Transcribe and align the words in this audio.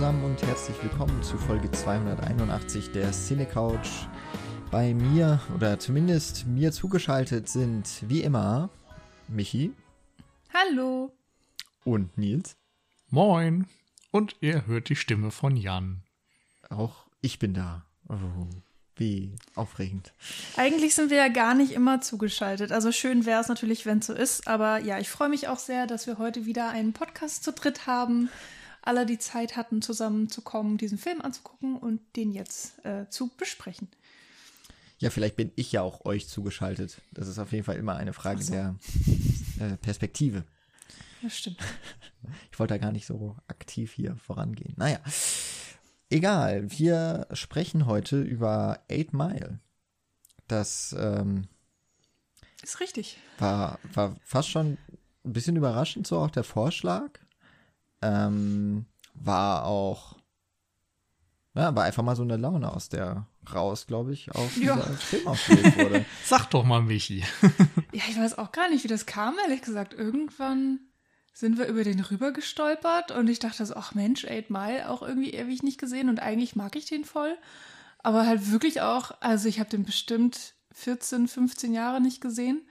Hallo 0.00 0.12
zusammen 0.12 0.24
und 0.24 0.42
herzlich 0.42 0.82
willkommen 0.82 1.22
zu 1.22 1.36
Folge 1.36 1.70
281 1.70 2.90
der 2.92 3.12
Cine 3.12 3.44
Couch. 3.44 4.06
Bei 4.70 4.94
mir 4.94 5.42
oder 5.54 5.78
zumindest 5.78 6.46
mir 6.46 6.72
zugeschaltet 6.72 7.50
sind 7.50 7.86
wie 8.08 8.22
immer 8.22 8.70
Michi 9.28 9.74
Hallo. 10.54 11.12
und 11.84 12.16
Nils. 12.16 12.56
Moin. 13.10 13.66
Und 14.10 14.36
ihr 14.40 14.66
hört 14.66 14.88
die 14.88 14.96
Stimme 14.96 15.30
von 15.30 15.54
Jan. 15.54 16.00
Auch 16.70 17.04
ich 17.20 17.38
bin 17.38 17.52
da. 17.52 17.84
Oh, 18.08 18.16
wie 18.96 19.34
aufregend. 19.54 20.14
Eigentlich 20.56 20.94
sind 20.94 21.10
wir 21.10 21.18
ja 21.18 21.28
gar 21.28 21.52
nicht 21.52 21.72
immer 21.72 22.00
zugeschaltet. 22.00 22.72
Also 22.72 22.90
schön 22.90 23.26
wäre 23.26 23.42
es 23.42 23.48
natürlich, 23.48 23.84
wenn 23.84 23.98
es 23.98 24.06
so 24.06 24.14
ist. 24.14 24.48
Aber 24.48 24.78
ja, 24.78 24.98
ich 24.98 25.10
freue 25.10 25.28
mich 25.28 25.48
auch 25.48 25.58
sehr, 25.58 25.86
dass 25.86 26.06
wir 26.06 26.16
heute 26.16 26.46
wieder 26.46 26.70
einen 26.70 26.94
Podcast 26.94 27.44
zu 27.44 27.52
dritt 27.52 27.86
haben. 27.86 28.30
Alle, 28.82 29.06
die 29.06 29.18
Zeit 29.18 29.56
hatten, 29.56 29.82
zusammenzukommen, 29.82 30.78
diesen 30.78 30.98
Film 30.98 31.20
anzugucken 31.20 31.76
und 31.76 32.00
den 32.16 32.32
jetzt 32.32 32.84
äh, 32.84 33.08
zu 33.10 33.28
besprechen. 33.36 33.88
Ja, 34.98 35.10
vielleicht 35.10 35.36
bin 35.36 35.50
ich 35.56 35.72
ja 35.72 35.82
auch 35.82 36.04
euch 36.04 36.28
zugeschaltet. 36.28 37.00
Das 37.12 37.26
ist 37.26 37.38
auf 37.38 37.52
jeden 37.52 37.64
Fall 37.64 37.76
immer 37.76 37.96
eine 37.96 38.12
Frage 38.12 38.42
so. 38.42 38.52
der 38.52 38.76
äh, 39.58 39.76
Perspektive. 39.78 40.44
Das 41.22 41.36
stimmt. 41.36 41.58
Ich 42.52 42.58
wollte 42.58 42.74
da 42.74 42.78
gar 42.78 42.92
nicht 42.92 43.06
so 43.06 43.34
aktiv 43.48 43.94
hier 43.94 44.14
vorangehen. 44.16 44.74
Naja, 44.76 45.00
egal. 46.10 46.70
Wir 46.70 47.26
sprechen 47.32 47.86
heute 47.86 48.20
über 48.20 48.84
Eight 48.90 49.14
Mile. 49.14 49.58
Das 50.46 50.94
ähm, 50.98 51.48
Ist 52.62 52.80
richtig. 52.80 53.16
war, 53.38 53.78
war 53.94 54.16
fast 54.22 54.50
schon 54.50 54.76
ein 55.24 55.32
bisschen 55.32 55.56
überraschend, 55.56 56.06
so 56.06 56.18
auch 56.18 56.30
der 56.30 56.44
Vorschlag. 56.44 57.18
Ähm, 58.02 58.86
war 59.14 59.64
auch, 59.66 60.16
ja, 61.54 61.74
war 61.74 61.84
einfach 61.84 62.02
mal 62.02 62.16
so 62.16 62.22
eine 62.22 62.36
Laune 62.36 62.72
aus 62.72 62.88
der 62.88 63.26
raus, 63.52 63.86
glaube 63.86 64.12
ich, 64.12 64.30
auf 64.34 64.56
Ja. 64.56 64.76
dieser 64.76 64.92
Film 64.94 65.26
ausgelegt 65.26 65.76
wurde. 65.76 66.04
Sag 66.24 66.46
doch 66.50 66.64
mal, 66.64 66.82
Michi. 66.82 67.24
Ja, 67.92 68.02
ich 68.08 68.16
weiß 68.16 68.38
auch 68.38 68.52
gar 68.52 68.68
nicht, 68.70 68.84
wie 68.84 68.88
das 68.88 69.04
kam, 69.04 69.34
ehrlich 69.42 69.62
gesagt. 69.62 69.94
Irgendwann 69.94 70.78
sind 71.32 71.58
wir 71.58 71.66
über 71.66 71.82
den 71.82 71.98
rüber 72.00 72.32
gestolpert 72.32 73.10
und 73.10 73.28
ich 73.28 73.40
dachte 73.40 73.66
so, 73.66 73.74
ach 73.74 73.94
Mensch, 73.96 74.24
Eight 74.24 74.48
Mile 74.50 74.88
auch 74.88 75.02
irgendwie 75.02 75.30
ewig 75.32 75.64
nicht 75.64 75.78
gesehen 75.78 76.08
und 76.08 76.20
eigentlich 76.20 76.54
mag 76.54 76.76
ich 76.76 76.84
den 76.86 77.04
voll. 77.04 77.36
Aber 77.98 78.26
halt 78.26 78.50
wirklich 78.52 78.80
auch, 78.80 79.10
also 79.20 79.48
ich 79.48 79.58
habe 79.58 79.68
den 79.70 79.84
bestimmt 79.84 80.54
14, 80.72 81.26
15 81.26 81.72
Jahre 81.74 82.00
nicht 82.00 82.20
gesehen. 82.20 82.62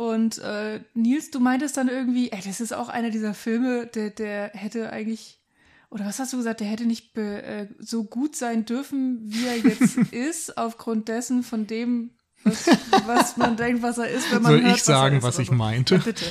Und 0.00 0.38
äh, 0.38 0.80
Nils, 0.94 1.30
du 1.30 1.40
meintest 1.40 1.76
dann 1.76 1.90
irgendwie, 1.90 2.32
ey, 2.32 2.40
das 2.42 2.62
ist 2.62 2.72
auch 2.72 2.88
einer 2.88 3.10
dieser 3.10 3.34
Filme, 3.34 3.84
der, 3.84 4.08
der 4.08 4.50
hätte 4.54 4.90
eigentlich, 4.90 5.42
oder 5.90 6.06
was 6.06 6.18
hast 6.18 6.32
du 6.32 6.38
gesagt, 6.38 6.60
der 6.60 6.68
hätte 6.68 6.86
nicht 6.86 7.12
be, 7.12 7.42
äh, 7.42 7.66
so 7.78 8.04
gut 8.04 8.34
sein 8.34 8.64
dürfen, 8.64 9.20
wie 9.24 9.44
er 9.44 9.58
jetzt 9.58 9.98
ist, 10.10 10.56
aufgrund 10.56 11.08
dessen, 11.08 11.42
von 11.42 11.66
dem, 11.66 12.12
was, 12.44 12.66
was 13.04 13.36
man 13.36 13.58
denkt, 13.58 13.82
was 13.82 13.98
er 13.98 14.08
ist, 14.08 14.32
wenn 14.32 14.40
man 14.40 14.52
Soll 14.52 14.62
hört, 14.62 14.76
ich 14.78 14.82
sagen, 14.84 15.16
er 15.16 15.18
ist 15.18 15.24
was 15.24 15.38
ich 15.38 15.50
meinte? 15.50 15.96
Ja, 15.96 16.00
bitte. 16.00 16.24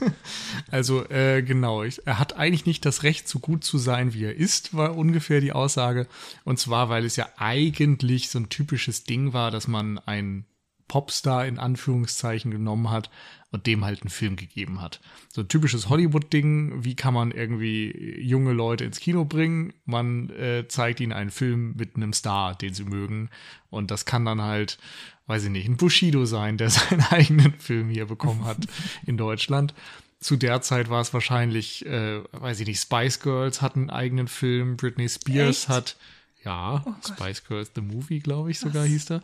Also, 0.70 1.04
äh, 1.10 1.42
genau. 1.42 1.82
Ich, 1.82 2.06
er 2.06 2.20
hat 2.20 2.36
eigentlich 2.36 2.64
nicht 2.64 2.86
das 2.86 3.02
Recht, 3.02 3.26
so 3.28 3.40
gut 3.40 3.64
zu 3.64 3.78
sein, 3.78 4.14
wie 4.14 4.22
er 4.22 4.36
ist, 4.36 4.72
war 4.72 4.96
ungefähr 4.96 5.40
die 5.40 5.50
Aussage. 5.50 6.06
Und 6.44 6.60
zwar, 6.60 6.90
weil 6.90 7.04
es 7.04 7.16
ja 7.16 7.28
eigentlich 7.38 8.30
so 8.30 8.38
ein 8.38 8.50
typisches 8.50 9.02
Ding 9.02 9.32
war, 9.32 9.50
dass 9.50 9.66
man 9.66 9.98
einen 9.98 10.46
Popstar 10.90 11.46
in 11.46 11.60
Anführungszeichen 11.60 12.50
genommen 12.50 12.90
hat 12.90 13.10
und 13.52 13.68
dem 13.68 13.84
halt 13.84 14.02
einen 14.02 14.10
Film 14.10 14.34
gegeben 14.34 14.80
hat. 14.80 15.00
So 15.32 15.42
ein 15.42 15.46
typisches 15.46 15.88
Hollywood-Ding, 15.88 16.82
wie 16.82 16.96
kann 16.96 17.14
man 17.14 17.30
irgendwie 17.30 18.18
junge 18.20 18.52
Leute 18.52 18.84
ins 18.84 18.98
Kino 18.98 19.24
bringen? 19.24 19.72
Man 19.84 20.30
äh, 20.30 20.66
zeigt 20.66 20.98
ihnen 20.98 21.12
einen 21.12 21.30
Film 21.30 21.76
mit 21.76 21.94
einem 21.94 22.12
Star, 22.12 22.56
den 22.56 22.74
sie 22.74 22.82
mögen. 22.82 23.30
Und 23.70 23.92
das 23.92 24.04
kann 24.04 24.24
dann 24.24 24.42
halt, 24.42 24.78
weiß 25.28 25.44
ich 25.44 25.50
nicht, 25.50 25.68
ein 25.68 25.76
Bushido 25.76 26.24
sein, 26.24 26.56
der 26.56 26.70
seinen 26.70 27.02
eigenen 27.02 27.52
Film 27.60 27.88
hier 27.88 28.06
bekommen 28.06 28.44
hat 28.44 28.58
in 29.06 29.16
Deutschland. 29.16 29.74
Zu 30.18 30.36
der 30.36 30.60
Zeit 30.60 30.90
war 30.90 31.02
es 31.02 31.14
wahrscheinlich, 31.14 31.86
äh, 31.86 32.20
weiß 32.32 32.58
ich 32.58 32.66
nicht, 32.66 32.80
Spice 32.80 33.20
Girls 33.20 33.62
hat 33.62 33.76
einen 33.76 33.90
eigenen 33.90 34.26
Film, 34.26 34.76
Britney 34.76 35.08
Spears 35.08 35.60
Echt? 35.60 35.68
hat, 35.68 35.96
ja, 36.44 36.82
Oh. 36.86 36.94
Spice 37.06 37.44
Girls 37.44 37.72
The 37.74 37.80
Movie, 37.80 38.20
glaube 38.20 38.50
ich, 38.50 38.58
sogar 38.58 38.84
hieß 38.86 39.06
der. 39.06 39.22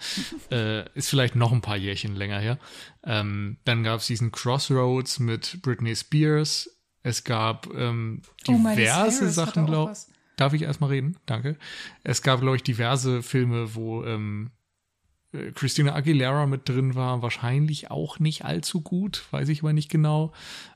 Äh, 0.50 0.88
ist 0.94 1.08
vielleicht 1.08 1.36
noch 1.36 1.52
ein 1.52 1.60
paar 1.60 1.76
Jährchen 1.76 2.14
länger 2.14 2.38
her. 2.40 2.58
Ähm, 3.04 3.58
dann 3.64 3.82
gab 3.82 4.00
es 4.00 4.06
diesen 4.06 4.32
Crossroads 4.32 5.18
mit 5.18 5.60
Britney 5.62 5.94
Spears. 5.96 6.70
Es 7.02 7.24
gab 7.24 7.68
ähm, 7.74 8.22
Oh, 8.48 8.52
diverse 8.52 9.18
Cyrus 9.20 9.34
Sachen, 9.34 9.66
glaube 9.66 9.90
was. 9.92 10.10
Darf 10.36 10.52
ich 10.52 10.62
erstmal 10.62 10.90
reden? 10.90 11.16
Danke. 11.24 11.56
Es 12.04 12.20
gab, 12.20 12.40
glaube 12.40 12.56
ich, 12.56 12.62
diverse 12.62 13.22
Filme, 13.22 13.74
wo 13.74 14.04
ähm, 14.04 14.50
äh, 14.50 14.55
Christina 15.54 15.94
Aguilera 15.94 16.46
mit 16.46 16.68
drin 16.68 16.94
war. 16.94 17.22
Wahrscheinlich 17.22 17.90
auch 17.90 18.18
nicht 18.18 18.44
allzu 18.44 18.80
gut, 18.80 19.24
weiß 19.30 19.48
ich 19.48 19.62
aber 19.62 19.72
nicht 19.72 19.90
genau. 19.90 20.32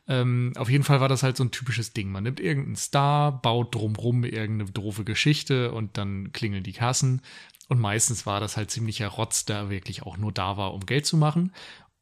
Ähm, 0.08 0.52
auf 0.56 0.70
jeden 0.70 0.84
Fall 0.84 1.00
war 1.00 1.08
das 1.08 1.22
halt 1.22 1.36
so 1.36 1.44
ein 1.44 1.50
typisches 1.50 1.92
Ding. 1.92 2.10
Man 2.10 2.24
nimmt 2.24 2.40
irgendeinen 2.40 2.76
Star, 2.76 3.40
baut 3.40 3.74
drumrum 3.74 4.24
irgendeine 4.24 4.70
doofe 4.70 5.04
Geschichte 5.04 5.72
und 5.72 5.96
dann 5.96 6.32
klingeln 6.32 6.64
die 6.64 6.72
Kassen. 6.72 7.22
Und 7.68 7.78
meistens 7.78 8.26
war 8.26 8.40
das 8.40 8.56
halt 8.56 8.70
ziemlicher 8.70 9.08
Rotz, 9.08 9.44
der 9.44 9.70
wirklich 9.70 10.02
auch 10.02 10.16
nur 10.16 10.32
da 10.32 10.56
war, 10.56 10.74
um 10.74 10.86
Geld 10.86 11.06
zu 11.06 11.16
machen. 11.16 11.52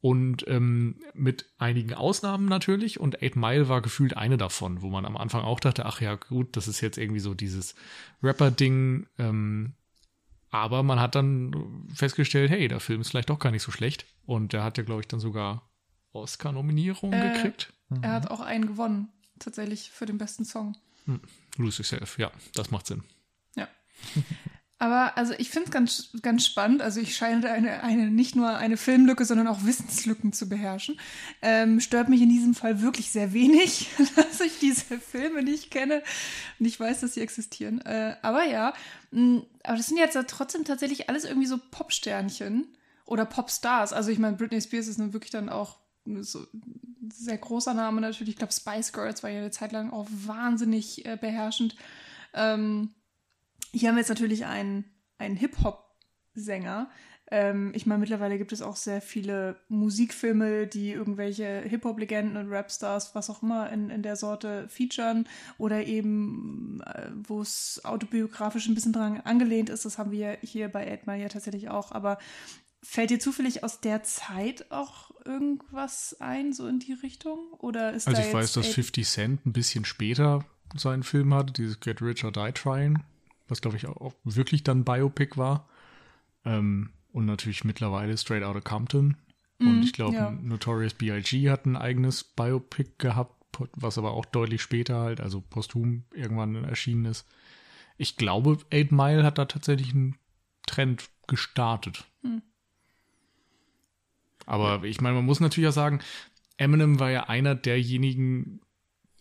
Und 0.01 0.47
ähm, 0.47 0.97
mit 1.13 1.47
einigen 1.59 1.93
Ausnahmen 1.93 2.47
natürlich. 2.47 3.01
Und 3.01 3.23
Eight 3.23 3.37
Mile 3.37 3.69
war 3.69 3.83
gefühlt 3.83 4.17
eine 4.17 4.37
davon, 4.37 4.81
wo 4.81 4.89
man 4.89 5.05
am 5.05 5.17
Anfang 5.17 5.43
auch 5.43 5.61
dachte, 5.61 5.87
ach 5.87 6.01
ja, 6.01 6.15
gut, 6.15 6.57
das 6.57 6.69
ist 6.69 6.81
jetzt 6.81 6.99
irgendwie 6.99 7.21
so 7.21 7.35
dieses 7.35 7.75
Rapper-Ding. 8.23 9.07
Ähm, 9.19 9.75
aber 10.51 10.83
man 10.83 11.01
hat 11.01 11.15
dann 11.15 11.87
festgestellt, 11.95 12.51
hey, 12.51 12.69
der 12.69 12.81
Film 12.81 13.01
ist 13.01 13.11
vielleicht 13.11 13.31
doch 13.31 13.39
gar 13.39 13.51
nicht 13.51 13.63
so 13.63 13.71
schlecht. 13.71 14.07
Und 14.27 14.53
der 14.53 14.65
hat 14.65 14.79
ja, 14.79 14.85
glaube 14.85 15.01
ich, 15.03 15.09
dann 15.09 15.21
sogar 15.21 15.71
Oscar-Nominierung 16.13 17.13
Äh, 17.13 17.33
gekriegt. 17.35 17.73
Er 18.03 18.13
hat 18.13 18.31
auch 18.31 18.41
einen 18.41 18.67
gewonnen, 18.67 19.09
tatsächlich, 19.39 19.91
für 19.91 20.07
den 20.07 20.19
besten 20.19 20.45
Song. 20.45 20.77
Lose 21.57 21.79
Yourself, 21.79 22.19
ja, 22.19 22.31
das 22.55 22.71
macht 22.71 22.87
Sinn. 22.87 23.03
Ja. 23.57 23.69
Aber 24.81 25.17
also 25.19 25.35
ich 25.39 25.51
finde 25.51 25.67
es 25.67 25.73
ganz, 25.73 26.09
ganz 26.23 26.47
spannend. 26.47 26.83
Also 26.83 27.01
ich 27.01 27.17
scheine 27.17 27.41
da 27.41 27.53
eine, 27.53 27.83
eine, 27.83 28.11
nicht 28.11 28.37
nur 28.37 28.57
eine 28.57 28.77
Filmlücke, 28.77 29.25
sondern 29.25 29.49
auch 29.49 29.65
Wissenslücken 29.65 30.33
zu 30.33 30.49
beherrschen. 30.49 31.01
Ähm, 31.43 31.81
stört 31.81 32.09
mich 32.09 32.23
in 32.23 32.29
diesem 32.29 32.55
Fall 32.55 32.81
wirklich 32.81 33.11
sehr 33.11 33.33
wenig, 33.33 33.89
dass 34.17 34.41
ich 34.41 34.61
diese 34.61 35.01
Filme 35.01 35.43
nicht 35.43 35.73
kenne 35.73 36.03
und 36.61 36.67
ich 36.67 36.79
weiß, 36.79 37.01
dass 37.01 37.15
sie 37.15 37.23
existieren. 37.23 37.81
Äh, 37.81 38.17
aber 38.23 38.45
ja, 38.45 38.73
mh, 39.11 39.43
aber 39.65 39.77
das 39.77 39.87
sind 39.87 39.99
jetzt 39.99 40.15
ja 40.15 40.23
trotzdem 40.23 40.65
tatsächlich 40.65 41.09
alles 41.09 41.25
irgendwie 41.25 41.49
so 41.49 41.59
Popsternchen 41.59 42.69
oder 43.05 43.25
Popstars. 43.25 43.93
Also 43.93 44.11
ich 44.11 44.21
meine, 44.21 44.37
Britney 44.37 44.61
Spears 44.61 44.87
ist 44.87 44.99
nun 44.99 45.13
wirklich 45.13 45.33
dann 45.33 45.49
auch 45.49 45.79
so 46.21 46.47
ein 46.55 47.11
sehr 47.13 47.39
großer 47.39 47.75
Name 47.75 48.01
natürlich. 48.01 48.35
Ich 48.35 48.39
glaube, 48.39 48.53
Spice 48.53 48.93
Girls 48.93 49.23
war 49.25 49.31
ja 49.31 49.41
eine 49.41 49.51
Zeit 49.51 49.73
lang 49.73 49.91
auch 49.91 50.07
wahnsinnig 50.09 51.05
äh, 51.05 51.17
beherrschend. 51.21 51.75
Ähm, 52.33 52.91
hier 53.73 53.89
haben 53.89 53.97
wir 53.97 54.01
jetzt 54.01 54.09
natürlich 54.09 54.47
einen, 54.47 54.85
einen 55.19 55.37
Hip-Hop-Sänger. 55.37 56.91
Ähm, 57.31 57.73
ich 57.75 57.85
meine, 57.85 58.01
mittlerweile 58.01 58.39
gibt 58.39 58.53
es 58.53 58.63
auch 58.63 58.77
sehr 58.77 59.03
viele 59.03 59.61
Musikfilme, 59.69 60.67
die 60.67 60.93
irgendwelche 60.93 61.61
Hip-Hop-Legenden 61.61 62.37
und 62.39 62.51
Rapstars, 62.53 63.15
was 63.15 63.29
auch 63.29 63.43
immer, 63.43 63.71
in, 63.71 63.91
in 63.91 64.03
der 64.03 64.17
Sorte 64.17 64.67
featuren 64.69 65.29
oder 65.59 65.85
eben, 65.87 66.81
äh, 66.87 67.11
wo 67.15 67.43
es 67.43 67.81
autobiografisch 67.85 68.67
ein 68.69 68.75
bisschen 68.75 68.95
dran 68.95 69.21
angelehnt 69.21 69.69
ist. 69.69 69.85
Das 69.85 69.99
haben 69.99 70.11
wir 70.11 70.39
hier 70.43 70.69
bei 70.69 70.87
Edmar 70.87 71.17
ja 71.17 71.29
tatsächlich 71.29 71.69
auch. 71.69 71.93
Aber 71.93 72.19
fällt 72.83 73.11
dir 73.11 73.19
zufällig 73.19 73.63
aus 73.63 73.81
der 73.81 74.03
Zeit 74.05 74.71
auch 74.71 75.11
irgendwas 75.27 76.17
ein, 76.21 76.55
so 76.55 76.67
in 76.67 76.79
die 76.79 76.95
Richtung? 76.95 77.39
Oder 77.59 77.93
ist 77.93 78.09
Also 78.09 78.23
ich 78.23 78.33
weiß, 78.33 78.53
dass 78.55 78.69
Ed- 78.69 78.75
50 78.75 79.07
Cent 79.07 79.47
ein 79.47 79.53
bisschen 79.53 79.85
später 79.85 80.47
seinen 80.77 81.03
Film 81.03 81.35
hatte, 81.35 81.53
dieses 81.53 81.81
Get 81.81 82.01
Rich 82.01 82.25
or 82.25 82.33
Die 82.33 82.53
Trying, 82.53 83.01
was 83.49 83.61
glaube 83.61 83.77
ich 83.77 83.87
auch 83.87 84.15
wirklich 84.25 84.65
dann 84.65 84.85
Biopic 84.85 85.37
war. 85.37 85.69
Ähm, 86.45 86.91
und 87.13 87.27
natürlich 87.27 87.65
mittlerweile 87.65 88.17
Straight 88.17 88.45
Outta 88.45 88.61
Compton. 88.61 89.17
Und 89.59 89.79
Mhm, 89.79 89.83
ich 89.83 89.93
glaube, 89.93 90.15
ja. 90.15 90.31
Notorious 90.31 90.95
B.I.G. 90.95 91.51
hat 91.51 91.67
ein 91.67 91.77
eigenes 91.77 92.23
Biopic 92.23 92.93
gehabt, 92.99 93.35
was 93.75 93.99
aber 93.99 94.13
auch 94.13 94.25
deutlich 94.25 94.63
später 94.63 95.01
halt, 95.01 95.21
also 95.21 95.41
posthum 95.41 96.05
irgendwann 96.15 96.63
erschienen 96.65 97.07
ist. 97.07 97.27
Ich 97.97 98.17
glaube, 98.17 98.59
Eight 98.73 98.93
Mile 98.93 99.25
hat 99.25 99.39
da 99.39 99.47
tatsächlich 99.47 99.93
einen 99.93 100.17
Trend 100.67 101.11
gestartet. 101.27 102.05
Hm. 102.23 102.43
Aber 104.47 104.85
ich 104.85 105.01
meine, 105.01 105.17
man 105.17 105.27
muss 105.27 105.41
natürlich 105.41 105.69
auch 105.69 105.75
sagen, 105.75 106.01
Eminem 106.57 107.01
war 107.01 107.11
ja 107.11 107.25
einer 107.25 107.55
derjenigen, 107.55 108.61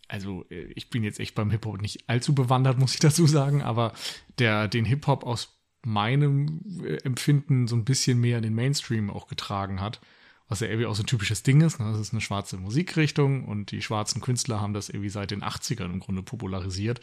also 0.08 0.46
äh, 0.50 0.72
ich 0.76 0.90
bin 0.90 1.04
jetzt 1.04 1.20
echt 1.20 1.36
beim 1.36 1.52
Hip-Hop 1.52 1.82
nicht 1.82 2.10
allzu 2.10 2.34
bewandert, 2.34 2.78
muss 2.78 2.94
ich 2.94 3.00
dazu 3.00 3.28
sagen, 3.28 3.62
aber 3.62 3.94
der 4.40 4.68
den 4.68 4.86
Hip-Hop 4.86 5.24
aus 5.24 5.62
meinem 5.84 6.62
äh, 6.84 6.98
Empfinden 7.04 7.68
so 7.68 7.76
ein 7.76 7.86
bisschen 7.86 8.20
mehr 8.20 8.38
in 8.38 8.44
den 8.44 8.56
Mainstream 8.56 9.10
auch 9.10 9.28
getragen 9.28 9.82
hat. 9.82 10.02
Was 10.50 10.62
ja 10.62 10.68
irgendwie 10.68 10.86
auch 10.86 10.96
so 10.96 11.04
ein 11.04 11.08
typisches 11.08 11.44
Ding 11.44 11.60
ist. 11.60 11.78
Ne? 11.80 11.92
Das 11.92 12.00
ist 12.00 12.14
eine 12.14 12.22
schwarze 12.22 12.58
Musikrichtung 12.58 13.46
und 13.46 13.72
die 13.72 13.82
schwarzen 13.82 14.22
Künstler 14.22 14.62
haben 14.62 14.74
das 14.74 14.88
irgendwie 14.88 15.10
seit 15.10 15.32
den 15.32 15.44
80ern 15.44 15.86
im 15.86 16.00
Grunde 16.00 16.24
popularisiert. 16.24 17.02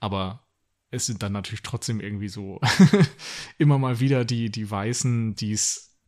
aber 0.00 0.44
es 0.92 1.06
sind 1.06 1.22
dann 1.22 1.32
natürlich 1.32 1.62
trotzdem 1.62 2.00
irgendwie 2.00 2.28
so 2.28 2.60
immer 3.58 3.78
mal 3.78 3.98
wieder 3.98 4.24
die, 4.26 4.50
die 4.50 4.70
Weißen, 4.70 5.34
die 5.34 5.52
es 5.52 5.98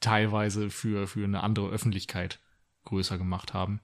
teilweise 0.00 0.70
für, 0.70 1.06
für 1.06 1.24
eine 1.24 1.42
andere 1.42 1.70
Öffentlichkeit 1.70 2.40
größer 2.84 3.16
gemacht 3.16 3.54
haben. 3.54 3.80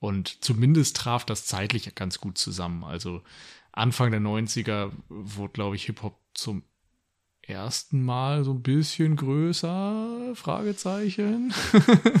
Und 0.00 0.42
zumindest 0.42 0.96
traf 0.96 1.24
das 1.24 1.44
zeitlich 1.44 1.94
ganz 1.94 2.18
gut 2.18 2.38
zusammen. 2.38 2.84
Also 2.84 3.22
Anfang 3.70 4.10
der 4.10 4.20
90er 4.20 4.90
wurde, 5.08 5.52
glaube 5.52 5.76
ich, 5.76 5.84
Hip-Hop 5.84 6.18
zum 6.34 6.62
ersten 7.42 8.02
Mal 8.02 8.44
so 8.44 8.52
ein 8.52 8.62
bisschen 8.62 9.16
größer, 9.16 10.32
Fragezeichen. 10.34 11.52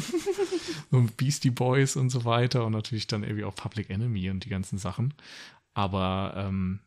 und 0.90 1.16
Beastie 1.16 1.50
Boys 1.50 1.96
und 1.96 2.10
so 2.10 2.24
weiter 2.24 2.66
und 2.66 2.72
natürlich 2.72 3.06
dann 3.06 3.22
irgendwie 3.22 3.44
auch 3.44 3.54
Public 3.54 3.90
Enemy 3.90 4.30
und 4.30 4.44
die 4.44 4.50
ganzen 4.50 4.78
Sachen. 4.78 5.14
Aber 5.72 6.34
ähm, 6.36 6.80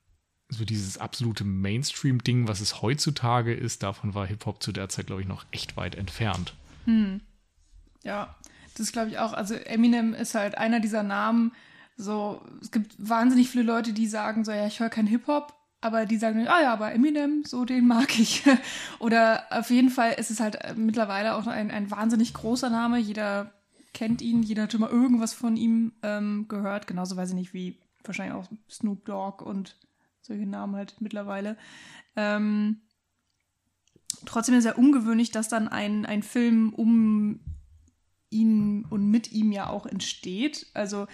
so 0.49 0.65
dieses 0.65 0.97
absolute 0.97 1.43
Mainstream-Ding, 1.43 2.47
was 2.47 2.61
es 2.61 2.81
heutzutage 2.81 3.53
ist, 3.53 3.81
davon 3.81 4.13
war 4.13 4.27
Hip-Hop 4.27 4.61
zu 4.61 4.71
der 4.71 4.89
Zeit, 4.89 5.07
glaube 5.07 5.21
ich, 5.21 5.27
noch 5.27 5.45
echt 5.51 5.75
weit 5.75 5.95
entfernt. 5.95 6.53
Hm. 6.85 7.21
Ja, 8.03 8.35
das 8.77 8.91
glaube 8.91 9.09
ich 9.09 9.19
auch. 9.19 9.33
Also 9.33 9.55
Eminem 9.55 10.13
ist 10.13 10.35
halt 10.35 10.57
einer 10.57 10.79
dieser 10.79 11.03
Namen. 11.03 11.51
So, 11.95 12.41
es 12.61 12.71
gibt 12.71 12.95
wahnsinnig 12.97 13.49
viele 13.49 13.63
Leute, 13.63 13.93
die 13.93 14.07
sagen 14.07 14.43
so, 14.43 14.51
ja, 14.51 14.65
ich 14.65 14.79
höre 14.79 14.89
kein 14.89 15.05
Hip-Hop, 15.05 15.53
aber 15.79 16.05
die 16.05 16.17
sagen, 16.17 16.47
ah 16.47 16.61
ja, 16.61 16.73
aber 16.73 16.91
Eminem, 16.93 17.43
so 17.45 17.65
den 17.65 17.87
mag 17.87 18.17
ich. 18.19 18.43
Oder 18.99 19.43
auf 19.51 19.69
jeden 19.69 19.89
Fall 19.89 20.13
ist 20.13 20.31
es 20.31 20.39
halt 20.39 20.57
mittlerweile 20.75 21.35
auch 21.35 21.45
ein, 21.45 21.71
ein 21.71 21.91
wahnsinnig 21.91 22.33
großer 22.33 22.69
Name. 22.69 22.97
Jeder 22.97 23.51
kennt 23.93 24.21
ihn, 24.21 24.41
jeder 24.41 24.63
hat 24.63 24.71
schon 24.71 24.81
mal 24.81 24.89
irgendwas 24.89 25.33
von 25.33 25.55
ihm 25.55 25.93
ähm, 26.01 26.47
gehört. 26.47 26.87
Genauso 26.87 27.15
weiß 27.15 27.29
ich 27.29 27.35
nicht, 27.35 27.53
wie 27.53 27.77
wahrscheinlich 28.03 28.35
auch 28.35 28.47
Snoop 28.69 29.05
Dogg 29.05 29.43
und 29.43 29.77
solche 30.21 30.45
Namen 30.45 30.75
halt 30.75 30.95
mittlerweile. 30.99 31.57
Ähm, 32.15 32.81
trotzdem 34.25 34.55
ist 34.55 34.65
ja 34.65 34.75
ungewöhnlich, 34.75 35.31
dass 35.31 35.49
dann 35.49 35.67
ein, 35.67 36.05
ein 36.05 36.23
Film 36.23 36.73
um 36.73 37.39
ihn 38.33 38.85
und 38.89 39.09
mit 39.09 39.31
ihm 39.31 39.51
ja 39.51 39.69
auch 39.69 39.85
entsteht. 39.85 40.67
Also 40.73 41.07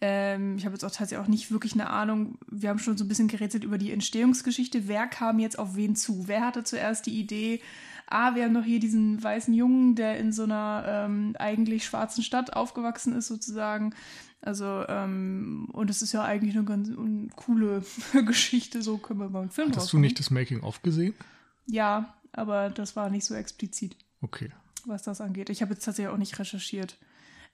ähm, 0.00 0.56
ich 0.56 0.64
habe 0.64 0.74
jetzt 0.74 0.84
auch 0.84 0.90
tatsächlich 0.90 1.18
auch 1.18 1.28
nicht 1.28 1.52
wirklich 1.52 1.74
eine 1.74 1.90
Ahnung. 1.90 2.38
Wir 2.50 2.70
haben 2.70 2.80
schon 2.80 2.96
so 2.96 3.04
ein 3.04 3.08
bisschen 3.08 3.28
gerätselt 3.28 3.62
über 3.62 3.78
die 3.78 3.92
Entstehungsgeschichte. 3.92 4.88
Wer 4.88 5.06
kam 5.06 5.38
jetzt 5.38 5.58
auf 5.58 5.76
wen 5.76 5.94
zu? 5.94 6.26
Wer 6.26 6.46
hatte 6.46 6.64
zuerst 6.64 7.06
die 7.06 7.18
Idee? 7.20 7.60
Ah, 8.06 8.34
wir 8.34 8.44
haben 8.44 8.54
doch 8.54 8.64
hier 8.64 8.80
diesen 8.80 9.22
weißen 9.22 9.54
Jungen, 9.54 9.94
der 9.94 10.18
in 10.18 10.32
so 10.32 10.42
einer 10.42 10.84
ähm, 10.86 11.36
eigentlich 11.38 11.84
schwarzen 11.84 12.22
Stadt 12.22 12.54
aufgewachsen 12.54 13.14
ist, 13.14 13.28
sozusagen. 13.28 13.94
Also, 14.40 14.84
ähm, 14.88 15.68
und 15.72 15.88
es 15.88 16.02
ist 16.02 16.12
ja 16.12 16.24
eigentlich 16.24 16.56
eine 16.56 16.64
ganz 16.64 16.88
eine 16.88 17.28
coole 17.36 17.84
Geschichte, 18.26 18.82
so 18.82 18.98
können 18.98 19.20
wir 19.20 19.28
beim 19.28 19.50
Film 19.50 19.70
Hast 19.74 19.92
du 19.92 19.98
nicht 19.98 20.18
das 20.18 20.30
Making-of 20.30 20.82
gesehen? 20.82 21.14
Ja, 21.66 22.14
aber 22.32 22.70
das 22.70 22.96
war 22.96 23.08
nicht 23.08 23.24
so 23.24 23.34
explizit. 23.34 23.96
Okay. 24.20 24.50
Was 24.86 25.02
das 25.02 25.20
angeht. 25.20 25.50
Ich 25.50 25.62
habe 25.62 25.74
jetzt 25.74 25.84
tatsächlich 25.84 26.12
auch 26.12 26.18
nicht 26.18 26.38
recherchiert. 26.38 26.98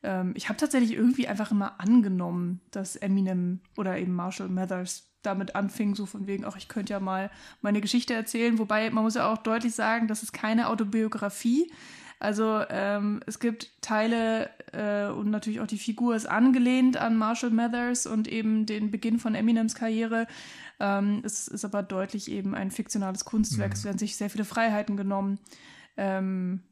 Ähm, 0.03 0.33
ich 0.37 0.49
habe 0.49 0.59
tatsächlich 0.59 0.93
irgendwie 0.93 1.29
einfach 1.29 1.51
immer 1.51 1.81
angenommen, 1.81 2.61
dass 2.71 2.97
Eminem 2.97 3.61
oder 3.77 3.99
eben 3.99 4.15
Marshall 4.15 4.49
Mathers 4.49 5.09
damit 5.23 5.57
anfing, 5.57 5.95
so 5.95 6.07
von 6.07 6.27
wegen, 6.27 6.45
ach, 6.45 6.57
ich 6.57 6.69
könnte 6.69 6.93
ja 6.93 7.01
mal 7.01 7.31
meine 7.61 7.81
Geschichte 7.81 8.15
erzählen. 8.15 8.59
Wobei 8.59 8.91
man 8.91 9.05
muss 9.05 9.15
ja 9.15 9.31
auch 9.33 9.39
deutlich 9.39 9.75
sagen, 9.75 10.09
das 10.09 10.23
ist 10.23 10.33
keine 10.33 10.69
Autobiografie. 10.69 11.71
Also 12.21 12.63
ähm, 12.69 13.21
es 13.27 13.39
gibt 13.39 13.81
Teile 13.81 14.51
äh, 14.73 15.09
und 15.11 15.31
natürlich 15.31 15.61
auch 15.61 15.69
die 15.69 15.79
Figur 15.79 16.17
ist 16.17 16.27
angelehnt 16.27 16.97
an 16.97 17.17
Marshall 17.17 17.51
Mathers 17.51 18.07
und 18.07 18.27
eben 18.27 18.67
den 18.67 18.91
Beginn 18.91 19.21
von 19.21 19.37
Eminems 19.37 19.77
Karriere. 19.77 20.27
Ähm, 20.81 21.23
es 21.25 21.47
ist 21.47 21.65
aber 21.65 21.83
deutlich 21.83 22.31
eben 22.31 22.55
ein 22.57 22.73
fiktionales 22.73 23.25
Kunstwerk. 23.25 23.71
Mhm. 23.71 23.75
Es 23.75 23.85
werden 23.85 23.99
sich 23.99 24.17
sehr 24.17 24.31
viele 24.31 24.45
Freiheiten 24.45 24.97
genommen. 24.97 25.39
Ähm, 25.97 26.63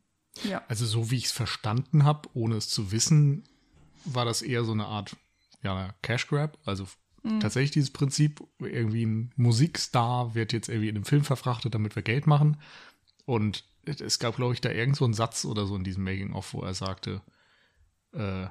ja. 0.45 0.63
Also 0.69 0.87
so 0.87 1.11
wie 1.11 1.17
ich 1.17 1.27
es 1.27 1.33
verstanden 1.33 2.05
habe, 2.05 2.29
ohne 2.35 2.57
es 2.57 2.69
zu 2.69 2.93
wissen, 2.93 3.45
war 4.05 4.25
das 4.25 4.43
eher 4.43 4.65
so 4.65 4.73
eine 4.73 4.87
Art 4.87 5.17
ja, 5.63 5.95
Cash 6.03 6.29
Grab. 6.29 6.59
Also 6.65 6.87
mhm. 7.23 7.41
tatsächlich 7.41 7.73
dieses 7.73 7.91
Prinzip, 7.91 8.43
irgendwie 8.59 9.05
ein 9.05 9.33
Musikstar 9.37 10.35
wird 10.35 10.53
jetzt 10.53 10.69
irgendwie 10.69 10.89
in 10.89 10.97
einem 10.97 11.05
Film 11.05 11.25
verfrachtet, 11.25 11.75
damit 11.75 11.97
wir 11.97 12.03
Geld 12.03 12.27
machen. 12.27 12.61
Und 13.25 13.65
es 13.85 14.19
gab, 14.19 14.37
glaube 14.37 14.55
ich, 14.55 14.61
da 14.61 14.71
irgend 14.71 14.97
so 14.97 15.05
einen 15.05 15.15
Satz 15.15 15.45
oder 15.45 15.67
so 15.67 15.77
in 15.77 15.85
diesem 15.85 16.05
Making-of, 16.05 16.55
wo 16.55 16.63
er 16.63 16.75
sagte, 16.75 17.23
äh, 18.13 18.47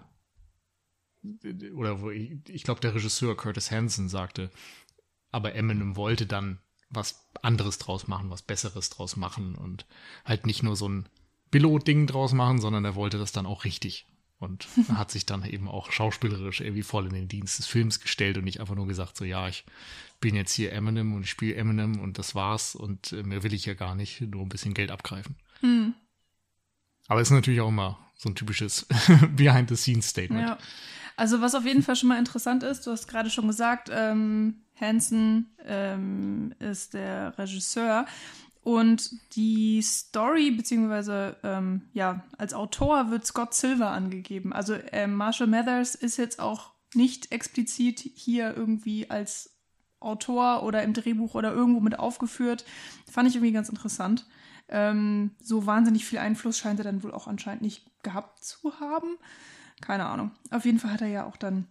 oder 1.74 2.02
wo 2.02 2.12
ich, 2.12 2.38
ich 2.50 2.64
glaube, 2.64 2.82
der 2.82 2.94
Regisseur 2.94 3.36
Curtis 3.36 3.72
Hanson 3.72 4.10
sagte, 4.10 4.52
aber 5.32 5.56
Eminem 5.56 5.96
wollte 5.96 6.26
dann 6.26 6.60
was 6.90 7.28
anderes 7.42 7.78
draus 7.78 8.08
machen, 8.08 8.30
was 8.30 8.42
Besseres 8.42 8.90
draus 8.90 9.16
machen 9.16 9.56
und 9.56 9.86
halt 10.24 10.46
nicht 10.46 10.64
nur 10.64 10.76
so 10.76 10.88
ein 10.88 11.10
Billo-Ding 11.56 12.06
draus 12.06 12.34
machen, 12.34 12.60
sondern 12.60 12.84
er 12.84 12.96
wollte 12.96 13.18
das 13.18 13.32
dann 13.32 13.46
auch 13.46 13.64
richtig. 13.64 14.06
Und 14.40 14.68
hat 14.94 15.10
sich 15.10 15.26
dann 15.26 15.46
eben 15.46 15.70
auch 15.70 15.90
schauspielerisch 15.90 16.60
irgendwie 16.60 16.84
voll 16.84 17.06
in 17.06 17.14
den 17.14 17.30
Dienst 17.30 17.60
des 17.60 17.66
Films 17.66 18.02
gestellt 18.02 18.38
und 18.38 18.44
nicht 18.44 18.60
einfach 18.60 18.76
nur 18.76 18.88
gesagt, 18.88 19.16
so 19.16 19.24
ja, 19.24 19.48
ich 19.48 19.64
bin 20.20 20.36
jetzt 20.36 20.52
hier 20.52 20.74
Eminem 20.74 21.14
und 21.14 21.22
ich 21.22 21.30
spiele 21.30 21.56
Eminem 21.56 22.02
und 22.02 22.20
das 22.20 22.36
war's 22.36 22.76
und 22.76 23.14
äh, 23.14 23.24
mehr 23.24 23.44
will 23.44 23.54
ich 23.54 23.66
ja 23.66 23.74
gar 23.74 23.96
nicht, 23.96 24.20
nur 24.20 24.42
ein 24.42 24.50
bisschen 24.50 24.74
Geld 24.74 24.92
abgreifen. 24.92 25.38
Hm. 25.62 25.94
Aber 27.08 27.22
es 27.22 27.30
ist 27.30 27.34
natürlich 27.34 27.62
auch 27.62 27.70
immer 27.70 28.00
so 28.18 28.28
ein 28.28 28.36
typisches 28.36 28.86
Behind-the-Scenes-Statement. 29.38 30.50
Ja. 30.50 30.58
Also 31.16 31.40
was 31.40 31.56
auf 31.56 31.66
jeden 31.66 31.84
Fall 31.84 31.96
schon 31.96 32.10
mal 32.10 32.20
interessant 32.20 32.64
ist, 32.64 32.86
du 32.86 32.92
hast 32.92 33.08
gerade 33.08 33.30
schon 33.30 33.48
gesagt, 33.48 33.90
ähm, 33.94 34.66
Hansen 34.76 35.56
ähm, 35.66 36.54
ist 36.60 36.96
der 36.96 37.38
Regisseur. 37.38 38.06
Und 38.66 39.12
die 39.36 39.80
Story, 39.84 40.50
beziehungsweise 40.50 41.36
ähm, 41.44 41.84
ja, 41.94 42.24
als 42.40 42.56
Autor 42.56 43.12
wird 43.12 43.24
Scott 43.24 43.54
Silver 43.54 43.92
angegeben. 43.92 44.54
Also 44.54 44.74
äh, 44.74 45.06
Marshall 45.06 45.46
Mathers 45.46 45.94
ist 45.94 46.18
jetzt 46.18 46.40
auch 46.40 46.72
nicht 46.96 47.32
explizit 47.32 48.00
hier 48.00 48.58
irgendwie 48.58 49.08
als 49.08 49.52
Autor 50.00 50.64
oder 50.64 50.82
im 50.82 50.94
Drehbuch 50.94 51.36
oder 51.36 51.54
irgendwo 51.54 51.80
mit 51.80 52.00
aufgeführt. 52.00 52.66
Fand 53.08 53.30
ich 53.30 53.36
irgendwie 53.36 53.54
ganz 53.54 53.70
interessant. 53.70 54.26
Ähm, 54.68 55.36
so 55.40 55.68
wahnsinnig 55.68 56.04
viel 56.04 56.18
Einfluss 56.18 56.58
scheint 56.58 56.80
er 56.80 56.86
dann 56.86 57.04
wohl 57.04 57.14
auch 57.14 57.28
anscheinend 57.28 57.62
nicht 57.62 57.86
gehabt 58.02 58.44
zu 58.44 58.80
haben. 58.80 59.20
Keine 59.80 60.08
Ahnung. 60.08 60.32
Auf 60.50 60.66
jeden 60.66 60.80
Fall 60.80 60.92
hat 60.92 61.02
er 61.02 61.08
ja 61.08 61.28
auch 61.28 61.38
dann 61.38 61.68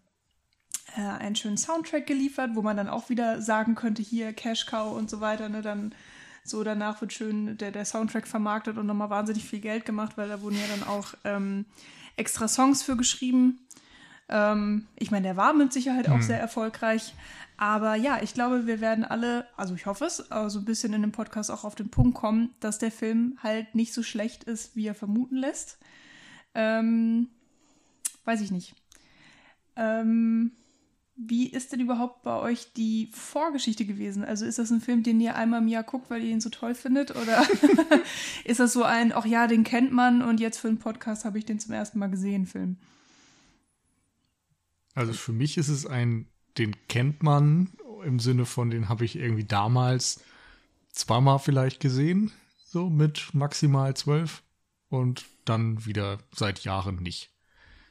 äh, 0.96 1.00
einen 1.00 1.34
schönen 1.34 1.58
Soundtrack 1.58 2.06
geliefert, 2.06 2.52
wo 2.54 2.62
man 2.62 2.76
dann 2.76 2.88
auch 2.88 3.08
wieder 3.08 3.42
sagen 3.42 3.74
könnte, 3.74 4.00
hier 4.00 4.32
Cash 4.32 4.66
Cow 4.66 4.96
und 4.96 5.10
so 5.10 5.20
weiter, 5.20 5.48
ne, 5.48 5.60
dann 5.60 5.92
so, 6.44 6.62
danach 6.62 7.00
wird 7.00 7.12
schön 7.12 7.56
der, 7.56 7.72
der 7.72 7.84
Soundtrack 7.86 8.26
vermarktet 8.26 8.76
und 8.76 8.86
nochmal 8.86 9.10
wahnsinnig 9.10 9.44
viel 9.44 9.60
Geld 9.60 9.86
gemacht, 9.86 10.16
weil 10.16 10.28
da 10.28 10.42
wurden 10.42 10.56
ja 10.56 10.76
dann 10.76 10.86
auch 10.86 11.14
ähm, 11.24 11.64
extra 12.16 12.48
Songs 12.48 12.82
für 12.82 12.96
geschrieben. 12.96 13.60
Ähm, 14.28 14.86
ich 14.96 15.10
meine, 15.10 15.28
der 15.28 15.36
war 15.38 15.54
mit 15.54 15.72
Sicherheit 15.72 16.08
auch 16.08 16.16
hm. 16.16 16.22
sehr 16.22 16.38
erfolgreich. 16.38 17.14
Aber 17.56 17.94
ja, 17.94 18.20
ich 18.20 18.34
glaube, 18.34 18.66
wir 18.66 18.80
werden 18.80 19.04
alle, 19.04 19.46
also 19.56 19.74
ich 19.74 19.86
hoffe 19.86 20.04
es, 20.04 20.16
so 20.16 20.58
ein 20.58 20.64
bisschen 20.64 20.92
in 20.92 21.02
dem 21.02 21.12
Podcast 21.12 21.50
auch 21.50 21.64
auf 21.64 21.76
den 21.76 21.88
Punkt 21.88 22.14
kommen, 22.14 22.52
dass 22.60 22.78
der 22.78 22.90
Film 22.90 23.38
halt 23.42 23.74
nicht 23.74 23.94
so 23.94 24.02
schlecht 24.02 24.44
ist, 24.44 24.74
wie 24.76 24.86
er 24.86 24.94
vermuten 24.94 25.36
lässt. 25.36 25.78
Ähm, 26.54 27.28
weiß 28.24 28.40
ich 28.40 28.50
nicht. 28.50 28.74
Ähm, 29.76 30.52
wie 31.16 31.48
ist 31.48 31.72
denn 31.72 31.80
überhaupt 31.80 32.22
bei 32.22 32.36
euch 32.40 32.72
die 32.72 33.08
Vorgeschichte 33.12 33.84
gewesen? 33.84 34.24
Also 34.24 34.44
ist 34.44 34.58
das 34.58 34.70
ein 34.70 34.80
Film, 34.80 35.02
den 35.02 35.20
ihr 35.20 35.36
einmal 35.36 35.62
im 35.62 35.68
Jahr 35.68 35.84
guckt, 35.84 36.10
weil 36.10 36.24
ihr 36.24 36.30
ihn 36.30 36.40
so 36.40 36.50
toll 36.50 36.74
findet? 36.74 37.14
Oder 37.14 37.46
ist 38.44 38.60
das 38.60 38.72
so 38.72 38.82
ein, 38.82 39.12
ach 39.12 39.24
ja, 39.24 39.46
den 39.46 39.62
kennt 39.64 39.92
man 39.92 40.22
und 40.22 40.40
jetzt 40.40 40.58
für 40.58 40.68
einen 40.68 40.78
Podcast 40.78 41.24
habe 41.24 41.38
ich 41.38 41.44
den 41.44 41.60
zum 41.60 41.72
ersten 41.72 41.98
Mal 41.98 42.08
gesehen, 42.08 42.46
Film? 42.46 42.76
Also 44.94 45.12
für 45.12 45.32
mich 45.32 45.56
ist 45.56 45.68
es 45.68 45.86
ein, 45.86 46.26
den 46.58 46.74
kennt 46.88 47.22
man 47.22 47.72
im 48.04 48.18
Sinne 48.18 48.44
von, 48.44 48.70
den 48.70 48.88
habe 48.88 49.04
ich 49.04 49.16
irgendwie 49.16 49.44
damals 49.44 50.20
zweimal 50.90 51.38
vielleicht 51.38 51.80
gesehen, 51.80 52.32
so 52.64 52.90
mit 52.90 53.34
maximal 53.34 53.94
zwölf 53.94 54.42
und 54.88 55.24
dann 55.44 55.86
wieder 55.86 56.18
seit 56.32 56.64
Jahren 56.64 56.96
nicht 56.96 57.33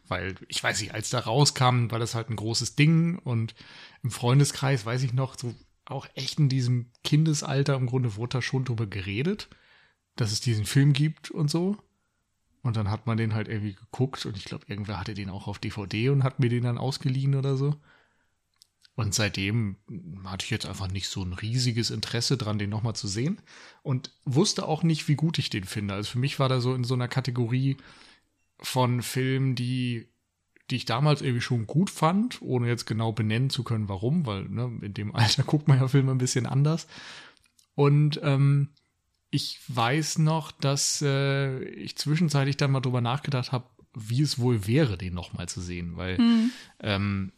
weil 0.08 0.36
ich 0.48 0.64
weiß 0.64 0.82
nicht, 0.82 0.94
als 0.94 1.10
da 1.10 1.20
rauskam, 1.20 1.92
war 1.92 2.00
das 2.00 2.16
halt 2.16 2.30
ein 2.30 2.36
großes 2.36 2.76
Ding 2.76 3.18
und 3.18 3.56
im 4.04 4.12
Freundeskreis 4.12 4.86
weiß 4.86 5.04
ich 5.04 5.14
noch, 5.14 5.38
so 5.38 5.54
auch 5.86 6.08
echt 6.16 6.40
in 6.40 6.50
diesem 6.50 6.92
Kindesalter 7.04 7.76
im 7.76 7.88
Grunde 7.88 8.16
wurde 8.16 8.38
da 8.38 8.42
schon 8.42 8.66
drüber 8.66 8.88
geredet, 8.88 9.50
dass 10.16 10.32
es 10.32 10.42
diesen 10.42 10.66
Film 10.66 10.94
gibt 10.94 11.32
und 11.32 11.50
so. 11.50 11.78
Und 12.62 12.78
dann 12.78 12.90
hat 12.90 13.08
man 13.08 13.18
den 13.18 13.34
halt 13.34 13.50
irgendwie 13.50 13.74
geguckt 13.74 14.26
und 14.26 14.38
ich 14.38 14.46
glaube, 14.46 14.66
irgendwer 14.68 15.00
hatte 15.00 15.14
den 15.14 15.30
auch 15.30 15.48
auf 15.48 15.60
DVD 15.60 16.10
und 16.10 16.24
hat 16.24 16.40
mir 16.40 16.50
den 16.50 16.64
dann 16.64 16.78
ausgeliehen 16.78 17.36
oder 17.36 17.58
so. 17.58 17.76
Und 18.96 19.16
seitdem 19.16 19.78
hatte 20.24 20.46
ich 20.46 20.52
jetzt 20.52 20.68
einfach 20.68 20.88
nicht 20.88 21.10
so 21.10 21.24
ein 21.24 21.34
riesiges 21.34 21.90
Interesse 21.90 22.38
dran, 22.38 22.60
den 22.60 22.70
nochmal 22.70 22.96
zu 22.96 23.08
sehen. 23.08 23.42
Und 23.82 24.12
wusste 24.24 24.68
auch 24.68 24.84
nicht, 24.84 25.08
wie 25.08 25.16
gut 25.16 25.40
ich 25.40 25.50
den 25.50 25.64
finde. 25.64 25.96
Also 25.96 26.12
für 26.12 26.20
mich 26.20 26.40
war 26.40 26.48
da 26.48 26.62
so 26.62 26.76
in 26.76 26.84
so 26.84 26.94
einer 26.94 27.08
Kategorie, 27.08 27.78
von 28.64 29.02
Filmen, 29.02 29.56
die 29.56 30.08
die 30.70 30.78
ich 30.78 30.86
damals 30.86 31.22
irgendwie 31.22 31.42
schon 31.42 31.68
gut 31.68 31.90
fand, 31.90 32.42
ohne 32.42 32.68
jetzt 32.68 32.86
genau 32.86 33.12
benennen 33.12 33.50
zu 33.50 33.64
können, 33.64 33.90
warum, 33.90 34.26
weil 34.26 34.44
ne, 34.46 34.72
in 34.82 34.94
dem 34.94 35.16
Alter 35.16 35.44
guckt 35.48 35.68
man 35.68 35.80
ja 35.80 35.88
Filme 35.88 36.12
ein 36.12 36.18
bisschen 36.18 36.46
anders. 36.46 36.88
Und 37.76 38.20
ähm, 38.24 38.70
ich 39.30 39.60
weiß 39.68 40.20
noch, 40.20 40.52
dass 40.52 41.02
äh, 41.02 41.64
ich 41.66 41.98
zwischenzeitlich 41.98 42.58
dann 42.58 42.72
mal 42.72 42.80
drüber 42.80 43.02
nachgedacht 43.02 43.52
habe, 43.52 43.66
wie 43.94 44.22
es 44.22 44.40
wohl 44.40 44.66
wäre, 44.66 44.98
den 44.98 45.14
nochmal 45.14 45.50
zu 45.50 45.62
sehen, 45.62 45.98
weil 45.98 46.18
mhm. 46.18 46.52
ähm, 46.80 47.32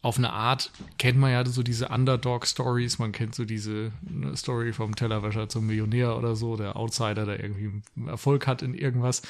auf 0.00 0.16
eine 0.16 0.32
Art 0.32 0.70
kennt 0.98 1.18
man 1.18 1.32
ja 1.32 1.44
so 1.44 1.62
diese 1.62 1.88
Underdog-Stories, 1.88 2.98
man 2.98 3.12
kennt 3.12 3.34
so 3.34 3.44
diese 3.44 3.92
ne, 4.02 4.36
Story 4.36 4.72
vom 4.72 4.94
Tellerwäscher 4.94 5.48
zum 5.48 5.66
Millionär 5.66 6.16
oder 6.16 6.36
so, 6.36 6.56
der 6.56 6.76
Outsider, 6.76 7.26
der 7.26 7.40
irgendwie 7.42 7.82
Erfolg 8.06 8.46
hat 8.46 8.62
in 8.62 8.74
irgendwas. 8.74 9.22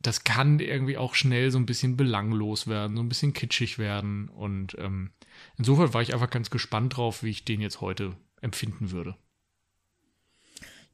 Das 0.00 0.24
kann 0.24 0.60
irgendwie 0.60 0.96
auch 0.96 1.14
schnell 1.14 1.50
so 1.50 1.58
ein 1.58 1.66
bisschen 1.66 1.96
belanglos 1.96 2.66
werden, 2.66 2.96
so 2.96 3.02
ein 3.02 3.08
bisschen 3.08 3.32
kitschig 3.32 3.78
werden. 3.78 4.28
Und 4.28 4.76
ähm, 4.78 5.10
insofern 5.58 5.92
war 5.92 6.02
ich 6.02 6.14
einfach 6.14 6.30
ganz 6.30 6.50
gespannt 6.50 6.96
drauf, 6.96 7.22
wie 7.22 7.30
ich 7.30 7.44
den 7.44 7.60
jetzt 7.60 7.80
heute 7.80 8.16
empfinden 8.40 8.90
würde. 8.90 9.16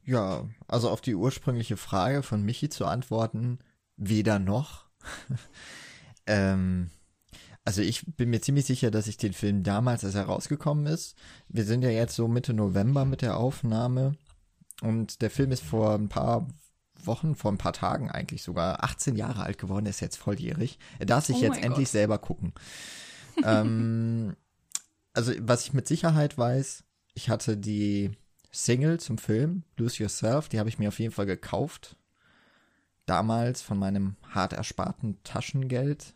Ja, 0.03 0.47
also 0.67 0.89
auf 0.89 1.01
die 1.01 1.15
ursprüngliche 1.15 1.77
Frage 1.77 2.23
von 2.23 2.43
Michi 2.43 2.69
zu 2.69 2.85
antworten, 2.85 3.59
weder 3.97 4.39
noch. 4.39 4.85
ähm, 6.27 6.89
also 7.65 7.81
ich 7.81 8.05
bin 8.15 8.29
mir 8.29 8.39
ziemlich 8.39 8.65
sicher, 8.65 8.91
dass 8.91 9.07
ich 9.07 9.17
den 9.17 9.33
Film 9.33 9.63
damals, 9.63 10.05
als 10.05 10.15
er 10.15 10.23
rausgekommen 10.23 10.85
ist, 10.85 11.17
wir 11.49 11.65
sind 11.65 11.81
ja 11.81 11.89
jetzt 11.89 12.15
so 12.15 12.29
Mitte 12.29 12.53
November 12.53 13.03
mit 13.03 13.21
der 13.21 13.35
Aufnahme 13.35 14.15
und 14.81 15.21
der 15.21 15.29
Film 15.29 15.51
ist 15.51 15.63
vor 15.63 15.95
ein 15.95 16.07
paar 16.07 16.47
Wochen, 17.05 17.35
vor 17.35 17.51
ein 17.51 17.57
paar 17.57 17.73
Tagen 17.73 18.09
eigentlich 18.09 18.43
sogar 18.43 18.83
18 18.83 19.15
Jahre 19.15 19.43
alt 19.43 19.57
geworden, 19.57 19.85
ist 19.85 19.99
jetzt 19.99 20.17
volljährig. 20.17 20.79
Er 20.99 21.05
darf 21.05 21.25
sich 21.25 21.37
oh 21.37 21.41
jetzt 21.41 21.57
endlich 21.57 21.87
Gott. 21.87 21.91
selber 21.91 22.17
gucken. 22.17 22.53
ähm, 23.43 24.35
also 25.13 25.33
was 25.39 25.63
ich 25.63 25.73
mit 25.73 25.87
Sicherheit 25.87 26.37
weiß, 26.37 26.83
ich 27.13 27.29
hatte 27.29 27.57
die 27.57 28.11
Single 28.51 28.99
zum 28.99 29.17
Film, 29.17 29.63
Lose 29.77 30.01
Yourself, 30.01 30.49
die 30.49 30.59
habe 30.59 30.69
ich 30.69 30.79
mir 30.79 30.89
auf 30.89 30.99
jeden 30.99 31.13
Fall 31.13 31.25
gekauft. 31.25 31.95
Damals 33.05 33.61
von 33.61 33.77
meinem 33.77 34.17
hart 34.33 34.53
ersparten 34.53 35.17
Taschengeld 35.23 36.13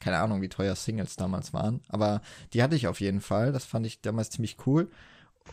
keine 0.00 0.18
Ahnung, 0.18 0.42
wie 0.42 0.48
teuer 0.48 0.76
Singles 0.76 1.16
damals 1.16 1.52
waren, 1.52 1.80
aber 1.88 2.22
die 2.52 2.62
hatte 2.62 2.76
ich 2.76 2.86
auf 2.86 3.00
jeden 3.00 3.20
Fall. 3.20 3.52
Das 3.52 3.64
fand 3.64 3.86
ich 3.86 4.00
damals 4.00 4.30
ziemlich 4.30 4.56
cool. 4.66 4.90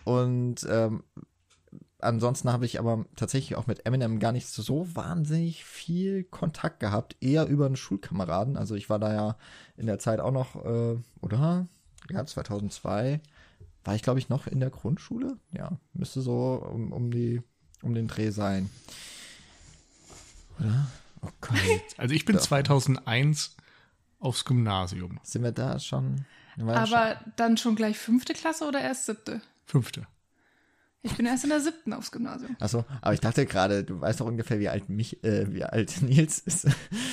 Und 0.03 0.65
ähm, 0.69 1.03
ansonsten 2.05 2.51
habe 2.51 2.65
ich 2.65 2.79
aber 2.79 3.05
tatsächlich 3.15 3.55
auch 3.55 3.67
mit 3.67 3.85
Eminem 3.85 4.19
gar 4.19 4.31
nicht 4.31 4.47
so 4.47 4.87
wahnsinnig 4.95 5.65
viel 5.65 6.23
Kontakt 6.23 6.79
gehabt, 6.79 7.15
eher 7.19 7.47
über 7.47 7.65
einen 7.65 7.75
Schulkameraden. 7.75 8.57
Also 8.57 8.75
ich 8.75 8.89
war 8.89 8.99
da 8.99 9.13
ja 9.13 9.37
in 9.77 9.87
der 9.87 9.99
Zeit 9.99 10.19
auch 10.19 10.31
noch, 10.31 10.63
äh, 10.63 10.97
oder? 11.21 11.67
Ja, 12.09 12.25
2002 12.25 13.19
war 13.83 13.95
ich, 13.95 14.03
glaube 14.03 14.19
ich, 14.19 14.29
noch 14.29 14.47
in 14.47 14.59
der 14.59 14.69
Grundschule. 14.69 15.37
Ja, 15.51 15.77
müsste 15.93 16.21
so 16.21 16.65
um, 16.71 16.91
um, 16.91 17.11
die, 17.11 17.41
um 17.81 17.93
den 17.93 18.07
Dreh 18.07 18.31
sein. 18.31 18.69
Oder? 20.59 20.87
Oh 21.21 21.29
Gott. 21.41 21.57
Also 21.97 22.13
ich 22.13 22.25
bin 22.25 22.39
2001 22.39 23.55
aufs 24.19 24.45
Gymnasium. 24.45 25.19
Sind 25.23 25.43
wir 25.43 25.51
da 25.51 25.79
schon? 25.79 26.25
Aber 26.59 26.87
schon? 26.87 27.33
dann 27.35 27.57
schon 27.57 27.75
gleich 27.75 27.97
fünfte 27.97 28.33
Klasse 28.33 28.67
oder 28.67 28.81
erst 28.81 29.05
siebte? 29.05 29.41
Fünfte. 29.65 30.07
Ich 31.05 31.15
bin 31.15 31.27
erst 31.27 31.43
in 31.43 31.51
der 31.51 31.59
siebten 31.59 31.93
aufs 31.93 32.11
Gymnasium. 32.11 32.55
Achso, 32.59 32.83
aber 32.99 33.13
ich 33.13 33.19
dachte 33.19 33.45
gerade, 33.45 33.83
du 33.83 34.01
weißt 34.01 34.21
doch 34.21 34.25
ungefähr, 34.25 34.59
wie 34.59 34.69
alt 34.69 34.89
mich, 34.89 35.23
äh, 35.23 35.53
wie 35.53 35.63
alt 35.63 36.01
Nils 36.01 36.39
ist. 36.39 36.67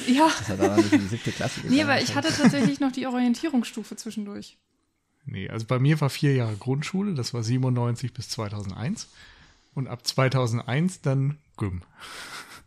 Ja. 0.06 0.30
Dass 0.38 0.48
er 0.48 0.56
da 0.56 0.76
nicht 0.76 0.92
in 0.92 1.00
die 1.00 1.08
siebte 1.08 1.30
Klasse 1.30 1.60
gegangen 1.60 1.76
Nee, 1.76 1.82
aber 1.82 2.00
ich 2.00 2.14
hatte 2.14 2.28
tatsächlich 2.32 2.80
noch 2.80 2.90
die 2.90 3.06
Orientierungsstufe 3.06 3.94
zwischendurch. 3.96 4.56
Nee, 5.26 5.50
also 5.50 5.66
bei 5.66 5.78
mir 5.78 6.00
war 6.00 6.08
vier 6.08 6.34
Jahre 6.34 6.56
Grundschule, 6.56 7.14
das 7.14 7.34
war 7.34 7.42
97 7.42 8.14
bis 8.14 8.30
2001. 8.30 9.08
Und 9.74 9.88
ab 9.88 10.06
2001 10.06 11.02
dann 11.02 11.38
Gym. 11.58 11.82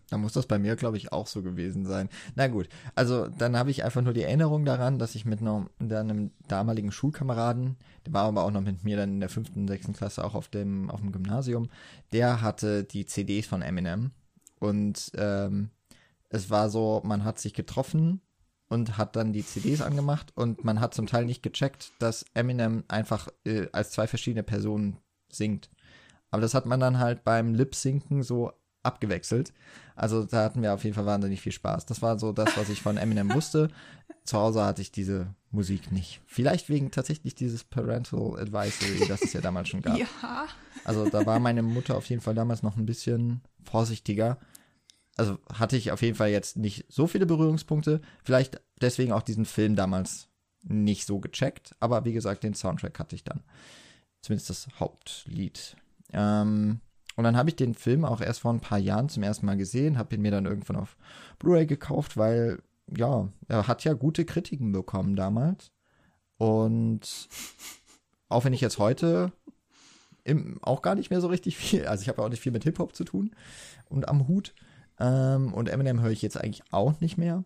Dann 0.10 0.22
muss 0.22 0.34
das 0.34 0.46
bei 0.46 0.60
mir, 0.60 0.76
glaube 0.76 0.98
ich, 0.98 1.12
auch 1.12 1.28
so 1.28 1.42
gewesen 1.42 1.86
sein. 1.86 2.10
Na 2.36 2.48
gut, 2.48 2.70
also 2.94 3.28
dann 3.28 3.58
habe 3.58 3.72
ich 3.72 3.84
einfach 3.84 4.02
nur 4.02 4.14
die 4.14 4.22
Erinnerung 4.22 4.66
daran, 4.66 5.00
dass 5.00 5.16
ich 5.16 5.26
mit 5.26 5.42
einem, 5.42 5.70
einem 5.80 6.32
damaligen 6.48 6.92
Schulkameraden, 6.92 7.78
der 8.06 8.14
war 8.14 8.26
aber 8.26 8.44
auch 8.44 8.52
noch 8.52 8.62
mit 8.62 8.84
mir 8.84 8.98
dann 8.98 9.14
in 9.14 9.20
der 9.20 9.30
fünften, 9.30 9.68
sechsten 9.68 9.94
Klasse 9.94 10.24
auch 10.24 10.36
auf 10.36 10.48
dem, 10.48 10.90
auf 10.90 11.02
dem 11.02 11.12
Gymnasium, 11.12 11.70
der 12.14 12.42
hatte 12.42 12.84
die 12.84 13.06
CDs 13.06 13.48
von 13.48 13.62
Eminem. 13.62 14.12
Und 14.60 15.12
ähm, 15.16 15.70
es 16.30 16.50
war 16.50 16.70
so, 16.70 17.02
man 17.04 17.24
hat 17.24 17.40
sich 17.40 17.54
getroffen 17.54 18.22
und 18.68 18.98
hat 18.98 19.16
dann 19.16 19.34
die 19.34 19.46
CDs 19.46 19.82
angemacht 19.82 20.34
und 20.36 20.64
man 20.64 20.80
hat 20.80 20.94
zum 20.94 21.08
Teil 21.08 21.26
nicht 21.26 21.44
gecheckt, 21.44 21.92
dass 22.00 22.26
Eminem 22.34 22.84
einfach 22.88 23.28
äh, 23.46 23.68
als 23.72 23.92
zwei 23.92 24.08
verschiedene 24.08 24.44
Personen 24.44 24.98
singt. 25.30 25.70
Aber 26.32 26.42
das 26.42 26.54
hat 26.54 26.66
man 26.66 26.80
dann 26.80 27.00
halt 27.00 27.24
beim 27.24 27.54
Lip-Sinken 27.54 28.24
so 28.24 28.52
abgewechselt. 28.86 29.54
Also 29.96 30.24
da 30.24 30.44
hatten 30.44 30.62
wir 30.62 30.74
auf 30.74 30.84
jeden 30.84 30.96
Fall 30.96 31.06
wahnsinnig 31.06 31.42
viel 31.42 31.52
Spaß. 31.52 31.86
Das 31.86 32.02
war 32.02 32.20
so 32.20 32.32
das, 32.32 32.58
was 32.58 32.70
ich 32.70 32.82
von 32.82 32.98
Eminem 32.98 33.34
wusste. 33.34 33.70
Zu 34.26 34.38
Hause 34.38 34.64
hatte 34.64 34.82
ich 34.82 34.92
diese 34.92 35.34
Musik 35.52 35.92
nicht. 35.92 36.22
Vielleicht 36.26 36.70
wegen 36.70 36.92
tatsächlich 36.92 37.36
dieses 37.36 37.64
Parental 37.64 38.40
Advisory, 38.40 39.08
das 39.08 39.22
es 39.22 39.34
ja 39.34 39.42
damals 39.42 39.70
schon 39.70 39.82
gab. 39.82 39.98
Ja. 40.22 40.48
Also 40.84 41.10
da 41.10 41.26
war 41.26 41.40
meine 41.40 41.64
Mutter 41.64 41.96
auf 41.96 42.08
jeden 42.10 42.22
Fall 42.22 42.36
damals 42.36 42.62
noch 42.62 42.78
ein 42.78 42.86
bisschen 42.86 43.42
vorsichtiger. 43.64 44.38
Also 45.18 45.40
hatte 45.52 45.78
ich 45.78 45.92
auf 45.92 46.02
jeden 46.02 46.16
Fall 46.16 46.30
jetzt 46.30 46.58
nicht 46.58 46.86
so 46.90 47.08
viele 47.08 47.26
Berührungspunkte. 47.26 48.02
Vielleicht 48.24 48.62
deswegen 48.82 49.12
auch 49.12 49.24
diesen 49.24 49.46
Film 49.46 49.76
damals 49.76 50.28
nicht 50.64 51.06
so 51.06 51.20
gecheckt. 51.20 51.76
Aber 51.80 52.06
wie 52.06 52.14
gesagt, 52.14 52.44
den 52.44 52.54
Soundtrack 52.54 53.00
hatte 53.00 53.16
ich 53.16 53.24
dann. 53.24 53.44
Zumindest 54.22 54.50
das 54.50 54.68
Hauptlied. 54.80 55.78
Ähm, 56.12 56.82
und 57.16 57.24
dann 57.24 57.38
habe 57.38 57.50
ich 57.50 57.56
den 57.56 57.74
Film 57.74 58.06
auch 58.06 58.22
erst 58.22 58.42
vor 58.42 58.54
ein 58.54 58.60
paar 58.60 58.78
Jahren 58.78 59.10
zum 59.10 59.24
ersten 59.24 59.46
Mal 59.46 59.58
gesehen, 59.58 59.98
habe 59.98 60.16
ihn 60.16 60.22
mir 60.22 60.32
dann 60.32 60.46
irgendwann 60.46 60.76
auf 60.76 60.98
Blu-ray 61.40 61.66
gekauft, 61.66 62.18
weil 62.18 62.60
ja, 62.96 63.30
er 63.48 63.68
hat 63.68 63.84
ja 63.84 63.94
gute 63.94 64.26
Kritiken 64.26 64.72
bekommen 64.72 65.16
damals. 65.16 65.72
Und 66.38 67.30
auch 68.30 68.44
wenn 68.46 68.54
ich 68.54 68.62
jetzt 68.62 68.80
heute 68.80 69.32
im, 70.24 70.60
auch 70.62 70.82
gar 70.82 70.96
nicht 70.96 71.10
mehr 71.10 71.22
so 71.22 71.28
richtig 71.28 71.58
viel, 71.58 71.86
also 71.88 72.02
ich 72.02 72.10
habe 72.10 72.22
ja 72.22 72.26
auch 72.26 72.30
nicht 72.30 72.42
viel 72.42 72.52
mit 72.52 72.64
Hip-Hop 72.64 72.96
zu 72.96 73.04
tun 73.04 73.36
und 73.90 74.10
am 74.10 74.28
Hut. 74.28 74.54
Ähm, 75.00 75.54
und 75.54 75.70
Eminem 75.70 76.02
höre 76.02 76.12
ich 76.12 76.22
jetzt 76.22 76.38
eigentlich 76.38 76.64
auch 76.72 77.00
nicht 77.00 77.18
mehr. 77.18 77.44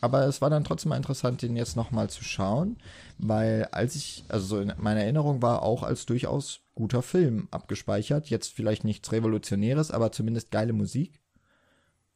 Aber 0.00 0.26
es 0.26 0.42
war 0.42 0.50
dann 0.50 0.64
trotzdem 0.64 0.90
mal 0.90 0.98
interessant, 0.98 1.40
den 1.40 1.56
jetzt 1.56 1.76
nochmal 1.76 2.10
zu 2.10 2.22
schauen, 2.24 2.76
weil 3.18 3.68
als 3.72 3.94
ich, 3.94 4.24
also 4.28 4.44
so 4.44 4.60
in 4.60 4.72
meiner 4.76 5.00
Erinnerung 5.00 5.40
war 5.40 5.62
auch 5.62 5.82
als 5.82 6.04
durchaus 6.04 6.60
guter 6.74 7.02
Film 7.02 7.48
abgespeichert. 7.50 8.28
Jetzt 8.30 8.52
vielleicht 8.52 8.84
nichts 8.84 9.12
Revolutionäres, 9.12 9.90
aber 9.90 10.12
zumindest 10.12 10.50
geile 10.50 10.72
Musik. 10.72 11.20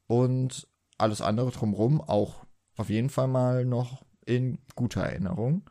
Und 0.07 0.67
alles 0.97 1.21
andere 1.21 1.51
drumrum 1.51 2.01
auch 2.01 2.45
auf 2.77 2.91
jeden 2.91 3.11
Fall 3.11 3.29
mal 3.29 3.65
noch 3.65 4.05
in 4.25 4.59
guter 4.75 5.03
Erinnerung. 5.03 5.63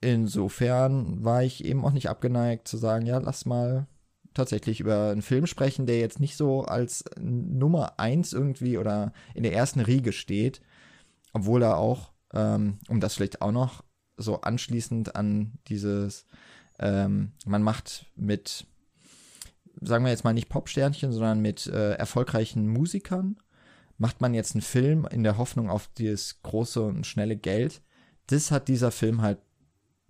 Insofern 0.00 1.24
war 1.24 1.42
ich 1.42 1.64
eben 1.64 1.84
auch 1.84 1.92
nicht 1.92 2.08
abgeneigt 2.08 2.68
zu 2.68 2.76
sagen, 2.76 3.06
ja, 3.06 3.18
lass 3.18 3.46
mal 3.46 3.86
tatsächlich 4.34 4.80
über 4.80 5.10
einen 5.10 5.22
Film 5.22 5.46
sprechen, 5.46 5.86
der 5.86 5.98
jetzt 5.98 6.20
nicht 6.20 6.36
so 6.36 6.62
als 6.62 7.04
Nummer 7.18 7.98
eins 7.98 8.32
irgendwie 8.32 8.78
oder 8.78 9.12
in 9.34 9.42
der 9.42 9.54
ersten 9.54 9.80
Riege 9.80 10.12
steht, 10.12 10.60
obwohl 11.32 11.62
er 11.62 11.78
auch, 11.78 12.12
ähm, 12.34 12.78
um 12.88 13.00
das 13.00 13.14
vielleicht 13.14 13.40
auch 13.40 13.52
noch 13.52 13.82
so 14.18 14.42
anschließend 14.42 15.16
an 15.16 15.58
dieses 15.68 16.26
ähm, 16.78 17.32
man 17.44 17.62
macht 17.62 18.06
mit, 18.16 18.66
sagen 19.80 20.04
wir 20.04 20.10
jetzt 20.10 20.24
mal 20.24 20.34
nicht 20.34 20.48
Popsternchen, 20.48 21.12
sondern 21.12 21.40
mit 21.40 21.66
äh, 21.66 21.92
erfolgreichen 21.94 22.68
Musikern, 22.68 23.36
macht 23.98 24.20
man 24.20 24.34
jetzt 24.34 24.54
einen 24.54 24.62
Film 24.62 25.06
in 25.10 25.22
der 25.22 25.38
Hoffnung 25.38 25.70
auf 25.70 25.88
dieses 25.96 26.42
große 26.42 26.82
und 26.82 27.06
schnelle 27.06 27.36
Geld. 27.36 27.82
Das 28.26 28.50
hat 28.50 28.68
dieser 28.68 28.90
Film 28.90 29.22
halt 29.22 29.38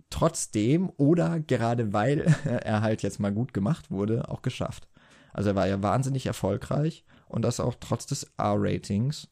trotzdem 0.09 0.91
oder 0.97 1.39
gerade 1.39 1.93
weil 1.93 2.21
er 2.45 2.81
halt 2.81 3.03
jetzt 3.03 3.19
mal 3.19 3.33
gut 3.33 3.53
gemacht 3.53 3.91
wurde, 3.91 4.29
auch 4.29 4.41
geschafft. 4.41 4.87
Also 5.33 5.51
er 5.51 5.55
war 5.55 5.67
ja 5.67 5.81
wahnsinnig 5.83 6.25
erfolgreich 6.25 7.05
und 7.27 7.43
das 7.43 7.59
auch 7.59 7.75
trotz 7.79 8.05
des 8.05 8.23
R-Ratings, 8.37 9.29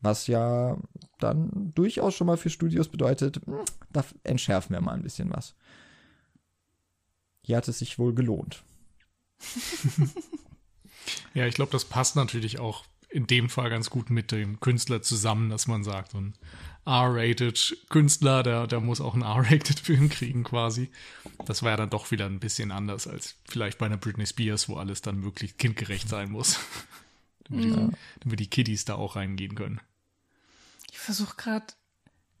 was 0.00 0.26
ja 0.26 0.78
dann 1.18 1.72
durchaus 1.74 2.14
schon 2.14 2.26
mal 2.26 2.38
für 2.38 2.50
Studios 2.50 2.88
bedeutet, 2.88 3.40
hm, 3.44 3.64
da 3.90 4.04
entschärfen 4.24 4.74
wir 4.74 4.80
mal 4.80 4.94
ein 4.94 5.02
bisschen 5.02 5.30
was. 5.30 5.54
Hier 7.50 7.56
hat 7.56 7.66
es 7.66 7.80
sich 7.80 7.98
wohl 7.98 8.14
gelohnt. 8.14 8.62
ja, 11.34 11.46
ich 11.46 11.56
glaube, 11.56 11.72
das 11.72 11.84
passt 11.84 12.14
natürlich 12.14 12.60
auch 12.60 12.84
in 13.08 13.26
dem 13.26 13.48
Fall 13.48 13.70
ganz 13.70 13.90
gut 13.90 14.08
mit 14.08 14.30
dem 14.30 14.60
Künstler 14.60 15.02
zusammen, 15.02 15.50
dass 15.50 15.66
man 15.66 15.82
sagt, 15.82 16.14
ein 16.14 16.34
R-rated 16.86 17.76
Künstler, 17.88 18.44
der, 18.44 18.68
der 18.68 18.78
muss 18.78 19.00
auch 19.00 19.14
einen 19.14 19.24
R-rated 19.24 19.80
Film 19.84 20.10
kriegen 20.10 20.44
quasi. 20.44 20.92
Das 21.44 21.64
war 21.64 21.72
ja 21.72 21.76
dann 21.76 21.90
doch 21.90 22.12
wieder 22.12 22.26
ein 22.26 22.38
bisschen 22.38 22.70
anders 22.70 23.08
als 23.08 23.34
vielleicht 23.48 23.78
bei 23.78 23.86
einer 23.86 23.96
Britney 23.96 24.26
Spears, 24.26 24.68
wo 24.68 24.76
alles 24.76 25.02
dann 25.02 25.18
möglichst 25.18 25.58
kindgerecht 25.58 26.08
sein 26.08 26.30
muss. 26.30 26.60
damit, 27.48 27.64
die, 27.64 27.96
damit 28.20 28.38
die 28.38 28.48
Kiddies 28.48 28.84
da 28.84 28.94
auch 28.94 29.16
reingehen 29.16 29.56
können. 29.56 29.80
Ich 30.88 31.00
versuche 31.00 31.34
gerade 31.34 31.66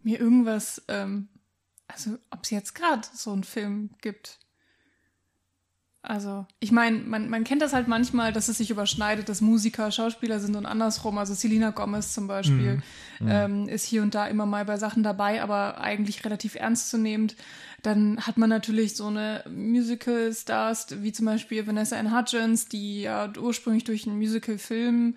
mir 0.04 0.20
irgendwas, 0.20 0.84
ähm, 0.86 1.30
also 1.88 2.16
ob 2.30 2.44
es 2.44 2.50
jetzt 2.50 2.76
gerade 2.76 3.08
so 3.12 3.32
einen 3.32 3.42
Film 3.42 3.90
gibt. 4.02 4.38
Also, 6.02 6.46
ich 6.60 6.72
meine, 6.72 6.98
man, 7.00 7.28
man 7.28 7.44
kennt 7.44 7.60
das 7.60 7.74
halt 7.74 7.86
manchmal, 7.86 8.32
dass 8.32 8.48
es 8.48 8.56
sich 8.56 8.70
überschneidet, 8.70 9.28
dass 9.28 9.42
Musiker 9.42 9.90
Schauspieler 9.90 10.40
sind 10.40 10.56
und 10.56 10.64
andersrum. 10.64 11.18
Also 11.18 11.34
Selena 11.34 11.70
Gomez 11.70 12.14
zum 12.14 12.26
Beispiel 12.26 12.80
Mhm. 13.20 13.28
ähm, 13.28 13.68
ist 13.68 13.84
hier 13.84 14.00
und 14.00 14.14
da 14.14 14.26
immer 14.26 14.46
mal 14.46 14.64
bei 14.64 14.78
Sachen 14.78 15.02
dabei, 15.02 15.42
aber 15.42 15.78
eigentlich 15.78 16.24
relativ 16.24 16.54
ernstzunehmend. 16.54 17.36
Dann 17.82 18.18
hat 18.26 18.38
man 18.38 18.48
natürlich 18.48 18.96
so 18.96 19.08
eine 19.08 19.44
Musical-Stars, 19.54 21.02
wie 21.02 21.12
zum 21.12 21.26
Beispiel 21.26 21.66
Vanessa 21.66 21.96
Ann 21.98 22.16
Hudgens, 22.16 22.66
die 22.66 23.02
ja 23.02 23.30
ursprünglich 23.38 23.84
durch 23.84 24.06
einen 24.06 24.16
Musical-Film 24.16 25.16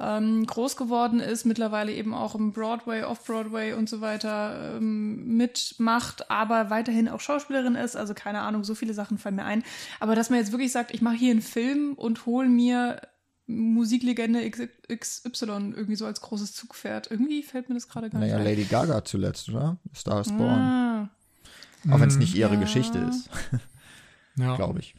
ähm, 0.00 0.44
groß 0.46 0.76
geworden 0.76 1.20
ist, 1.20 1.44
mittlerweile 1.46 1.92
eben 1.92 2.14
auch 2.14 2.34
im 2.34 2.52
Broadway, 2.52 3.04
Off-Broadway 3.04 3.74
und 3.74 3.88
so 3.88 4.00
weiter 4.00 4.76
ähm, 4.76 5.36
mitmacht, 5.36 6.30
aber 6.30 6.68
weiterhin 6.70 7.08
auch 7.08 7.20
Schauspielerin 7.20 7.76
ist. 7.76 7.96
Also 7.96 8.12
keine 8.14 8.40
Ahnung, 8.40 8.64
so 8.64 8.74
viele 8.74 8.92
Sachen 8.94 9.18
fallen 9.18 9.36
mir 9.36 9.44
ein. 9.44 9.62
Aber 10.00 10.14
dass 10.16 10.30
man 10.30 10.40
jetzt 10.40 10.50
wirklich 10.52 10.72
sagt, 10.72 10.92
ich 10.92 11.00
mache 11.00 11.14
hier 11.16 11.30
einen 11.30 11.42
Film 11.42 11.94
und 11.94 12.26
hole 12.26 12.48
mir 12.48 13.00
Musiklegende 13.46 14.50
XY 14.50 15.44
irgendwie 15.76 15.96
so 15.96 16.06
als 16.06 16.20
großes 16.22 16.54
Zugpferd. 16.54 17.10
Irgendwie 17.10 17.42
fällt 17.42 17.68
mir 17.68 17.74
das 17.74 17.88
gerade 17.88 18.08
gar 18.10 18.18
Naja, 18.20 18.38
nicht 18.38 18.46
ein. 18.46 18.52
Lady 18.56 18.64
Gaga 18.64 19.04
zuletzt, 19.04 19.48
oder? 19.50 19.76
Star 19.94 20.20
is 20.22 20.28
Born. 20.28 20.40
Ah, 20.60 21.10
Auch 21.90 22.00
wenn 22.00 22.08
es 22.08 22.16
nicht 22.16 22.34
ihre 22.34 22.54
Ja. 22.54 22.60
Geschichte 22.60 22.98
ist, 22.98 23.28
Ja. 24.36 24.56
glaube 24.56 24.80
ich. 24.80 24.94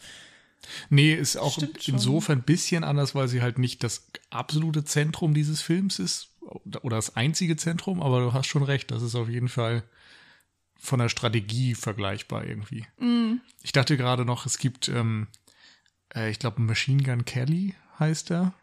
Nee, 0.89 1.13
ist 1.13 1.37
auch 1.37 1.53
Stimmt 1.53 1.87
insofern 1.87 2.39
ein 2.39 2.43
bisschen 2.43 2.83
anders, 2.83 3.15
weil 3.15 3.27
sie 3.27 3.41
halt 3.41 3.59
nicht 3.59 3.83
das 3.83 4.07
absolute 4.29 4.83
Zentrum 4.83 5.33
dieses 5.33 5.61
Films 5.61 5.99
ist 5.99 6.29
oder 6.81 6.95
das 6.97 7.15
einzige 7.15 7.55
Zentrum, 7.57 8.01
aber 8.01 8.19
du 8.19 8.33
hast 8.33 8.47
schon 8.47 8.63
recht, 8.63 8.91
das 8.91 9.01
ist 9.01 9.15
auf 9.15 9.29
jeden 9.29 9.49
Fall 9.49 9.83
von 10.75 10.99
der 10.99 11.09
Strategie 11.09 11.73
vergleichbar 11.75 12.45
irgendwie. 12.45 12.85
mm, 12.99 13.41
Ich 13.63 13.71
dachte 13.71 13.97
gerade 13.97 14.25
noch, 14.25 14.45
es 14.45 14.57
gibt, 14.57 14.87
ähm, 14.89 15.27
äh, 16.13 16.29
ich 16.29 16.39
glaube, 16.39 16.61
Machine 16.61 17.01
Gun 17.01 17.25
Kelly 17.25 17.75
heißt 17.99 18.31
er. 18.31 18.53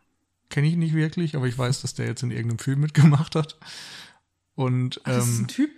Kenne 0.48 0.68
ich 0.68 0.76
nicht 0.76 0.94
wirklich, 0.94 1.34
aber 1.34 1.46
ich 1.46 1.56
weiß, 1.56 1.80
dass 1.80 1.94
der 1.94 2.06
jetzt 2.06 2.22
in 2.22 2.30
irgendeinem 2.30 2.58
Film 2.58 2.80
mitgemacht 2.80 3.34
hat. 3.34 3.58
Und 4.54 5.00
ach, 5.04 5.12
das 5.12 5.28
ist 5.28 5.38
ähm, 5.38 5.44
ein 5.44 5.48
Typ. 5.48 5.70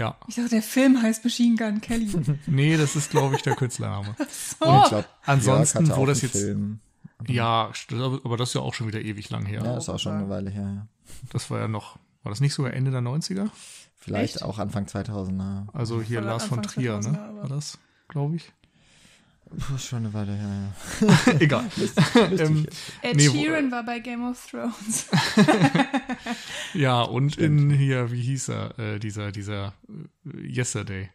Ja, 0.00 0.16
Ich 0.26 0.34
dachte, 0.34 0.48
der 0.50 0.62
Film 0.62 1.00
heißt 1.00 1.22
Machine 1.24 1.56
Gun 1.56 1.80
Kelly. 1.80 2.10
nee, 2.46 2.76
das 2.76 2.96
ist, 2.96 3.10
glaube 3.10 3.36
ich, 3.36 3.42
der 3.42 3.54
Künstlername. 3.54 4.16
So. 4.58 4.66
Und 4.66 4.82
ich 4.82 4.88
glaube, 4.88 5.04
ansonsten, 5.24 5.78
hatte 5.86 5.96
wo 5.96 6.02
auch 6.02 6.06
das 6.06 6.22
jetzt- 6.22 6.32
Film. 6.32 6.80
Ja, 7.28 7.70
aber 8.24 8.36
das 8.38 8.48
ist 8.48 8.54
ja 8.54 8.62
auch 8.62 8.72
schon 8.72 8.86
wieder 8.88 9.00
ewig 9.02 9.28
lang 9.28 9.44
her. 9.44 9.62
Ja, 9.62 9.76
ist 9.76 9.90
auch 9.90 9.98
schon 9.98 10.12
eine 10.14 10.28
Weile 10.30 10.48
her. 10.50 10.62
Ja. 10.62 10.86
Das 11.32 11.50
war 11.50 11.60
ja 11.60 11.68
noch, 11.68 11.98
war 12.22 12.30
das 12.30 12.40
nicht 12.40 12.54
sogar 12.54 12.72
Ende 12.72 12.90
der 12.90 13.02
90er? 13.02 13.50
Vielleicht 13.98 14.36
Echt? 14.36 14.42
auch 14.44 14.58
Anfang 14.58 14.86
2000er. 14.86 15.66
Also 15.74 16.00
hier 16.00 16.22
Lars 16.22 16.44
von 16.44 16.62
Trier, 16.62 16.98
2000er, 16.98 17.10
ne? 17.12 17.30
War 17.42 17.48
das, 17.50 17.78
glaube 18.08 18.36
ich. 18.36 18.50
Puh, 19.58 19.78
schon 19.78 19.98
eine 20.04 20.14
Weile 20.14 20.32
her, 20.32 20.72
ja. 21.00 21.32
Egal. 21.40 21.64
ähm, 22.38 22.66
Ed 23.02 23.16
Nee, 23.16 23.28
wo- 23.28 23.32
Sheeran 23.32 23.70
war 23.72 23.84
bei 23.84 23.98
Game 23.98 24.22
of 24.28 24.44
Thrones. 24.50 25.06
ja, 26.74 27.02
und 27.02 27.36
in 27.36 27.70
hier, 27.70 28.10
wie 28.12 28.20
hieß 28.22 28.48
er, 28.50 28.78
äh, 28.78 28.98
dieser, 28.98 29.32
dieser 29.32 29.74
äh, 30.26 30.46
Yesterday. 30.56 31.10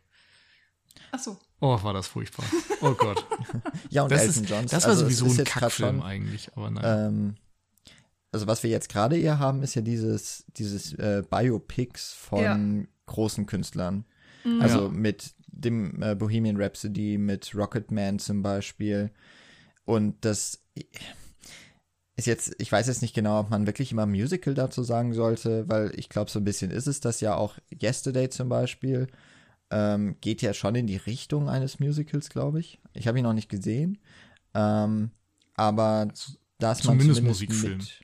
Ach 1.11 1.19
so. 1.19 1.37
Oh, 1.61 1.81
war 1.81 1.93
das 1.93 2.07
furchtbar. 2.07 2.45
Oh 2.81 2.91
Gott. 2.91 3.25
Ja, 3.89 4.03
und 4.03 4.11
Das, 4.11 4.21
Elton 4.23 4.43
ist, 4.43 4.49
John. 4.49 4.65
das 4.67 4.83
war 4.83 4.89
also 4.91 5.05
es 5.07 5.17
sowieso 5.17 5.41
ein 5.41 5.45
Kackfilm 5.45 6.01
eigentlich, 6.01 6.49
aber 6.55 6.69
naja. 6.69 7.07
Ähm, 7.07 7.35
also 8.33 8.47
was 8.47 8.63
wir 8.63 8.69
jetzt 8.69 8.89
gerade 8.89 9.17
eher 9.17 9.39
haben, 9.39 9.63
ist 9.63 9.75
ja 9.75 9.81
dieses, 9.81 10.43
dieses 10.57 10.93
äh, 10.95 11.23
Biopics 11.29 12.11
von 12.11 12.43
Ja. 12.43 12.59
großen 13.05 13.45
Künstlern. 13.45 14.03
Mhm. 14.43 14.61
Also 14.61 14.85
Ja. 14.87 14.89
mit 14.91 15.34
dem 15.55 16.01
äh, 16.01 16.15
Bohemian 16.15 16.57
Rhapsody, 16.57 17.17
mit 17.17 17.55
Rocketman 17.55 18.19
zum 18.19 18.41
Beispiel. 18.41 19.11
Und 19.85 20.23
das 20.25 20.63
ist 22.15 22.27
jetzt, 22.27 22.55
ich 22.59 22.71
weiß 22.71 22.87
jetzt 22.87 23.01
nicht 23.01 23.13
genau, 23.13 23.39
ob 23.39 23.49
man 23.49 23.67
wirklich 23.67 23.91
immer 23.91 24.05
Musical 24.05 24.53
dazu 24.53 24.83
sagen 24.83 25.13
sollte, 25.13 25.67
weil 25.67 25.91
ich 25.95 26.09
glaube, 26.09 26.31
so 26.31 26.39
ein 26.39 26.45
bisschen 26.45 26.71
ist 26.71 26.87
es 26.87 26.99
das 26.99 27.21
ja 27.21 27.35
auch. 27.35 27.57
Yesterday 27.81 28.29
zum 28.29 28.49
Beispiel 28.49 29.07
ähm, 29.71 30.15
geht 30.21 30.41
ja 30.41 30.53
schon 30.53 30.75
in 30.75 30.87
die 30.87 30.97
Richtung 30.97 31.49
eines 31.49 31.79
Musicals, 31.79 32.29
glaube 32.29 32.59
ich. 32.59 32.79
Ich 32.93 33.07
habe 33.07 33.17
ihn 33.19 33.23
noch 33.23 33.33
nicht 33.33 33.49
gesehen. 33.49 33.97
Ähm, 34.53 35.11
aber 35.55 36.07
dass 36.59 36.83
man 36.83 36.99
Zumindest 36.99 37.17
zumindest 37.17 37.41
Musikfilm. 37.41 37.77
mit, 37.77 38.01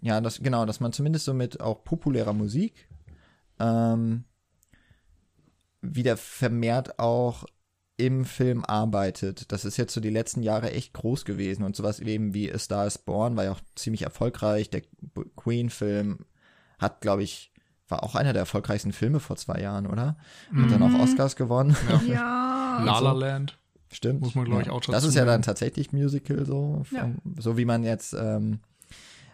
ja, 0.00 0.20
das 0.20 0.40
genau, 0.40 0.66
dass 0.66 0.80
man 0.80 0.92
zumindest 0.92 1.24
so 1.24 1.34
mit 1.34 1.60
auch 1.60 1.84
populärer 1.84 2.32
Musik 2.32 2.88
ähm, 3.60 4.24
wieder 5.82 6.16
vermehrt 6.16 6.98
auch 6.98 7.44
im 7.96 8.24
Film 8.24 8.64
arbeitet. 8.64 9.52
Das 9.52 9.64
ist 9.64 9.76
jetzt 9.76 9.92
so 9.92 10.00
die 10.00 10.10
letzten 10.10 10.42
Jahre 10.42 10.72
echt 10.72 10.92
groß 10.94 11.24
gewesen 11.24 11.62
und 11.62 11.76
sowas 11.76 12.00
eben 12.00 12.34
wie 12.34 12.52
A 12.52 12.58
Star 12.58 12.86
is 12.86 12.98
Born 12.98 13.36
war 13.36 13.44
ja 13.44 13.52
auch 13.52 13.60
ziemlich 13.74 14.02
erfolgreich. 14.02 14.70
Der 14.70 14.82
Queen-Film 15.36 16.20
hat, 16.78 17.00
glaube 17.00 17.22
ich, 17.22 17.52
war 17.88 18.02
auch 18.02 18.14
einer 18.14 18.32
der 18.32 18.40
erfolgreichsten 18.40 18.92
Filme 18.92 19.20
vor 19.20 19.36
zwei 19.36 19.60
Jahren, 19.60 19.86
oder? 19.86 20.16
Hat 20.54 20.70
dann 20.70 20.82
auch 20.82 21.00
Oscars 21.00 21.36
gewonnen. 21.36 21.76
Ja. 22.06 22.82
La 22.84 22.98
La 23.00 23.12
Land. 23.12 23.58
Stimmt. 23.92 24.22
Muss 24.22 24.34
man, 24.34 24.46
glaub 24.46 24.60
ich, 24.62 24.68
ja. 24.68 24.72
auch 24.72 24.80
Das 24.80 24.94
dazu 24.94 25.08
ist 25.08 25.14
ja 25.14 25.26
dann 25.26 25.42
tatsächlich 25.42 25.92
Musical, 25.92 26.46
so, 26.46 26.82
vom, 26.84 27.18
so 27.38 27.58
wie 27.58 27.66
man 27.66 27.84
jetzt, 27.84 28.14
ähm, 28.14 28.60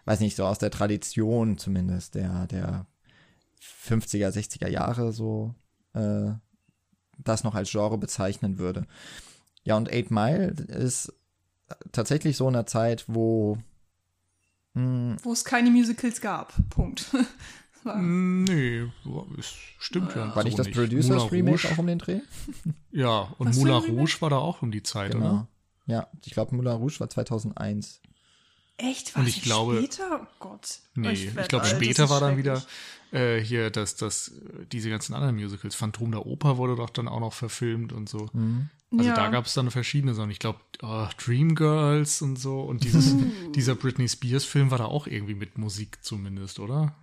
weiß 0.04 0.18
nicht, 0.18 0.34
so 0.34 0.44
aus 0.44 0.58
der 0.58 0.72
Tradition 0.72 1.58
zumindest 1.58 2.16
der, 2.16 2.48
der 2.48 2.86
50er, 3.86 4.30
60er 4.30 4.68
Jahre 4.68 5.12
so 5.12 5.54
äh, 5.98 6.34
das 7.18 7.44
noch 7.44 7.54
als 7.54 7.70
Genre 7.70 7.98
bezeichnen 7.98 8.58
würde. 8.58 8.86
Ja, 9.64 9.76
und 9.76 9.90
Eight 9.92 10.10
Mile 10.10 10.48
ist 10.68 11.12
tatsächlich 11.92 12.36
so 12.36 12.48
in 12.48 12.54
einer 12.54 12.66
Zeit, 12.66 13.04
wo 13.08 13.58
hm, 14.74 15.16
Wo 15.22 15.32
es 15.32 15.44
keine 15.44 15.70
Musicals 15.70 16.20
gab. 16.20 16.52
Punkt. 16.70 17.06
War- 17.84 17.96
Mm, 17.96 18.42
Nee, 18.44 18.82
es 19.38 19.54
stimmt 19.78 20.14
ja. 20.16 20.34
war 20.34 20.42
so 20.42 20.48
nicht 20.48 20.58
das 20.58 20.66
Moulin 20.68 20.88
Producers 20.90 21.30
Remake 21.32 21.62
Rouge. 21.62 21.72
auch 21.74 21.78
um 21.78 21.86
den 21.86 21.98
Dreh? 21.98 22.20
Ja, 22.90 23.32
und 23.38 23.48
Was 23.50 23.56
Moulin 23.56 23.74
Remake? 23.76 23.92
Rouge 24.00 24.16
war 24.20 24.30
da 24.30 24.38
auch 24.38 24.62
um 24.62 24.70
die 24.72 24.82
Zeit, 24.82 25.12
Genau. 25.12 25.24
oder? 25.26 25.48
Ja, 25.86 26.08
ich 26.24 26.32
glaube, 26.32 26.54
Moulin 26.56 26.72
Rouge 26.72 26.98
war 27.00 27.08
2001. 27.08 28.00
Echt? 28.78 29.14
War 29.14 29.22
Und 29.22 29.28
es 29.28 29.36
ich 29.36 29.42
glaube- 29.42 29.76
später? 29.78 30.20
Oh 30.22 30.26
Gott. 30.40 30.80
Nee, 30.94 31.12
Ich 31.12 31.26
ich, 31.36 31.48
glaube, 31.48 31.66
später 31.66 32.10
war 32.10 32.20
dann 32.20 32.36
wieder. 32.36 32.62
Äh, 33.12 33.38
hier, 33.38 33.70
dass 33.70 33.96
das, 33.96 34.28
äh, 34.28 34.66
diese 34.70 34.90
ganzen 34.90 35.14
anderen 35.14 35.36
Musicals, 35.36 35.74
Phantom 35.74 36.10
der 36.10 36.26
Oper 36.26 36.56
wurde 36.56 36.76
doch 36.76 36.90
dann 36.90 37.08
auch 37.08 37.20
noch 37.20 37.32
verfilmt 37.32 37.92
und 37.92 38.08
so. 38.08 38.28
Mhm. 38.32 38.68
Also 38.90 39.04
ja. 39.04 39.14
da 39.14 39.28
gab 39.28 39.44
es 39.46 39.54
dann 39.54 39.70
verschiedene 39.70 40.14
Sachen. 40.14 40.30
Ich 40.30 40.38
glaube, 40.38 40.60
oh, 40.82 41.06
Dreamgirls 41.22 42.22
und 42.22 42.38
so. 42.38 42.62
Und 42.62 42.84
dieses, 42.84 43.14
dieser 43.54 43.74
Britney 43.74 44.08
Spears-Film 44.08 44.70
war 44.70 44.78
da 44.78 44.86
auch 44.86 45.06
irgendwie 45.06 45.34
mit 45.34 45.58
Musik 45.58 45.98
zumindest, 46.02 46.58
oder? 46.58 46.94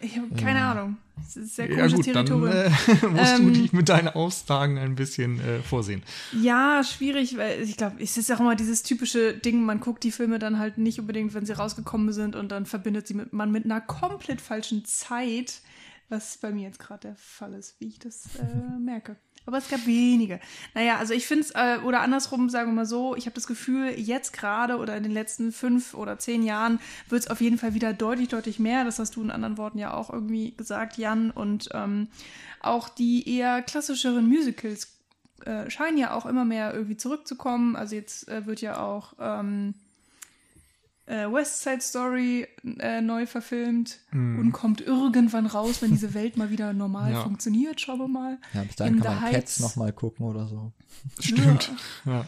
Ich 0.00 0.16
habe 0.16 0.28
keine 0.36 0.60
Ahnung. 0.60 0.96
Das 1.16 1.36
ist 1.36 1.56
sehr 1.56 1.68
Ja 1.68 1.76
komisches 1.78 2.06
gut, 2.06 2.14
dann 2.14 2.26
Territorium. 2.26 2.72
äh, 3.02 3.06
musst 3.08 3.34
Ähm, 3.40 3.52
du 3.52 3.60
dich 3.60 3.72
mit 3.72 3.88
deinen 3.88 4.08
Aussagen 4.08 4.78
ein 4.78 4.94
bisschen 4.94 5.40
äh, 5.40 5.60
vorsehen. 5.60 6.02
Ja, 6.40 6.82
schwierig, 6.84 7.36
weil 7.36 7.60
ich 7.62 7.76
glaube, 7.76 7.96
es 8.02 8.16
ist 8.16 8.30
auch 8.32 8.38
immer 8.40 8.54
dieses 8.54 8.82
typische 8.84 9.34
Ding, 9.34 9.64
man 9.64 9.80
guckt 9.80 10.04
die 10.04 10.12
Filme 10.12 10.38
dann 10.38 10.58
halt 10.58 10.78
nicht 10.78 11.00
unbedingt, 11.00 11.34
wenn 11.34 11.44
sie 11.44 11.52
rausgekommen 11.52 12.12
sind 12.12 12.36
und 12.36 12.50
dann 12.52 12.66
verbindet 12.66 13.08
sie 13.08 13.14
mit, 13.14 13.32
man 13.32 13.50
mit 13.50 13.64
einer 13.64 13.80
komplett 13.80 14.40
falschen 14.40 14.84
Zeit, 14.84 15.60
was 16.08 16.38
bei 16.38 16.50
mir 16.52 16.62
jetzt 16.68 16.78
gerade 16.78 17.08
der 17.08 17.16
Fall 17.16 17.52
ist, 17.54 17.74
wie 17.80 17.88
ich 17.88 17.98
das 17.98 18.36
äh, 18.36 18.78
merke. 18.78 19.16
Aber 19.48 19.56
es 19.56 19.70
gab 19.70 19.86
wenige. 19.86 20.40
Naja, 20.74 20.98
also 20.98 21.14
ich 21.14 21.26
finde 21.26 21.44
es, 21.44 21.52
äh, 21.52 21.78
oder 21.82 22.02
andersrum, 22.02 22.50
sagen 22.50 22.68
wir 22.68 22.74
mal 22.74 22.84
so, 22.84 23.16
ich 23.16 23.24
habe 23.24 23.34
das 23.34 23.46
Gefühl, 23.46 23.98
jetzt 23.98 24.34
gerade 24.34 24.76
oder 24.76 24.94
in 24.94 25.02
den 25.02 25.12
letzten 25.12 25.52
fünf 25.52 25.94
oder 25.94 26.18
zehn 26.18 26.42
Jahren 26.42 26.80
wird 27.08 27.22
es 27.22 27.30
auf 27.30 27.40
jeden 27.40 27.56
Fall 27.56 27.72
wieder 27.72 27.94
deutlich, 27.94 28.28
deutlich 28.28 28.58
mehr. 28.58 28.84
Das 28.84 28.98
hast 28.98 29.16
du 29.16 29.22
in 29.22 29.30
anderen 29.30 29.56
Worten 29.56 29.78
ja 29.78 29.94
auch 29.94 30.12
irgendwie 30.12 30.52
gesagt, 30.54 30.98
Jan. 30.98 31.30
Und 31.30 31.70
ähm, 31.72 32.08
auch 32.60 32.90
die 32.90 33.26
eher 33.26 33.62
klassischeren 33.62 34.28
Musicals 34.28 34.98
äh, 35.46 35.70
scheinen 35.70 35.96
ja 35.96 36.12
auch 36.12 36.26
immer 36.26 36.44
mehr 36.44 36.74
irgendwie 36.74 36.98
zurückzukommen. 36.98 37.74
Also 37.74 37.94
jetzt 37.94 38.28
äh, 38.28 38.44
wird 38.44 38.60
ja 38.60 38.78
auch 38.78 39.14
ähm, 39.18 39.72
äh, 41.08 41.26
West 41.32 41.62
Side 41.62 41.80
Story 41.80 42.46
äh, 42.78 43.00
neu 43.00 43.26
verfilmt 43.26 43.98
und 44.12 44.52
kommt 44.52 44.80
irgendwann 44.80 45.46
raus, 45.46 45.80
wenn 45.82 45.90
diese 45.90 46.12
Welt 46.14 46.36
mal 46.36 46.50
wieder 46.50 46.72
normal 46.72 47.12
Ja. 47.12 47.22
funktioniert. 47.22 47.80
Schauen 47.80 47.98
wir 47.98 48.08
mal. 48.08 48.38
Ja, 48.52 48.62
bis 48.64 48.76
dahin 48.76 48.94
In 48.96 49.00
kann 49.00 49.12
the 49.14 49.20
man 49.20 49.24
Heights. 49.24 49.34
Cats 49.56 49.60
nochmal 49.60 49.92
gucken 49.92 50.26
oder 50.26 50.46
so. 50.46 50.72
Stimmt. 51.20 51.72
Ja. 52.04 52.26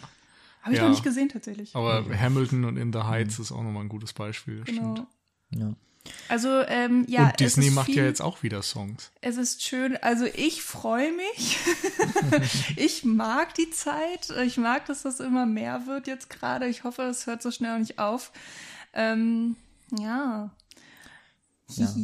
Habe 0.63 0.73
ich 0.75 0.77
Ja. 0.79 0.85
noch 0.85 0.91
nicht 0.91 1.05
gesehen 1.05 1.29
tatsächlich. 1.29 1.75
Aber 1.77 2.05
Hamilton 2.19 2.65
und 2.65 2.77
In 2.77 2.93
the 2.93 3.01
Heights 3.01 3.39
ist 3.39 3.53
auch 3.53 3.63
nochmal 3.63 3.83
ein 3.85 3.89
gutes 3.89 4.13
Beispiel. 4.13 4.63
Genau. 4.65 4.95
stimmt. 4.97 5.09
Ja. 5.57 5.73
Also 6.29 6.63
ähm, 6.67 7.05
ja, 7.09 7.27
und 7.27 7.41
Disney 7.41 7.65
es 7.65 7.71
ist 7.71 7.75
macht 7.75 7.87
viel, 7.87 7.97
ja 7.97 8.05
jetzt 8.05 8.23
auch 8.23 8.43
wieder 8.43 8.63
Songs. 8.63 9.11
Es 9.21 9.37
ist 9.37 9.63
schön. 9.63 9.97
Also 9.99 10.25
ich 10.25 10.63
freue 10.63 11.13
mich. 11.13 11.59
ich 12.77 13.05
mag 13.05 13.55
die 13.55 13.71
Zeit. 13.71 14.31
Ich 14.45 14.57
mag, 14.57 14.87
dass 14.87 15.03
das 15.03 15.21
immer 15.21 15.47
mehr 15.47 15.87
wird 15.87 16.07
jetzt 16.07 16.31
gerade. 16.31 16.67
Ich 16.69 16.85
hoffe, 16.85 17.03
es 17.03 17.27
hört 17.27 17.43
so 17.43 17.51
schnell 17.51 17.79
nicht 17.79 17.99
auf. 17.99 18.33
Ähm, 18.93 19.57
ja. 19.99 20.51
Ja. 21.69 21.95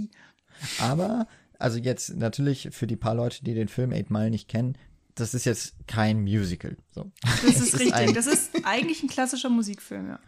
Aber, 0.80 1.26
also 1.58 1.78
jetzt 1.78 2.16
natürlich 2.16 2.68
für 2.72 2.86
die 2.86 2.96
paar 2.96 3.14
Leute, 3.14 3.44
die 3.44 3.54
den 3.54 3.68
Film 3.68 3.92
Eight 3.92 4.10
Mile 4.10 4.30
nicht 4.30 4.48
kennen, 4.48 4.76
das 5.14 5.34
ist 5.34 5.44
jetzt 5.44 5.74
kein 5.86 6.20
Musical. 6.22 6.76
So. 6.90 7.10
Das 7.22 7.60
ist 7.60 7.78
richtig. 7.78 8.14
das 8.14 8.26
ist 8.26 8.50
eigentlich 8.64 9.02
ein 9.02 9.08
klassischer 9.08 9.48
Musikfilm, 9.48 10.08
ja. 10.08 10.20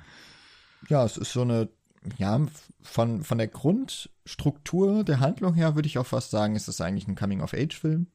Ja, 0.89 1.05
es 1.05 1.17
ist 1.17 1.33
so 1.33 1.43
eine, 1.43 1.69
ja, 2.17 2.41
von, 2.81 3.25
von 3.25 3.39
der 3.39 3.49
Grundstruktur 3.49 5.05
der 5.05 5.21
Handlung 5.21 5.55
her 5.55 5.75
würde 5.75 5.89
ich 5.89 5.99
auch 5.99 6.07
fast 6.07 6.31
sagen, 6.31 6.57
ist 6.57 6.69
es 6.69 6.81
eigentlich 6.81 7.09
ein 7.09 7.17
Coming-of-Age-Film, 7.17 8.07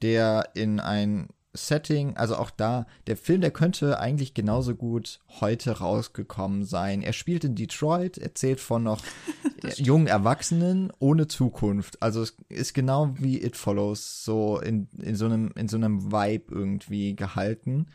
der 0.00 0.50
in 0.54 0.80
ein 0.80 1.28
Setting, 1.54 2.16
also 2.16 2.36
auch 2.36 2.50
da, 2.50 2.86
der 3.06 3.16
Film, 3.16 3.42
der 3.42 3.50
könnte 3.50 3.98
eigentlich 3.98 4.32
genauso 4.32 4.74
gut 4.74 5.20
heute 5.40 5.78
rausgekommen 5.78 6.64
sein. 6.64 7.02
Er 7.02 7.12
spielt 7.12 7.44
in 7.44 7.54
Detroit, 7.54 8.16
erzählt 8.16 8.58
von 8.58 8.84
noch 8.84 9.02
jungen 9.76 10.06
Erwachsenen 10.06 10.90
ohne 10.98 11.28
Zukunft. 11.28 12.02
Also 12.02 12.22
es 12.22 12.36
ist 12.48 12.72
genau 12.72 13.14
wie 13.18 13.42
It 13.42 13.56
Follows, 13.56 14.24
so 14.24 14.60
in, 14.60 14.88
in 15.02 15.14
so 15.14 15.26
einem, 15.26 15.52
in 15.54 15.68
so 15.68 15.76
einem 15.76 16.10
Vibe 16.10 16.54
irgendwie 16.54 17.14
gehalten. 17.16 17.88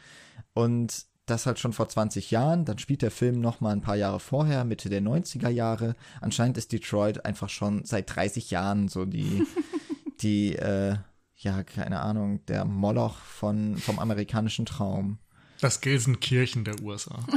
Und 0.53 1.07
das 1.29 1.45
halt 1.45 1.59
schon 1.59 1.73
vor 1.73 1.87
20 1.87 2.31
Jahren. 2.31 2.65
Dann 2.65 2.79
spielt 2.79 3.01
der 3.01 3.11
Film 3.11 3.39
noch 3.39 3.61
mal 3.61 3.71
ein 3.71 3.81
paar 3.81 3.95
Jahre 3.95 4.19
vorher, 4.19 4.63
Mitte 4.63 4.89
der 4.89 5.01
90er 5.01 5.49
Jahre. 5.49 5.95
Anscheinend 6.21 6.57
ist 6.57 6.71
Detroit 6.71 7.25
einfach 7.25 7.49
schon 7.49 7.85
seit 7.85 8.15
30 8.15 8.51
Jahren 8.51 8.87
so 8.87 9.05
die, 9.05 9.45
die, 10.21 10.55
äh, 10.55 10.95
ja, 11.35 11.63
keine 11.63 11.99
Ahnung, 11.99 12.45
der 12.47 12.65
Moloch 12.65 13.17
von, 13.19 13.77
vom 13.77 13.99
amerikanischen 13.99 14.65
Traum. 14.65 15.19
Das 15.61 15.81
Gelsenkirchen 15.81 16.63
der 16.63 16.81
USA. 16.81 17.19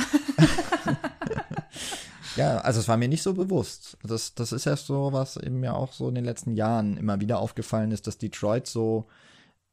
Ja, 2.37 2.59
also 2.59 2.81
es 2.81 2.89
war 2.89 2.97
mir 2.97 3.09
nicht 3.09 3.23
so 3.23 3.35
bewusst. 3.35 3.99
Das, 4.03 4.35
das 4.35 4.53
ist 4.53 4.67
erst 4.67 4.87
so, 4.87 5.13
was 5.13 5.37
eben 5.37 5.61
mir 5.61 5.75
auch 5.75 5.93
so 5.93 6.09
in 6.09 6.15
den 6.15 6.25
letzten 6.25 6.55
Jahren 6.55 6.97
immer 6.97 7.21
wieder 7.21 7.39
aufgefallen 7.39 7.91
ist, 7.91 8.07
dass 8.07 8.19
Detroit 8.19 8.67
so 8.67 9.09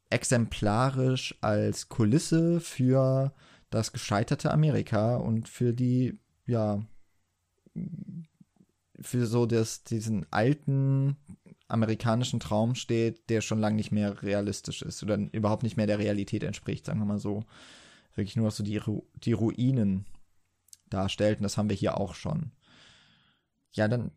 exemplarisch 0.09 1.35
als 1.41 1.89
Kulisse 1.89 2.59
für 2.59 3.33
das 3.69 3.91
gescheiterte 3.91 4.51
Amerika 4.51 5.17
und 5.17 5.49
für 5.49 5.73
die, 5.73 6.19
ja, 6.45 6.85
für 8.99 9.25
so 9.25 9.45
das, 9.45 9.83
diesen 9.83 10.25
alten 10.31 11.17
amerikanischen 11.67 12.39
Traum 12.39 12.75
steht, 12.75 13.29
der 13.29 13.41
schon 13.41 13.59
lange 13.59 13.75
nicht 13.75 13.91
mehr 13.91 14.23
realistisch 14.23 14.81
ist 14.81 15.03
oder 15.03 15.17
überhaupt 15.31 15.63
nicht 15.63 15.77
mehr 15.77 15.87
der 15.87 15.99
Realität 15.99 16.43
entspricht, 16.43 16.85
sagen 16.85 16.99
wir 16.99 17.05
mal 17.05 17.19
so. 17.19 17.43
Wirklich 18.15 18.35
nur 18.35 18.51
so 18.51 18.63
die, 18.63 18.77
Ru 18.77 19.03
die 19.15 19.33
Ruinen 19.33 20.05
darstellt 20.89 21.39
und 21.39 21.43
das 21.43 21.57
haben 21.57 21.69
wir 21.69 21.75
hier 21.75 21.97
auch 21.97 22.15
schon. 22.15 22.51
Ja, 23.73 23.87
dann 23.87 24.11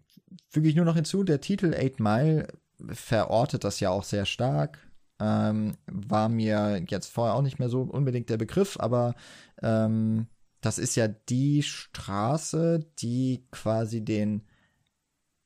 füge 0.49 0.69
ich 0.69 0.77
nur 0.77 0.85
noch 0.85 0.95
hinzu, 0.95 1.25
der 1.25 1.41
Titel 1.41 1.75
Eight 1.75 2.01
Mile 2.01 2.47
verortet 2.89 3.65
das 3.65 3.81
ja 3.81 3.91
auch 3.91 4.05
sehr 4.05 4.25
stark. 4.25 4.90
Ähm, 5.21 5.77
war 5.87 6.29
mir 6.29 6.83
jetzt 6.89 7.09
vorher 7.09 7.35
auch 7.35 7.43
nicht 7.43 7.59
mehr 7.59 7.69
so 7.69 7.83
unbedingt 7.83 8.31
der 8.31 8.39
Begriff, 8.39 8.79
aber 8.81 9.15
ähm, 9.63 10.27
das 10.63 10.79
ist 10.79 10.97
ja 10.97 11.09
die 11.09 11.63
Straße, 11.63 12.87
die 12.99 13.47
quasi 13.51 14.05
den 14.05 14.43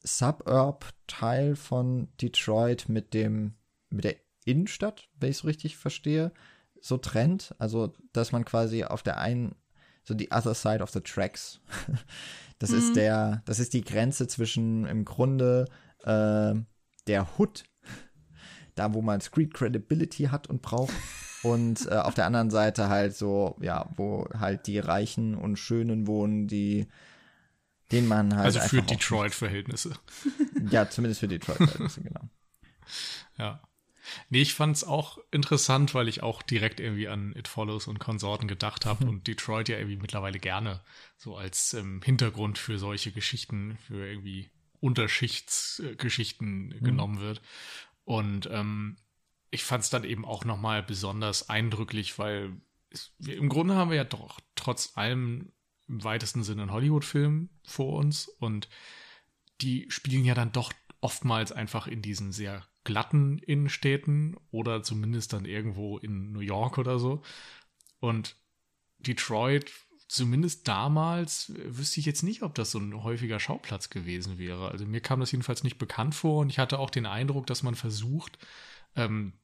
Suburb-Teil 0.02 1.56
von 1.56 2.08
Detroit 2.20 2.88
mit 2.88 3.14
dem 3.14 3.54
mit 3.90 4.04
der 4.04 4.16
Innenstadt, 4.44 5.08
wenn 5.18 5.30
ich 5.30 5.38
es 5.38 5.44
richtig 5.44 5.76
verstehe, 5.76 6.32
so 6.80 6.98
trennt. 6.98 7.54
Also, 7.58 7.92
dass 8.12 8.32
man 8.32 8.44
quasi 8.44 8.84
auf 8.84 9.02
der 9.02 9.18
einen, 9.18 9.54
so 10.02 10.14
die 10.14 10.30
other 10.32 10.54
side 10.54 10.82
of 10.82 10.90
the 10.90 11.00
tracks. 11.00 11.60
Das 12.60 12.70
Mhm. 12.70 12.78
ist 12.78 12.96
der, 12.96 13.42
das 13.46 13.58
ist 13.58 13.74
die 13.74 13.82
Grenze 13.82 14.28
zwischen 14.28 14.86
im 14.86 15.04
Grunde 15.04 15.66
äh, 16.04 16.54
der 17.08 17.28
Hood, 17.36 17.64
da 18.74 18.94
wo 18.94 19.02
man 19.02 19.20
Street 19.20 19.54
Credibility 19.54 20.24
hat 20.24 20.48
und 20.48 20.62
braucht. 20.62 20.94
Und 21.42 21.86
äh, 21.88 21.96
auf 21.96 22.14
der 22.14 22.24
anderen 22.24 22.50
Seite 22.50 22.88
halt 22.88 23.14
so, 23.14 23.54
ja, 23.60 23.90
wo 23.96 24.26
halt 24.32 24.66
die 24.66 24.78
Reichen 24.78 25.34
und 25.34 25.58
Schönen 25.58 26.06
wohnen, 26.06 26.48
die 26.48 26.88
den 27.92 28.08
man 28.08 28.34
halt 28.34 28.46
Also 28.46 28.60
für 28.60 28.82
Detroit-Verhältnisse. 28.82 29.92
Ja, 30.70 30.88
zumindest 30.88 31.20
für 31.20 31.28
Detroit-Verhältnisse, 31.28 32.00
genau. 32.00 32.22
Ja. 33.36 33.60
Nee, 34.28 34.42
ich 34.42 34.54
fand's 34.54 34.84
auch 34.84 35.18
interessant, 35.30 35.94
weil 35.94 36.08
ich 36.08 36.22
auch 36.22 36.42
direkt 36.42 36.80
irgendwie 36.80 37.08
an 37.08 37.34
It 37.36 37.48
Follows 37.48 37.86
und 37.86 37.98
Konsorten 37.98 38.48
gedacht 38.48 38.86
habe 38.86 39.06
und 39.06 39.26
Detroit 39.26 39.68
ja 39.68 39.78
irgendwie 39.78 39.96
mittlerweile 39.96 40.38
gerne 40.38 40.80
so 41.16 41.36
als 41.36 41.74
ähm, 41.74 42.02
Hintergrund 42.02 42.58
für 42.58 42.78
solche 42.78 43.12
Geschichten, 43.12 43.78
für 43.86 44.06
irgendwie 44.06 44.50
Unterschichtsgeschichten 44.80 46.82
genommen 46.82 47.20
wird. 47.20 47.40
Und 48.04 48.48
ähm, 48.50 48.96
ich 49.50 49.64
fand's 49.64 49.90
dann 49.90 50.04
eben 50.04 50.24
auch 50.24 50.44
nochmal 50.44 50.82
besonders 50.82 51.48
eindrücklich, 51.48 52.18
weil 52.18 52.52
es, 52.90 53.12
wir, 53.18 53.36
im 53.36 53.48
Grunde 53.48 53.74
haben 53.74 53.90
wir 53.90 53.96
ja 53.96 54.04
doch 54.04 54.40
trotz 54.54 54.96
allem 54.96 55.52
im 55.86 56.02
weitesten 56.02 56.42
Sinne 56.42 56.62
einen 56.62 56.72
Hollywood-Film 56.72 57.50
vor 57.64 57.98
uns 57.98 58.28
und 58.28 58.68
die 59.60 59.86
spielen 59.90 60.24
ja 60.24 60.34
dann 60.34 60.52
doch 60.52 60.72
oftmals 61.00 61.52
einfach 61.52 61.86
in 61.86 62.02
diesen 62.02 62.32
sehr 62.32 62.66
glatten 62.84 63.38
Innenstädten 63.38 64.36
oder 64.50 64.82
zumindest 64.82 65.32
dann 65.32 65.44
irgendwo 65.44 65.98
in 65.98 66.32
New 66.32 66.40
York 66.40 66.78
oder 66.78 66.98
so. 66.98 67.22
Und 68.00 68.36
Detroit, 68.98 69.70
zumindest 70.08 70.68
damals, 70.68 71.50
äh, 71.50 71.76
wüsste 71.76 72.00
ich 72.00 72.06
jetzt 72.06 72.22
nicht, 72.22 72.42
ob 72.42 72.54
das 72.54 72.70
so 72.70 72.78
ein 72.78 73.02
häufiger 73.02 73.40
Schauplatz 73.40 73.90
gewesen 73.90 74.38
wäre. 74.38 74.70
Also 74.70 74.86
mir 74.86 75.00
kam 75.00 75.20
das 75.20 75.32
jedenfalls 75.32 75.64
nicht 75.64 75.78
bekannt 75.78 76.14
vor 76.14 76.40
und 76.40 76.50
ich 76.50 76.58
hatte 76.58 76.78
auch 76.78 76.90
den 76.90 77.06
Eindruck, 77.06 77.46
dass 77.46 77.62
man 77.62 77.74
versucht, 77.74 78.38
ähm, 78.96 79.34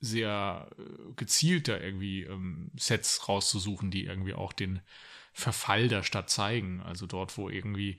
sehr 0.00 0.68
äh, 0.78 1.12
gezielt 1.16 1.68
da 1.68 1.78
irgendwie 1.78 2.22
ähm, 2.22 2.70
Sets 2.76 3.28
rauszusuchen, 3.28 3.90
die 3.90 4.04
irgendwie 4.04 4.34
auch 4.34 4.52
den 4.52 4.80
Verfall 5.32 5.88
der 5.88 6.02
Stadt 6.02 6.28
zeigen. 6.28 6.80
Also 6.80 7.06
dort, 7.06 7.38
wo 7.38 7.48
irgendwie 7.48 7.98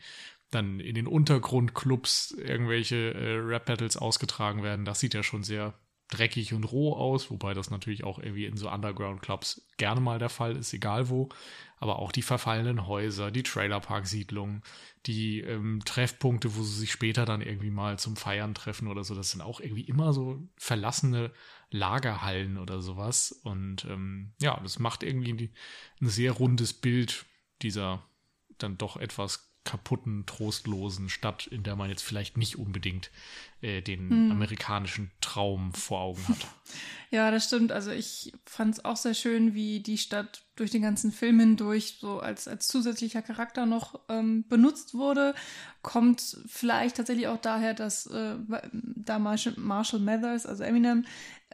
dann 0.51 0.79
in 0.79 0.95
den 0.95 1.07
Untergrundclubs 1.07 2.31
irgendwelche 2.31 3.13
äh, 3.13 3.35
Rap-Battles 3.37 3.97
ausgetragen 3.97 4.63
werden, 4.63 4.85
das 4.85 4.99
sieht 4.99 5.13
ja 5.13 5.23
schon 5.23 5.43
sehr 5.43 5.73
dreckig 6.09 6.53
und 6.53 6.65
roh 6.65 6.93
aus, 6.93 7.31
wobei 7.31 7.53
das 7.53 7.71
natürlich 7.71 8.03
auch 8.03 8.19
irgendwie 8.19 8.45
in 8.45 8.57
so 8.57 8.69
Underground-Clubs 8.69 9.67
gerne 9.77 10.01
mal 10.01 10.19
der 10.19 10.29
Fall 10.29 10.55
ist, 10.55 10.73
egal 10.73 11.09
wo. 11.09 11.29
Aber 11.77 11.99
auch 11.99 12.11
die 12.11 12.21
verfallenen 12.21 12.87
Häuser, 12.87 13.31
die 13.31 13.43
Trailerpark-Siedlungen, 13.43 14.61
die 15.05 15.41
ähm, 15.41 15.81
Treffpunkte, 15.83 16.55
wo 16.55 16.63
sie 16.63 16.79
sich 16.79 16.91
später 16.91 17.25
dann 17.25 17.41
irgendwie 17.41 17.71
mal 17.71 17.99
zum 17.99 18.15
Feiern 18.15 18.53
treffen 18.53 18.87
oder 18.87 19.03
so, 19.03 19.15
das 19.15 19.31
sind 19.31 19.41
auch 19.41 19.59
irgendwie 19.59 19.83
immer 19.83 20.13
so 20.13 20.39
verlassene 20.55 21.31
Lagerhallen 21.71 22.57
oder 22.57 22.81
sowas. 22.81 23.31
Und 23.43 23.85
ähm, 23.85 24.33
ja, 24.39 24.59
das 24.61 24.79
macht 24.79 25.03
irgendwie 25.03 25.33
die, 25.33 25.51
ein 26.01 26.09
sehr 26.09 26.31
rundes 26.31 26.73
Bild 26.73 27.25
dieser 27.61 28.03
dann 28.57 28.77
doch 28.77 28.97
etwas 28.97 29.52
kaputten, 29.63 30.25
trostlosen 30.25 31.09
Stadt, 31.09 31.47
in 31.47 31.63
der 31.63 31.75
man 31.75 31.89
jetzt 31.89 32.03
vielleicht 32.03 32.37
nicht 32.37 32.57
unbedingt 32.57 33.11
äh, 33.61 33.81
den 33.81 34.31
amerikanischen 34.31 35.11
Traum 35.21 35.73
vor 35.73 36.01
Augen 36.01 36.27
hat. 36.27 36.47
Ja, 37.11 37.29
das 37.29 37.45
stimmt. 37.45 37.71
Also 37.71 37.91
ich 37.91 38.33
fand 38.43 38.73
es 38.73 38.85
auch 38.85 38.97
sehr 38.97 39.13
schön, 39.13 39.53
wie 39.53 39.81
die 39.81 39.99
Stadt 39.99 40.43
durch 40.55 40.71
den 40.71 40.81
ganzen 40.81 41.11
Film 41.11 41.39
hindurch 41.39 41.97
so 41.99 42.19
als, 42.19 42.47
als 42.47 42.67
zusätzlicher 42.67 43.21
Charakter 43.21 43.67
noch 43.67 43.99
ähm, 44.09 44.47
benutzt 44.47 44.95
wurde. 44.95 45.35
Kommt 45.83 46.39
vielleicht 46.47 46.97
tatsächlich 46.97 47.27
auch 47.27 47.37
daher, 47.37 47.75
dass 47.75 48.07
äh, 48.07 48.33
da 48.71 49.19
Marshall, 49.19 49.53
Marshall 49.57 49.99
Mathers, 49.99 50.47
also 50.47 50.63
Eminem, 50.63 51.05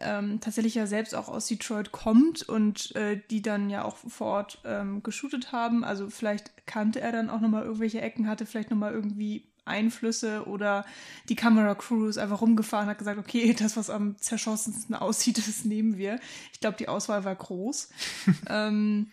ähm, 0.02 0.40
tatsächlich 0.40 0.76
ja 0.76 0.88
selbst 0.88 1.14
auch 1.16 1.28
aus 1.28 1.48
Detroit 1.48 1.92
kommt 1.92 2.48
und 2.48 2.96
äh, 2.96 3.22
die 3.30 3.42
dann 3.42 3.70
ja 3.70 3.84
auch 3.84 3.98
vor 3.98 4.28
Ort 4.28 4.62
ähm, 4.66 5.04
geshootet 5.04 5.52
haben. 5.52 5.84
Also 5.84 6.10
vielleicht 6.10 6.66
kannte 6.66 7.02
er 7.02 7.12
dann 7.12 7.30
auch 7.30 7.42
nochmal 7.42 7.64
irgendwelche 7.64 8.02
Ecken, 8.02 8.28
hatte 8.28 8.46
vielleicht 8.46 8.72
nochmal 8.72 8.94
irgendwie 8.94 9.50
Einflüsse 9.66 10.46
oder 10.48 10.86
die 11.30 11.36
Kamera-Crew 11.36 12.08
ist 12.08 12.18
einfach 12.18 12.42
rumgefahren 12.42 12.88
und 12.88 12.92
hat 12.92 12.98
gesagt, 12.98 13.20
okay, 13.20 13.54
das, 13.60 13.78
was 13.78 13.90
am 13.90 14.18
zerschossensten 14.18 14.96
aussieht, 14.96 15.38
das 15.48 15.64
nehmen 15.66 15.98
wir. 15.98 16.20
Ich 16.54 16.60
glaube, 16.60 16.78
die 16.78 16.88
Auswahl 16.88 17.24
war 17.24 17.36
groß. 17.36 17.90
ähm, 18.50 19.12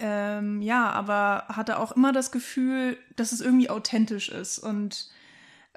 ähm, 0.00 0.62
ja, 0.62 0.90
aber 0.90 1.44
hatte 1.48 1.78
auch 1.78 1.92
immer 1.92 2.12
das 2.12 2.32
Gefühl, 2.32 2.96
dass 3.16 3.32
es 3.32 3.42
irgendwie 3.42 3.68
authentisch 3.68 4.30
ist 4.30 4.58
und 4.58 5.10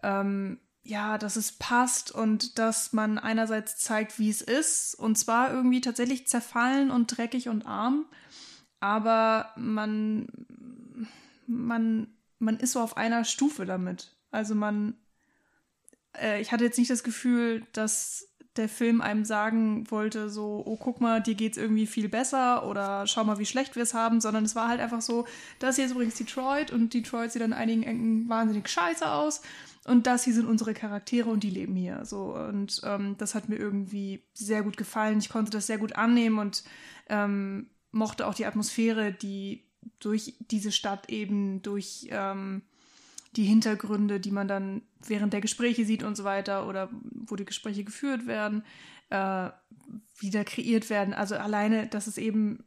ähm, 0.04 0.58
ja, 0.86 1.18
dass 1.18 1.36
es 1.36 1.52
passt 1.52 2.12
und 2.12 2.60
dass 2.60 2.94
man 2.94 3.18
einerseits 3.18 3.78
zeigt, 3.78 4.20
wie 4.20 4.30
es 4.30 4.42
ist. 4.42 4.94
Und 4.94 5.18
zwar 5.18 5.52
irgendwie 5.52 5.82
tatsächlich 5.82 6.28
zerfallen 6.28 6.92
und 6.92 7.08
dreckig 7.08 7.50
und 7.50 7.66
arm, 7.66 8.06
aber 8.80 9.52
man 9.58 10.28
man 11.48 12.08
man 12.38 12.58
ist 12.58 12.74
so 12.74 12.82
auf 12.82 12.98
einer 12.98 13.26
Stufe 13.26 13.66
damit. 13.66 14.16
Also 14.30 14.54
man 14.54 14.96
äh, 16.22 16.40
ich 16.40 16.52
hatte 16.52 16.64
jetzt 16.64 16.78
nicht 16.78 16.92
das 16.92 17.04
Gefühl, 17.04 17.66
dass 17.74 18.30
der 18.56 18.70
Film 18.70 19.02
einem 19.02 19.26
sagen 19.26 19.90
wollte, 19.92 20.30
so, 20.30 20.64
oh, 20.66 20.78
guck 20.78 21.02
mal, 21.02 21.22
dir 21.22 21.36
geht's 21.36 21.58
irgendwie 21.58 21.88
viel 21.88 22.08
besser 22.08 22.66
oder 22.66 23.06
schau 23.06 23.24
mal, 23.26 23.38
wie 23.38 23.46
schlecht 23.46 23.76
wir 23.76 23.84
es 23.84 23.94
haben, 23.94 24.22
sondern 24.22 24.46
es 24.46 24.56
war 24.56 24.70
halt 24.70 24.80
einfach 24.80 25.02
so, 25.02 25.26
das 25.60 25.76
hier 25.76 25.86
ist 25.86 25.92
übrigens 25.92 26.16
Detroit 26.16 26.72
und 26.72 26.94
Detroit 26.94 27.34
sieht 27.34 27.42
an 27.42 27.52
einigen 27.52 27.84
Ecken 27.84 28.30
wahnsinnig 28.30 28.70
scheiße 28.70 29.10
aus 29.10 29.42
und 29.86 30.08
das 30.08 30.24
hier 30.24 30.34
sind 30.34 30.48
unsere 30.48 30.74
Charaktere 30.74 31.30
und 31.30 31.44
die 31.44 31.52
leben 31.52 31.76
hier. 31.76 32.06
So 32.06 32.36
und 32.36 32.82
ähm, 32.84 33.16
das 33.18 33.36
hat 33.36 33.50
mir 33.50 33.58
irgendwie 33.58 34.24
sehr 34.34 34.64
gut 34.64 34.78
gefallen. 34.78 35.20
Ich 35.20 35.30
konnte 35.30 35.52
das 35.52 35.68
sehr 35.68 35.78
gut 35.78 35.96
annehmen 35.96 36.40
und 36.40 36.64
ähm, 37.08 37.70
mochte 37.92 38.28
auch 38.28 38.34
die 38.34 38.48
Atmosphäre, 38.48 39.14
die 39.14 39.64
durch 40.00 40.36
diese 40.40 40.72
Stadt 40.72 41.10
eben 41.10 41.62
durch 41.62 42.08
ähm, 42.10 42.64
die 43.36 43.44
Hintergründe, 43.44 44.20
die 44.20 44.32
man 44.32 44.48
dann 44.48 44.82
während 45.06 45.34
der 45.34 45.42
Gespräche 45.42 45.86
sieht 45.86 46.02
und 46.02 46.16
so 46.16 46.24
weiter 46.24 46.68
oder 46.68 46.90
wo 47.12 47.36
die 47.36 47.46
Gespräche 47.46 47.84
geführt 47.84 48.26
werden, 48.26 48.64
äh, 49.10 49.50
wieder 50.18 50.44
kreiert 50.46 50.90
werden. 50.90 51.14
Also 51.14 51.36
alleine, 51.36 51.88
dass 51.88 52.08
es 52.08 52.18
eben 52.18 52.64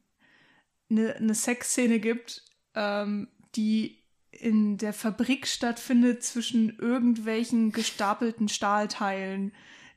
eine, 0.89 1.17
eine 1.17 1.35
Sexszene 1.35 1.99
gibt, 1.99 2.45
ähm, 2.75 3.27
die 3.57 3.99
in 4.41 4.79
der 4.79 4.93
Fabrik 4.93 5.47
stattfindet 5.47 6.23
zwischen 6.23 6.79
irgendwelchen 6.79 7.73
gestapelten 7.73 8.49
Stahlteilen, 8.49 9.53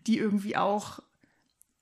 die 0.08 0.18
irgendwie 0.18 0.58
auch 0.58 1.00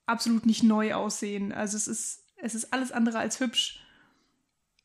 absolut 0.06 0.46
nicht 0.46 0.62
neu 0.62 0.94
aussehen. 0.94 1.52
Also 1.52 1.76
es 1.76 1.88
ist, 1.88 2.24
es 2.36 2.54
ist 2.54 2.72
alles 2.72 2.92
andere 2.92 3.18
als 3.18 3.40
hübsch. 3.40 3.80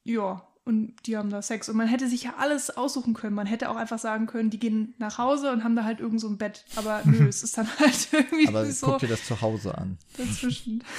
Ja, 0.03 0.47
und 0.65 0.95
die 1.05 1.15
haben 1.15 1.29
da 1.29 1.41
Sex. 1.41 1.69
Und 1.69 1.77
man 1.77 1.87
hätte 1.87 2.07
sich 2.07 2.23
ja 2.23 2.35
alles 2.37 2.75
aussuchen 2.75 3.13
können. 3.13 3.35
Man 3.35 3.45
hätte 3.45 3.69
auch 3.69 3.75
einfach 3.75 3.99
sagen 3.99 4.25
können, 4.25 4.49
die 4.49 4.59
gehen 4.59 4.95
nach 4.97 5.19
Hause 5.19 5.51
und 5.51 5.63
haben 5.63 5.75
da 5.75 5.83
halt 5.83 5.99
irgend 5.99 6.19
so 6.19 6.27
ein 6.27 6.37
Bett. 6.39 6.65
Aber 6.75 7.01
nö, 7.05 7.27
es 7.27 7.43
ist 7.43 7.57
dann 7.57 7.67
halt 7.79 8.07
irgendwie 8.11 8.47
Aber 8.47 8.65
so. 8.71 8.87
guck 8.87 8.99
dir 8.99 9.07
das 9.07 9.25
zu 9.25 9.41
Hause 9.41 9.77
an. 9.77 9.97
Dazwischen. 10.17 10.83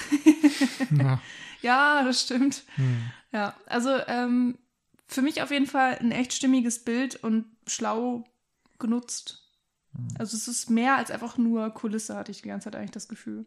Ja. 0.96 1.20
ja, 1.62 2.04
das 2.04 2.22
stimmt. 2.22 2.62
Hm. 2.76 3.10
Ja, 3.32 3.54
also 3.66 3.90
ähm, 4.06 4.56
für 5.06 5.22
mich 5.22 5.42
auf 5.42 5.50
jeden 5.50 5.66
Fall 5.66 5.98
ein 5.98 6.12
echt 6.12 6.32
stimmiges 6.32 6.84
Bild 6.84 7.16
und 7.16 7.46
schlau 7.66 8.24
genutzt. 8.78 9.42
Also 10.18 10.36
es 10.36 10.46
ist 10.48 10.68
mehr 10.68 10.96
als 10.96 11.10
einfach 11.10 11.38
nur 11.38 11.70
Kulisse, 11.70 12.16
hatte 12.16 12.30
ich 12.30 12.42
die 12.42 12.48
ganze 12.48 12.64
Zeit 12.64 12.76
eigentlich 12.76 12.90
das 12.90 13.08
Gefühl. 13.08 13.46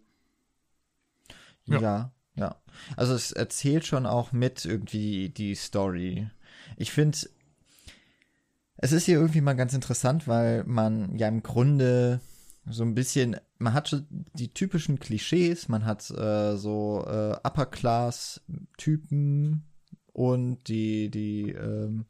Ja. 1.66 1.80
Ja. 1.80 2.12
ja, 2.36 2.56
Also 2.96 3.14
es 3.14 3.32
erzählt 3.32 3.86
schon 3.86 4.08
auch 4.08 4.32
mit 4.32 4.66
irgendwie 4.66 5.30
die 5.30 5.54
Story. 5.56 6.30
Ich 6.78 6.92
finde, 6.92 7.18
es 8.78 8.92
ist 8.92 9.06
hier 9.06 9.20
irgendwie 9.20 9.42
mal 9.42 9.56
ganz 9.56 9.74
interessant, 9.74 10.28
weil 10.28 10.64
man 10.64 11.18
ja 11.18 11.28
im 11.28 11.42
Grunde 11.44 12.22
so 12.66 12.84
ein 12.84 12.96
bisschen, 12.96 13.38
man 13.58 13.74
hat 13.74 13.90
schon 13.90 14.06
die 14.34 14.54
typischen 14.54 15.00
Klischees, 15.00 15.68
man 15.68 15.84
hat 15.86 16.10
äh, 16.12 16.56
so 16.56 17.04
äh, 17.08 17.36
Upper-Class-Typen 17.44 19.64
und 20.14 20.68
die, 20.68 21.10
die, 21.10 21.52
ähm, 21.52 22.06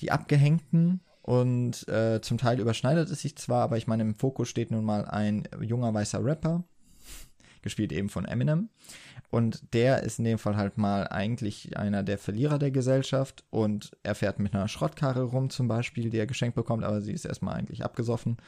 die 0.00 0.10
Abgehängten. 0.10 1.00
Und 1.22 1.86
äh, 1.88 2.20
zum 2.22 2.38
Teil 2.38 2.58
überschneidet 2.58 3.10
es 3.10 3.20
sich 3.20 3.36
zwar, 3.36 3.62
aber 3.62 3.76
ich 3.76 3.86
meine, 3.86 4.02
im 4.02 4.14
Fokus 4.14 4.48
steht 4.48 4.70
nun 4.70 4.84
mal 4.84 5.04
ein 5.04 5.46
junger 5.60 5.92
weißer 5.92 6.24
Rapper, 6.24 6.64
gespielt 7.62 7.92
eben 7.92 8.08
von 8.08 8.24
Eminem. 8.24 8.70
Und 9.30 9.62
der 9.74 10.02
ist 10.02 10.18
in 10.18 10.24
dem 10.24 10.38
Fall 10.38 10.56
halt 10.56 10.76
mal 10.76 11.06
eigentlich 11.06 11.76
einer 11.76 12.02
der 12.02 12.18
Verlierer 12.18 12.58
der 12.58 12.72
Gesellschaft 12.72 13.44
und 13.50 13.92
er 14.02 14.16
fährt 14.16 14.40
mit 14.40 14.54
einer 14.54 14.66
Schrottkarre 14.66 15.22
rum 15.22 15.50
zum 15.50 15.68
Beispiel, 15.68 16.10
die 16.10 16.18
er 16.18 16.26
geschenkt 16.26 16.56
bekommt, 16.56 16.82
aber 16.82 17.00
sie 17.00 17.12
ist 17.12 17.26
erstmal 17.26 17.54
eigentlich 17.54 17.84
abgesoffen. 17.84 18.38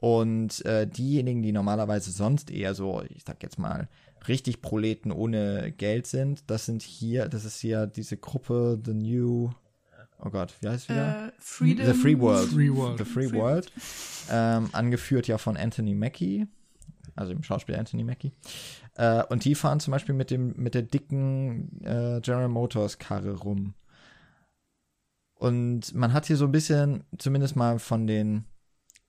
Und 0.00 0.64
äh, 0.64 0.88
diejenigen, 0.88 1.42
die 1.42 1.52
normalerweise 1.52 2.10
sonst 2.10 2.50
eher 2.50 2.74
so, 2.74 3.02
ich 3.08 3.22
sag 3.24 3.42
jetzt 3.44 3.60
mal, 3.60 3.88
richtig 4.28 4.62
Proleten 4.62 5.12
ohne 5.12 5.72
Geld 5.72 6.06
sind, 6.06 6.50
das 6.50 6.66
sind 6.66 6.82
hier, 6.82 7.28
das 7.28 7.44
ist 7.44 7.58
hier 7.60 7.86
diese 7.86 8.16
Gruppe 8.16 8.80
The 8.84 8.94
New, 8.94 9.50
oh 10.20 10.30
Gott, 10.30 10.54
wie 10.60 10.68
heißt 10.68 10.84
es 10.84 10.88
wieder? 10.88 11.28
Äh, 11.28 11.32
Freedom. 11.38 11.86
The 11.86 11.92
Free 11.92 12.18
World. 12.18 12.48
Free 12.50 12.70
World. 12.74 12.98
The 12.98 13.04
Free 13.04 13.28
Free- 13.28 13.38
World. 13.38 13.72
Ähm, 14.30 14.70
angeführt 14.72 15.28
ja 15.28 15.38
von 15.38 15.56
Anthony 15.56 15.94
Mackie, 15.94 16.46
also 17.14 17.32
dem 17.32 17.42
Schauspieler 17.42 17.78
Anthony 17.78 18.04
Mackie. 18.04 18.32
Äh, 18.96 19.24
und 19.24 19.44
die 19.44 19.54
fahren 19.54 19.80
zum 19.80 19.92
Beispiel 19.92 20.14
mit 20.14 20.30
dem 20.30 20.54
mit 20.56 20.74
der 20.74 20.82
dicken 20.82 21.82
äh, 21.84 22.20
General 22.22 22.48
Motors 22.48 22.98
Karre 22.98 23.32
rum. 23.32 23.74
Und 25.34 25.94
man 25.94 26.12
hat 26.12 26.26
hier 26.26 26.36
so 26.36 26.46
ein 26.46 26.52
bisschen, 26.52 27.04
zumindest 27.18 27.56
mal 27.56 27.78
von 27.78 28.06
den, 28.06 28.44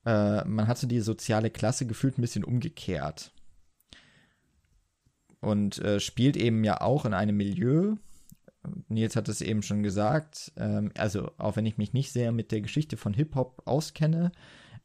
äh, 0.04 0.44
man 0.44 0.66
hat 0.66 0.76
so 0.76 0.86
die 0.86 1.00
soziale 1.00 1.50
Klasse 1.50 1.86
gefühlt 1.86 2.18
ein 2.18 2.20
bisschen 2.20 2.44
umgekehrt. 2.44 3.32
Und 5.40 5.78
äh, 5.78 6.00
spielt 6.00 6.36
eben 6.36 6.64
ja 6.64 6.80
auch 6.80 7.04
in 7.04 7.14
einem 7.14 7.36
Milieu. 7.36 7.96
Nils 8.88 9.16
hat 9.16 9.28
es 9.28 9.40
eben 9.40 9.62
schon 9.62 9.82
gesagt. 9.82 10.52
Ähm, 10.56 10.90
also, 10.96 11.30
auch 11.38 11.56
wenn 11.56 11.66
ich 11.66 11.78
mich 11.78 11.92
nicht 11.92 12.12
sehr 12.12 12.32
mit 12.32 12.52
der 12.52 12.60
Geschichte 12.60 12.96
von 12.96 13.14
Hip-Hop 13.14 13.62
auskenne, 13.64 14.32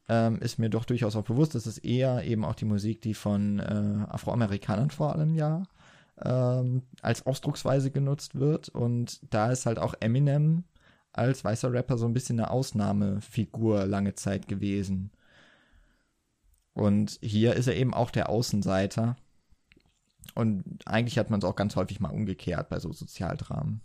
ähm, 0.08 0.38
ist 0.40 0.58
mir 0.58 0.70
doch 0.70 0.84
durchaus 0.84 1.16
auch 1.16 1.24
bewusst, 1.24 1.54
dass 1.54 1.66
es 1.66 1.78
eher 1.78 2.24
eben 2.24 2.44
auch 2.44 2.54
die 2.54 2.64
Musik, 2.64 3.02
die 3.02 3.14
von 3.14 3.58
äh, 3.60 4.04
Afroamerikanern 4.08 4.90
vor 4.90 5.14
allem 5.14 5.34
ja 5.34 5.62
ähm, 6.24 6.82
als 7.00 7.26
Ausdrucksweise 7.26 7.90
genutzt 7.90 8.34
wird. 8.34 8.68
Und 8.68 9.20
da 9.32 9.50
ist 9.50 9.66
halt 9.66 9.78
auch 9.78 9.94
Eminem 10.00 10.64
als 11.12 11.44
weißer 11.44 11.72
Rapper 11.72 11.98
so 11.98 12.06
ein 12.06 12.14
bisschen 12.14 12.40
eine 12.40 12.50
Ausnahmefigur 12.50 13.86
lange 13.86 14.14
Zeit 14.14 14.48
gewesen. 14.48 15.10
Und 16.74 17.18
hier 17.20 17.54
ist 17.54 17.66
er 17.66 17.76
eben 17.76 17.92
auch 17.92 18.10
der 18.10 18.30
Außenseiter. 18.30 19.16
Und 20.34 20.64
eigentlich 20.86 21.18
hat 21.18 21.30
man 21.30 21.40
es 21.40 21.44
auch 21.44 21.56
ganz 21.56 21.76
häufig 21.76 22.00
mal 22.00 22.10
umgekehrt 22.10 22.68
bei 22.68 22.78
so 22.78 22.92
Sozialdramen. 22.92 23.80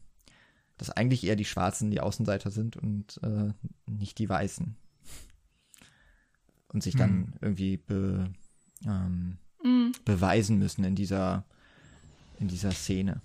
Dass 0.77 0.89
eigentlich 0.89 1.25
eher 1.25 1.35
die 1.35 1.45
Schwarzen 1.45 1.91
die 1.91 2.01
Außenseiter 2.01 2.51
sind 2.51 2.77
und 2.77 3.19
äh, 3.23 3.51
nicht 3.85 4.19
die 4.19 4.29
Weißen. 4.29 4.75
Und 6.69 6.83
sich 6.83 6.95
dann 6.95 7.09
Hm. 7.09 7.33
irgendwie 7.41 7.77
be, 7.77 8.29
ähm, 8.85 9.37
Mm, 9.63 9.91
beweisen 10.05 10.59
müssen 10.59 10.83
in 10.83 10.95
dieser, 10.95 11.43
in 12.39 12.47
dieser 12.47 12.71
Szene. 12.71 13.21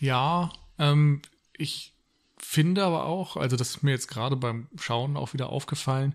Ja, 0.00 0.52
ähm, 0.78 1.22
ich 1.56 1.94
finde 2.36 2.84
aber 2.84 3.06
auch, 3.06 3.36
also 3.36 3.56
das 3.56 3.70
ist 3.70 3.82
mir 3.82 3.92
jetzt 3.92 4.08
gerade 4.08 4.36
beim 4.36 4.68
Schauen 4.76 5.16
auch 5.16 5.32
wieder 5.32 5.48
aufgefallen, 5.50 6.14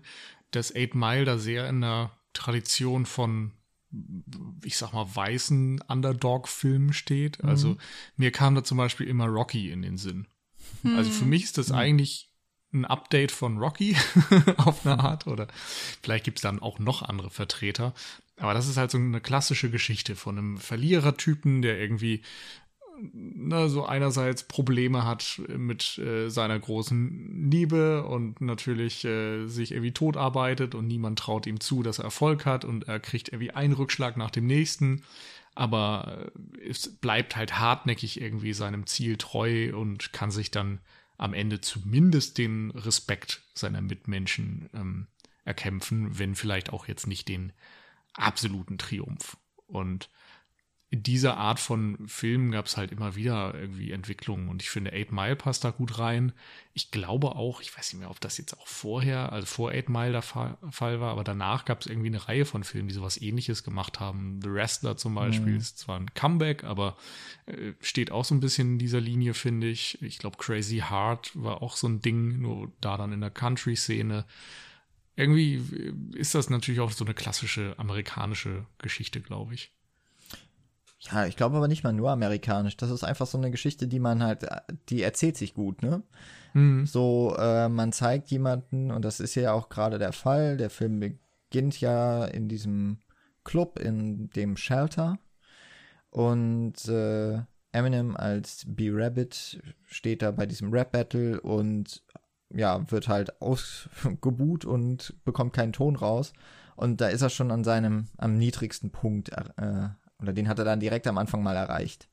dass 0.50 0.74
Eight 0.74 0.94
Mile 0.94 1.24
da 1.24 1.38
sehr 1.38 1.68
in 1.68 1.80
der 1.80 2.10
Tradition 2.32 3.06
von, 3.06 3.52
ich 4.64 4.76
sag 4.76 4.92
mal, 4.92 5.06
weißen 5.14 5.82
Underdog-Filmen 5.88 6.92
steht. 6.92 7.42
Also 7.42 7.76
mir 8.16 8.30
kam 8.30 8.54
da 8.54 8.62
zum 8.62 8.78
Beispiel 8.78 9.08
immer 9.08 9.26
Rocky 9.26 9.70
in 9.70 9.82
den 9.82 9.96
Sinn. 9.96 10.26
Also 10.84 11.10
für 11.10 11.24
mich 11.24 11.44
ist 11.44 11.58
das 11.58 11.72
eigentlich 11.72 12.30
ein 12.72 12.84
Update 12.84 13.32
von 13.32 13.58
Rocky 13.58 13.96
auf 14.56 14.86
eine 14.86 15.00
Art 15.00 15.26
oder 15.26 15.48
vielleicht 16.02 16.24
gibt 16.24 16.38
es 16.38 16.42
dann 16.42 16.60
auch 16.60 16.78
noch 16.78 17.02
andere 17.02 17.30
Vertreter. 17.30 17.94
Aber 18.36 18.54
das 18.54 18.68
ist 18.68 18.76
halt 18.76 18.90
so 18.90 18.98
eine 18.98 19.20
klassische 19.20 19.70
Geschichte 19.70 20.16
von 20.16 20.38
einem 20.38 20.56
Verlierertypen, 20.56 21.62
der 21.62 21.78
irgendwie 21.78 22.22
na, 23.12 23.68
so 23.68 23.84
einerseits 23.84 24.44
Probleme 24.44 25.04
hat 25.04 25.40
mit 25.48 25.98
äh, 25.98 26.28
seiner 26.28 26.58
großen 26.58 27.50
Liebe 27.50 28.04
und 28.04 28.40
natürlich 28.40 29.04
äh, 29.04 29.46
sich 29.46 29.72
irgendwie 29.72 29.92
totarbeitet 29.92 30.74
und 30.74 30.86
niemand 30.86 31.18
traut 31.18 31.46
ihm 31.46 31.60
zu, 31.60 31.82
dass 31.82 31.98
er 31.98 32.04
Erfolg 32.04 32.46
hat 32.46 32.64
und 32.64 32.88
er 32.88 33.00
kriegt 33.00 33.28
irgendwie 33.28 33.52
einen 33.52 33.72
Rückschlag 33.72 34.16
nach 34.16 34.30
dem 34.30 34.46
nächsten. 34.46 35.02
Aber 35.54 36.30
äh, 36.62 36.68
es 36.68 36.96
bleibt 36.96 37.36
halt 37.36 37.58
hartnäckig 37.58 38.20
irgendwie 38.20 38.52
seinem 38.52 38.86
Ziel 38.86 39.16
treu 39.16 39.74
und 39.74 40.12
kann 40.12 40.30
sich 40.30 40.50
dann 40.50 40.80
am 41.16 41.34
Ende 41.34 41.60
zumindest 41.60 42.38
den 42.38 42.70
Respekt 42.70 43.42
seiner 43.54 43.82
Mitmenschen 43.82 44.70
ähm, 44.74 45.06
erkämpfen, 45.44 46.18
wenn 46.18 46.34
vielleicht 46.34 46.72
auch 46.72 46.88
jetzt 46.88 47.06
nicht 47.06 47.28
den 47.28 47.52
absoluten 48.14 48.78
Triumph. 48.78 49.36
Und 49.66 50.08
in 50.92 51.04
dieser 51.04 51.36
Art 51.36 51.60
von 51.60 51.96
Filmen 52.08 52.50
gab 52.50 52.66
es 52.66 52.76
halt 52.76 52.90
immer 52.90 53.14
wieder 53.14 53.54
irgendwie 53.54 53.92
Entwicklungen 53.92 54.48
und 54.48 54.60
ich 54.60 54.70
finde 54.70 54.92
Eight 54.92 55.12
Mile 55.12 55.36
passt 55.36 55.62
da 55.62 55.70
gut 55.70 56.00
rein. 56.00 56.32
Ich 56.74 56.90
glaube 56.90 57.36
auch, 57.36 57.60
ich 57.60 57.76
weiß 57.76 57.92
nicht 57.92 58.00
mehr, 58.00 58.10
ob 58.10 58.20
das 58.20 58.38
jetzt 58.38 58.58
auch 58.58 58.66
vorher, 58.66 59.30
also 59.30 59.46
vor 59.46 59.70
Eight 59.70 59.88
Mile 59.88 60.10
der 60.10 60.22
Fa 60.22 60.58
Fall 60.68 61.00
war, 61.00 61.12
aber 61.12 61.22
danach 61.22 61.64
gab 61.64 61.80
es 61.80 61.86
irgendwie 61.86 62.08
eine 62.08 62.26
Reihe 62.26 62.44
von 62.44 62.64
Filmen, 62.64 62.88
die 62.88 62.94
sowas 62.94 63.22
ähnliches 63.22 63.62
gemacht 63.62 64.00
haben. 64.00 64.40
The 64.42 64.50
Wrestler 64.50 64.96
zum 64.96 65.14
Beispiel 65.14 65.56
ist 65.56 65.78
zwar 65.78 65.96
ein 65.96 66.12
Comeback, 66.14 66.64
aber 66.64 66.96
äh, 67.46 67.72
steht 67.80 68.10
auch 68.10 68.24
so 68.24 68.34
ein 68.34 68.40
bisschen 68.40 68.72
in 68.72 68.78
dieser 68.80 69.00
Linie, 69.00 69.34
finde 69.34 69.68
ich. 69.68 70.02
Ich 70.02 70.18
glaube, 70.18 70.38
Crazy 70.38 70.82
Heart 70.90 71.30
war 71.34 71.62
auch 71.62 71.76
so 71.76 71.86
ein 71.86 72.00
Ding, 72.00 72.40
nur 72.40 72.72
da 72.80 72.96
dann 72.96 73.12
in 73.12 73.20
der 73.20 73.30
Country-Szene. 73.30 74.24
Irgendwie 75.14 75.54
äh, 75.54 76.18
ist 76.18 76.34
das 76.34 76.50
natürlich 76.50 76.80
auch 76.80 76.90
so 76.90 77.04
eine 77.04 77.14
klassische 77.14 77.78
amerikanische 77.78 78.66
Geschichte, 78.78 79.20
glaube 79.20 79.54
ich. 79.54 79.70
Ja, 81.00 81.24
ich 81.24 81.36
glaube 81.36 81.56
aber 81.56 81.68
nicht 81.68 81.82
mal 81.82 81.92
nur 81.92 82.10
amerikanisch. 82.10 82.76
Das 82.76 82.90
ist 82.90 83.04
einfach 83.04 83.26
so 83.26 83.38
eine 83.38 83.50
Geschichte, 83.50 83.88
die 83.88 84.00
man 84.00 84.22
halt, 84.22 84.46
die 84.90 85.02
erzählt 85.02 85.36
sich 85.36 85.54
gut, 85.54 85.82
ne? 85.82 86.02
Mhm. 86.52 86.84
So, 86.86 87.34
äh, 87.38 87.68
man 87.68 87.92
zeigt 87.92 88.30
jemanden, 88.30 88.90
und 88.90 89.04
das 89.04 89.18
ist 89.18 89.34
ja 89.34 89.52
auch 89.52 89.70
gerade 89.70 89.98
der 89.98 90.12
Fall, 90.12 90.58
der 90.58 90.68
Film 90.68 91.00
beginnt 91.00 91.80
ja 91.80 92.26
in 92.26 92.48
diesem 92.48 92.98
Club, 93.44 93.78
in 93.78 94.28
dem 94.30 94.56
Shelter. 94.58 95.18
Und 96.10 96.86
äh, 96.88 97.40
Eminem 97.72 98.16
als 98.16 98.64
B-Rabbit 98.66 99.62
steht 99.86 100.22
da 100.22 100.32
bei 100.32 100.44
diesem 100.44 100.72
Rap-Battle 100.72 101.40
und 101.40 102.02
ja, 102.52 102.90
wird 102.90 103.08
halt 103.08 103.40
ausgebuht 103.40 104.64
und 104.64 105.14
bekommt 105.24 105.52
keinen 105.52 105.72
Ton 105.72 105.96
raus. 105.96 106.32
Und 106.76 107.00
da 107.00 107.08
ist 107.08 107.22
er 107.22 107.30
schon 107.30 107.52
an 107.52 107.64
seinem, 107.64 108.08
am 108.18 108.36
niedrigsten 108.36 108.90
Punkt, 108.90 109.30
äh, 109.30 109.88
oder 110.20 110.32
den 110.32 110.48
hat 110.48 110.58
er 110.58 110.64
dann 110.64 110.80
direkt 110.80 111.06
am 111.06 111.18
Anfang 111.18 111.42
mal 111.42 111.56
erreicht. 111.56 112.08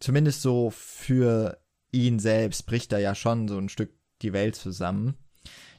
Zumindest 0.00 0.42
so 0.42 0.70
für 0.70 1.58
ihn 1.92 2.18
selbst 2.18 2.66
bricht 2.66 2.92
er 2.92 2.98
ja 2.98 3.14
schon 3.14 3.48
so 3.48 3.58
ein 3.58 3.68
Stück 3.68 3.92
die 4.22 4.32
Welt 4.32 4.56
zusammen. 4.56 5.14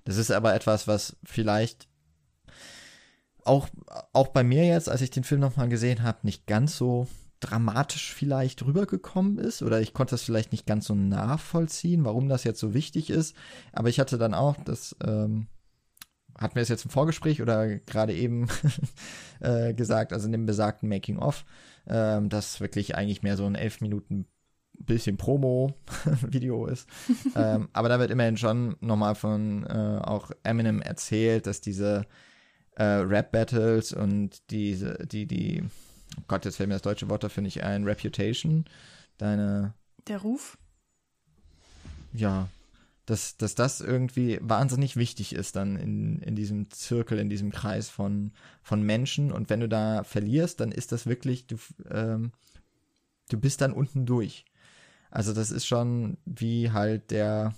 Das 0.06 0.18
ist 0.18 0.32
aber 0.32 0.54
etwas, 0.54 0.88
was 0.88 1.18
vielleicht 1.24 1.88
auch, 3.46 3.68
auch 4.14 4.28
bei 4.28 4.44
mir 4.44 4.66
jetzt, 4.66 4.90
als 4.90 5.02
ich 5.02 5.10
den 5.10 5.24
Film 5.24 5.42
nochmal 5.42 5.70
gesehen 5.70 6.04
habe, 6.04 6.20
nicht 6.24 6.48
ganz 6.48 6.78
so 6.78 7.08
dramatisch 7.40 8.14
vielleicht 8.14 8.64
rübergekommen 8.66 9.38
ist 9.38 9.62
oder 9.62 9.82
ich 9.82 9.94
konnte 9.94 10.12
das 10.12 10.24
vielleicht 10.24 10.54
nicht 10.54 10.66
ganz 10.66 10.86
so 10.86 10.96
nachvollziehen, 10.96 12.06
warum 12.06 12.30
das 12.30 12.46
jetzt 12.46 12.60
so 12.60 12.74
wichtig 12.74 13.10
ist. 13.10 13.36
Aber 13.74 13.90
ich 13.90 14.00
hatte 14.00 14.18
dann 14.18 14.34
auch, 14.34 14.56
das 14.64 14.96
ähm, 15.04 15.48
hatten 16.38 16.56
wir 16.56 16.62
es 16.62 16.70
jetzt 16.70 16.86
im 16.86 16.92
Vorgespräch 16.92 17.42
oder 17.42 17.78
gerade 17.80 18.14
eben 18.14 18.48
äh, 19.40 19.74
gesagt, 19.74 20.14
also 20.14 20.26
in 20.26 20.32
dem 20.32 20.46
besagten 20.46 20.90
Making-of, 20.90 21.46
ähm, 21.88 22.30
das 22.30 22.60
wirklich 22.60 22.96
eigentlich 22.96 23.24
mehr 23.24 23.38
so 23.38 23.46
ein 23.46 23.56
elf 23.56 23.82
Minuten 23.82 24.26
bisschen 24.80 25.18
Promo-Video 25.18 26.66
ist. 26.68 26.90
ähm, 27.36 27.70
aber 27.74 27.90
da 27.90 28.00
wird 28.00 28.12
immerhin 28.12 28.38
schon 28.38 28.76
nochmal 28.82 29.16
von 29.16 29.66
äh, 29.66 30.00
auch 30.02 30.32
Eminem 30.44 30.82
erzählt, 30.82 31.48
dass 31.48 31.62
diese 31.62 32.06
äh, 32.76 32.84
Rap-Battles 32.84 33.94
und 33.94 34.50
diese, 34.50 34.98
die, 35.06 35.28
die, 35.28 35.64
oh 36.18 36.24
Gott, 36.28 36.46
jetzt 36.46 36.58
fällt 36.58 36.70
mir 36.70 36.76
das 36.76 36.82
deutsche 36.82 37.10
Wort 37.10 37.24
dafür 37.24 37.44
nicht 37.44 37.64
ein, 37.64 37.84
Reputation, 37.84 38.66
deine. 39.18 39.74
Der 40.08 40.18
Ruf? 40.20 40.58
Ja, 42.14 42.48
dass, 43.06 43.38
dass 43.38 43.56
das 43.56 43.82
irgendwie 43.82 44.40
wahnsinnig 44.42 44.96
wichtig 44.96 45.34
ist 45.34 45.56
dann 45.56 45.76
in, 45.76 46.20
in 46.20 46.36
diesem 46.36 46.70
Zirkel, 46.72 47.20
in 47.20 47.30
diesem 47.30 47.52
Kreis 47.52 47.90
von, 47.90 48.32
von 48.62 48.82
Menschen. 48.82 49.32
Und 49.32 49.50
wenn 49.50 49.60
du 49.60 49.68
da 49.68 50.04
verlierst, 50.04 50.60
dann 50.60 50.72
ist 50.72 50.92
das 50.92 51.06
wirklich, 51.06 51.48
du, 51.48 51.58
ähm, 51.90 52.32
du 53.30 53.38
bist 53.38 53.62
dann 53.62 53.74
unten 53.74 54.06
durch. 54.06 54.46
Also 55.12 55.34
das 55.34 55.52
ist 55.52 55.66
schon 55.66 56.18
wie 56.26 56.72
halt 56.72 57.12
der, 57.12 57.54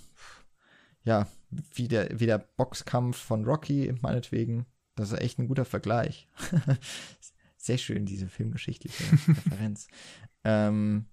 ja, 1.04 1.28
wie 1.74 1.88
der, 1.88 2.18
wie 2.18 2.26
der 2.26 2.38
Boxkampf 2.38 3.16
von 3.16 3.44
Rocky, 3.44 3.94
meinetwegen. 4.02 4.66
Das 4.96 5.12
ist 5.12 5.20
echt 5.20 5.38
ein 5.38 5.48
guter 5.48 5.64
Vergleich. 5.64 6.28
Sehr 7.56 7.78
schön, 7.78 8.04
diese 8.04 8.28
filmgeschichtliche 8.28 9.04
Referenz. 9.28 9.86
ähm, 10.44 11.06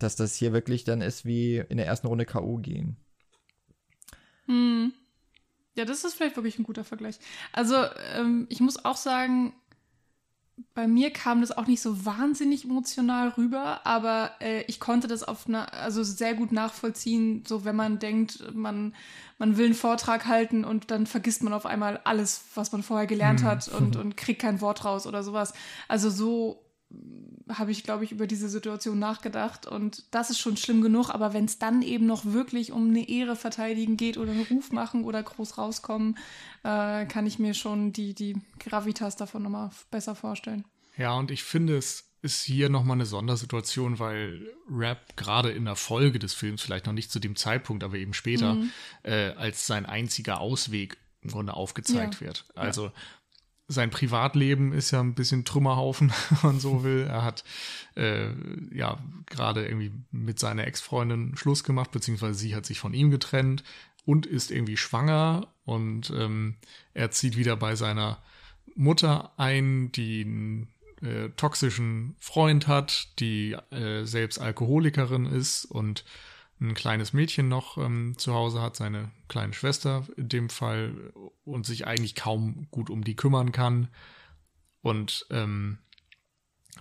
dass 0.00 0.16
das 0.16 0.34
hier 0.34 0.52
wirklich 0.52 0.82
dann 0.82 1.00
ist 1.00 1.24
wie 1.24 1.58
in 1.58 1.76
der 1.76 1.86
ersten 1.86 2.08
Runde 2.08 2.26
K.O. 2.26 2.56
gehen. 2.58 2.96
Hm. 4.46 4.92
Ja, 5.74 5.84
das 5.84 6.04
ist 6.04 6.14
vielleicht 6.14 6.36
wirklich 6.36 6.58
ein 6.58 6.64
guter 6.64 6.84
Vergleich. 6.84 7.18
Also, 7.52 7.76
ähm, 8.14 8.46
ich 8.48 8.60
muss 8.60 8.84
auch 8.84 8.96
sagen, 8.96 9.54
bei 10.74 10.88
mir 10.88 11.10
kam 11.10 11.42
das 11.42 11.52
auch 11.52 11.66
nicht 11.66 11.82
so 11.82 12.06
wahnsinnig 12.06 12.64
emotional 12.64 13.28
rüber, 13.28 13.86
aber 13.86 14.30
äh, 14.40 14.62
ich 14.62 14.80
konnte 14.80 15.06
das 15.06 15.22
auf 15.22 15.46
eine, 15.46 15.70
also 15.74 16.02
sehr 16.02 16.34
gut 16.34 16.50
nachvollziehen, 16.50 17.44
so 17.46 17.66
wenn 17.66 17.76
man 17.76 17.98
denkt, 17.98 18.54
man, 18.54 18.94
man 19.38 19.58
will 19.58 19.66
einen 19.66 19.74
Vortrag 19.74 20.26
halten 20.26 20.64
und 20.64 20.90
dann 20.90 21.06
vergisst 21.06 21.42
man 21.42 21.52
auf 21.52 21.66
einmal 21.66 22.00
alles, 22.04 22.42
was 22.54 22.72
man 22.72 22.82
vorher 22.82 23.06
gelernt 23.06 23.42
mhm. 23.42 23.46
hat 23.46 23.68
und, 23.68 23.96
und 23.96 24.16
kriegt 24.16 24.40
kein 24.40 24.62
Wort 24.62 24.84
raus 24.86 25.06
oder 25.06 25.22
sowas. 25.22 25.52
Also 25.88 26.08
so 26.08 26.65
habe 27.48 27.70
ich, 27.70 27.84
glaube 27.84 28.04
ich, 28.04 28.12
über 28.12 28.26
diese 28.26 28.48
Situation 28.48 28.98
nachgedacht. 28.98 29.66
Und 29.66 30.04
das 30.12 30.30
ist 30.30 30.38
schon 30.38 30.56
schlimm 30.56 30.82
genug. 30.82 31.10
Aber 31.10 31.32
wenn 31.32 31.44
es 31.44 31.58
dann 31.58 31.82
eben 31.82 32.06
noch 32.06 32.24
wirklich 32.24 32.72
um 32.72 32.88
eine 32.88 33.08
Ehre 33.08 33.36
verteidigen 33.36 33.96
geht 33.96 34.18
oder 34.18 34.32
einen 34.32 34.46
Ruf 34.46 34.72
machen 34.72 35.04
oder 35.04 35.22
groß 35.22 35.58
rauskommen, 35.58 36.16
äh, 36.64 37.06
kann 37.06 37.26
ich 37.26 37.38
mir 37.38 37.54
schon 37.54 37.92
die, 37.92 38.14
die 38.14 38.36
Gravitas 38.58 39.16
davon 39.16 39.42
nochmal 39.42 39.70
besser 39.90 40.14
vorstellen. 40.14 40.64
Ja, 40.96 41.14
und 41.14 41.30
ich 41.30 41.44
finde, 41.44 41.76
es 41.76 42.10
ist 42.22 42.42
hier 42.42 42.68
nochmal 42.68 42.96
eine 42.96 43.06
Sondersituation, 43.06 43.98
weil 43.98 44.48
Rap 44.68 45.16
gerade 45.16 45.50
in 45.50 45.66
der 45.66 45.76
Folge 45.76 46.18
des 46.18 46.34
Films, 46.34 46.62
vielleicht 46.62 46.86
noch 46.86 46.92
nicht 46.92 47.12
zu 47.12 47.20
dem 47.20 47.36
Zeitpunkt, 47.36 47.84
aber 47.84 47.96
eben 47.96 48.14
später, 48.14 48.54
mhm. 48.54 48.70
äh, 49.02 49.30
als 49.32 49.66
sein 49.66 49.86
einziger 49.86 50.40
Ausweg 50.40 50.96
im 51.20 51.30
Grunde 51.30 51.54
aufgezeigt 51.54 52.14
ja. 52.14 52.20
wird. 52.20 52.46
Also 52.54 52.86
ja 52.86 52.92
sein 53.68 53.90
Privatleben 53.90 54.72
ist 54.72 54.92
ja 54.92 55.00
ein 55.00 55.14
bisschen 55.14 55.44
Trümmerhaufen, 55.44 56.12
wenn 56.30 56.38
man 56.42 56.60
so 56.60 56.84
will. 56.84 57.06
Er 57.08 57.24
hat 57.24 57.44
äh, 57.96 58.28
ja 58.72 58.98
gerade 59.26 59.66
irgendwie 59.66 59.92
mit 60.10 60.38
seiner 60.38 60.66
Ex-Freundin 60.66 61.36
Schluss 61.36 61.64
gemacht, 61.64 61.90
beziehungsweise 61.90 62.34
sie 62.34 62.54
hat 62.54 62.66
sich 62.66 62.78
von 62.78 62.94
ihm 62.94 63.10
getrennt 63.10 63.64
und 64.04 64.26
ist 64.26 64.50
irgendwie 64.50 64.76
schwanger 64.76 65.48
und 65.64 66.10
ähm, 66.10 66.54
er 66.94 67.10
zieht 67.10 67.36
wieder 67.36 67.56
bei 67.56 67.74
seiner 67.74 68.22
Mutter 68.76 69.32
ein, 69.36 69.90
die 69.92 70.22
einen 70.22 70.68
äh, 71.02 71.30
toxischen 71.30 72.14
Freund 72.20 72.68
hat, 72.68 73.08
die 73.18 73.56
äh, 73.70 74.04
selbst 74.04 74.40
Alkoholikerin 74.40 75.26
ist 75.26 75.64
und 75.64 76.04
ein 76.60 76.74
kleines 76.74 77.12
Mädchen 77.12 77.48
noch 77.48 77.76
ähm, 77.76 78.14
zu 78.16 78.34
Hause 78.34 78.62
hat, 78.62 78.76
seine 78.76 79.10
kleine 79.28 79.52
Schwester 79.52 80.06
in 80.16 80.28
dem 80.28 80.48
Fall, 80.48 81.12
und 81.44 81.66
sich 81.66 81.86
eigentlich 81.86 82.14
kaum 82.14 82.66
gut 82.70 82.90
um 82.90 83.04
die 83.04 83.16
kümmern 83.16 83.52
kann. 83.52 83.88
Und 84.82 85.26
ähm, 85.30 85.78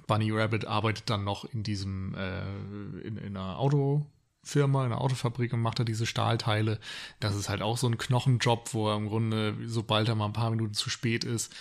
Bunny 0.07 0.31
Rabbit 0.31 0.65
arbeitet 0.65 1.09
dann 1.09 1.23
noch 1.23 1.45
in 1.45 1.63
diesem, 1.63 2.15
äh, 2.15 3.07
in, 3.07 3.17
in 3.17 3.37
einer 3.37 3.59
Autofirma, 3.59 4.85
in 4.85 4.91
einer 4.91 5.01
Autofabrik 5.01 5.53
und 5.53 5.61
macht 5.61 5.79
da 5.79 5.83
diese 5.83 6.05
Stahlteile. 6.05 6.79
Das 7.19 7.35
ist 7.35 7.49
halt 7.49 7.61
auch 7.61 7.77
so 7.77 7.87
ein 7.87 7.97
Knochenjob, 7.97 8.73
wo 8.73 8.89
er 8.89 8.97
im 8.97 9.07
Grunde, 9.07 9.55
sobald 9.65 10.07
er 10.07 10.15
mal 10.15 10.25
ein 10.25 10.33
paar 10.33 10.51
Minuten 10.51 10.73
zu 10.73 10.89
spät 10.89 11.23
ist, 11.23 11.53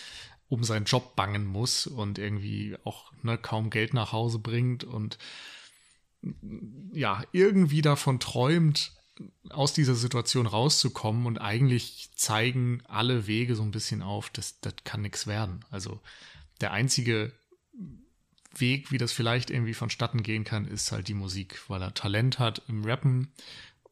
um 0.48 0.62
seinen 0.64 0.84
Job 0.84 1.16
bangen 1.16 1.46
muss 1.46 1.86
und 1.86 2.18
irgendwie 2.18 2.76
auch 2.84 3.12
ne, 3.22 3.38
kaum 3.38 3.70
Geld 3.70 3.94
nach 3.94 4.12
Hause 4.12 4.38
bringt 4.38 4.84
und 4.84 5.18
ja, 6.92 7.22
irgendwie 7.32 7.82
davon 7.82 8.20
träumt, 8.20 8.92
aus 9.50 9.72
dieser 9.72 9.94
Situation 9.94 10.46
rauszukommen 10.46 11.26
und 11.26 11.38
eigentlich 11.38 12.10
zeigen 12.16 12.82
alle 12.88 13.26
Wege 13.26 13.54
so 13.54 13.62
ein 13.62 13.70
bisschen 13.70 14.02
auf, 14.02 14.30
das, 14.30 14.60
das 14.60 14.74
kann 14.84 15.02
nichts 15.02 15.26
werden. 15.26 15.64
Also 15.70 16.00
der 16.60 16.72
einzige 16.72 17.32
Weg, 18.56 18.90
wie 18.90 18.98
das 18.98 19.12
vielleicht 19.12 19.50
irgendwie 19.50 19.74
vonstatten 19.74 20.22
gehen 20.22 20.44
kann, 20.44 20.66
ist 20.66 20.92
halt 20.92 21.08
die 21.08 21.14
Musik, 21.14 21.60
weil 21.68 21.82
er 21.82 21.94
Talent 21.94 22.38
hat 22.38 22.62
im 22.68 22.84
Rappen 22.84 23.32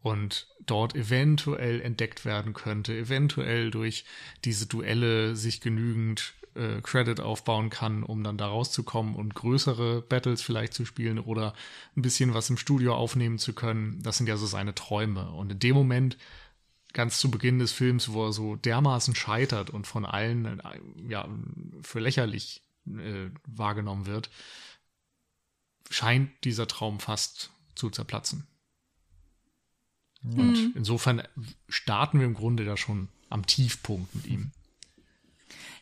und 0.01 0.49
dort 0.67 0.95
eventuell 0.95 1.81
entdeckt 1.81 2.25
werden 2.25 2.53
könnte, 2.53 2.97
eventuell 2.97 3.71
durch 3.71 4.05
diese 4.45 4.67
Duelle 4.67 5.37
sich 5.37 5.61
genügend 5.61 6.35
äh, 6.55 6.81
Credit 6.83 7.21
aufbauen 7.21 7.71
kann, 7.71 8.03
um 8.03 8.23
dann 8.25 8.39
da 8.39 8.47
rauszukommen 8.47 9.15
und 9.15 9.35
größere 9.35 10.03
Battles 10.03 10.43
vielleicht 10.43 10.75
zu 10.75 10.85
spielen 10.85 11.19
oder 11.19 11.55
ein 11.97 12.03
bisschen 12.03 12.35
was 12.35 12.51
im 12.51 12.57
Studio 12.57 12.95
aufnehmen 12.95 13.39
zu 13.39 13.53
können. 13.53 14.03
Das 14.03 14.19
sind 14.19 14.27
ja 14.27 14.37
so 14.37 14.47
seine 14.47 14.75
Träume. 14.75 15.31
Und 15.33 15.53
in 15.53 15.59
dem 15.59 15.75
Moment, 15.75 16.17
ganz 16.93 17.19
zu 17.19 17.31
Beginn 17.31 17.59
des 17.59 17.73
Films, 17.73 18.13
wo 18.13 18.27
er 18.27 18.33
so 18.33 18.57
dermaßen 18.57 19.15
scheitert 19.15 19.71
und 19.71 19.87
von 19.87 20.05
allen 20.05 20.61
äh, 20.61 20.81
ja 21.09 21.29
für 21.83 22.01
lächerlich 22.01 22.63
äh, 22.87 23.31
wahrgenommen 23.47 24.07
wird, 24.07 24.31
scheint 25.91 26.31
dieser 26.45 26.67
Traum 26.67 27.01
fast 27.01 27.51
zu 27.75 27.91
zerplatzen. 27.91 28.47
Und 30.25 30.53
mhm. 30.53 30.73
insofern 30.77 31.23
starten 31.69 32.21
wir 32.21 32.27
im 32.27 32.35
Grunde 32.35 32.65
da 32.65 32.77
schon 32.77 33.09
am 33.29 33.47
Tiefpunkt 33.47 34.15
mit 34.15 34.27
ihm. 34.27 34.53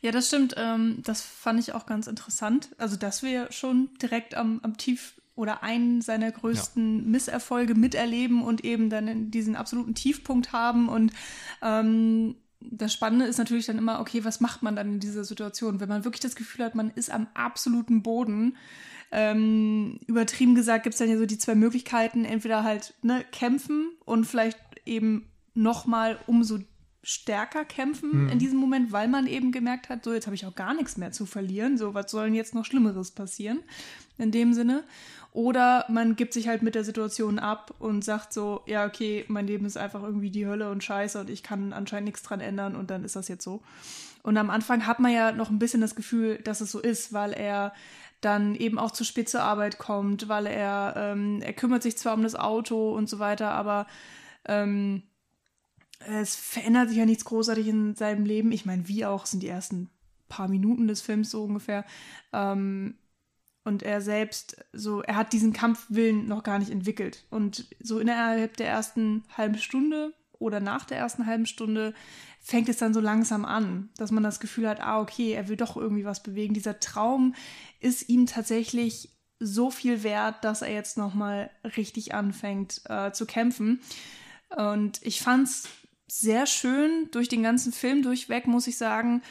Ja, 0.02 0.12
das 0.12 0.28
stimmt. 0.28 0.54
Ähm, 0.56 1.02
das 1.04 1.20
fand 1.22 1.60
ich 1.60 1.72
auch 1.74 1.86
ganz 1.86 2.06
interessant. 2.06 2.70
Also, 2.78 2.96
dass 2.96 3.22
wir 3.22 3.52
schon 3.52 3.90
direkt 4.00 4.34
am, 4.34 4.60
am 4.62 4.76
Tief 4.76 5.14
oder 5.34 5.62
einen 5.62 6.02
seiner 6.02 6.30
größten 6.30 6.98
ja. 6.98 7.08
Misserfolge 7.08 7.74
miterleben 7.74 8.42
und 8.42 8.64
eben 8.64 8.90
dann 8.90 9.30
diesen 9.30 9.56
absoluten 9.56 9.94
Tiefpunkt 9.94 10.52
haben. 10.52 10.88
Und 10.88 11.12
ähm, 11.62 12.36
das 12.60 12.92
Spannende 12.92 13.26
ist 13.26 13.38
natürlich 13.38 13.66
dann 13.66 13.78
immer, 13.78 14.00
okay, 14.00 14.24
was 14.24 14.40
macht 14.40 14.62
man 14.62 14.76
dann 14.76 14.94
in 14.94 15.00
dieser 15.00 15.24
Situation, 15.24 15.80
wenn 15.80 15.88
man 15.88 16.04
wirklich 16.04 16.20
das 16.20 16.36
Gefühl 16.36 16.64
hat, 16.64 16.74
man 16.74 16.90
ist 16.90 17.10
am 17.10 17.26
absoluten 17.34 18.02
Boden. 18.02 18.56
Ähm, 19.12 19.98
übertrieben 20.06 20.54
gesagt 20.54 20.84
gibt 20.84 20.94
es 20.94 20.98
dann 20.98 21.08
ja 21.08 21.18
so 21.18 21.26
die 21.26 21.38
zwei 21.38 21.54
Möglichkeiten, 21.54 22.24
entweder 22.24 22.62
halt 22.62 22.94
ne, 23.02 23.24
kämpfen 23.32 23.90
und 24.04 24.24
vielleicht 24.24 24.58
eben 24.86 25.30
nochmal 25.54 26.18
umso 26.26 26.58
stärker 27.02 27.64
kämpfen 27.64 28.24
mhm. 28.24 28.28
in 28.28 28.38
diesem 28.38 28.58
Moment, 28.58 28.92
weil 28.92 29.08
man 29.08 29.26
eben 29.26 29.52
gemerkt 29.52 29.88
hat, 29.88 30.04
so 30.04 30.12
jetzt 30.12 30.26
habe 30.26 30.34
ich 30.34 30.46
auch 30.46 30.54
gar 30.54 30.74
nichts 30.74 30.96
mehr 30.96 31.12
zu 31.12 31.24
verlieren, 31.24 31.78
so 31.78 31.94
was 31.94 32.10
soll 32.10 32.26
denn 32.26 32.34
jetzt 32.34 32.54
noch 32.54 32.64
Schlimmeres 32.64 33.10
passieren 33.12 33.60
in 34.18 34.30
dem 34.30 34.52
Sinne. 34.52 34.84
Oder 35.32 35.86
man 35.88 36.16
gibt 36.16 36.32
sich 36.32 36.48
halt 36.48 36.62
mit 36.62 36.74
der 36.74 36.84
Situation 36.84 37.38
ab 37.38 37.72
und 37.78 38.04
sagt 38.04 38.32
so, 38.32 38.62
ja, 38.66 38.84
okay, 38.84 39.24
mein 39.28 39.46
Leben 39.46 39.64
ist 39.64 39.76
einfach 39.76 40.02
irgendwie 40.02 40.30
die 40.30 40.46
Hölle 40.46 40.70
und 40.70 40.82
scheiße 40.82 41.20
und 41.20 41.30
ich 41.30 41.42
kann 41.42 41.72
anscheinend 41.72 42.06
nichts 42.06 42.22
dran 42.22 42.40
ändern 42.40 42.74
und 42.74 42.90
dann 42.90 43.04
ist 43.04 43.16
das 43.16 43.28
jetzt 43.28 43.44
so. 43.44 43.62
Und 44.22 44.36
am 44.36 44.50
Anfang 44.50 44.86
hat 44.86 45.00
man 45.00 45.12
ja 45.12 45.32
noch 45.32 45.48
ein 45.48 45.58
bisschen 45.58 45.80
das 45.80 45.94
Gefühl, 45.94 46.38
dass 46.38 46.60
es 46.60 46.72
so 46.72 46.80
ist, 46.80 47.12
weil 47.12 47.32
er 47.32 47.72
dann 48.20 48.54
eben 48.54 48.78
auch 48.78 48.90
zu 48.90 49.04
spät 49.04 49.28
zur 49.28 49.42
Arbeit 49.42 49.78
kommt, 49.78 50.28
weil 50.28 50.46
er, 50.46 50.94
ähm, 50.96 51.40
er 51.40 51.54
kümmert 51.54 51.82
sich 51.82 51.96
zwar 51.96 52.14
um 52.14 52.22
das 52.22 52.34
Auto 52.34 52.94
und 52.94 53.08
so 53.08 53.18
weiter, 53.18 53.52
aber 53.52 53.86
ähm, 54.44 55.02
es 56.00 56.34
verändert 56.34 56.88
sich 56.88 56.98
ja 56.98 57.06
nichts 57.06 57.24
großartig 57.24 57.68
in 57.68 57.94
seinem 57.94 58.24
Leben. 58.24 58.52
Ich 58.52 58.66
meine, 58.66 58.88
wie 58.88 59.04
auch 59.04 59.26
sind 59.26 59.42
die 59.42 59.48
ersten 59.48 59.90
paar 60.28 60.48
Minuten 60.48 60.88
des 60.88 61.02
Films 61.02 61.30
so 61.30 61.44
ungefähr. 61.44 61.84
Ähm, 62.32 62.94
und 63.64 63.82
er 63.82 64.00
selbst, 64.00 64.64
so, 64.72 65.02
er 65.02 65.16
hat 65.16 65.34
diesen 65.34 65.52
Kampfwillen 65.52 66.26
noch 66.26 66.42
gar 66.42 66.58
nicht 66.58 66.70
entwickelt. 66.70 67.26
Und 67.28 67.66
so 67.80 67.98
innerhalb 67.98 68.56
der 68.56 68.68
ersten 68.68 69.24
halben 69.36 69.58
Stunde 69.58 70.14
oder 70.38 70.60
nach 70.60 70.86
der 70.86 70.96
ersten 70.96 71.26
halben 71.26 71.44
Stunde 71.44 71.92
fängt 72.40 72.70
es 72.70 72.78
dann 72.78 72.94
so 72.94 73.00
langsam 73.00 73.44
an, 73.44 73.90
dass 73.98 74.10
man 74.10 74.22
das 74.22 74.40
Gefühl 74.40 74.66
hat, 74.66 74.80
ah, 74.80 75.00
okay, 75.00 75.32
er 75.32 75.48
will 75.48 75.56
doch 75.56 75.76
irgendwie 75.76 76.06
was 76.06 76.22
bewegen. 76.22 76.54
Dieser 76.54 76.80
Traum 76.80 77.34
ist 77.80 78.08
ihm 78.08 78.24
tatsächlich 78.24 79.10
so 79.38 79.70
viel 79.70 80.02
wert, 80.02 80.42
dass 80.42 80.62
er 80.62 80.72
jetzt 80.72 80.96
nochmal 80.96 81.50
richtig 81.76 82.14
anfängt 82.14 82.80
äh, 82.86 83.12
zu 83.12 83.26
kämpfen. 83.26 83.80
Und 84.56 85.02
ich 85.02 85.20
fand's 85.20 85.68
sehr 86.10 86.46
schön 86.46 87.08
durch 87.12 87.28
den 87.28 87.42
ganzen 87.42 87.72
Film 87.72 88.02
durchweg, 88.02 88.46
muss 88.46 88.66
ich 88.66 88.76
sagen, 88.76 89.22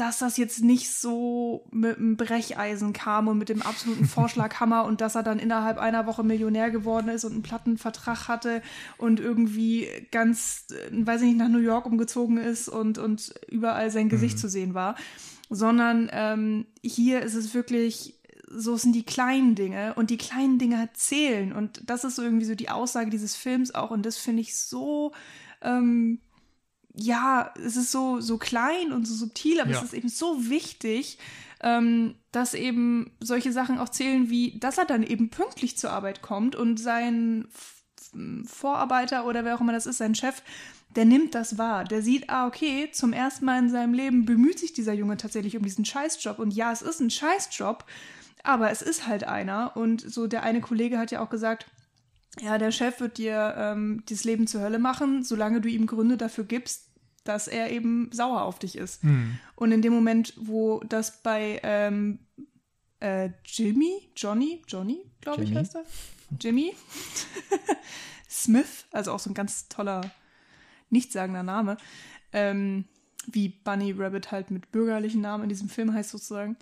dass 0.00 0.18
das 0.18 0.38
jetzt 0.38 0.64
nicht 0.64 0.88
so 0.88 1.66
mit 1.70 1.98
einem 1.98 2.16
Brecheisen 2.16 2.94
kam 2.94 3.28
und 3.28 3.36
mit 3.36 3.50
dem 3.50 3.60
absoluten 3.60 4.04
Vorschlaghammer 4.06 4.84
und 4.84 5.02
dass 5.02 5.14
er 5.14 5.22
dann 5.22 5.38
innerhalb 5.38 5.76
einer 5.76 6.06
Woche 6.06 6.22
Millionär 6.22 6.70
geworden 6.70 7.08
ist 7.08 7.24
und 7.24 7.32
einen 7.32 7.42
Plattenvertrag 7.42 8.26
hatte 8.26 8.62
und 8.96 9.20
irgendwie 9.20 9.88
ganz, 10.10 10.66
äh, 10.70 11.06
weiß 11.06 11.20
ich 11.20 11.28
nicht, 11.28 11.38
nach 11.38 11.48
New 11.48 11.58
York 11.58 11.84
umgezogen 11.84 12.38
ist 12.38 12.68
und, 12.68 12.96
und 12.96 13.34
überall 13.48 13.90
sein 13.90 14.08
Gesicht 14.08 14.36
mhm. 14.36 14.40
zu 14.40 14.48
sehen 14.48 14.74
war. 14.74 14.96
Sondern 15.50 16.08
ähm, 16.12 16.66
hier 16.82 17.20
ist 17.20 17.34
es 17.34 17.52
wirklich 17.52 18.16
so 18.52 18.76
sind 18.76 18.94
die 18.94 19.04
kleinen 19.04 19.54
Dinge 19.54 19.94
und 19.94 20.10
die 20.10 20.16
kleinen 20.16 20.58
Dinge 20.58 20.88
zählen. 20.94 21.52
Und 21.52 21.82
das 21.88 22.04
ist 22.04 22.16
so 22.16 22.22
irgendwie 22.22 22.46
so 22.46 22.54
die 22.54 22.68
Aussage 22.68 23.10
dieses 23.10 23.36
Films 23.36 23.74
auch. 23.74 23.90
Und 23.90 24.04
das 24.04 24.16
finde 24.16 24.42
ich 24.42 24.56
so 24.56 25.12
ähm, 25.62 26.20
ja, 26.94 27.52
es 27.64 27.76
ist 27.76 27.92
so, 27.92 28.20
so 28.20 28.38
klein 28.38 28.92
und 28.92 29.06
so 29.06 29.14
subtil, 29.14 29.60
aber 29.60 29.70
ja. 29.70 29.78
es 29.78 29.84
ist 29.84 29.94
eben 29.94 30.08
so 30.08 30.48
wichtig, 30.48 31.18
ähm, 31.62 32.14
dass 32.32 32.54
eben 32.54 33.12
solche 33.20 33.52
Sachen 33.52 33.78
auch 33.78 33.88
zählen, 33.88 34.30
wie 34.30 34.58
dass 34.58 34.78
er 34.78 34.86
dann 34.86 35.02
eben 35.02 35.30
pünktlich 35.30 35.76
zur 35.76 35.90
Arbeit 35.90 36.22
kommt 36.22 36.56
und 36.56 36.78
sein 36.78 37.46
Vorarbeiter 38.46 39.26
oder 39.26 39.44
wer 39.44 39.54
auch 39.54 39.60
immer 39.60 39.72
das 39.72 39.86
ist, 39.86 39.98
sein 39.98 40.14
Chef, 40.14 40.42
der 40.96 41.04
nimmt 41.04 41.34
das 41.34 41.58
wahr. 41.58 41.84
Der 41.84 42.02
sieht, 42.02 42.28
ah, 42.30 42.46
okay, 42.46 42.90
zum 42.92 43.12
ersten 43.12 43.44
Mal 43.44 43.58
in 43.58 43.70
seinem 43.70 43.94
Leben 43.94 44.24
bemüht 44.24 44.58
sich 44.58 44.72
dieser 44.72 44.92
Junge 44.92 45.16
tatsächlich 45.16 45.56
um 45.56 45.62
diesen 45.62 45.84
Scheißjob. 45.84 46.38
Und 46.38 46.52
ja, 46.52 46.72
es 46.72 46.82
ist 46.82 47.00
ein 47.00 47.10
Scheißjob, 47.10 47.84
aber 48.42 48.70
es 48.70 48.82
ist 48.82 49.06
halt 49.06 49.24
einer. 49.24 49.76
Und 49.76 50.00
so 50.00 50.26
der 50.26 50.42
eine 50.42 50.60
Kollege 50.60 50.98
hat 50.98 51.12
ja 51.12 51.20
auch 51.20 51.30
gesagt, 51.30 51.66
ja, 52.38 52.58
der 52.58 52.70
Chef 52.70 53.00
wird 53.00 53.18
dir 53.18 53.54
ähm, 53.56 54.02
das 54.08 54.24
Leben 54.24 54.46
zur 54.46 54.60
Hölle 54.60 54.78
machen, 54.78 55.24
solange 55.24 55.60
du 55.60 55.68
ihm 55.68 55.86
Gründe 55.86 56.16
dafür 56.16 56.44
gibst, 56.44 56.88
dass 57.24 57.48
er 57.48 57.70
eben 57.70 58.10
sauer 58.12 58.42
auf 58.42 58.58
dich 58.58 58.76
ist. 58.76 59.02
Hm. 59.02 59.38
Und 59.56 59.72
in 59.72 59.82
dem 59.82 59.92
Moment, 59.92 60.34
wo 60.36 60.80
das 60.88 61.22
bei 61.22 61.60
ähm, 61.62 62.20
äh, 63.00 63.30
Jimmy, 63.44 64.10
Johnny, 64.16 64.62
Johnny, 64.68 65.02
glaube 65.20 65.44
ich, 65.44 65.54
heißt 65.54 65.74
er, 65.74 65.84
Jimmy 66.40 66.74
Smith, 68.30 68.86
also 68.92 69.12
auch 69.12 69.18
so 69.18 69.30
ein 69.30 69.34
ganz 69.34 69.68
toller, 69.68 70.02
nichtssagender 70.88 71.42
Name, 71.42 71.76
ähm, 72.32 72.84
wie 73.26 73.48
Bunny 73.48 73.92
Rabbit 73.92 74.30
halt 74.30 74.50
mit 74.50 74.70
bürgerlichen 74.72 75.20
Namen 75.20 75.44
in 75.44 75.48
diesem 75.48 75.68
Film 75.68 75.92
heißt 75.92 76.10
sozusagen 76.10 76.56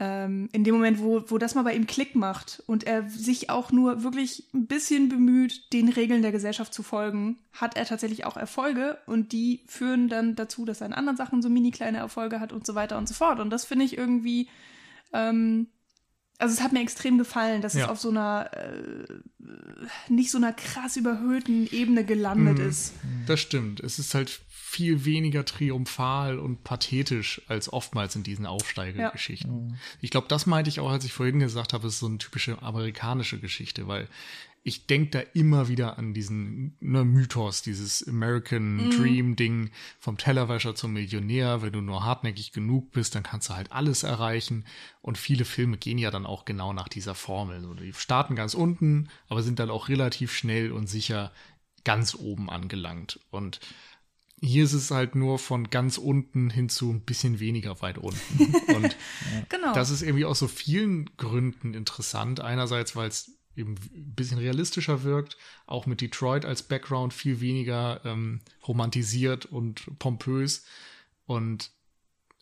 ähm, 0.00 0.48
in 0.52 0.62
dem 0.62 0.74
Moment, 0.74 1.00
wo, 1.00 1.24
wo 1.26 1.38
das 1.38 1.54
mal 1.54 1.64
bei 1.64 1.74
ihm 1.74 1.86
Klick 1.86 2.14
macht 2.14 2.62
und 2.66 2.84
er 2.84 3.08
sich 3.08 3.50
auch 3.50 3.72
nur 3.72 4.04
wirklich 4.04 4.44
ein 4.54 4.66
bisschen 4.66 5.08
bemüht, 5.08 5.72
den 5.72 5.88
Regeln 5.88 6.22
der 6.22 6.30
Gesellschaft 6.30 6.72
zu 6.72 6.84
folgen, 6.84 7.38
hat 7.52 7.76
er 7.76 7.84
tatsächlich 7.84 8.24
auch 8.24 8.36
Erfolge 8.36 8.98
und 9.06 9.32
die 9.32 9.64
führen 9.66 10.08
dann 10.08 10.36
dazu, 10.36 10.64
dass 10.64 10.80
er 10.80 10.86
in 10.86 10.92
anderen 10.92 11.16
Sachen 11.16 11.42
so 11.42 11.48
mini 11.48 11.72
kleine 11.72 11.98
Erfolge 11.98 12.38
hat 12.38 12.52
und 12.52 12.64
so 12.64 12.76
weiter 12.76 12.96
und 12.96 13.08
so 13.08 13.14
fort. 13.14 13.40
Und 13.40 13.50
das 13.50 13.64
finde 13.64 13.86
ich 13.86 13.98
irgendwie, 13.98 14.48
ähm, 15.12 15.66
also 16.38 16.54
es 16.54 16.62
hat 16.62 16.72
mir 16.72 16.80
extrem 16.80 17.18
gefallen, 17.18 17.60
dass 17.60 17.74
ja. 17.74 17.84
es 17.84 17.90
auf 17.90 17.98
so 17.98 18.10
einer 18.10 18.50
äh, 18.52 19.04
nicht 20.08 20.30
so 20.30 20.38
einer 20.38 20.52
krass 20.52 20.96
überhöhten 20.96 21.66
Ebene 21.72 22.04
gelandet 22.04 22.58
mm, 22.58 22.68
ist. 22.68 22.94
Das 23.26 23.40
stimmt. 23.40 23.80
Es 23.80 23.98
ist 23.98 24.14
halt 24.14 24.40
viel 24.68 25.06
weniger 25.06 25.46
triumphal 25.46 26.38
und 26.38 26.62
pathetisch 26.62 27.40
als 27.48 27.72
oftmals 27.72 28.14
in 28.16 28.22
diesen 28.22 28.44
Aufsteigergeschichten. 28.44 29.50
Ja. 29.50 29.56
Mhm. 29.56 29.78
Ich 30.02 30.10
glaube, 30.10 30.28
das 30.28 30.44
meinte 30.44 30.68
ich 30.68 30.78
auch, 30.80 30.90
als 30.90 31.06
ich 31.06 31.12
vorhin 31.14 31.38
gesagt 31.38 31.72
habe, 31.72 31.86
es 31.86 31.94
ist 31.94 32.00
so 32.00 32.06
eine 32.06 32.18
typische 32.18 32.62
amerikanische 32.62 33.40
Geschichte, 33.40 33.88
weil 33.88 34.08
ich 34.64 34.86
denke 34.86 35.10
da 35.10 35.20
immer 35.32 35.68
wieder 35.68 35.96
an 35.96 36.12
diesen 36.12 36.76
ne, 36.80 37.02
Mythos, 37.02 37.62
dieses 37.62 38.06
American 38.06 38.76
mhm. 38.76 38.90
Dream 38.90 39.36
Ding 39.36 39.70
vom 39.98 40.18
Tellerwäscher 40.18 40.74
zum 40.74 40.92
Millionär. 40.92 41.62
Wenn 41.62 41.72
du 41.72 41.80
nur 41.80 42.04
hartnäckig 42.04 42.52
genug 42.52 42.92
bist, 42.92 43.14
dann 43.14 43.22
kannst 43.22 43.48
du 43.48 43.54
halt 43.54 43.72
alles 43.72 44.02
erreichen. 44.02 44.66
Und 45.00 45.16
viele 45.16 45.46
Filme 45.46 45.78
gehen 45.78 45.96
ja 45.96 46.10
dann 46.10 46.26
auch 46.26 46.44
genau 46.44 46.74
nach 46.74 46.88
dieser 46.88 47.14
Formel. 47.14 47.74
Die 47.80 47.94
starten 47.94 48.36
ganz 48.36 48.52
unten, 48.52 49.08
aber 49.30 49.42
sind 49.42 49.60
dann 49.60 49.70
auch 49.70 49.88
relativ 49.88 50.34
schnell 50.34 50.72
und 50.72 50.88
sicher 50.88 51.32
ganz 51.84 52.14
oben 52.14 52.50
angelangt. 52.50 53.18
Und 53.30 53.60
hier 54.40 54.64
ist 54.64 54.72
es 54.72 54.90
halt 54.90 55.14
nur 55.14 55.38
von 55.38 55.70
ganz 55.70 55.98
unten 55.98 56.50
hin 56.50 56.68
zu 56.68 56.90
ein 56.90 57.00
bisschen 57.00 57.40
weniger 57.40 57.80
weit 57.82 57.98
unten. 57.98 58.54
Und 58.74 58.96
genau. 59.48 59.72
das 59.74 59.90
ist 59.90 60.02
irgendwie 60.02 60.24
aus 60.24 60.38
so 60.38 60.48
vielen 60.48 61.10
Gründen 61.16 61.74
interessant. 61.74 62.40
Einerseits, 62.40 62.94
weil 62.94 63.08
es 63.08 63.32
eben 63.56 63.74
ein 63.92 64.14
bisschen 64.14 64.38
realistischer 64.38 65.02
wirkt, 65.02 65.36
auch 65.66 65.86
mit 65.86 66.00
Detroit 66.00 66.44
als 66.44 66.62
Background 66.62 67.12
viel 67.12 67.40
weniger 67.40 68.00
ähm, 68.04 68.40
romantisiert 68.66 69.46
und 69.46 69.98
pompös. 69.98 70.64
Und 71.26 71.72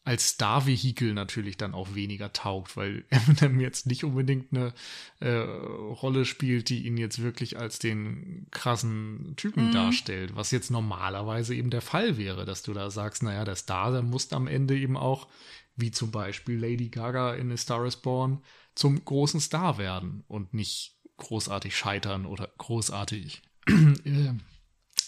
als 0.06 0.28
Star-Vehikel 0.28 1.14
natürlich 1.14 1.56
dann 1.56 1.74
auch 1.74 1.96
weniger 1.96 2.32
taugt, 2.32 2.76
weil 2.76 3.04
Eminem 3.10 3.58
jetzt 3.58 3.86
nicht 3.86 4.04
unbedingt 4.04 4.52
eine 4.52 4.72
äh, 5.18 5.38
Rolle 5.38 6.24
spielt, 6.24 6.68
die 6.68 6.86
ihn 6.86 6.96
jetzt 6.96 7.20
wirklich 7.20 7.58
als 7.58 7.80
den 7.80 8.46
krassen 8.52 9.34
Typen 9.36 9.68
mhm. 9.68 9.72
darstellt, 9.72 10.36
was 10.36 10.52
jetzt 10.52 10.70
normalerweise 10.70 11.56
eben 11.56 11.70
der 11.70 11.82
Fall 11.82 12.16
wäre, 12.18 12.44
dass 12.44 12.62
du 12.62 12.72
da 12.72 12.88
sagst, 12.88 13.24
naja, 13.24 13.44
der 13.44 13.56
Star, 13.56 13.90
der 13.90 14.02
muss 14.02 14.32
am 14.32 14.46
Ende 14.46 14.78
eben 14.78 14.96
auch, 14.96 15.26
wie 15.74 15.90
zum 15.90 16.12
Beispiel 16.12 16.56
Lady 16.56 16.88
Gaga 16.88 17.34
in 17.34 17.50
A 17.50 17.56
Star 17.56 17.84
is 17.84 17.96
Born, 17.96 18.42
zum 18.76 19.04
großen 19.04 19.40
Star 19.40 19.76
werden 19.76 20.22
und 20.28 20.54
nicht 20.54 20.94
großartig 21.16 21.76
scheitern 21.76 22.26
oder 22.26 22.48
großartig 22.58 23.42
äh, 23.68 24.32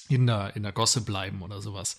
in 0.09 0.26
der, 0.26 0.57
in 0.57 0.64
der 0.64 0.72
Gosse 0.72 1.03
bleiben 1.03 1.42
oder 1.42 1.62
sowas. 1.62 1.99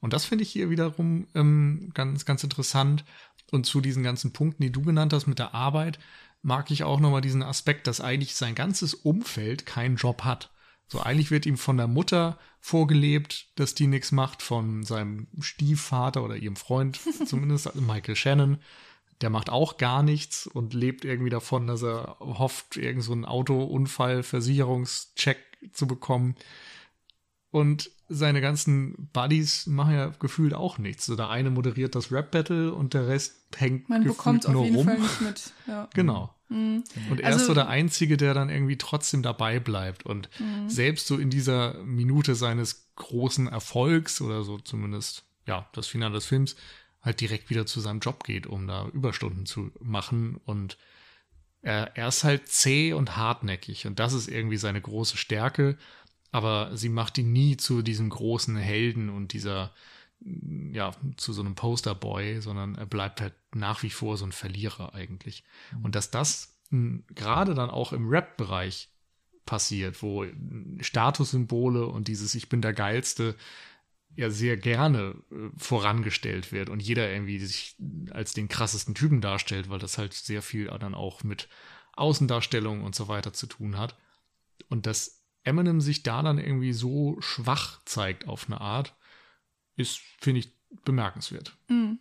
Und 0.00 0.12
das 0.12 0.24
finde 0.24 0.44
ich 0.44 0.50
hier 0.50 0.70
wiederum 0.70 1.26
ähm, 1.34 1.90
ganz, 1.94 2.24
ganz 2.24 2.44
interessant. 2.44 3.04
Und 3.50 3.66
zu 3.66 3.80
diesen 3.80 4.02
ganzen 4.02 4.32
Punkten, 4.32 4.62
die 4.62 4.72
du 4.72 4.82
genannt 4.82 5.12
hast 5.12 5.26
mit 5.26 5.38
der 5.38 5.54
Arbeit, 5.54 5.98
mag 6.42 6.70
ich 6.70 6.84
auch 6.84 7.00
nochmal 7.00 7.20
diesen 7.20 7.42
Aspekt, 7.42 7.86
dass 7.86 8.00
eigentlich 8.00 8.34
sein 8.34 8.54
ganzes 8.54 8.94
Umfeld 8.94 9.66
keinen 9.66 9.96
Job 9.96 10.24
hat. 10.24 10.50
So 10.86 11.00
eigentlich 11.00 11.30
wird 11.30 11.46
ihm 11.46 11.58
von 11.58 11.76
der 11.76 11.86
Mutter 11.86 12.38
vorgelebt, 12.60 13.48
dass 13.56 13.74
die 13.74 13.86
nichts 13.86 14.10
macht, 14.12 14.40
von 14.42 14.84
seinem 14.84 15.26
Stiefvater 15.40 16.24
oder 16.24 16.36
ihrem 16.36 16.56
Freund, 16.56 16.98
zumindest 17.26 17.66
also 17.66 17.82
Michael 17.82 18.16
Shannon. 18.16 18.58
Der 19.20 19.28
macht 19.30 19.50
auch 19.50 19.78
gar 19.78 20.02
nichts 20.02 20.46
und 20.46 20.74
lebt 20.74 21.04
irgendwie 21.04 21.30
davon, 21.30 21.66
dass 21.66 21.82
er 21.82 22.16
hofft, 22.20 22.76
irgend 22.76 23.02
so 23.02 23.12
einen 23.12 23.24
Autounfallversicherungscheck 23.24 25.38
zu 25.72 25.88
bekommen. 25.88 26.36
Und 27.50 27.90
seine 28.08 28.40
ganzen 28.40 29.08
Buddies 29.12 29.66
machen 29.66 29.94
ja 29.94 30.08
gefühlt 30.18 30.54
auch 30.54 30.78
nichts. 30.78 31.06
So 31.06 31.16
der 31.16 31.30
eine 31.30 31.50
moderiert 31.50 31.94
das 31.94 32.12
Rap-Battle 32.12 32.72
und 32.72 32.94
der 32.94 33.08
Rest 33.08 33.36
hängt 33.56 33.88
Man 33.88 34.04
bekommt 34.04 34.48
nur 34.48 34.60
auf 34.60 34.66
jeden 34.66 34.76
rum. 34.76 34.86
Fall 34.86 34.98
nicht 34.98 35.20
mit. 35.20 35.52
Ja. 35.66 35.88
Genau. 35.94 36.34
Mhm. 36.48 36.84
Und 37.10 37.20
er 37.20 37.28
also, 37.28 37.40
ist 37.40 37.46
so 37.46 37.54
der 37.54 37.68
Einzige, 37.68 38.16
der 38.16 38.34
dann 38.34 38.48
irgendwie 38.48 38.76
trotzdem 38.76 39.22
dabei 39.22 39.60
bleibt 39.60 40.06
und 40.06 40.30
mhm. 40.38 40.68
selbst 40.68 41.06
so 41.06 41.18
in 41.18 41.30
dieser 41.30 41.74
Minute 41.84 42.34
seines 42.34 42.90
großen 42.96 43.48
Erfolgs 43.48 44.20
oder 44.20 44.42
so 44.42 44.58
zumindest, 44.58 45.24
ja, 45.46 45.68
das 45.72 45.86
Finale 45.86 46.14
des 46.14 46.26
Films, 46.26 46.56
halt 47.02 47.20
direkt 47.20 47.50
wieder 47.50 47.66
zu 47.66 47.80
seinem 47.80 48.00
Job 48.00 48.24
geht, 48.24 48.46
um 48.46 48.66
da 48.66 48.88
Überstunden 48.88 49.46
zu 49.46 49.70
machen 49.80 50.40
und 50.44 50.78
er, 51.60 51.96
er 51.96 52.08
ist 52.08 52.24
halt 52.24 52.48
zäh 52.48 52.92
und 52.92 53.16
hartnäckig 53.16 53.86
und 53.86 53.98
das 53.98 54.12
ist 54.12 54.28
irgendwie 54.28 54.56
seine 54.56 54.80
große 54.80 55.16
Stärke 55.16 55.76
aber 56.30 56.76
sie 56.76 56.88
macht 56.88 57.18
ihn 57.18 57.32
nie 57.32 57.56
zu 57.56 57.82
diesem 57.82 58.10
großen 58.10 58.56
Helden 58.56 59.08
und 59.08 59.32
dieser, 59.32 59.72
ja, 60.20 60.92
zu 61.16 61.32
so 61.32 61.40
einem 61.40 61.54
Posterboy, 61.54 62.40
sondern 62.40 62.74
er 62.74 62.86
bleibt 62.86 63.20
halt 63.20 63.34
nach 63.54 63.82
wie 63.82 63.90
vor 63.90 64.16
so 64.16 64.24
ein 64.24 64.32
Verlierer 64.32 64.94
eigentlich. 64.94 65.44
Mhm. 65.72 65.84
Und 65.86 65.94
dass 65.94 66.10
das 66.10 66.58
gerade 66.70 67.54
dann 67.54 67.70
auch 67.70 67.92
im 67.92 68.08
Rap-Bereich 68.08 68.90
passiert, 69.46 70.02
wo 70.02 70.26
Statussymbole 70.80 71.86
und 71.86 72.08
dieses 72.08 72.34
Ich 72.34 72.50
bin 72.50 72.60
der 72.60 72.74
Geilste 72.74 73.34
ja 74.14 74.30
sehr 74.30 74.56
gerne 74.56 75.14
äh, 75.30 75.48
vorangestellt 75.56 76.52
wird 76.52 76.68
und 76.68 76.80
jeder 76.80 77.10
irgendwie 77.10 77.38
sich 77.38 77.76
als 78.10 78.34
den 78.34 78.48
krassesten 78.48 78.94
Typen 78.94 79.20
darstellt, 79.20 79.70
weil 79.70 79.78
das 79.78 79.96
halt 79.96 80.12
sehr 80.12 80.42
viel 80.42 80.66
dann 80.78 80.94
auch 80.94 81.22
mit 81.22 81.48
Außendarstellung 81.94 82.82
und 82.82 82.94
so 82.94 83.08
weiter 83.08 83.32
zu 83.32 83.46
tun 83.46 83.78
hat. 83.78 83.96
Und 84.68 84.86
das 84.86 85.17
Eminem 85.44 85.80
sich 85.80 86.02
da 86.02 86.22
dann 86.22 86.38
irgendwie 86.38 86.72
so 86.72 87.20
schwach 87.20 87.80
zeigt 87.84 88.28
auf 88.28 88.46
eine 88.46 88.60
Art, 88.60 88.96
ist, 89.76 89.98
finde 90.20 90.40
ich, 90.40 90.52
bemerkenswert. 90.84 91.56
Mhm. 91.68 91.98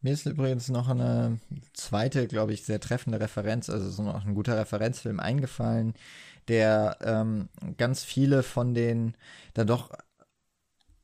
Mir 0.00 0.12
ist 0.12 0.26
übrigens 0.26 0.68
noch 0.68 0.88
eine 0.88 1.38
zweite, 1.74 2.26
glaube 2.26 2.52
ich, 2.52 2.64
sehr 2.64 2.80
treffende 2.80 3.20
Referenz, 3.20 3.70
also 3.70 3.88
so 3.88 4.02
noch 4.02 4.26
ein 4.26 4.34
guter 4.34 4.58
Referenzfilm 4.58 5.20
eingefallen, 5.20 5.94
der 6.48 6.98
ähm, 7.02 7.48
ganz 7.76 8.02
viele 8.02 8.42
von 8.42 8.74
den 8.74 9.16
dann 9.54 9.68
doch 9.68 9.92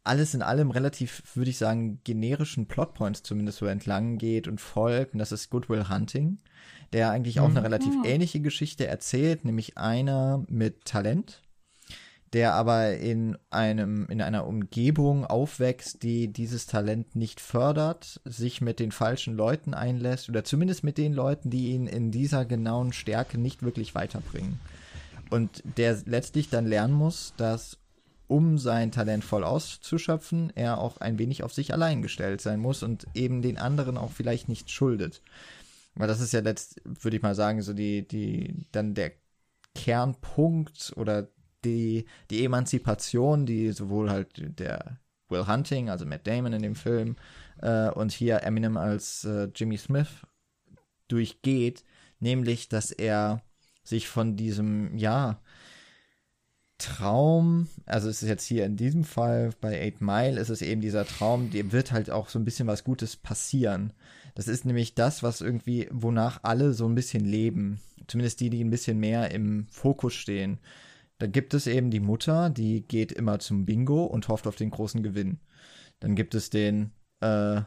alles 0.09 0.35
in 0.35 0.43
allem 0.43 0.71
relativ, 0.71 1.23
würde 1.35 1.51
ich 1.51 1.59
sagen, 1.59 2.01
generischen 2.03 2.67
Plotpoints 2.67 3.23
zumindest 3.23 3.59
so 3.59 3.67
entlang 3.67 4.19
geht 4.19 4.49
und 4.49 4.61
folgt. 4.61 5.13
Und 5.13 5.19
das 5.19 5.33
ist 5.33 5.51
Goodwill 5.51 5.89
Hunting, 5.89 6.39
der 6.93 7.11
eigentlich 7.11 7.41
auch 7.41 7.49
eine 7.49 7.61
mhm. 7.61 7.67
relativ 7.67 7.95
oh. 8.03 8.07
ähnliche 8.07 8.41
Geschichte 8.41 8.87
erzählt, 8.87 9.45
nämlich 9.45 9.77
einer 9.77 10.45
mit 10.49 10.87
Talent, 10.87 11.43
der 12.33 12.55
aber 12.55 12.97
in 12.97 13.37
einem, 13.51 14.07
in 14.09 14.23
einer 14.23 14.47
Umgebung 14.47 15.27
aufwächst, 15.27 16.03
die 16.03 16.33
dieses 16.33 16.67
Talent 16.67 17.15
nicht 17.15 17.41
fördert, 17.41 18.21
sich 18.25 18.61
mit 18.61 18.81
den 18.81 18.93
falschen 18.93 19.35
Leuten 19.35 19.75
einlässt 19.75 20.29
oder 20.29 20.43
zumindest 20.43 20.85
mit 20.85 20.99
den 20.99 21.13
Leuten, 21.13 21.51
die 21.51 21.73
ihn 21.73 21.87
in 21.87 22.11
dieser 22.11 22.45
genauen 22.45 22.93
Stärke 22.93 23.39
nicht 23.39 23.63
wirklich 23.63 23.95
weiterbringen. 23.95 24.59
Und 25.31 25.63
der 25.77 25.99
letztlich 26.07 26.49
dann 26.49 26.67
lernen 26.67 26.95
muss, 26.95 27.35
dass 27.37 27.79
um 28.29 28.59
sein 28.59 28.93
Talent 28.93 29.25
voll 29.25 29.43
auszuschöpfen, 29.43 30.53
er 30.55 30.79
auch 30.79 30.99
ein 30.99 31.19
wenig 31.19 31.43
auf 31.43 31.53
sich 31.53 31.73
allein 31.73 32.03
gestellt 32.03 32.41
sein 32.41 32.61
muss 32.61 32.83
und 32.83 33.07
eben 33.15 33.43
den 33.43 33.59
anderen 33.59 33.97
auch 33.97 34.13
vielleicht 34.13 34.49
nicht 34.49 34.71
schuldet. 34.71 35.23
Weil 35.95 36.09
das 36.09 36.21
ist 36.21 36.33
ja 36.33 36.41
letzt, 36.41 36.81
würde 36.85 37.17
ich 37.17 37.23
mal 37.23 37.35
sagen, 37.35 37.63
so 37.63 37.73
die, 37.73 38.07
die, 38.07 38.67
dann 38.71 38.95
der 38.95 39.13
Kernpunkt 39.75 40.93
oder 40.97 41.29
die, 41.65 42.05
die 42.31 42.45
Emanzipation, 42.45 43.47
die 43.47 43.73
sowohl 43.73 44.11
halt 44.11 44.59
der 44.59 44.99
Will 45.29 45.47
Hunting, 45.47 45.91
also 45.91 46.07
Matt 46.07 46.27
Damon 46.27 46.53
in 46.53 46.63
dem 46.63 46.75
Film, 46.75 47.17
äh, 47.61 47.91
und 47.91 48.13
hier 48.13 48.43
Eminem 48.43 48.77
als 48.77 49.25
äh, 49.25 49.49
Jimmy 49.55 49.77
Smith 49.77 50.09
durchgeht, 51.09 51.85
nämlich, 52.21 52.69
dass 52.69 52.91
er 52.91 53.43
sich 53.83 54.09
von 54.09 54.37
diesem, 54.37 54.97
ja, 54.97 55.41
Traum, 56.79 57.67
also 57.87 58.09
es 58.09 58.23
ist 58.23 58.29
jetzt 58.29 58.45
hier 58.45 58.65
in 58.65 58.77
diesem 58.77 59.03
Fall 59.03 59.51
bei 59.61 59.81
Eight 59.81 60.01
Mile, 60.01 60.39
ist 60.39 60.49
es 60.49 60.63
eben 60.63 60.81
dieser 60.81 61.05
Traum, 61.05 61.51
dem 61.51 61.73
wird 61.73 61.91
halt 61.91 62.09
auch 62.11 62.29
so 62.29 62.39
ein 62.39 62.45
bisschen 62.45 62.69
was 62.69 62.85
Gutes 62.85 63.17
passieren. 63.17 63.93
Das 64.37 64.47
ist 64.47 64.65
nämlich 64.65 64.95
das, 64.95 65.25
was 65.25 65.41
irgendwie, 65.41 65.89
wonach 65.91 66.41
alle 66.45 66.73
so 66.73 66.87
ein 66.87 66.95
bisschen 66.95 67.25
leben. 67.25 67.81
Zumindest 68.07 68.39
die, 68.41 68.49
die 68.49 68.63
ein 68.63 68.71
bisschen 68.71 68.99
mehr 68.99 69.33
im 69.33 69.67
Fokus 69.71 70.15
stehen. 70.15 70.61
Da 71.19 71.27
gibt 71.27 71.53
es 71.53 71.67
eben 71.67 71.91
die 71.91 71.99
Mutter, 71.99 72.49
die 72.49 72.83
geht 72.87 73.11
immer 73.11 73.41
zum 73.41 73.67
Bingo 73.67 74.05
und 74.05 74.29
hofft 74.29 74.47
auf 74.47 74.55
den 74.55 74.71
großen 74.71 75.03
Gewinn. 75.03 75.41
Dann 75.99 76.15
gibt 76.15 76.37
es 76.37 76.49
den 76.49 76.93
äh, 77.21 77.63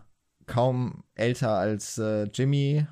kaum 0.45 1.03
älter 1.15 1.51
als 1.51 1.97
äh, 1.97 2.23
Jimmy 2.33 2.87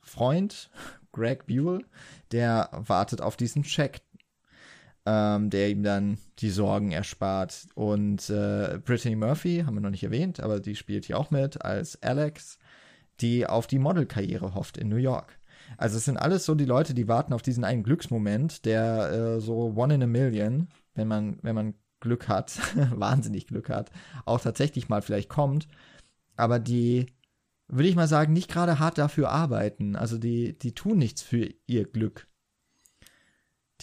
Freund, 0.00 0.70
Greg 1.12 1.46
Buell, 1.46 1.84
der 2.32 2.70
wartet 2.72 3.20
auf 3.20 3.36
diesen 3.36 3.62
Check, 3.62 4.00
ähm, 5.06 5.50
der 5.50 5.70
ihm 5.70 5.82
dann 5.82 6.18
die 6.38 6.50
Sorgen 6.50 6.92
erspart. 6.92 7.66
Und 7.74 8.30
äh, 8.30 8.78
Brittany 8.84 9.16
Murphy, 9.16 9.62
haben 9.64 9.74
wir 9.74 9.80
noch 9.80 9.90
nicht 9.90 10.04
erwähnt, 10.04 10.40
aber 10.40 10.60
die 10.60 10.76
spielt 10.76 11.04
hier 11.06 11.18
auch 11.18 11.30
mit 11.30 11.62
als 11.62 12.02
Alex, 12.02 12.58
die 13.20 13.46
auf 13.46 13.66
die 13.66 13.78
Modelkarriere 13.78 14.54
hofft 14.54 14.78
in 14.78 14.88
New 14.88 14.96
York. 14.96 15.38
Also 15.76 15.96
es 15.96 16.04
sind 16.04 16.16
alles 16.16 16.44
so 16.44 16.54
die 16.54 16.64
Leute, 16.64 16.94
die 16.94 17.08
warten 17.08 17.32
auf 17.32 17.42
diesen 17.42 17.64
einen 17.64 17.82
Glücksmoment, 17.82 18.64
der 18.64 19.10
äh, 19.10 19.40
so 19.40 19.74
one 19.74 19.94
in 19.94 20.02
a 20.02 20.06
million, 20.06 20.68
wenn 20.94 21.08
man, 21.08 21.38
wenn 21.42 21.54
man 21.54 21.74
Glück 22.00 22.28
hat, 22.28 22.58
wahnsinnig 22.90 23.46
Glück 23.46 23.68
hat, 23.70 23.90
auch 24.24 24.40
tatsächlich 24.40 24.88
mal 24.88 25.02
vielleicht 25.02 25.28
kommt. 25.28 25.68
Aber 26.36 26.58
die, 26.58 27.06
würde 27.68 27.88
ich 27.88 27.96
mal 27.96 28.08
sagen, 28.08 28.32
nicht 28.32 28.50
gerade 28.50 28.78
hart 28.78 28.98
dafür 28.98 29.30
arbeiten. 29.30 29.96
Also 29.96 30.18
die, 30.18 30.58
die 30.58 30.72
tun 30.72 30.98
nichts 30.98 31.22
für 31.22 31.48
ihr 31.66 31.84
Glück 31.84 32.26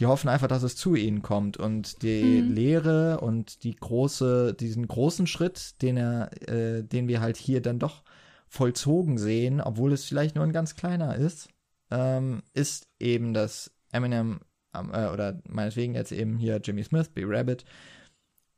die 0.02 0.08
hoffen 0.08 0.30
einfach, 0.30 0.48
dass 0.48 0.64
es 0.64 0.76
zu 0.76 0.96
ihnen 0.96 1.22
kommt. 1.22 1.58
Und 1.58 2.02
die 2.02 2.42
mhm. 2.42 2.54
Lehre 2.54 3.20
und 3.20 3.64
die 3.64 3.76
große, 3.76 4.56
diesen 4.56 4.88
großen 4.88 5.28
Schritt, 5.28 5.80
den 5.84 5.96
er, 5.96 6.32
äh, 6.50 6.84
den 6.84 7.08
wir 7.08 7.22
halt 7.22 7.38
hier 7.38 7.62
dann 7.62 7.78
doch 7.78 8.02
vollzogen 8.48 9.20
sehen, 9.20 9.62
obwohl 9.62 9.94
es 9.94 10.06
vielleicht 10.06 10.36
nur 10.36 10.44
ein 10.44 10.54
ganz 10.54 10.76
kleiner 10.76 11.16
ist, 11.16 11.50
ähm, 11.92 12.42
ist 12.56 12.88
eben, 13.00 13.36
dass 13.36 13.72
Eminem 13.92 14.40
äh, 14.74 15.08
oder 15.08 15.40
meinetwegen 15.48 15.94
jetzt 15.94 16.12
eben 16.12 16.36
hier 16.40 16.58
Jimmy 16.58 16.84
Smith, 16.84 17.10
B. 17.10 17.24
Rabbit, 17.24 17.64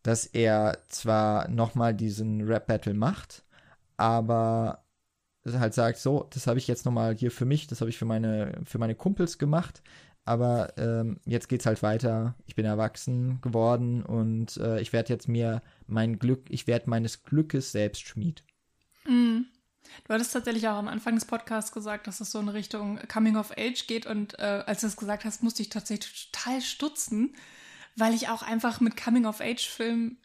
dass 0.02 0.26
er 0.26 0.78
zwar 0.88 1.50
nochmal 1.50 1.94
diesen 1.94 2.42
Rap 2.48 2.68
Battle 2.68 2.94
macht, 2.94 3.44
aber 3.98 4.86
halt 5.46 5.74
sagt, 5.74 5.98
so, 5.98 6.26
das 6.30 6.48
habe 6.48 6.58
ich 6.58 6.68
jetzt 6.68 6.86
nochmal 6.86 7.16
hier 7.16 7.32
für 7.32 7.46
mich, 7.46 7.68
das 7.68 7.82
habe 7.82 7.90
ich 7.90 7.98
für 7.98 8.06
meine, 8.06 8.62
für 8.64 8.78
meine 8.78 8.96
Kumpels 8.96 9.38
gemacht, 9.38 9.84
aber 10.26 10.78
ähm, 10.78 11.20
jetzt 11.26 11.50
geht's 11.50 11.66
halt 11.66 11.84
weiter. 11.84 12.36
Ich 12.46 12.56
bin 12.56 12.66
erwachsen 12.66 13.42
geworden 13.42 14.04
und 14.04 14.58
äh, 14.58 14.80
ich 14.80 14.94
werde 14.94 15.12
jetzt 15.12 15.28
mir 15.28 15.62
mein 15.88 16.20
Glück, 16.20 16.46
ich 16.50 16.68
werde 16.68 16.90
meines 16.90 17.24
Glückes 17.24 17.72
selbst 17.72 18.08
Schmied. 18.08 18.44
Mhm. 19.06 19.48
Du 20.08 20.14
hattest 20.14 20.34
tatsächlich 20.34 20.68
auch 20.68 20.78
am 20.78 20.88
Anfang 20.88 21.16
des 21.16 21.26
Podcasts 21.26 21.72
gesagt, 21.72 22.08
dass 22.08 22.22
es 22.22 22.32
so 22.32 22.40
in 22.40 22.50
Richtung 22.50 23.00
Coming 23.12 23.36
of 23.36 23.52
Age 23.58 23.86
geht 23.86 24.06
und 24.06 24.40
äh, 24.40 24.64
als 24.66 24.82
du 24.82 24.88
es 24.88 24.98
gesagt 24.98 25.26
hast, 25.26 25.44
musste 25.44 25.62
ich 25.62 25.70
tatsächlich 25.70 26.32
total 26.32 26.62
stutzen, 26.62 27.36
weil 27.96 28.14
ich 28.14 28.30
auch 28.30 28.42
einfach 28.42 28.80
mit 28.80 28.98
Coming 28.98 29.26
of 29.26 29.42
Age 29.42 29.68
Filmen 29.68 30.18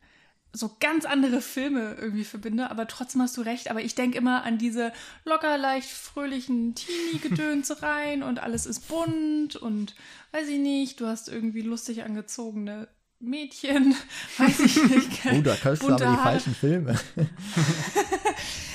so 0.52 0.76
ganz 0.80 1.04
andere 1.04 1.40
Filme 1.40 1.96
irgendwie 2.00 2.24
verbinde, 2.24 2.70
aber 2.70 2.86
trotzdem 2.86 3.22
hast 3.22 3.36
du 3.36 3.42
recht. 3.42 3.70
Aber 3.70 3.80
ich 3.80 3.94
denke 3.94 4.18
immer 4.18 4.44
an 4.44 4.58
diese 4.58 4.92
locker, 5.24 5.58
leicht 5.58 5.88
fröhlichen 5.88 6.74
Teenie-Gedönse 6.74 7.82
rein 7.82 8.22
und 8.22 8.38
alles 8.38 8.66
ist 8.66 8.88
bunt 8.88 9.56
und 9.56 9.94
weiß 10.32 10.48
ich 10.48 10.58
nicht, 10.58 11.00
du 11.00 11.06
hast 11.06 11.28
irgendwie 11.28 11.62
lustig 11.62 12.02
angezogene 12.02 12.88
Mädchen, 13.20 13.94
weiß 14.38 14.60
ich 14.60 14.82
nicht. 14.84 15.26
oh, 15.32 15.42
da 15.42 15.54
kannst 15.54 15.82
du 15.82 15.88
aber 15.88 16.06
die 16.06 16.16
falschen 16.16 16.54
Filme. 16.54 16.98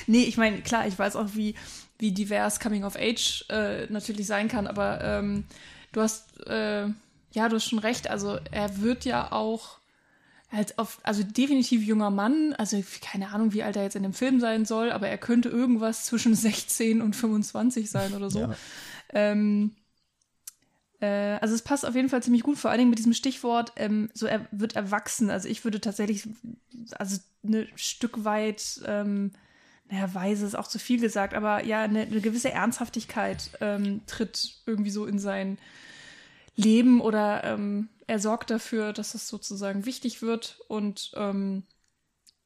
nee, 0.07 0.23
ich 0.23 0.37
meine, 0.37 0.61
klar, 0.61 0.87
ich 0.87 0.97
weiß 0.97 1.15
auch, 1.15 1.29
wie, 1.33 1.55
wie 1.97 2.11
divers 2.11 2.59
Coming 2.59 2.83
of 2.83 2.95
Age 2.95 3.45
äh, 3.49 3.87
natürlich 3.87 4.27
sein 4.27 4.47
kann, 4.47 4.67
aber 4.67 5.01
ähm, 5.01 5.45
du 5.91 6.01
hast, 6.01 6.45
äh, 6.45 6.87
ja, 7.31 7.49
du 7.49 7.55
hast 7.55 7.65
schon 7.65 7.79
recht, 7.79 8.09
also 8.09 8.37
er 8.51 8.81
wird 8.81 9.05
ja 9.05 9.31
auch 9.31 9.79
als 10.53 10.77
auf, 10.77 10.99
also 11.03 11.23
definitiv 11.23 11.81
junger 11.81 12.11
Mann, 12.11 12.53
also 12.53 12.81
keine 13.01 13.29
Ahnung, 13.29 13.53
wie 13.53 13.63
alt 13.63 13.75
er 13.75 13.83
jetzt 13.83 13.95
in 13.95 14.03
dem 14.03 14.13
Film 14.13 14.39
sein 14.39 14.65
soll, 14.65 14.91
aber 14.91 15.07
er 15.07 15.17
könnte 15.17 15.49
irgendwas 15.49 16.05
zwischen 16.05 16.35
16 16.35 17.01
und 17.01 17.15
25 17.15 17.89
sein 17.89 18.13
oder 18.13 18.29
so. 18.29 18.39
Ja. 18.39 18.55
Ähm, 19.09 19.75
äh, 21.01 21.37
also 21.41 21.55
es 21.55 21.63
passt 21.63 21.85
auf 21.85 21.95
jeden 21.95 22.09
Fall 22.09 22.21
ziemlich 22.21 22.43
gut, 22.43 22.57
vor 22.57 22.69
allen 22.69 22.79
Dingen 22.79 22.91
mit 22.91 22.99
diesem 22.99 23.13
Stichwort, 23.13 23.73
ähm, 23.77 24.09
so 24.13 24.27
er 24.27 24.47
wird 24.51 24.75
erwachsen. 24.75 25.31
Also 25.31 25.49
ich 25.49 25.63
würde 25.63 25.81
tatsächlich, 25.81 26.27
also 26.97 27.17
ein 27.43 27.67
Stück 27.75 28.23
weit, 28.23 28.81
ähm, 28.85 29.31
naja, 29.89 30.13
weise 30.13 30.45
ist 30.45 30.55
auch 30.55 30.67
zu 30.67 30.79
viel 30.79 31.01
gesagt, 31.01 31.33
aber 31.33 31.65
ja, 31.65 31.81
eine, 31.81 32.01
eine 32.01 32.21
gewisse 32.21 32.51
Ernsthaftigkeit 32.51 33.49
ähm, 33.59 34.01
tritt 34.05 34.61
irgendwie 34.65 34.91
so 34.91 35.05
in 35.05 35.19
sein 35.19 35.57
Leben 36.55 37.01
oder 37.01 37.43
ähm, 37.43 37.89
er 38.07 38.19
sorgt 38.19 38.49
dafür, 38.49 38.93
dass 38.93 39.15
es 39.15 39.27
sozusagen 39.27 39.85
wichtig 39.85 40.21
wird 40.21 40.59
und 40.67 41.11
ähm, 41.15 41.63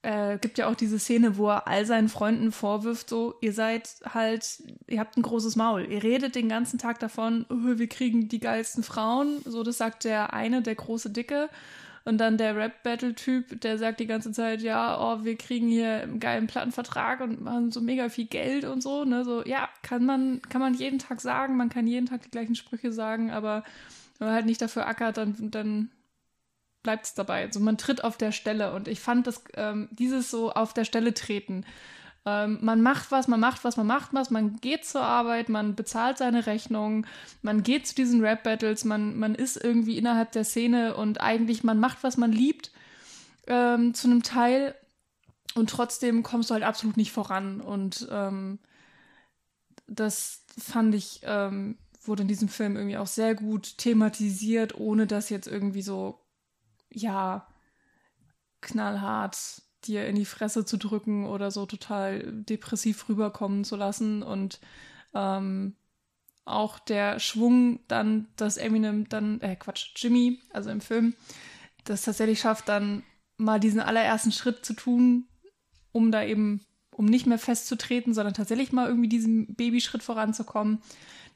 äh, 0.03 0.37
gibt 0.37 0.57
ja 0.57 0.67
auch 0.67 0.75
diese 0.75 0.99
Szene, 0.99 1.37
wo 1.37 1.49
er 1.49 1.67
all 1.67 1.85
seinen 1.85 2.07
Freunden 2.07 2.51
vorwirft, 2.51 3.09
so, 3.09 3.35
ihr 3.41 3.51
seid 3.51 3.89
halt, 4.05 4.63
ihr 4.87 4.99
habt 4.99 5.17
ein 5.17 5.21
großes 5.21 5.55
Maul. 5.55 5.85
Ihr 5.89 6.03
redet 6.03 6.35
den 6.35 6.49
ganzen 6.49 6.77
Tag 6.79 6.99
davon, 6.99 7.45
oh, 7.49 7.77
wir 7.77 7.87
kriegen 7.87 8.29
die 8.29 8.39
geilsten 8.39 8.83
Frauen. 8.83 9.41
So, 9.43 9.63
das 9.63 9.77
sagt 9.77 10.03
der 10.05 10.33
eine, 10.33 10.61
der 10.61 10.75
große 10.75 11.09
Dicke. 11.09 11.49
Und 12.05 12.19
dann 12.19 12.37
der 12.37 12.55
Rap-Battle-Typ, 12.55 13.59
der 13.59 13.77
sagt 13.77 13.99
die 13.99 14.07
ganze 14.07 14.31
Zeit, 14.31 14.61
ja, 14.61 14.97
oh, 14.97 15.25
wir 15.25 15.35
kriegen 15.35 15.67
hier 15.67 16.03
einen 16.03 16.21
geilen 16.21 16.47
Plattenvertrag 16.47 17.19
und 17.19 17.41
machen 17.41 17.71
so 17.71 17.81
mega 17.81 18.07
viel 18.07 18.27
Geld 18.27 18.63
und 18.63 18.81
so, 18.81 19.03
ne? 19.03 19.25
So, 19.25 19.43
ja, 19.43 19.67
kann 19.81 20.05
man, 20.05 20.41
kann 20.43 20.61
man 20.61 20.73
jeden 20.73 20.99
Tag 20.99 21.19
sagen, 21.19 21.57
man 21.57 21.67
kann 21.67 21.85
jeden 21.85 22.05
Tag 22.05 22.21
die 22.21 22.31
gleichen 22.31 22.55
Sprüche 22.55 22.93
sagen, 22.93 23.31
aber 23.31 23.65
wenn 24.17 24.27
man 24.27 24.35
halt 24.35 24.45
nicht 24.45 24.61
dafür 24.61 24.87
ackert, 24.87 25.17
dann, 25.17 25.51
dann 25.51 25.91
bleibt 26.83 27.05
es 27.05 27.13
dabei. 27.13 27.43
Also 27.43 27.59
man 27.59 27.77
tritt 27.77 28.03
auf 28.03 28.17
der 28.17 28.31
Stelle 28.31 28.73
und 28.73 28.87
ich 28.87 28.99
fand 28.99 29.27
das, 29.27 29.43
ähm, 29.55 29.89
dieses 29.91 30.31
so 30.31 30.51
auf 30.51 30.73
der 30.73 30.85
Stelle 30.85 31.13
treten. 31.13 31.65
Ähm, 32.25 32.59
man 32.61 32.81
macht 32.81 33.11
was, 33.11 33.27
man 33.27 33.39
macht 33.39 33.63
was, 33.63 33.77
man 33.77 33.87
macht 33.87 34.13
was, 34.13 34.29
man 34.31 34.57
geht 34.57 34.85
zur 34.85 35.01
Arbeit, 35.01 35.49
man 35.49 35.75
bezahlt 35.75 36.17
seine 36.17 36.45
Rechnung, 36.45 37.05
man 37.41 37.63
geht 37.63 37.87
zu 37.87 37.95
diesen 37.95 38.21
Rap-Battles, 38.21 38.85
man, 38.85 39.17
man 39.17 39.35
ist 39.35 39.55
irgendwie 39.63 39.97
innerhalb 39.97 40.31
der 40.33 40.43
Szene 40.43 40.95
und 40.95 41.21
eigentlich 41.21 41.63
man 41.63 41.79
macht, 41.79 42.03
was 42.03 42.17
man 42.17 42.31
liebt, 42.31 42.71
ähm, 43.47 43.93
zu 43.93 44.07
einem 44.07 44.23
Teil 44.23 44.75
und 45.55 45.69
trotzdem 45.69 46.21
kommst 46.21 46.49
du 46.49 46.53
halt 46.53 46.63
absolut 46.63 46.97
nicht 46.97 47.13
voran 47.13 47.61
und 47.61 48.07
ähm, 48.11 48.59
das 49.87 50.43
fand 50.57 50.95
ich 50.95 51.21
ähm, 51.23 51.77
wurde 52.07 52.23
in 52.23 52.27
diesem 52.27 52.49
Film 52.49 52.75
irgendwie 52.75 52.97
auch 52.97 53.07
sehr 53.07 53.35
gut 53.35 53.77
thematisiert, 53.77 54.77
ohne 54.79 55.07
das 55.07 55.29
jetzt 55.29 55.47
irgendwie 55.47 55.81
so, 55.81 56.19
ja, 56.89 57.47
knallhart 58.61 59.61
dir 59.85 60.07
in 60.07 60.15
die 60.15 60.25
Fresse 60.25 60.65
zu 60.65 60.77
drücken 60.77 61.25
oder 61.25 61.51
so 61.51 61.65
total 61.65 62.23
depressiv 62.43 63.07
rüberkommen 63.09 63.63
zu 63.63 63.75
lassen. 63.75 64.23
Und 64.23 64.59
ähm, 65.13 65.75
auch 66.45 66.79
der 66.79 67.19
Schwung 67.19 67.79
dann, 67.87 68.27
dass 68.35 68.57
Eminem 68.57 69.07
dann, 69.09 69.41
äh 69.41 69.55
Quatsch, 69.55 69.91
Jimmy, 69.95 70.39
also 70.51 70.69
im 70.69 70.81
Film, 70.81 71.15
das 71.83 72.03
tatsächlich 72.03 72.39
schafft, 72.39 72.67
dann 72.69 73.03
mal 73.37 73.59
diesen 73.59 73.79
allerersten 73.79 74.31
Schritt 74.31 74.65
zu 74.65 74.73
tun, 74.73 75.27
um 75.91 76.11
da 76.11 76.23
eben, 76.23 76.65
um 76.91 77.05
nicht 77.05 77.27
mehr 77.27 77.39
festzutreten, 77.39 78.13
sondern 78.13 78.33
tatsächlich 78.33 78.71
mal 78.71 78.87
irgendwie 78.87 79.09
diesen 79.09 79.55
Babyschritt 79.55 80.03
voranzukommen 80.03 80.81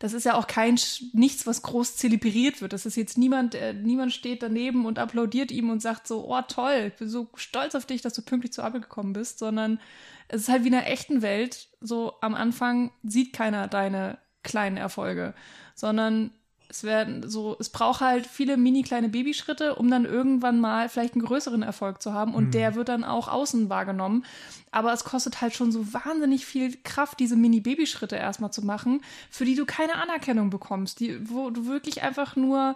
das 0.01 0.13
ist 0.13 0.23
ja 0.23 0.33
auch 0.33 0.47
kein 0.47 0.79
nichts, 1.13 1.45
was 1.45 1.61
groß 1.61 1.95
zelebriert 1.95 2.59
wird. 2.59 2.73
Das 2.73 2.87
ist 2.87 2.95
jetzt 2.95 3.19
niemand, 3.19 3.53
äh, 3.53 3.71
niemand 3.71 4.11
steht 4.11 4.41
daneben 4.41 4.87
und 4.87 4.97
applaudiert 4.97 5.51
ihm 5.51 5.69
und 5.69 5.79
sagt 5.79 6.07
so, 6.07 6.27
oh 6.27 6.41
toll, 6.47 6.85
ich 6.87 6.95
bin 6.95 7.07
so 7.07 7.29
stolz 7.35 7.75
auf 7.75 7.85
dich, 7.85 8.01
dass 8.01 8.13
du 8.13 8.23
pünktlich 8.23 8.51
zur 8.51 8.63
Arbeit 8.63 8.81
gekommen 8.81 9.13
bist, 9.13 9.37
sondern 9.37 9.79
es 10.27 10.41
ist 10.41 10.49
halt 10.49 10.63
wie 10.63 10.69
in 10.69 10.73
einer 10.73 10.87
echten 10.87 11.21
Welt. 11.21 11.67
So 11.81 12.13
am 12.21 12.33
Anfang 12.33 12.89
sieht 13.03 13.31
keiner 13.31 13.67
deine 13.67 14.17
kleinen 14.41 14.77
Erfolge, 14.77 15.35
sondern 15.75 16.31
es 16.71 16.83
werden 16.83 17.29
so, 17.29 17.57
es 17.59 17.69
braucht 17.69 17.99
halt 17.99 18.25
viele 18.25 18.55
mini 18.55 18.81
kleine 18.81 19.09
Babyschritte, 19.09 19.75
um 19.75 19.91
dann 19.91 20.05
irgendwann 20.05 20.59
mal 20.59 20.87
vielleicht 20.87 21.13
einen 21.13 21.25
größeren 21.25 21.63
Erfolg 21.63 22.01
zu 22.01 22.13
haben 22.13 22.33
und 22.33 22.45
mhm. 22.45 22.51
der 22.51 22.75
wird 22.75 22.87
dann 22.87 23.03
auch 23.03 23.27
außen 23.27 23.69
wahrgenommen. 23.69 24.25
Aber 24.71 24.93
es 24.93 25.03
kostet 25.03 25.41
halt 25.41 25.53
schon 25.53 25.71
so 25.73 25.93
wahnsinnig 25.93 26.45
viel 26.45 26.77
Kraft, 26.83 27.19
diese 27.19 27.35
mini 27.35 27.59
Babyschritte 27.59 28.15
erstmal 28.15 28.51
zu 28.51 28.65
machen, 28.65 29.01
für 29.29 29.43
die 29.43 29.55
du 29.55 29.65
keine 29.65 29.95
Anerkennung 29.95 30.49
bekommst, 30.49 31.01
die, 31.01 31.29
wo 31.29 31.49
du 31.49 31.65
wirklich 31.65 32.03
einfach 32.03 32.37
nur 32.37 32.75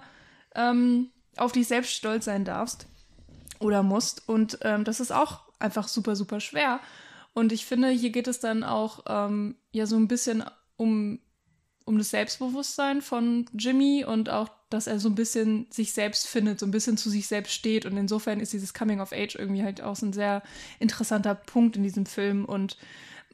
ähm, 0.56 1.10
auf 1.38 1.54
dich 1.54 1.68
selbst 1.68 1.93
stolz 1.93 2.26
sein 2.26 2.43
darfst 2.43 2.88
oder 3.60 3.82
musst. 3.82 4.28
Und 4.28 4.60
ähm, 4.62 4.84
das 4.84 5.00
ist 5.00 5.14
auch 5.14 5.39
einfach 5.60 5.88
super, 5.88 6.18
super 6.18 6.41
schwer. 6.41 6.82
Und 7.34 7.54
ich 7.54 7.66
finde, 7.66 7.89
hier 7.89 8.10
geht 8.10 8.28
es 8.28 8.41
dann 8.41 8.66
auch 8.66 9.06
ähm, 9.08 9.56
ja 9.72 9.86
so 9.86 9.96
ein 9.96 10.10
bisschen 10.10 10.43
um 10.76 11.20
um 11.86 12.00
das 12.00 12.10
Selbstbewusstsein 12.10 13.02
von 13.04 13.46
Jimmy 13.54 14.04
und 14.04 14.30
auch, 14.30 14.50
dass 14.70 14.88
er 14.88 15.00
so 15.00 15.08
ein 15.08 15.16
bisschen 15.16 15.68
sich 15.70 15.94
selbst 15.94 16.28
findet, 16.28 16.60
so 16.60 16.66
ein 16.66 16.72
bisschen 16.72 16.98
zu 16.98 17.12
sich 17.12 17.28
selbst 17.28 17.54
steht. 17.54 17.86
Und 17.86 17.96
insofern 17.96 18.40
ist 18.40 18.54
dieses 18.54 18.74
Coming 18.74 19.00
of 19.00 19.14
Age 19.14 19.36
irgendwie 19.36 19.64
halt 19.64 19.82
auch 19.82 19.96
so 19.96 20.08
ein 20.08 20.14
sehr 20.14 20.42
interessanter 20.80 21.36
Punkt 21.36 21.78
in 21.78 21.84
diesem 21.84 22.08
Film. 22.08 22.44
Und 22.44 22.78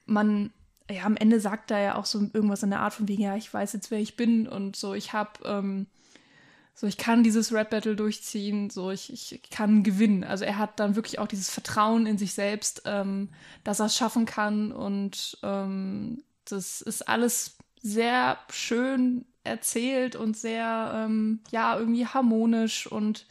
man, 0.05 0.51
ja, 0.89 1.03
am 1.03 1.15
Ende 1.15 1.39
sagt 1.39 1.71
er 1.71 1.79
ja 1.79 1.95
auch 1.95 2.05
so 2.05 2.19
irgendwas 2.33 2.61
in 2.61 2.71
der 2.71 2.81
Art 2.81 2.93
von 2.93 3.07
wegen, 3.07 3.21
ja, 3.21 3.37
ich 3.37 3.51
weiß 3.53 3.71
jetzt, 3.71 3.89
wer 3.89 3.99
ich 3.99 4.17
bin 4.17 4.47
und 4.49 4.75
so, 4.75 4.93
ich 4.93 5.13
habe, 5.13 5.31
ähm, 5.45 5.87
so, 6.73 6.87
ich 6.87 6.97
kann 6.97 7.23
dieses 7.23 7.53
Rap-Battle 7.53 7.95
durchziehen, 7.95 8.69
so, 8.69 8.91
ich, 8.91 9.13
ich 9.13 9.41
kann 9.49 9.83
gewinnen. 9.83 10.25
Also 10.25 10.43
er 10.43 10.57
hat 10.57 10.79
dann 10.79 10.97
wirklich 10.97 11.19
auch 11.19 11.27
dieses 11.27 11.49
Vertrauen 11.49 12.05
in 12.05 12.17
sich 12.17 12.33
selbst, 12.33 12.81
ähm, 12.85 13.29
dass 13.63 13.79
er 13.79 13.85
es 13.85 13.95
schaffen 13.95 14.25
kann 14.25 14.73
und 14.73 15.37
ähm, 15.41 16.21
das 16.43 16.81
ist 16.81 17.07
alles 17.07 17.57
sehr 17.81 18.37
schön 18.49 19.25
erzählt 19.43 20.15
und 20.15 20.37
sehr, 20.37 20.91
ähm, 20.95 21.39
ja, 21.51 21.77
irgendwie 21.77 22.05
harmonisch 22.05 22.87
und 22.87 23.25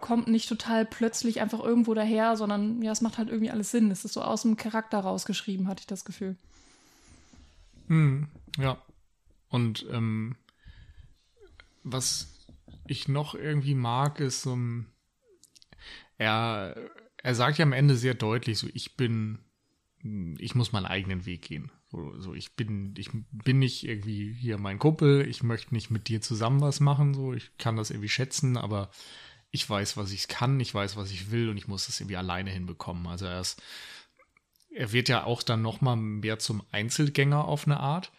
kommt 0.00 0.28
nicht 0.28 0.48
total 0.48 0.84
plötzlich 0.84 1.40
einfach 1.40 1.60
irgendwo 1.60 1.94
daher, 1.94 2.36
sondern 2.36 2.82
ja, 2.82 2.92
es 2.92 3.00
macht 3.00 3.18
halt 3.18 3.28
irgendwie 3.28 3.50
alles 3.50 3.70
Sinn. 3.70 3.90
Es 3.90 4.04
ist 4.04 4.12
so 4.12 4.22
aus 4.22 4.42
dem 4.42 4.56
Charakter 4.56 4.98
rausgeschrieben, 5.00 5.68
hatte 5.68 5.80
ich 5.80 5.86
das 5.86 6.04
Gefühl. 6.04 6.36
Hm, 7.88 8.28
ja. 8.58 8.78
Und 9.48 9.86
ähm, 9.90 10.36
was 11.82 12.28
ich 12.86 13.08
noch 13.08 13.34
irgendwie 13.34 13.74
mag, 13.74 14.20
ist 14.20 14.42
so 14.42 14.54
ein, 14.54 14.86
er, 16.18 16.76
er 17.22 17.34
sagt 17.34 17.58
ja 17.58 17.64
am 17.64 17.72
Ende 17.72 17.96
sehr 17.96 18.14
deutlich 18.14 18.58
so, 18.58 18.68
ich 18.74 18.96
bin, 18.96 19.38
ich 20.38 20.54
muss 20.54 20.72
meinen 20.72 20.86
eigenen 20.86 21.26
Weg 21.26 21.42
gehen. 21.42 21.70
So, 22.18 22.34
ich 22.34 22.54
bin, 22.56 22.94
ich 22.96 23.10
bin 23.30 23.58
nicht 23.58 23.86
irgendwie 23.86 24.32
hier 24.32 24.58
mein 24.58 24.78
Kumpel, 24.78 25.26
ich 25.26 25.42
möchte 25.42 25.74
nicht 25.74 25.90
mit 25.90 26.08
dir 26.08 26.20
zusammen 26.20 26.60
was 26.60 26.80
machen, 26.80 27.14
so, 27.14 27.32
ich 27.32 27.56
kann 27.58 27.76
das 27.76 27.90
irgendwie 27.90 28.08
schätzen, 28.08 28.56
aber 28.56 28.90
ich 29.50 29.68
weiß, 29.68 29.96
was 29.96 30.12
ich 30.12 30.28
kann, 30.28 30.60
ich 30.60 30.74
weiß, 30.74 30.96
was 30.96 31.10
ich 31.10 31.30
will 31.30 31.48
und 31.48 31.56
ich 31.56 31.68
muss 31.68 31.86
das 31.86 32.00
irgendwie 32.00 32.16
alleine 32.16 32.50
hinbekommen. 32.50 33.06
Also 33.06 33.26
er 33.26 33.40
ist, 33.40 33.62
er 34.70 34.92
wird 34.92 35.08
ja 35.08 35.24
auch 35.24 35.42
dann 35.42 35.62
nochmal 35.62 35.96
mehr 35.96 36.38
zum 36.38 36.62
Einzelgänger 36.70 37.44
auf 37.44 37.66
eine 37.66 37.80
Art. 37.80 38.12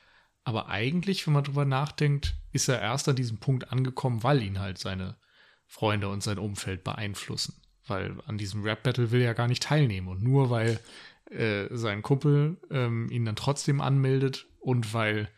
Aber 0.44 0.70
eigentlich, 0.70 1.28
wenn 1.28 1.34
man 1.34 1.44
drüber 1.44 1.66
nachdenkt, 1.66 2.36
ist 2.54 2.70
er 2.70 2.82
erst 2.82 3.10
an 3.10 3.16
diesem 3.16 3.38
Punkt 3.38 3.72
angekommen, 3.72 4.24
weil 4.24 4.42
ihn 4.42 4.60
halt 4.60 4.78
seine 4.78 5.18
Freunde 5.66 6.10
und 6.10 6.24
sein 6.24 6.40
Umfeld 6.40 6.84
beeinflussen. 6.84 7.62
Weil 7.86 8.20
an 8.26 8.38
diesem 8.38 8.64
Rap-Battle 8.64 9.12
will 9.12 9.22
er 9.22 9.28
ja 9.28 9.34
gar 9.34 9.48
nicht 9.48 9.64
teilnehmen. 9.64 10.08
Und 10.08 10.24
nur 10.24 10.50
weil 10.50 10.80
äh, 11.32 11.68
sein 11.72 12.02
Kumpel 12.02 12.58
ähm, 12.72 13.10
ihn 13.10 13.26
dann 13.26 13.36
trotzdem 13.36 13.82
anmeldet 13.82 14.48
und 14.60 14.94
weil 14.94 15.30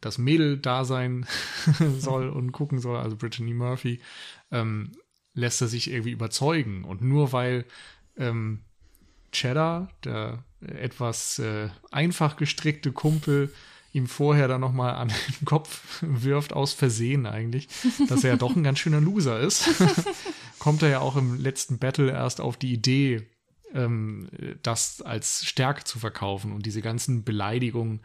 das 0.00 0.18
Mädel 0.18 0.58
da 0.58 0.84
sein 0.84 1.26
soll 1.98 2.28
und 2.28 2.52
gucken 2.52 2.78
soll, 2.78 2.98
also 2.98 3.16
Brittany 3.16 3.54
Murphy, 3.54 4.00
ähm, 4.50 4.92
lässt 5.34 5.60
er 5.60 5.68
sich 5.68 5.90
irgendwie 5.90 6.12
überzeugen. 6.12 6.84
Und 6.84 7.02
nur 7.02 7.32
weil 7.32 7.64
ähm, 8.16 8.60
Cheddar, 9.32 9.88
der 10.04 10.44
etwas 10.60 11.38
äh, 11.38 11.68
einfach 11.90 12.36
gestrickte 12.36 12.92
Kumpel, 12.92 13.52
ihm 13.92 14.06
vorher 14.06 14.48
dann 14.48 14.60
nochmal 14.60 14.94
an 14.94 15.08
den 15.08 15.44
Kopf 15.44 15.98
wirft, 16.02 16.52
aus 16.52 16.72
Versehen 16.72 17.26
eigentlich, 17.26 17.68
dass 18.08 18.24
er 18.24 18.30
ja 18.30 18.36
doch 18.36 18.54
ein 18.54 18.62
ganz 18.62 18.78
schöner 18.78 19.00
Loser 19.00 19.40
ist, 19.40 19.68
kommt 20.58 20.82
er 20.82 20.88
ja 20.90 21.00
auch 21.00 21.16
im 21.16 21.40
letzten 21.40 21.78
Battle 21.78 22.10
erst 22.10 22.40
auf 22.40 22.56
die 22.56 22.72
Idee, 22.72 23.26
ähm, 23.74 24.28
das 24.62 25.02
als 25.02 25.44
Stärke 25.44 25.84
zu 25.84 25.98
verkaufen 25.98 26.52
und 26.52 26.66
diese 26.66 26.82
ganzen 26.82 27.24
Beleidigungen 27.24 28.00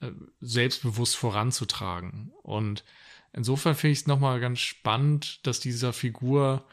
äh, 0.00 0.10
selbstbewusst 0.40 1.16
voranzutragen. 1.16 2.32
Und 2.42 2.84
insofern 3.32 3.74
finde 3.74 3.92
ich 3.92 4.00
es 4.00 4.06
nochmal 4.06 4.40
ganz 4.40 4.60
spannend, 4.60 5.46
dass 5.46 5.60
dieser 5.60 5.92
Figur, 5.92 6.66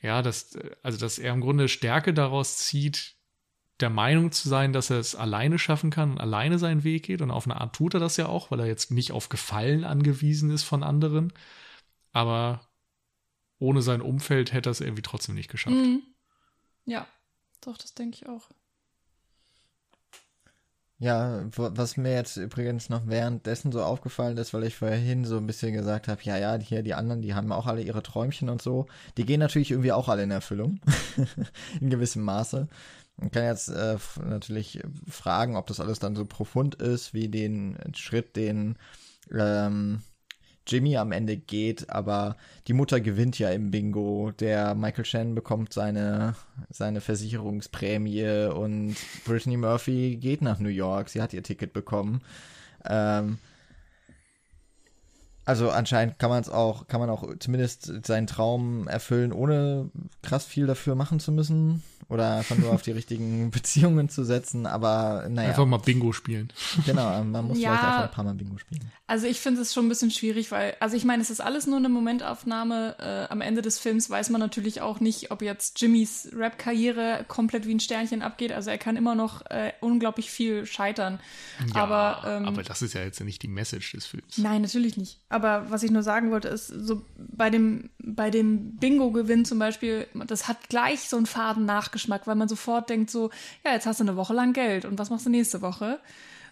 ja, 0.00 0.22
dass, 0.22 0.56
also 0.82 0.98
dass 0.98 1.18
er 1.18 1.32
im 1.32 1.40
Grunde 1.40 1.68
Stärke 1.68 2.14
daraus 2.14 2.58
zieht, 2.58 3.14
der 3.80 3.90
Meinung 3.90 4.32
zu 4.32 4.48
sein, 4.48 4.72
dass 4.72 4.88
er 4.88 4.98
es 4.98 5.14
alleine 5.14 5.58
schaffen 5.58 5.90
kann 5.90 6.12
und 6.12 6.20
alleine 6.20 6.58
seinen 6.58 6.82
Weg 6.82 7.04
geht. 7.04 7.20
Und 7.20 7.30
auf 7.30 7.46
eine 7.46 7.60
Art 7.60 7.76
tut 7.76 7.92
er 7.92 8.00
das 8.00 8.16
ja 8.16 8.26
auch, 8.26 8.50
weil 8.50 8.60
er 8.60 8.66
jetzt 8.66 8.90
nicht 8.90 9.12
auf 9.12 9.28
Gefallen 9.28 9.84
angewiesen 9.84 10.50
ist 10.50 10.62
von 10.64 10.82
anderen. 10.82 11.32
Aber 12.12 12.66
ohne 13.58 13.82
sein 13.82 14.00
Umfeld 14.00 14.52
hätte 14.54 14.70
er 14.70 14.72
es 14.72 14.80
irgendwie 14.80 15.02
trotzdem 15.02 15.34
nicht 15.34 15.50
geschafft. 15.50 15.76
Mhm. 15.76 16.02
Ja, 16.86 17.06
doch, 17.60 17.76
das 17.76 17.94
denke 17.94 18.16
ich 18.16 18.28
auch. 18.28 18.48
Ja, 20.98 21.44
was 21.54 21.98
mir 21.98 22.14
jetzt 22.14 22.38
übrigens 22.38 22.88
noch 22.88 23.06
währenddessen 23.06 23.70
so 23.70 23.82
aufgefallen 23.82 24.38
ist, 24.38 24.54
weil 24.54 24.64
ich 24.64 24.76
vorhin 24.76 25.26
so 25.26 25.36
ein 25.36 25.46
bisschen 25.46 25.74
gesagt 25.74 26.08
habe, 26.08 26.22
ja, 26.22 26.38
ja, 26.38 26.56
hier 26.58 26.82
die 26.82 26.94
anderen, 26.94 27.20
die 27.20 27.34
haben 27.34 27.52
auch 27.52 27.66
alle 27.66 27.82
ihre 27.82 28.02
Träumchen 28.02 28.48
und 28.48 28.62
so. 28.62 28.86
Die 29.18 29.26
gehen 29.26 29.40
natürlich 29.40 29.72
irgendwie 29.72 29.92
auch 29.92 30.08
alle 30.08 30.22
in 30.22 30.30
Erfüllung. 30.30 30.80
in 31.82 31.90
gewissem 31.90 32.22
Maße. 32.22 32.66
Man 33.18 33.30
kann 33.30 33.44
jetzt 33.44 33.68
äh, 33.68 33.98
natürlich 34.24 34.80
fragen, 35.06 35.56
ob 35.56 35.66
das 35.66 35.80
alles 35.80 35.98
dann 35.98 36.16
so 36.16 36.24
profund 36.24 36.76
ist, 36.76 37.12
wie 37.12 37.28
den 37.28 37.76
Schritt, 37.94 38.34
den 38.34 38.76
ähm, 39.30 40.02
Jimmy 40.66 40.96
am 40.96 41.12
Ende 41.12 41.36
geht, 41.36 41.90
aber 41.90 42.36
die 42.66 42.72
Mutter 42.72 43.00
gewinnt 43.00 43.38
ja 43.38 43.50
im 43.50 43.70
Bingo. 43.70 44.32
Der 44.38 44.74
Michael 44.74 45.04
Shannon 45.04 45.34
bekommt 45.34 45.72
seine, 45.72 46.34
seine 46.70 47.00
Versicherungsprämie 47.00 48.48
und 48.52 48.96
Brittany 49.24 49.56
Murphy 49.56 50.16
geht 50.16 50.42
nach 50.42 50.58
New 50.58 50.68
York. 50.68 51.08
Sie 51.08 51.22
hat 51.22 51.32
ihr 51.32 51.42
Ticket 51.42 51.72
bekommen. 51.72 52.20
Ähm, 52.88 53.38
also 55.46 55.70
anscheinend 55.70 56.18
kann 56.18 56.28
man 56.28 56.40
es 56.42 56.48
auch, 56.48 56.88
kann 56.88 57.00
man 57.00 57.08
auch 57.08 57.24
zumindest 57.38 58.04
seinen 58.04 58.26
Traum 58.26 58.88
erfüllen, 58.88 59.32
ohne 59.32 59.90
krass 60.22 60.44
viel 60.44 60.66
dafür 60.66 60.96
machen 60.96 61.20
zu 61.20 61.30
müssen 61.30 61.84
oder 62.08 62.36
einfach 62.36 62.56
nur 62.56 62.72
auf 62.72 62.82
die 62.82 62.90
richtigen 62.92 63.50
Beziehungen 63.50 64.08
zu 64.08 64.24
setzen, 64.24 64.66
aber 64.66 65.26
naja. 65.28 65.50
Einfach 65.50 65.66
mal 65.66 65.78
Bingo 65.78 66.12
spielen. 66.12 66.52
Genau, 66.84 67.22
man 67.24 67.46
muss 67.46 67.58
ja, 67.58 67.70
vielleicht 67.70 67.84
einfach 67.84 68.04
ein 68.04 68.10
paar 68.10 68.24
Mal 68.24 68.34
Bingo 68.34 68.58
spielen. 68.58 68.90
Also 69.08 69.26
ich 69.26 69.40
finde 69.40 69.60
es 69.60 69.72
schon 69.72 69.86
ein 69.86 69.88
bisschen 69.88 70.10
schwierig, 70.10 70.50
weil, 70.50 70.74
also 70.80 70.96
ich 70.96 71.04
meine, 71.04 71.22
es 71.22 71.30
ist 71.30 71.40
alles 71.40 71.66
nur 71.66 71.76
eine 71.76 71.88
Momentaufnahme. 71.88 72.96
Äh, 72.98 73.32
am 73.32 73.40
Ende 73.40 73.62
des 73.62 73.78
Films 73.78 74.10
weiß 74.10 74.30
man 74.30 74.40
natürlich 74.40 74.80
auch 74.80 75.00
nicht, 75.00 75.30
ob 75.30 75.42
jetzt 75.42 75.80
Jimmys 75.80 76.28
Rap-Karriere 76.32 77.24
komplett 77.28 77.66
wie 77.66 77.74
ein 77.74 77.80
Sternchen 77.80 78.22
abgeht. 78.22 78.52
Also 78.52 78.70
er 78.70 78.78
kann 78.78 78.96
immer 78.96 79.14
noch 79.14 79.46
äh, 79.46 79.72
unglaublich 79.80 80.30
viel 80.30 80.66
scheitern. 80.66 81.20
Ja, 81.72 81.82
aber, 81.82 82.28
ähm, 82.28 82.46
aber 82.46 82.62
das 82.62 82.82
ist 82.82 82.94
ja 82.94 83.02
jetzt 83.02 83.20
nicht 83.20 83.42
die 83.42 83.48
Message 83.48 83.92
des 83.92 84.06
Films. 84.06 84.38
Nein, 84.38 84.62
natürlich 84.62 84.96
nicht. 84.96 85.20
Aber 85.36 85.66
was 85.68 85.82
ich 85.82 85.90
nur 85.90 86.02
sagen 86.02 86.30
wollte, 86.30 86.48
ist, 86.48 86.68
so 86.68 87.02
bei 87.18 87.50
dem, 87.50 87.90
bei 87.98 88.30
dem 88.30 88.76
Bingo-Gewinn 88.76 89.44
zum 89.44 89.58
Beispiel, 89.58 90.06
das 90.26 90.48
hat 90.48 90.70
gleich 90.70 91.10
so 91.10 91.18
einen 91.18 91.26
faden 91.26 91.66
Nachgeschmack, 91.66 92.26
weil 92.26 92.36
man 92.36 92.48
sofort 92.48 92.88
denkt 92.88 93.10
so, 93.10 93.28
ja, 93.62 93.72
jetzt 93.72 93.84
hast 93.84 94.00
du 94.00 94.04
eine 94.04 94.16
Woche 94.16 94.32
lang 94.32 94.54
Geld 94.54 94.86
und 94.86 94.98
was 94.98 95.10
machst 95.10 95.26
du 95.26 95.30
nächste 95.30 95.60
Woche? 95.60 95.98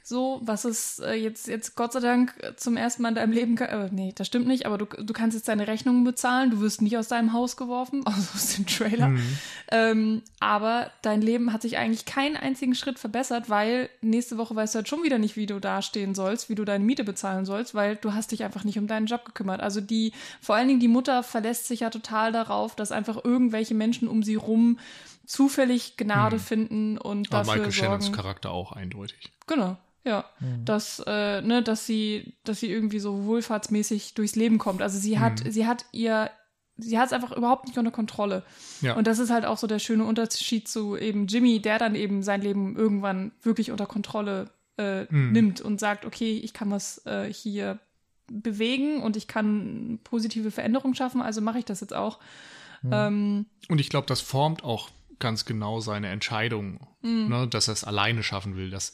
So, 0.07 0.43
was 0.45 0.67
es 0.67 0.99
äh, 0.99 1.15
jetzt, 1.15 1.49
jetzt 1.49 1.77
Gott 1.77 1.95
sei 1.95 2.01
Dank 2.01 2.35
zum 2.57 2.77
ersten 2.77 3.01
Mal 3.01 3.09
in 3.09 3.15
deinem 3.15 3.33
Leben, 3.33 3.57
äh, 3.57 3.89
nee, 3.91 4.13
das 4.15 4.27
stimmt 4.27 4.47
nicht, 4.47 4.67
aber 4.67 4.77
du, 4.77 4.85
du 4.85 5.15
kannst 5.15 5.35
jetzt 5.35 5.49
deine 5.49 5.67
Rechnungen 5.67 6.05
bezahlen, 6.05 6.51
du 6.51 6.61
wirst 6.61 6.83
nicht 6.83 6.99
aus 6.99 7.09
deinem 7.09 7.33
Haus 7.33 7.57
geworfen, 7.57 8.03
also 8.05 8.21
aus 8.35 8.55
dem 8.55 8.67
Trailer. 8.67 9.09
Mhm. 9.09 9.39
Ähm, 9.71 10.23
aber 10.41 10.91
dein 11.01 11.23
Leben 11.23 11.55
hat 11.55 11.63
sich 11.63 11.79
eigentlich 11.79 12.05
keinen 12.05 12.37
einzigen 12.37 12.75
Schritt 12.75 12.99
verbessert, 12.99 13.49
weil 13.49 13.89
nächste 14.03 14.37
Woche 14.37 14.55
weißt 14.55 14.75
du 14.75 14.77
halt 14.77 14.89
schon 14.89 15.05
wieder 15.05 15.17
nicht, 15.17 15.37
wie 15.37 15.47
du 15.47 15.59
dastehen 15.59 16.15
sollst, 16.15 16.51
wie 16.51 16.55
du 16.55 16.67
deine 16.67 16.85
Miete 16.85 17.05
bezahlen 17.05 17.47
sollst, 17.47 17.75
weil 17.75 17.97
du 17.97 18.13
hast 18.13 18.33
dich 18.33 18.45
einfach 18.45 18.65
nicht 18.65 18.79
um 18.79 18.87
deinen 18.87 19.07
Job 19.07 19.25
gekümmert. 19.25 19.63
Also 19.63 19.81
die, 19.81 20.13
vor 20.43 20.55
allen 20.55 20.69
Dingen 20.69 20.81
die 20.81 20.89
Mutter 20.89 21.23
verlässt 21.23 21.67
sich 21.67 21.81
ja 21.81 21.89
total 21.89 22.31
darauf, 22.31 22.77
dass 22.77 22.93
einfach 22.93 23.25
irgendwelche 23.25 23.75
Menschen 23.75 24.09
um 24.09 24.23
sie 24.23 24.35
rum 24.35 24.79
zufällig 25.25 25.97
Gnade 25.97 26.37
hm. 26.37 26.43
finden 26.43 26.99
und 26.99 27.33
Aber 27.33 27.39
dafür 27.39 27.53
Michael 27.55 27.73
sorgen. 27.73 28.03
Shannons 28.03 28.13
Charakter 28.13 28.51
auch 28.51 28.73
eindeutig. 28.73 29.33
Genau. 29.47 29.79
Ja, 30.05 30.27
mhm. 30.41 30.65
dass, 30.67 31.03
äh, 31.07 31.41
ne, 31.41 31.63
dass 31.63 31.87
sie, 31.87 32.35
dass 32.45 32.61
sie 32.61 32.71
irgendwie 32.71 32.99
so 32.99 33.25
wohlfahrtsmäßig 33.25 34.15
durchs 34.15 34.37
Leben 34.37 34.59
kommt. 34.59 34.83
Also 34.83 34.99
sie 34.99 35.19
hat, 35.19 35.43
mhm. 35.45 35.51
sie 35.51 35.67
hat 35.67 35.87
ihr, 35.93 36.31
sie 36.77 36.99
hat 36.99 37.07
es 37.07 37.13
einfach 37.15 37.33
überhaupt 37.33 37.67
nicht 37.67 37.79
unter 37.79 37.91
Kontrolle. 37.91 38.43
Ja. 38.83 38.97
Und 38.97 39.07
das 39.07 39.19
ist 39.19 39.31
halt 39.31 39.47
auch 39.47 39.57
so 39.57 39.67
der 39.67 39.79
schöne 39.79 40.05
Unterschied 40.05 40.69
zu 40.69 40.97
eben 40.97 41.27
Jimmy, 41.27 41.61
der 41.61 41.79
dann 41.79 41.95
eben 41.95 42.23
sein 42.23 42.43
Leben 42.43 42.77
irgendwann 42.77 43.33
wirklich 43.43 43.71
unter 43.71 43.87
Kontrolle 43.87 44.51
äh, 44.77 45.05
mhm. 45.05 45.33
nimmt 45.33 45.61
und 45.63 45.81
sagt, 45.81 46.05
okay, 46.05 46.39
ich 46.39 46.53
kann 46.53 46.71
was 46.71 47.05
äh, 47.07 47.33
hier 47.33 47.79
bewegen 48.27 49.03
und 49.03 49.17
ich 49.17 49.27
kann 49.27 50.01
positive 50.05 50.51
Veränderungen 50.51 50.95
schaffen, 50.95 51.23
also 51.23 51.41
mache 51.41 51.59
ich 51.59 51.65
das 51.65 51.81
jetzt 51.81 51.95
auch. 51.95 52.19
Mhm. 52.83 52.91
Ähm, 52.93 53.47
und 53.69 53.81
ich 53.81 53.89
glaube, 53.89 54.07
das 54.07 54.21
formt 54.21 54.65
auch 54.65 54.91
ganz 55.25 55.47
genau 55.47 55.81
seine 55.81 56.09
Entscheidung, 56.09 56.87
mhm. 57.01 57.29
ne, 57.31 57.49
dass 57.49 57.69
er 57.69 57.73
es 57.73 57.83
alleine 57.83 58.23
schaffen 58.23 58.57
will, 58.57 58.69
dass, 58.69 58.93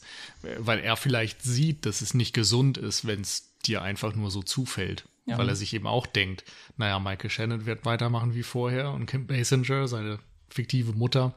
weil 0.59 0.79
er 0.79 0.95
vielleicht 0.95 1.41
sieht, 1.41 1.85
dass 1.85 1.99
es 2.01 2.13
nicht 2.13 2.33
gesund 2.33 2.77
ist, 2.77 3.05
wenn 3.05 3.19
es 3.19 3.51
dir 3.65 3.81
einfach 3.81 4.15
nur 4.15 4.31
so 4.31 4.41
zufällt. 4.41 5.09
Ja. 5.25 5.37
Weil 5.37 5.49
er 5.49 5.57
sich 5.57 5.73
eben 5.73 5.87
auch 5.87 6.07
denkt, 6.07 6.45
naja, 6.77 6.99
Michael 6.99 7.29
Shannon 7.29 7.65
wird 7.65 7.83
weitermachen 7.83 8.33
wie 8.33 8.43
vorher 8.43 8.91
und 8.91 9.07
Kim 9.07 9.27
Basinger, 9.27 9.89
seine 9.89 10.19
fiktive 10.49 10.93
Mutter, 10.93 11.35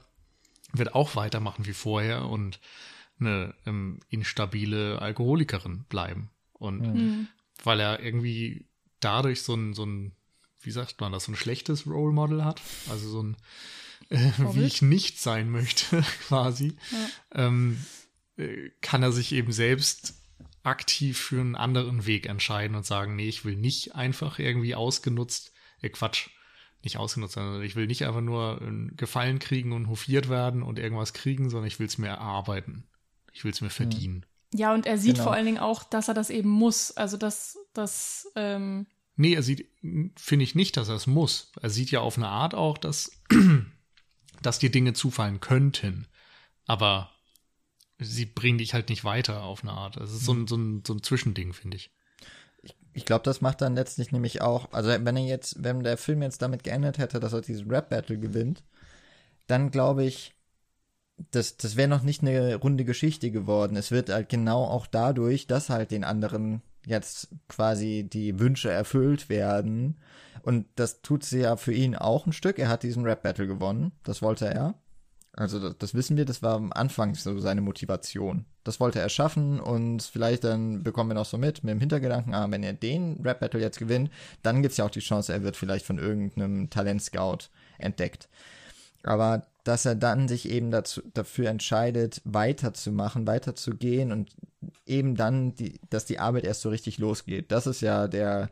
wird 0.72 0.94
auch 0.94 1.16
weitermachen 1.16 1.66
wie 1.66 1.72
vorher 1.72 2.26
und 2.26 2.60
eine 3.18 3.52
ähm, 3.66 3.98
instabile 4.10 5.02
Alkoholikerin 5.02 5.86
bleiben. 5.88 6.30
Und 6.52 6.82
mhm. 6.82 7.26
weil 7.64 7.80
er 7.80 7.98
irgendwie 7.98 8.64
dadurch 9.00 9.42
so 9.42 9.54
ein, 9.54 9.74
so 9.74 9.84
ein, 9.84 10.12
wie 10.62 10.70
sagt 10.70 11.00
man 11.00 11.10
das, 11.10 11.24
so 11.24 11.32
ein 11.32 11.36
schlechtes 11.36 11.84
Role 11.84 12.12
Model 12.12 12.44
hat, 12.44 12.62
also 12.88 13.08
so 13.08 13.24
ein 13.24 13.36
äh, 14.10 14.30
wie 14.52 14.64
ich 14.64 14.82
nicht 14.82 15.20
sein 15.20 15.50
möchte, 15.50 16.02
quasi, 16.28 16.76
ja. 16.90 17.46
ähm, 17.46 17.78
äh, 18.36 18.70
kann 18.80 19.02
er 19.02 19.12
sich 19.12 19.32
eben 19.32 19.52
selbst 19.52 20.14
aktiv 20.62 21.18
für 21.18 21.40
einen 21.40 21.56
anderen 21.56 22.06
Weg 22.06 22.26
entscheiden 22.26 22.76
und 22.76 22.86
sagen, 22.86 23.16
nee, 23.16 23.28
ich 23.28 23.44
will 23.44 23.56
nicht 23.56 23.94
einfach 23.94 24.38
irgendwie 24.38 24.74
ausgenutzt, 24.74 25.52
äh, 25.82 25.88
Quatsch, 25.90 26.28
nicht 26.82 26.98
ausgenutzt, 26.98 27.34
sondern 27.34 27.62
ich 27.62 27.76
will 27.76 27.86
nicht 27.86 28.06
einfach 28.06 28.20
nur 28.20 28.60
einen 28.60 28.96
Gefallen 28.96 29.38
kriegen 29.38 29.72
und 29.72 29.88
hofiert 29.88 30.28
werden 30.28 30.62
und 30.62 30.78
irgendwas 30.78 31.12
kriegen, 31.12 31.50
sondern 31.50 31.66
ich 31.66 31.78
will 31.78 31.86
es 31.86 31.98
mir 31.98 32.08
erarbeiten. 32.08 32.84
Ich 33.32 33.44
will 33.44 33.52
es 33.52 33.60
mir 33.60 33.70
verdienen. 33.70 34.24
Ja, 34.54 34.72
und 34.72 34.86
er 34.86 34.98
sieht 34.98 35.14
genau. 35.14 35.24
vor 35.24 35.32
allen 35.32 35.46
Dingen 35.46 35.58
auch, 35.58 35.82
dass 35.82 36.08
er 36.08 36.14
das 36.14 36.30
eben 36.30 36.48
muss. 36.48 36.92
Also, 36.92 37.16
dass 37.16 37.58
das. 37.72 38.30
Ähm 38.36 38.86
nee, 39.16 39.34
er 39.34 39.42
sieht, 39.42 39.68
finde 40.16 40.44
ich 40.44 40.54
nicht, 40.54 40.76
dass 40.76 40.88
er 40.88 40.94
es 40.94 41.06
muss. 41.06 41.50
Er 41.60 41.70
sieht 41.70 41.90
ja 41.90 42.00
auf 42.00 42.16
eine 42.16 42.28
Art 42.28 42.54
auch, 42.54 42.78
dass 42.78 43.10
dass 44.44 44.58
dir 44.58 44.70
Dinge 44.70 44.92
zufallen 44.92 45.40
könnten, 45.40 46.06
aber 46.66 47.10
sie 47.98 48.26
bringen 48.26 48.58
dich 48.58 48.74
halt 48.74 48.88
nicht 48.88 49.04
weiter 49.04 49.42
auf 49.42 49.62
eine 49.62 49.72
Art. 49.72 49.96
Es 49.96 50.12
ist 50.12 50.24
so 50.24 50.32
ein, 50.32 50.46
so 50.46 50.56
ein, 50.56 50.82
so 50.86 50.94
ein 50.94 51.02
Zwischending, 51.02 51.52
finde 51.52 51.76
ich. 51.76 51.90
Ich, 52.62 52.76
ich 52.92 53.04
glaube, 53.04 53.24
das 53.24 53.40
macht 53.40 53.60
dann 53.60 53.74
letztlich 53.74 54.12
nämlich 54.12 54.42
auch, 54.42 54.72
also 54.72 54.90
wenn 54.90 55.16
er 55.16 55.24
jetzt, 55.24 55.62
wenn 55.62 55.82
der 55.82 55.96
Film 55.96 56.22
jetzt 56.22 56.42
damit 56.42 56.64
geendet 56.64 56.98
hätte, 56.98 57.20
dass 57.20 57.32
er 57.32 57.40
diesen 57.40 57.70
Rap-Battle 57.70 58.18
gewinnt, 58.18 58.62
dann 59.46 59.70
glaube 59.70 60.04
ich, 60.04 60.34
das, 61.30 61.56
das 61.56 61.76
wäre 61.76 61.88
noch 61.88 62.02
nicht 62.02 62.22
eine 62.22 62.56
runde 62.56 62.84
Geschichte 62.84 63.30
geworden. 63.30 63.76
Es 63.76 63.90
wird 63.90 64.10
halt 64.10 64.28
genau 64.28 64.64
auch 64.64 64.86
dadurch, 64.86 65.46
dass 65.46 65.70
halt 65.70 65.90
den 65.90 66.04
anderen 66.04 66.62
jetzt 66.86 67.28
quasi 67.48 68.06
die 68.10 68.38
Wünsche 68.38 68.70
erfüllt 68.70 69.28
werden. 69.28 69.96
Und 70.44 70.66
das 70.76 71.00
tut 71.00 71.24
sie 71.24 71.40
ja 71.40 71.56
für 71.56 71.72
ihn 71.72 71.96
auch 71.96 72.26
ein 72.26 72.32
Stück. 72.32 72.58
Er 72.58 72.68
hat 72.68 72.82
diesen 72.82 73.04
Rap-Battle 73.04 73.46
gewonnen. 73.46 73.92
Das 74.02 74.20
wollte 74.20 74.46
er. 74.46 74.74
Also 75.32 75.58
das, 75.58 75.78
das, 75.78 75.94
wissen 75.94 76.16
wir, 76.16 76.26
das 76.26 76.42
war 76.42 76.54
am 76.54 76.72
Anfang 76.72 77.14
so 77.14 77.38
seine 77.40 77.62
Motivation. 77.62 78.44
Das 78.62 78.78
wollte 78.78 79.00
er 79.00 79.08
schaffen 79.08 79.58
und 79.58 80.02
vielleicht 80.02 80.44
dann 80.44 80.84
bekommen 80.84 81.10
wir 81.10 81.14
noch 81.14 81.24
so 81.24 81.38
mit, 81.38 81.64
mit 81.64 81.72
dem 81.72 81.80
Hintergedanken, 81.80 82.34
ah, 82.34 82.46
wenn 82.50 82.62
er 82.62 82.72
den 82.72 83.20
Rap-Battle 83.24 83.60
jetzt 83.60 83.78
gewinnt, 83.78 84.10
dann 84.42 84.62
gibt's 84.62 84.76
ja 84.76 84.84
auch 84.84 84.90
die 84.90 85.00
Chance, 85.00 85.32
er 85.32 85.42
wird 85.42 85.56
vielleicht 85.56 85.86
von 85.86 85.98
irgendeinem 85.98 86.70
Talent-Scout 86.70 87.48
entdeckt. 87.78 88.28
Aber 89.02 89.46
dass 89.64 89.86
er 89.86 89.94
dann 89.94 90.28
sich 90.28 90.48
eben 90.48 90.70
dazu, 90.70 91.02
dafür 91.14 91.48
entscheidet, 91.48 92.20
weiterzumachen, 92.24 93.26
weiterzugehen 93.26 94.12
und 94.12 94.36
eben 94.86 95.16
dann, 95.16 95.54
die, 95.54 95.80
dass 95.90 96.04
die 96.04 96.18
Arbeit 96.18 96.44
erst 96.44 96.60
so 96.60 96.68
richtig 96.68 96.98
losgeht. 96.98 97.50
Das 97.50 97.66
ist 97.66 97.80
ja 97.80 98.06
der, 98.06 98.50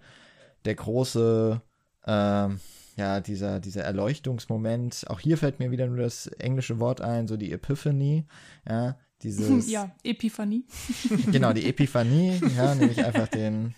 der 0.64 0.74
große, 0.74 1.60
äh, 2.06 2.48
ja, 2.96 3.20
dieser, 3.20 3.60
dieser 3.60 3.82
Erleuchtungsmoment. 3.82 5.04
Auch 5.08 5.20
hier 5.20 5.38
fällt 5.38 5.58
mir 5.58 5.70
wieder 5.70 5.86
nur 5.86 5.98
das 5.98 6.26
englische 6.26 6.78
Wort 6.78 7.00
ein, 7.00 7.26
so 7.26 7.36
die 7.36 7.52
Epiphany, 7.52 8.24
ja, 8.68 8.96
dieses. 9.22 9.68
Ja, 9.70 9.90
Epiphanie. 10.02 10.64
Genau, 11.30 11.52
die 11.52 11.66
Epiphanie, 11.66 12.40
ja, 12.56 12.74
nehme 12.74 12.92
ich 12.92 13.04
einfach 13.04 13.28
den, 13.28 13.74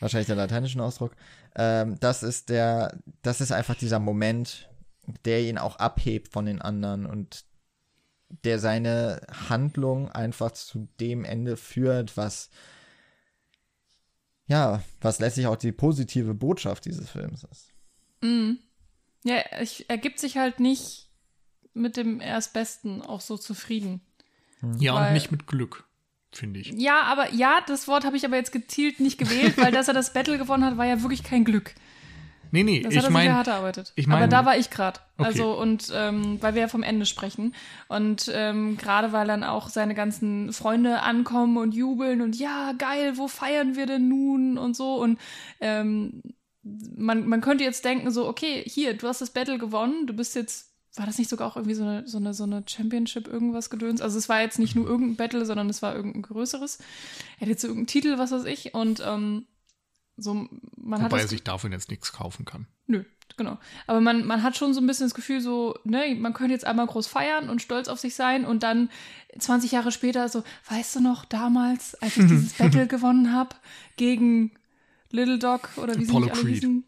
wahrscheinlich 0.00 0.28
den 0.28 0.36
lateinischen 0.36 0.80
Ausdruck. 0.80 1.14
Ähm, 1.56 1.96
das 2.00 2.22
ist 2.22 2.48
der, 2.50 2.98
das 3.22 3.40
ist 3.40 3.52
einfach 3.52 3.74
dieser 3.74 3.98
Moment, 3.98 4.68
der 5.24 5.42
ihn 5.42 5.58
auch 5.58 5.76
abhebt 5.76 6.32
von 6.32 6.46
den 6.46 6.60
anderen 6.60 7.06
und 7.06 7.44
der 8.44 8.58
seine 8.58 9.22
Handlung 9.48 10.10
einfach 10.10 10.52
zu 10.52 10.86
dem 11.00 11.24
Ende 11.24 11.56
führt, 11.56 12.16
was 12.16 12.50
ja, 14.48 14.82
was 15.00 15.20
letztlich 15.20 15.46
auch 15.46 15.56
die 15.56 15.72
positive 15.72 16.34
Botschaft 16.34 16.86
dieses 16.86 17.08
Films 17.08 17.44
ist. 17.44 17.72
Mm. 18.22 18.54
Ja, 19.24 19.36
ich, 19.60 19.84
er 19.88 19.98
gibt 19.98 20.18
sich 20.18 20.38
halt 20.38 20.58
nicht 20.58 21.08
mit 21.74 21.96
dem 21.96 22.20
Erstbesten 22.20 23.02
auch 23.02 23.20
so 23.20 23.36
zufrieden. 23.36 24.00
Ja, 24.78 24.94
Weil, 24.94 25.08
und 25.08 25.12
nicht 25.12 25.30
mit 25.30 25.46
Glück, 25.46 25.84
finde 26.32 26.60
ich. 26.60 26.72
Ja, 26.72 27.02
aber 27.02 27.32
ja, 27.32 27.60
das 27.66 27.86
Wort 27.88 28.04
habe 28.04 28.16
ich 28.16 28.24
aber 28.24 28.36
jetzt 28.36 28.52
gezielt 28.52 29.00
nicht 29.00 29.18
gewählt, 29.18 29.56
weil 29.58 29.70
dass 29.70 29.88
er 29.88 29.94
das 29.94 30.12
Battle 30.12 30.38
gewonnen 30.38 30.64
hat, 30.64 30.76
war 30.76 30.86
ja 30.86 31.02
wirklich 31.02 31.22
kein 31.22 31.44
Glück. 31.44 31.74
Nee, 32.50 32.62
nee, 32.62 32.80
das 32.80 32.92
ich 32.92 32.98
hat 32.98 33.06
er 33.06 33.10
mein, 33.10 33.34
hart 33.34 33.48
erarbeitet. 33.48 33.92
Ich 33.96 34.06
mein, 34.06 34.18
Aber 34.18 34.28
da 34.28 34.44
war 34.44 34.56
ich 34.56 34.70
gerade. 34.70 35.00
Okay. 35.16 35.28
Also, 35.28 35.58
und 35.58 35.92
ähm, 35.94 36.38
weil 36.40 36.54
wir 36.54 36.62
ja 36.62 36.68
vom 36.68 36.82
Ende 36.82 37.06
sprechen. 37.06 37.54
Und 37.88 38.30
ähm, 38.34 38.76
gerade 38.78 39.12
weil 39.12 39.26
dann 39.26 39.44
auch 39.44 39.68
seine 39.68 39.94
ganzen 39.94 40.52
Freunde 40.52 41.02
ankommen 41.02 41.56
und 41.56 41.74
jubeln 41.74 42.20
und 42.20 42.36
ja, 42.36 42.72
geil, 42.72 43.14
wo 43.16 43.28
feiern 43.28 43.76
wir 43.76 43.86
denn 43.86 44.08
nun 44.08 44.58
und 44.58 44.76
so. 44.76 44.94
Und 45.00 45.18
ähm, 45.60 46.22
man, 46.62 47.26
man 47.26 47.40
könnte 47.40 47.64
jetzt 47.64 47.84
denken, 47.84 48.10
so, 48.10 48.28
okay, 48.28 48.62
hier, 48.66 48.94
du 48.94 49.08
hast 49.08 49.20
das 49.20 49.30
Battle 49.30 49.58
gewonnen, 49.58 50.06
du 50.06 50.14
bist 50.14 50.34
jetzt, 50.34 50.72
war 50.96 51.06
das 51.06 51.18
nicht 51.18 51.30
sogar 51.30 51.48
auch 51.48 51.56
irgendwie 51.56 51.74
so 51.74 51.84
eine, 51.84 52.06
so 52.06 52.18
eine, 52.18 52.34
so 52.34 52.44
eine 52.44 52.64
Championship, 52.66 53.28
irgendwas 53.28 53.70
gedöns? 53.70 54.00
Also 54.00 54.18
es 54.18 54.28
war 54.28 54.40
jetzt 54.40 54.58
nicht 54.58 54.74
nur 54.74 54.86
irgendein 54.86 55.16
Battle, 55.16 55.46
sondern 55.46 55.68
es 55.68 55.82
war 55.82 55.94
irgendein 55.94 56.22
größeres. 56.22 56.78
Er 56.78 57.40
hätte 57.40 57.50
jetzt 57.50 57.64
irgendeinen 57.64 57.86
Titel, 57.86 58.18
was 58.18 58.32
weiß 58.32 58.44
ich. 58.44 58.74
Und 58.74 59.02
ähm, 59.06 59.46
so, 60.18 60.34
man 60.76 61.00
Wobei 61.02 61.04
hat 61.04 61.12
er 61.12 61.28
sich 61.28 61.44
davon 61.44 61.72
jetzt 61.72 61.90
nichts 61.90 62.12
kaufen 62.12 62.44
kann. 62.44 62.66
Nö, 62.86 63.04
genau. 63.36 63.58
Aber 63.86 64.00
man, 64.00 64.26
man 64.26 64.42
hat 64.42 64.56
schon 64.56 64.74
so 64.74 64.80
ein 64.80 64.86
bisschen 64.86 65.06
das 65.06 65.14
Gefühl, 65.14 65.40
so, 65.40 65.78
ne, 65.84 66.14
man 66.16 66.34
könnte 66.34 66.52
jetzt 66.52 66.66
einmal 66.66 66.86
groß 66.86 67.06
feiern 67.06 67.48
und 67.48 67.62
stolz 67.62 67.88
auf 67.88 68.00
sich 68.00 68.14
sein 68.14 68.44
und 68.44 68.62
dann 68.62 68.90
20 69.38 69.72
Jahre 69.72 69.92
später 69.92 70.28
so, 70.28 70.42
weißt 70.68 70.96
du 70.96 71.00
noch, 71.00 71.24
damals, 71.24 71.94
als 71.96 72.16
ich 72.16 72.26
dieses 72.28 72.54
Battle 72.54 72.86
gewonnen 72.86 73.32
habe 73.32 73.54
gegen 73.96 74.52
Little 75.10 75.38
Dog 75.38 75.70
oder 75.76 75.96
wie 75.96 76.04
sie 76.04 76.14
alle 76.14 76.32
hießen. 76.32 76.84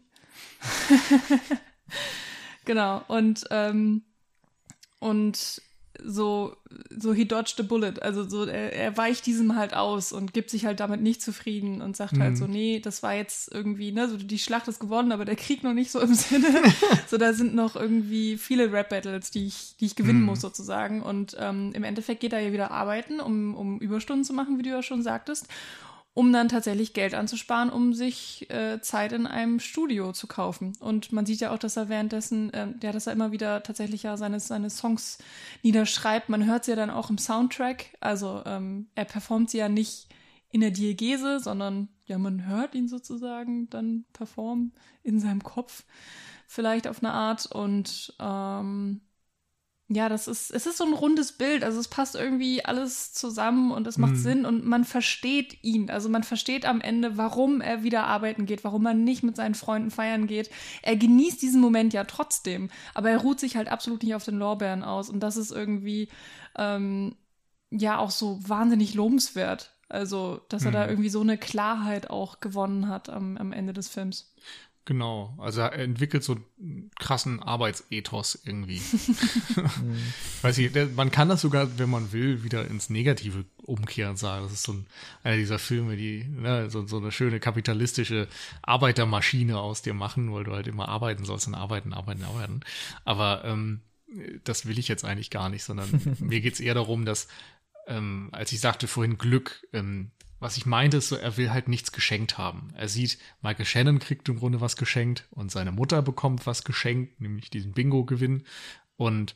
genau. 2.65 3.03
Und, 3.07 3.45
ähm, 3.49 4.03
und 4.99 5.61
so, 6.03 6.55
so 6.89 7.13
he 7.13 7.25
dodged 7.25 7.59
a 7.59 7.63
bullet. 7.63 8.01
Also 8.01 8.27
so, 8.27 8.45
er, 8.45 8.73
er 8.73 8.97
weicht 8.97 9.25
diesem 9.25 9.55
halt 9.55 9.73
aus 9.73 10.11
und 10.11 10.33
gibt 10.33 10.49
sich 10.49 10.65
halt 10.65 10.79
damit 10.79 11.01
nicht 11.01 11.21
zufrieden 11.21 11.81
und 11.81 11.95
sagt 11.95 12.13
halt 12.13 12.19
mhm. 12.19 12.23
halt 12.23 12.37
so, 12.37 12.47
nee, 12.47 12.79
das 12.79 13.03
war 13.03 13.13
jetzt 13.13 13.53
irgendwie, 13.53 13.91
ne, 13.91 14.09
so 14.09 14.17
die 14.17 14.39
Schlacht 14.39 14.67
ist 14.67 14.79
gewonnen, 14.79 15.11
aber 15.11 15.25
der 15.25 15.35
Krieg 15.35 15.63
noch 15.63 15.73
nicht 15.73 15.91
so 15.91 15.99
im 15.99 16.13
Sinne. 16.13 16.47
so, 17.07 17.17
da 17.17 17.33
sind 17.33 17.55
noch 17.55 17.75
irgendwie 17.75 18.37
viele 18.37 18.71
Rap-Battles, 18.71 19.31
die 19.31 19.47
ich, 19.47 19.75
die 19.79 19.85
ich 19.85 19.95
gewinnen 19.95 20.21
mhm. 20.21 20.27
muss 20.27 20.41
sozusagen. 20.41 21.01
Und 21.01 21.35
ähm, 21.39 21.71
im 21.73 21.83
Endeffekt 21.83 22.21
geht 22.21 22.33
er 22.33 22.39
ja 22.39 22.51
wieder 22.51 22.71
arbeiten, 22.71 23.19
um, 23.19 23.55
um 23.55 23.79
Überstunden 23.79 24.23
zu 24.23 24.33
machen, 24.33 24.57
wie 24.57 24.63
du 24.63 24.69
ja 24.69 24.83
schon 24.83 25.03
sagtest. 25.03 25.47
Um 26.13 26.33
dann 26.33 26.49
tatsächlich 26.49 26.93
Geld 26.93 27.13
anzusparen, 27.13 27.69
um 27.69 27.93
sich 27.93 28.49
äh, 28.49 28.81
Zeit 28.81 29.13
in 29.13 29.27
einem 29.27 29.59
Studio 29.59 30.11
zu 30.11 30.27
kaufen. 30.27 30.73
Und 30.79 31.13
man 31.13 31.25
sieht 31.25 31.39
ja 31.39 31.53
auch, 31.53 31.57
dass 31.57 31.77
er 31.77 31.87
währenddessen, 31.87 32.53
äh, 32.53 32.67
ja, 32.83 32.91
dass 32.91 33.07
er 33.07 33.13
immer 33.13 33.31
wieder 33.31 33.63
tatsächlich 33.63 34.03
ja 34.03 34.17
seine, 34.17 34.39
seine 34.39 34.69
Songs 34.69 35.19
niederschreibt. 35.63 36.27
Man 36.27 36.45
hört 36.45 36.65
sie 36.65 36.71
ja 36.71 36.75
dann 36.75 36.89
auch 36.89 37.09
im 37.09 37.17
Soundtrack. 37.17 37.97
Also 38.01 38.41
ähm, 38.45 38.89
er 38.95 39.05
performt 39.05 39.49
sie 39.49 39.59
ja 39.59 39.69
nicht 39.69 40.09
in 40.49 40.59
der 40.59 40.71
Diegese, 40.71 41.39
sondern 41.39 41.87
ja, 42.05 42.17
man 42.17 42.45
hört 42.45 42.75
ihn 42.75 42.89
sozusagen 42.89 43.69
dann 43.69 44.03
performen 44.11 44.73
in 45.03 45.21
seinem 45.21 45.41
Kopf, 45.41 45.85
vielleicht 46.45 46.87
auf 46.87 47.01
eine 47.01 47.13
Art. 47.13 47.45
Und 47.45 48.13
ähm, 48.19 48.99
ja, 49.93 50.07
das 50.07 50.29
ist, 50.29 50.51
es 50.51 50.65
ist 50.65 50.77
so 50.77 50.85
ein 50.85 50.93
rundes 50.93 51.33
Bild. 51.33 51.65
Also 51.65 51.79
es 51.79 51.89
passt 51.89 52.15
irgendwie 52.15 52.63
alles 52.63 53.11
zusammen 53.11 53.71
und 53.71 53.85
es 53.87 53.97
macht 53.97 54.13
mhm. 54.13 54.17
Sinn 54.17 54.45
und 54.45 54.65
man 54.65 54.85
versteht 54.85 55.61
ihn. 55.63 55.89
Also 55.89 56.07
man 56.07 56.23
versteht 56.23 56.65
am 56.65 56.79
Ende, 56.79 57.17
warum 57.17 57.59
er 57.59 57.83
wieder 57.83 58.05
arbeiten 58.05 58.45
geht, 58.45 58.63
warum 58.63 58.85
er 58.85 58.93
nicht 58.93 59.21
mit 59.21 59.35
seinen 59.35 59.53
Freunden 59.55 59.91
feiern 59.91 60.27
geht. 60.27 60.49
Er 60.81 60.95
genießt 60.95 61.41
diesen 61.41 61.59
Moment 61.59 61.93
ja 61.93 62.05
trotzdem, 62.05 62.69
aber 62.93 63.09
er 63.09 63.17
ruht 63.17 63.41
sich 63.41 63.57
halt 63.57 63.67
absolut 63.67 64.01
nicht 64.03 64.15
auf 64.15 64.23
den 64.23 64.37
Lorbeeren 64.37 64.83
aus. 64.83 65.09
Und 65.09 65.19
das 65.19 65.35
ist 65.35 65.51
irgendwie 65.51 66.07
ähm, 66.57 67.15
ja 67.69 67.97
auch 67.97 68.11
so 68.11 68.39
wahnsinnig 68.47 68.93
lobenswert. 68.93 69.73
Also, 69.89 70.39
dass 70.47 70.63
er 70.63 70.69
mhm. 70.69 70.75
da 70.75 70.87
irgendwie 70.87 71.09
so 71.09 71.19
eine 71.19 71.37
Klarheit 71.37 72.09
auch 72.09 72.39
gewonnen 72.39 72.87
hat 72.87 73.09
am, 73.09 73.35
am 73.35 73.51
Ende 73.51 73.73
des 73.73 73.89
Films. 73.89 74.33
Genau, 74.85 75.35
also 75.37 75.61
er 75.61 75.73
entwickelt 75.73 76.23
so 76.23 76.37
einen 76.59 76.89
krassen 76.99 77.39
Arbeitsethos 77.39 78.41
irgendwie. 78.45 78.81
Weiß 80.41 80.57
ich, 80.57 80.71
man 80.95 81.11
kann 81.11 81.29
das 81.29 81.41
sogar, 81.41 81.77
wenn 81.77 81.89
man 81.89 82.11
will, 82.11 82.43
wieder 82.43 82.65
ins 82.65 82.89
Negative 82.89 83.45
umkehren 83.61 84.17
sagen. 84.17 84.43
Das 84.43 84.53
ist 84.53 84.63
so 84.63 84.73
ein, 84.73 84.87
einer 85.23 85.37
dieser 85.37 85.59
Filme, 85.59 85.97
die 85.97 86.23
ne, 86.23 86.69
so, 86.71 86.87
so 86.87 86.97
eine 86.97 87.11
schöne 87.11 87.39
kapitalistische 87.39 88.27
Arbeitermaschine 88.63 89.59
aus 89.59 89.83
dir 89.83 89.93
machen, 89.93 90.33
weil 90.33 90.45
du 90.45 90.53
halt 90.53 90.67
immer 90.67 90.89
arbeiten 90.89 91.25
sollst 91.25 91.47
und 91.47 91.53
arbeiten, 91.53 91.93
arbeiten, 91.93 92.23
arbeiten. 92.23 92.61
Aber 93.05 93.43
ähm, 93.45 93.81
das 94.43 94.65
will 94.65 94.79
ich 94.79 94.87
jetzt 94.87 95.05
eigentlich 95.05 95.29
gar 95.29 95.49
nicht, 95.49 95.63
sondern 95.63 95.89
mir 96.19 96.41
geht's 96.41 96.59
eher 96.59 96.73
darum, 96.73 97.05
dass, 97.05 97.27
ähm, 97.85 98.29
als 98.31 98.51
ich 98.51 98.59
sagte 98.59 98.87
vorhin 98.87 99.19
Glück, 99.19 99.67
ähm, 99.73 100.09
was 100.41 100.57
ich 100.57 100.65
meinte, 100.65 100.97
ist 100.97 101.09
so, 101.09 101.15
er 101.15 101.37
will 101.37 101.51
halt 101.51 101.67
nichts 101.67 101.91
geschenkt 101.91 102.39
haben. 102.39 102.73
Er 102.75 102.89
sieht, 102.89 103.19
Michael 103.41 103.65
Shannon 103.65 103.99
kriegt 103.99 104.27
im 104.27 104.39
Grunde 104.39 104.59
was 104.59 104.75
geschenkt 104.75 105.27
und 105.29 105.51
seine 105.51 105.71
Mutter 105.71 106.01
bekommt 106.01 106.47
was 106.47 106.63
geschenkt, 106.63 107.21
nämlich 107.21 107.51
diesen 107.51 107.73
Bingo-Gewinn. 107.73 108.43
Und 108.97 109.35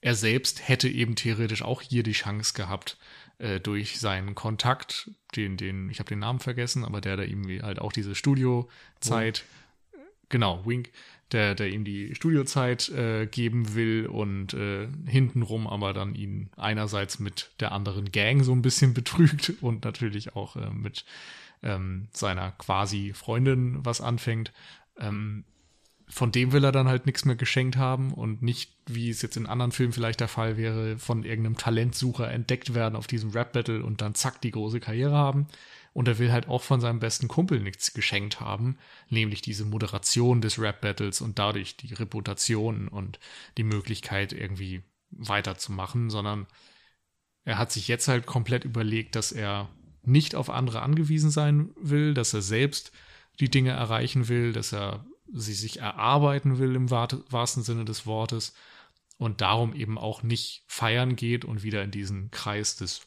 er 0.00 0.14
selbst 0.14 0.66
hätte 0.66 0.88
eben 0.88 1.16
theoretisch 1.16 1.62
auch 1.62 1.82
hier 1.82 2.02
die 2.02 2.12
Chance 2.12 2.54
gehabt, 2.54 2.96
äh, 3.36 3.60
durch 3.60 4.00
seinen 4.00 4.34
Kontakt, 4.34 5.10
den, 5.36 5.58
den, 5.58 5.90
ich 5.90 5.98
habe 5.98 6.08
den 6.08 6.20
Namen 6.20 6.40
vergessen, 6.40 6.82
aber 6.82 7.02
der 7.02 7.18
da 7.18 7.24
ihm 7.24 7.46
halt 7.62 7.78
auch 7.78 7.92
diese 7.92 8.14
Studiozeit, 8.14 9.44
oh. 9.92 9.98
genau, 10.30 10.64
Wink, 10.64 10.90
der, 11.32 11.54
der 11.54 11.68
ihm 11.68 11.84
die 11.84 12.14
Studiozeit 12.14 12.88
äh, 12.88 13.26
geben 13.26 13.74
will 13.74 14.06
und 14.06 14.54
äh, 14.54 14.88
hintenrum 15.06 15.66
aber 15.66 15.92
dann 15.92 16.14
ihn 16.14 16.50
einerseits 16.56 17.18
mit 17.18 17.50
der 17.60 17.72
anderen 17.72 18.10
Gang 18.12 18.42
so 18.44 18.52
ein 18.52 18.62
bisschen 18.62 18.94
betrügt 18.94 19.54
und 19.60 19.84
natürlich 19.84 20.36
auch 20.36 20.56
äh, 20.56 20.70
mit 20.70 21.04
ähm, 21.62 22.08
seiner 22.12 22.52
quasi 22.52 23.12
Freundin 23.14 23.84
was 23.84 24.00
anfängt. 24.00 24.52
Ähm, 24.98 25.44
von 26.10 26.32
dem 26.32 26.52
will 26.52 26.64
er 26.64 26.72
dann 26.72 26.88
halt 26.88 27.04
nichts 27.04 27.24
mehr 27.24 27.36
geschenkt 27.36 27.76
haben 27.76 28.12
und 28.12 28.42
nicht, 28.42 28.72
wie 28.86 29.10
es 29.10 29.20
jetzt 29.20 29.36
in 29.36 29.46
anderen 29.46 29.72
Filmen 29.72 29.92
vielleicht 29.92 30.20
der 30.20 30.28
Fall 30.28 30.56
wäre, 30.56 30.98
von 30.98 31.22
irgendeinem 31.22 31.58
Talentsucher 31.58 32.30
entdeckt 32.30 32.74
werden 32.74 32.96
auf 32.96 33.06
diesem 33.06 33.30
Rap-Battle 33.30 33.84
und 33.84 34.00
dann 34.00 34.14
zack 34.14 34.40
die 34.40 34.50
große 34.50 34.80
Karriere 34.80 35.14
haben, 35.14 35.48
und 35.98 36.06
er 36.06 36.20
will 36.20 36.30
halt 36.30 36.46
auch 36.46 36.62
von 36.62 36.80
seinem 36.80 37.00
besten 37.00 37.26
Kumpel 37.26 37.58
nichts 37.58 37.92
geschenkt 37.92 38.38
haben, 38.38 38.78
nämlich 39.08 39.42
diese 39.42 39.64
Moderation 39.64 40.40
des 40.40 40.60
Rap-Battles 40.60 41.20
und 41.20 41.40
dadurch 41.40 41.76
die 41.76 41.92
Reputation 41.92 42.86
und 42.86 43.18
die 43.56 43.64
Möglichkeit 43.64 44.32
irgendwie 44.32 44.84
weiterzumachen, 45.10 46.08
sondern 46.08 46.46
er 47.44 47.58
hat 47.58 47.72
sich 47.72 47.88
jetzt 47.88 48.06
halt 48.06 48.26
komplett 48.26 48.64
überlegt, 48.64 49.16
dass 49.16 49.32
er 49.32 49.70
nicht 50.04 50.36
auf 50.36 50.50
andere 50.50 50.82
angewiesen 50.82 51.32
sein 51.32 51.70
will, 51.74 52.14
dass 52.14 52.32
er 52.32 52.42
selbst 52.42 52.92
die 53.40 53.50
Dinge 53.50 53.70
erreichen 53.70 54.28
will, 54.28 54.52
dass 54.52 54.72
er 54.72 55.04
sie 55.32 55.54
sich 55.54 55.80
erarbeiten 55.80 56.60
will 56.60 56.76
im 56.76 56.92
wahrsten 56.92 57.64
Sinne 57.64 57.84
des 57.84 58.06
Wortes 58.06 58.54
und 59.16 59.40
darum 59.40 59.74
eben 59.74 59.98
auch 59.98 60.22
nicht 60.22 60.62
feiern 60.68 61.16
geht 61.16 61.44
und 61.44 61.64
wieder 61.64 61.82
in 61.82 61.90
diesen 61.90 62.30
Kreis 62.30 62.76
des 62.76 63.00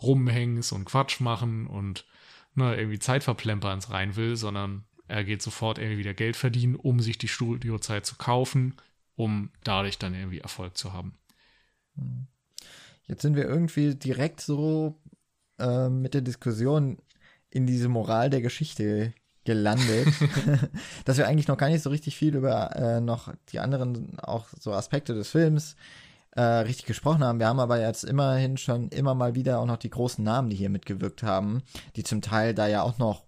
Rumhängens 0.00 0.72
und 0.72 0.86
Quatsch 0.86 1.20
machen 1.20 1.66
und 1.66 2.06
ne, 2.54 2.76
irgendwie 2.76 2.98
Zeitverplemperns 2.98 3.90
rein 3.90 4.16
will, 4.16 4.36
sondern 4.36 4.84
er 5.06 5.24
geht 5.24 5.42
sofort 5.42 5.78
irgendwie 5.78 5.98
wieder 5.98 6.14
Geld 6.14 6.36
verdienen, 6.36 6.76
um 6.76 7.00
sich 7.00 7.18
die 7.18 7.28
Studiozeit 7.28 8.04
zu 8.04 8.16
kaufen, 8.16 8.74
um 9.16 9.50
dadurch 9.64 9.98
dann 9.98 10.14
irgendwie 10.14 10.40
Erfolg 10.40 10.76
zu 10.76 10.92
haben. 10.92 11.18
Jetzt 13.06 13.22
sind 13.22 13.34
wir 13.34 13.44
irgendwie 13.44 13.94
direkt 13.94 14.40
so 14.40 15.00
äh, 15.58 15.88
mit 15.88 16.14
der 16.14 16.20
Diskussion 16.20 16.98
in 17.50 17.66
diese 17.66 17.88
Moral 17.88 18.28
der 18.28 18.42
Geschichte 18.42 19.14
gelandet, 19.44 20.08
dass 21.06 21.16
wir 21.16 21.26
eigentlich 21.26 21.48
noch 21.48 21.56
gar 21.56 21.70
nicht 21.70 21.82
so 21.82 21.90
richtig 21.90 22.16
viel 22.16 22.36
über 22.36 22.76
äh, 22.76 23.00
noch 23.00 23.32
die 23.48 23.60
anderen 23.60 24.18
auch 24.20 24.46
so 24.60 24.72
Aspekte 24.72 25.14
des 25.14 25.30
Films 25.30 25.74
äh, 26.38 26.60
richtig 26.60 26.86
gesprochen 26.86 27.24
haben. 27.24 27.40
Wir 27.40 27.48
haben 27.48 27.58
aber 27.58 27.80
jetzt 27.80 28.04
immerhin 28.04 28.58
schon 28.58 28.90
immer 28.90 29.16
mal 29.16 29.34
wieder 29.34 29.58
auch 29.58 29.66
noch 29.66 29.76
die 29.76 29.90
großen 29.90 30.22
Namen, 30.22 30.50
die 30.50 30.56
hier 30.56 30.70
mitgewirkt 30.70 31.24
haben, 31.24 31.62
die 31.96 32.04
zum 32.04 32.22
Teil 32.22 32.54
da 32.54 32.68
ja 32.68 32.82
auch 32.82 32.96
noch 32.98 33.24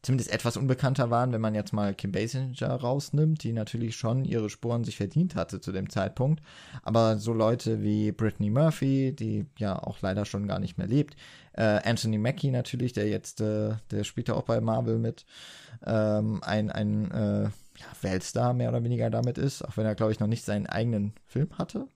zumindest 0.00 0.32
etwas 0.32 0.56
unbekannter 0.56 1.10
waren, 1.10 1.32
wenn 1.32 1.42
man 1.42 1.54
jetzt 1.54 1.74
mal 1.74 1.94
Kim 1.94 2.12
Basinger 2.12 2.74
rausnimmt, 2.76 3.42
die 3.42 3.52
natürlich 3.52 3.96
schon 3.96 4.24
ihre 4.24 4.48
Spuren 4.48 4.84
sich 4.84 4.96
verdient 4.96 5.34
hatte 5.34 5.60
zu 5.60 5.70
dem 5.70 5.90
Zeitpunkt. 5.90 6.42
Aber 6.82 7.18
so 7.18 7.34
Leute 7.34 7.82
wie 7.82 8.10
Brittany 8.10 8.48
Murphy, 8.48 9.14
die 9.14 9.44
ja 9.58 9.78
auch 9.78 10.00
leider 10.00 10.24
schon 10.24 10.48
gar 10.48 10.60
nicht 10.60 10.78
mehr 10.78 10.86
lebt, 10.86 11.16
äh, 11.52 11.80
Anthony 11.84 12.16
Mackie 12.16 12.50
natürlich, 12.50 12.94
der 12.94 13.06
jetzt, 13.06 13.42
äh, 13.42 13.74
der 13.90 14.04
spielt 14.04 14.28
ja 14.28 14.34
auch 14.34 14.44
bei 14.44 14.62
Marvel 14.62 14.98
mit, 14.98 15.26
ähm, 15.84 16.42
ein, 16.42 16.70
ein 16.70 17.10
äh, 17.10 17.42
ja, 17.44 17.86
Weltstar 18.00 18.54
mehr 18.54 18.70
oder 18.70 18.82
weniger 18.82 19.10
damit 19.10 19.36
ist, 19.36 19.62
auch 19.62 19.76
wenn 19.76 19.84
er, 19.84 19.94
glaube 19.94 20.12
ich, 20.12 20.20
noch 20.20 20.26
nicht 20.26 20.44
seinen 20.44 20.66
eigenen 20.66 21.12
Film 21.26 21.50
hatte 21.58 21.86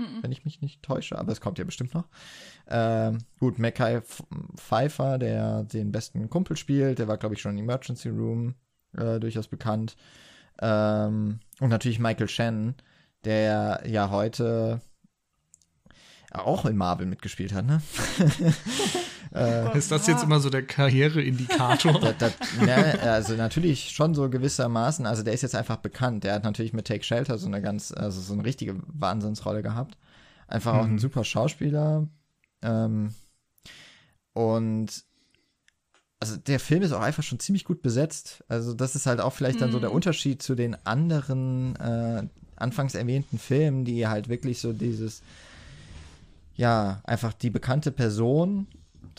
mhm. 0.00 0.22
wenn 0.22 0.32
ich 0.32 0.44
mich 0.44 0.60
nicht 0.60 0.82
täusche, 0.82 1.18
aber 1.18 1.32
es 1.32 1.40
kommt 1.40 1.58
ja 1.58 1.64
bestimmt 1.64 1.94
noch. 1.94 2.08
Ähm, 2.68 3.18
gut, 3.38 3.58
Mackay 3.58 4.00
Pfeiffer, 4.56 5.18
der 5.18 5.64
den 5.64 5.92
besten 5.92 6.28
Kumpel 6.30 6.56
spielt, 6.56 6.98
der 6.98 7.08
war, 7.08 7.18
glaube 7.18 7.34
ich, 7.34 7.40
schon 7.40 7.56
im 7.56 7.64
Emergency 7.64 8.08
Room 8.08 8.54
äh, 8.96 9.20
durchaus 9.20 9.48
bekannt. 9.48 9.96
Ähm, 10.60 11.40
und 11.60 11.68
natürlich 11.68 11.98
Michael 11.98 12.28
Shannon, 12.28 12.74
der 13.24 13.82
ja 13.86 14.10
heute 14.10 14.80
auch 16.32 16.64
in 16.64 16.76
Marvel 16.76 17.06
mitgespielt 17.06 17.52
hat, 17.52 17.66
ne? 17.66 17.82
äh, 19.34 19.76
ist 19.76 19.90
das 19.90 20.06
jetzt 20.06 20.24
immer 20.24 20.40
so 20.40 20.50
der 20.50 20.66
Karriereindikator? 20.66 22.00
da, 22.00 22.12
da, 22.12 22.30
ne, 22.64 23.00
also 23.02 23.34
natürlich 23.34 23.90
schon 23.90 24.14
so 24.14 24.28
gewissermaßen. 24.28 25.06
Also 25.06 25.22
der 25.22 25.34
ist 25.34 25.42
jetzt 25.42 25.54
einfach 25.54 25.76
bekannt. 25.76 26.24
Der 26.24 26.34
hat 26.34 26.44
natürlich 26.44 26.72
mit 26.72 26.86
Take 26.86 27.04
Shelter 27.04 27.38
so 27.38 27.46
eine 27.46 27.62
ganz, 27.62 27.92
also 27.92 28.20
so 28.20 28.32
eine 28.32 28.44
richtige 28.44 28.76
Wahnsinnsrolle 28.86 29.62
gehabt. 29.62 29.96
Einfach 30.48 30.74
auch 30.74 30.84
ein 30.84 30.92
mhm. 30.92 30.98
super 30.98 31.24
Schauspieler. 31.24 32.08
Ähm, 32.62 33.14
und 34.32 35.04
also 36.18 36.36
der 36.36 36.60
Film 36.60 36.82
ist 36.82 36.92
auch 36.92 37.00
einfach 37.00 37.22
schon 37.22 37.40
ziemlich 37.40 37.64
gut 37.64 37.82
besetzt. 37.82 38.44
Also 38.48 38.74
das 38.74 38.94
ist 38.94 39.06
halt 39.06 39.20
auch 39.20 39.32
vielleicht 39.32 39.60
dann 39.60 39.72
so 39.72 39.80
der 39.80 39.90
mhm. 39.90 39.96
Unterschied 39.96 40.42
zu 40.42 40.54
den 40.54 40.76
anderen 40.86 41.76
äh, 41.76 42.24
anfangs 42.56 42.94
erwähnten 42.94 43.38
Filmen, 43.38 43.84
die 43.84 44.06
halt 44.06 44.28
wirklich 44.28 44.60
so 44.60 44.72
dieses 44.72 45.22
ja, 46.60 47.00
einfach 47.04 47.32
die 47.32 47.48
bekannte 47.48 47.90
Person, 47.90 48.66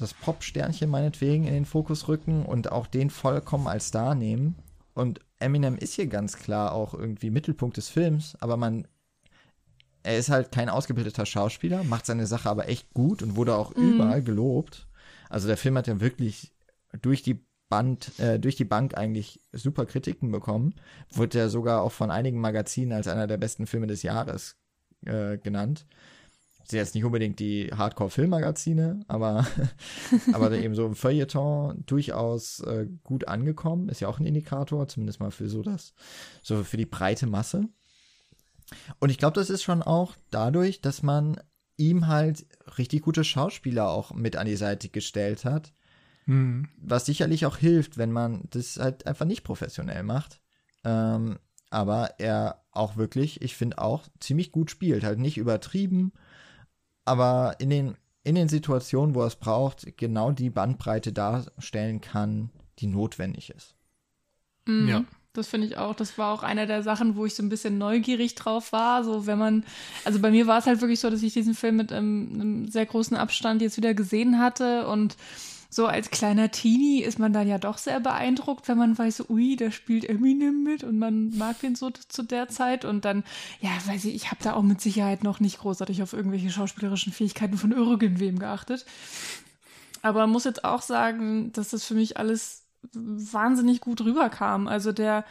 das 0.01 0.13
Pop-Sternchen 0.13 0.89
meinetwegen 0.89 1.45
in 1.45 1.53
den 1.53 1.65
Fokus 1.65 2.07
rücken 2.07 2.45
und 2.45 2.71
auch 2.71 2.87
den 2.87 3.09
vollkommen 3.09 3.67
als 3.67 3.87
Star 3.87 4.15
nehmen. 4.15 4.55
Und 4.93 5.19
Eminem 5.39 5.77
ist 5.77 5.93
hier 5.93 6.07
ganz 6.07 6.37
klar 6.37 6.73
auch 6.73 6.93
irgendwie 6.93 7.29
Mittelpunkt 7.29 7.77
des 7.77 7.89
Films, 7.89 8.35
aber 8.39 8.57
man, 8.57 8.87
er 10.03 10.17
ist 10.17 10.29
halt 10.29 10.51
kein 10.51 10.69
ausgebildeter 10.69 11.25
Schauspieler, 11.25 11.83
macht 11.83 12.05
seine 12.05 12.25
Sache 12.25 12.49
aber 12.49 12.67
echt 12.67 12.93
gut 12.93 13.23
und 13.23 13.35
wurde 13.35 13.55
auch 13.55 13.75
mhm. 13.75 13.93
überall 13.93 14.21
gelobt. 14.21 14.87
Also 15.29 15.47
der 15.47 15.57
Film 15.57 15.77
hat 15.77 15.87
ja 15.87 16.01
wirklich 16.01 16.51
durch 17.01 17.23
die 17.23 17.45
Band, 17.69 18.19
äh, 18.19 18.37
durch 18.37 18.57
die 18.57 18.65
Bank 18.65 18.97
eigentlich 18.97 19.39
super 19.53 19.85
Kritiken 19.85 20.31
bekommen. 20.31 20.75
Wurde 21.11 21.37
ja 21.37 21.47
sogar 21.47 21.81
auch 21.81 21.93
von 21.93 22.11
einigen 22.11 22.41
Magazinen 22.41 22.91
als 22.91 23.07
einer 23.07 23.27
der 23.27 23.37
besten 23.37 23.65
Filme 23.65 23.87
des 23.87 24.03
Jahres 24.03 24.57
äh, 25.05 25.37
genannt 25.37 25.85
sind 26.66 26.80
jetzt 26.80 26.95
nicht 26.95 27.03
unbedingt 27.03 27.39
die 27.39 27.70
Hardcore-Filmmagazine, 27.74 29.01
aber, 29.07 29.45
aber 30.34 30.51
eben 30.51 30.76
so 30.76 30.86
im 30.86 30.95
Feuilleton 30.95 31.84
durchaus 31.86 32.59
äh, 32.62 32.88
gut 33.03 33.28
angekommen. 33.28 33.89
Ist 33.89 34.01
ja 34.01 34.07
auch 34.07 34.20
ein 34.20 34.26
Indikator, 34.26 34.88
zumindest 34.88 35.20
mal 35.20 35.32
für 35.32 35.49
so 35.49 35.62
das, 35.62 35.93
so 36.41 36.64
für 36.64 36.78
die 36.78 36.86
breite 36.86 37.28
Masse. 37.28 37.68
Und 38.99 39.09
ich 39.09 39.18
glaube, 39.18 39.36
das 39.36 39.49
ist 39.49 39.64
schon 39.64 39.82
auch 39.82 40.16
dadurch, 40.30 40.82
dass 40.82 41.03
man 41.03 41.39
ihm 41.78 42.07
halt 42.07 42.45
richtig 42.78 43.01
gute 43.01 43.24
Schauspieler 43.24 43.89
auch 43.89 44.14
mit 44.14 44.36
an 44.36 44.45
die 44.45 44.55
Seite 44.55 44.89
gestellt 44.89 45.45
hat. 45.45 45.74
Mhm. 46.26 46.70
Was 46.78 47.05
sicherlich 47.05 47.45
auch 47.45 47.57
hilft, 47.57 47.97
wenn 47.97 48.12
man 48.12 48.43
das 48.51 48.78
halt 48.78 49.07
einfach 49.07 49.26
nicht 49.26 49.43
professionell 49.43 50.03
macht. 50.03 50.41
Ähm, 50.84 51.39
aber 51.70 52.20
er 52.20 52.64
auch 52.72 52.97
wirklich, 52.97 53.41
ich 53.41 53.55
finde 53.55 53.80
auch, 53.80 54.07
ziemlich 54.20 54.51
gut 54.51 54.72
spielt. 54.72 55.03
Halt 55.03 55.20
nicht 55.20 55.38
übertrieben, 55.38 56.14
aber 57.05 57.55
in 57.59 57.69
den, 57.69 57.95
in 58.23 58.35
den 58.35 58.49
Situationen, 58.49 59.15
wo 59.15 59.21
er 59.21 59.27
es 59.27 59.35
braucht, 59.35 59.97
genau 59.97 60.31
die 60.31 60.49
Bandbreite 60.49 61.13
darstellen 61.13 62.01
kann, 62.01 62.49
die 62.79 62.87
notwendig 62.87 63.49
ist. 63.49 63.75
Mhm. 64.65 64.87
Ja. 64.87 65.03
Das 65.33 65.47
finde 65.47 65.67
ich 65.67 65.77
auch. 65.77 65.95
Das 65.95 66.17
war 66.17 66.33
auch 66.33 66.43
eine 66.43 66.67
der 66.67 66.83
Sachen, 66.83 67.15
wo 67.15 67.25
ich 67.25 67.35
so 67.35 67.43
ein 67.43 67.47
bisschen 67.47 67.77
neugierig 67.77 68.35
drauf 68.35 68.73
war. 68.73 69.05
So, 69.05 69.27
wenn 69.27 69.39
man, 69.39 69.63
also 70.03 70.19
bei 70.19 70.29
mir 70.29 70.45
war 70.45 70.59
es 70.59 70.65
halt 70.65 70.81
wirklich 70.81 70.99
so, 70.99 71.09
dass 71.09 71.23
ich 71.23 71.31
diesen 71.31 71.53
Film 71.53 71.77
mit 71.77 71.93
ähm, 71.93 72.31
einem 72.33 72.67
sehr 72.67 72.85
großen 72.85 73.15
Abstand 73.15 73.61
jetzt 73.61 73.77
wieder 73.77 73.93
gesehen 73.93 74.39
hatte 74.39 74.87
und 74.87 75.15
so 75.74 75.88
als 75.88 76.11
kleiner 76.11 76.51
Teenie 76.51 77.01
ist 77.01 77.17
man 77.17 77.32
dann 77.32 77.47
ja 77.47 77.57
doch 77.57 77.78
sehr 77.78 78.01
beeindruckt, 78.01 78.67
wenn 78.67 78.78
man 78.78 78.97
weiß, 78.97 79.30
ui, 79.30 79.55
da 79.55 79.72
spielt 79.72 80.03
Eminem 80.03 80.63
mit 80.63 80.84
und 80.84 80.99
man 80.99 81.36
mag 81.38 81.61
den 81.61 81.76
so 81.76 81.91
zu 81.91 82.24
der 82.24 82.49
Zeit 82.49 82.84
und 82.84 83.05
dann, 83.05 83.24
ja, 83.61 83.69
weiß 83.86 84.03
ich, 84.03 84.13
ich 84.13 84.32
habe 84.32 84.43
da 84.43 84.53
auch 84.53 84.63
mit 84.63 84.82
Sicherheit 84.82 85.24
noch 85.24 85.39
nicht 85.39 85.59
großartig 85.59 86.03
auf 86.03 86.11
irgendwelche 86.11 86.49
schauspielerischen 86.49 87.13
Fähigkeiten 87.13 87.57
von 87.57 87.72
irgendwem 87.72 88.38
geachtet. 88.38 88.86
Aber 90.01 90.28
muss 90.28 90.43
jetzt 90.43 90.65
auch 90.65 90.82
sagen, 90.82 91.53
dass 91.53 91.69
das 91.69 91.86
für 91.86 91.93
mich 91.93 92.17
alles 92.17 92.65
wahnsinnig 92.93 93.80
gut 93.80 94.01
rüberkam. 94.01 94.67
Also 94.67 94.91
der, 94.91 95.24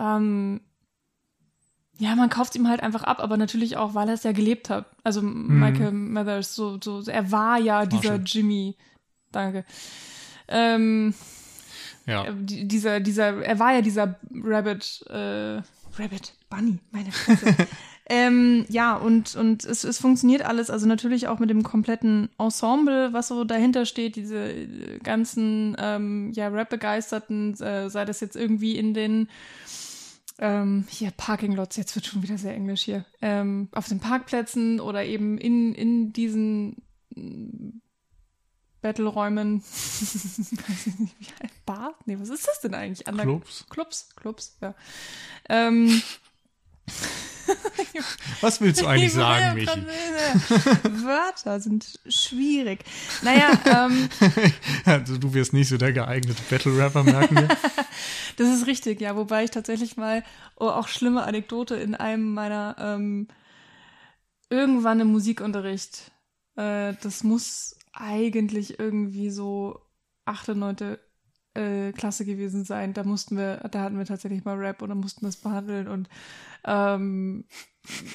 ähm, 0.00 0.62
ja, 1.96 2.16
man 2.16 2.28
kauft 2.28 2.56
ihm 2.56 2.66
halt 2.66 2.82
einfach 2.82 3.04
ab, 3.04 3.20
aber 3.20 3.36
natürlich 3.36 3.76
auch, 3.76 3.94
weil 3.94 4.08
er 4.08 4.14
es 4.14 4.24
ja 4.24 4.32
gelebt 4.32 4.68
hat. 4.68 4.86
Also 5.04 5.22
mhm. 5.22 5.60
Michael 5.60 5.92
Mathers, 5.92 6.56
so, 6.56 6.76
so, 6.82 7.02
er 7.02 7.30
war 7.30 7.58
ja 7.58 7.86
dieser 7.86 8.18
Marshall. 8.18 8.24
Jimmy, 8.26 8.76
danke. 9.36 9.64
Ähm, 10.48 11.14
ja. 12.06 12.24
Äh, 12.24 12.34
dieser, 12.38 13.00
dieser, 13.00 13.42
er 13.42 13.58
war 13.58 13.74
ja 13.74 13.82
dieser 13.82 14.18
Rabbit, 14.32 15.04
äh, 15.08 15.60
Rabbit, 15.98 16.34
Bunny, 16.48 16.78
meine 16.90 17.12
Fresse. 17.12 17.54
ähm, 18.08 18.64
ja, 18.68 18.94
und, 18.94 19.34
und 19.34 19.64
es, 19.64 19.84
es 19.84 19.98
funktioniert 19.98 20.42
alles, 20.42 20.70
also 20.70 20.86
natürlich 20.86 21.28
auch 21.28 21.38
mit 21.38 21.50
dem 21.50 21.62
kompletten 21.62 22.28
Ensemble, 22.38 23.12
was 23.12 23.28
so 23.28 23.44
dahinter 23.44 23.86
steht, 23.86 24.16
diese 24.16 24.98
ganzen, 25.02 25.76
ähm, 25.78 26.32
ja, 26.32 26.48
Rap-Begeisterten, 26.48 27.54
äh, 27.60 27.90
sei 27.90 28.04
das 28.04 28.20
jetzt 28.20 28.36
irgendwie 28.36 28.76
in 28.76 28.94
den, 28.94 29.28
ähm, 30.38 30.84
hier 30.88 31.10
Parking 31.10 31.52
Lots, 31.52 31.76
jetzt 31.76 31.94
wird 31.96 32.06
schon 32.06 32.22
wieder 32.22 32.38
sehr 32.38 32.54
englisch 32.54 32.82
hier, 32.82 33.04
ähm, 33.22 33.68
auf 33.72 33.88
den 33.88 34.00
Parkplätzen 34.00 34.80
oder 34.80 35.04
eben 35.04 35.38
in, 35.38 35.74
in 35.74 36.12
diesen 36.12 36.82
Battle-Räumen. 38.86 39.64
Bar? 41.66 41.94
Nee, 42.04 42.18
was 42.20 42.28
ist 42.28 42.46
das 42.46 42.60
denn 42.60 42.72
eigentlich? 42.72 43.08
Ander 43.08 43.24
Clubs. 43.24 43.66
Clubs, 43.68 44.08
Clubs, 44.14 44.56
ja. 44.60 44.74
Ähm. 45.48 46.00
Was 48.40 48.60
willst 48.60 48.82
du 48.82 48.86
eigentlich 48.86 49.12
sagen, 49.12 49.56
Michi? 49.56 49.86
Wörter 51.04 51.58
sind 51.58 51.98
schwierig. 52.08 52.84
Naja, 53.22 53.50
ähm. 53.64 54.08
Also 54.84 55.16
du 55.18 55.34
wirst 55.34 55.52
nicht 55.52 55.68
so 55.68 55.76
der 55.78 55.92
geeignete 55.92 56.42
Battle-Rapper, 56.48 57.02
merken 57.02 57.36
wir. 57.36 57.48
das 58.36 58.48
ist 58.54 58.68
richtig, 58.68 59.00
ja. 59.00 59.16
Wobei 59.16 59.44
ich 59.44 59.50
tatsächlich 59.50 59.96
mal, 59.96 60.22
oh, 60.56 60.68
auch 60.68 60.86
schlimme 60.86 61.24
Anekdote 61.24 61.74
in 61.74 61.96
einem 61.96 62.34
meiner, 62.34 62.76
ähm, 62.78 63.26
irgendwann 64.48 65.00
im 65.00 65.08
Musikunterricht, 65.08 66.12
äh, 66.56 66.94
das 67.02 67.24
muss 67.24 67.76
eigentlich 67.96 68.78
irgendwie 68.78 69.30
so 69.30 69.80
achte, 70.24 70.54
neunte 70.54 71.00
äh, 71.54 71.92
Klasse 71.92 72.24
gewesen 72.24 72.64
sein. 72.64 72.92
Da 72.92 73.04
mussten 73.04 73.36
wir, 73.36 73.58
da 73.70 73.80
hatten 73.80 73.98
wir 73.98 74.04
tatsächlich 74.04 74.44
mal 74.44 74.56
Rap 74.56 74.82
und 74.82 74.90
dann 74.90 74.98
mussten 74.98 75.22
wir 75.22 75.28
es 75.28 75.36
behandeln 75.36 75.88
und 75.88 76.08
ähm, 76.64 77.44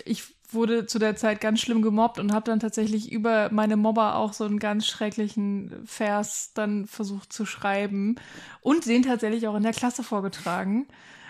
ich 0.05 0.23
wurde 0.53 0.85
zu 0.85 0.99
der 0.99 1.15
Zeit 1.15 1.39
ganz 1.39 1.61
schlimm 1.61 1.81
gemobbt 1.81 2.19
und 2.19 2.33
habe 2.33 2.45
dann 2.45 2.59
tatsächlich 2.59 3.11
über 3.11 3.49
meine 3.51 3.77
Mobber 3.77 4.15
auch 4.15 4.33
so 4.33 4.43
einen 4.43 4.59
ganz 4.59 4.85
schrecklichen 4.85 5.81
Vers 5.85 6.51
dann 6.53 6.87
versucht 6.87 7.31
zu 7.31 7.45
schreiben 7.45 8.15
und 8.59 8.85
den 8.85 9.03
tatsächlich 9.03 9.47
auch 9.47 9.55
in 9.55 9.63
der 9.63 9.71
Klasse 9.71 10.03
vorgetragen. 10.03 10.87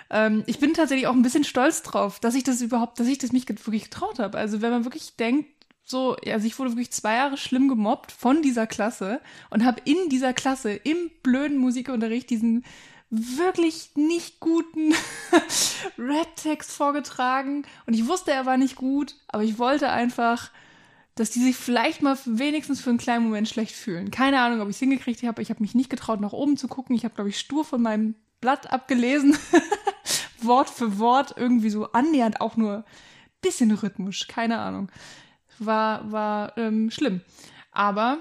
Ähm, 0.09 0.43
ich 0.47 0.59
bin 0.59 0.73
tatsächlich 0.73 1.07
auch 1.07 1.13
ein 1.13 1.21
bisschen 1.21 1.43
stolz 1.43 1.83
drauf, 1.83 2.19
dass 2.19 2.35
ich 2.35 2.43
das 2.43 2.61
überhaupt, 2.61 2.99
dass 2.99 3.07
ich 3.07 3.19
das 3.19 3.31
mich 3.31 3.47
wirklich 3.47 3.85
getraut 3.85 4.19
habe. 4.19 4.37
Also 4.37 4.61
wenn 4.61 4.71
man 4.71 4.85
wirklich 4.85 5.15
denkt, 5.15 5.60
so, 5.83 6.15
also 6.25 6.47
ich 6.47 6.57
wurde 6.57 6.71
wirklich 6.71 6.91
zwei 6.91 7.15
Jahre 7.15 7.37
schlimm 7.37 7.67
gemobbt 7.67 8.11
von 8.11 8.41
dieser 8.41 8.67
Klasse 8.67 9.21
und 9.49 9.65
habe 9.65 9.81
in 9.85 10.09
dieser 10.09 10.33
Klasse 10.33 10.71
im 10.71 11.11
blöden 11.23 11.57
Musikunterricht 11.57 12.29
diesen 12.29 12.63
wirklich 13.09 13.91
nicht 13.95 14.39
guten 14.39 14.93
Rap-Text 15.97 16.71
vorgetragen 16.71 17.65
und 17.85 17.93
ich 17.93 18.07
wusste, 18.07 18.31
er 18.31 18.45
war 18.45 18.57
nicht 18.57 18.77
gut, 18.77 19.15
aber 19.27 19.43
ich 19.43 19.59
wollte 19.59 19.89
einfach, 19.89 20.49
dass 21.15 21.29
die 21.29 21.41
sich 21.41 21.57
vielleicht 21.57 22.01
mal 22.01 22.17
wenigstens 22.23 22.79
für 22.79 22.89
einen 22.89 22.99
kleinen 22.99 23.25
Moment 23.25 23.49
schlecht 23.49 23.75
fühlen. 23.75 24.11
Keine 24.11 24.39
Ahnung, 24.39 24.61
ob 24.61 24.69
ich 24.69 24.75
es 24.75 24.79
hingekriegt 24.79 25.23
habe. 25.23 25.41
Ich 25.41 25.49
habe 25.49 25.61
mich 25.61 25.75
nicht 25.75 25.89
getraut, 25.89 26.21
nach 26.21 26.31
oben 26.31 26.55
zu 26.55 26.69
gucken. 26.69 26.95
Ich 26.95 27.03
habe, 27.03 27.13
glaube 27.13 27.29
ich, 27.29 27.37
stur 27.37 27.65
von 27.65 27.81
meinem 27.81 28.15
Blatt 28.39 28.71
abgelesen. 28.71 29.37
Wort 30.41 30.69
für 30.69 30.97
Wort, 30.97 31.35
irgendwie 31.35 31.69
so 31.69 31.91
annähernd 31.91 32.39
auch 32.39 32.55
nur 32.55 32.85
bisschen 33.41 33.71
rhythmisch. 33.71 34.27
Keine 34.27 34.59
Ahnung 34.59 34.89
war, 35.59 36.11
war 36.11 36.57
ähm, 36.57 36.91
schlimm. 36.91 37.21
Aber 37.71 38.19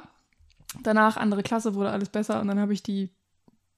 danach, 0.83 1.17
andere 1.17 1.43
Klasse, 1.43 1.75
wurde 1.75 1.91
alles 1.91 2.09
besser 2.09 2.41
und 2.41 2.49
dann 2.49 2.61
habe 2.61 2.73
ich 2.73 2.83
die 2.83 3.11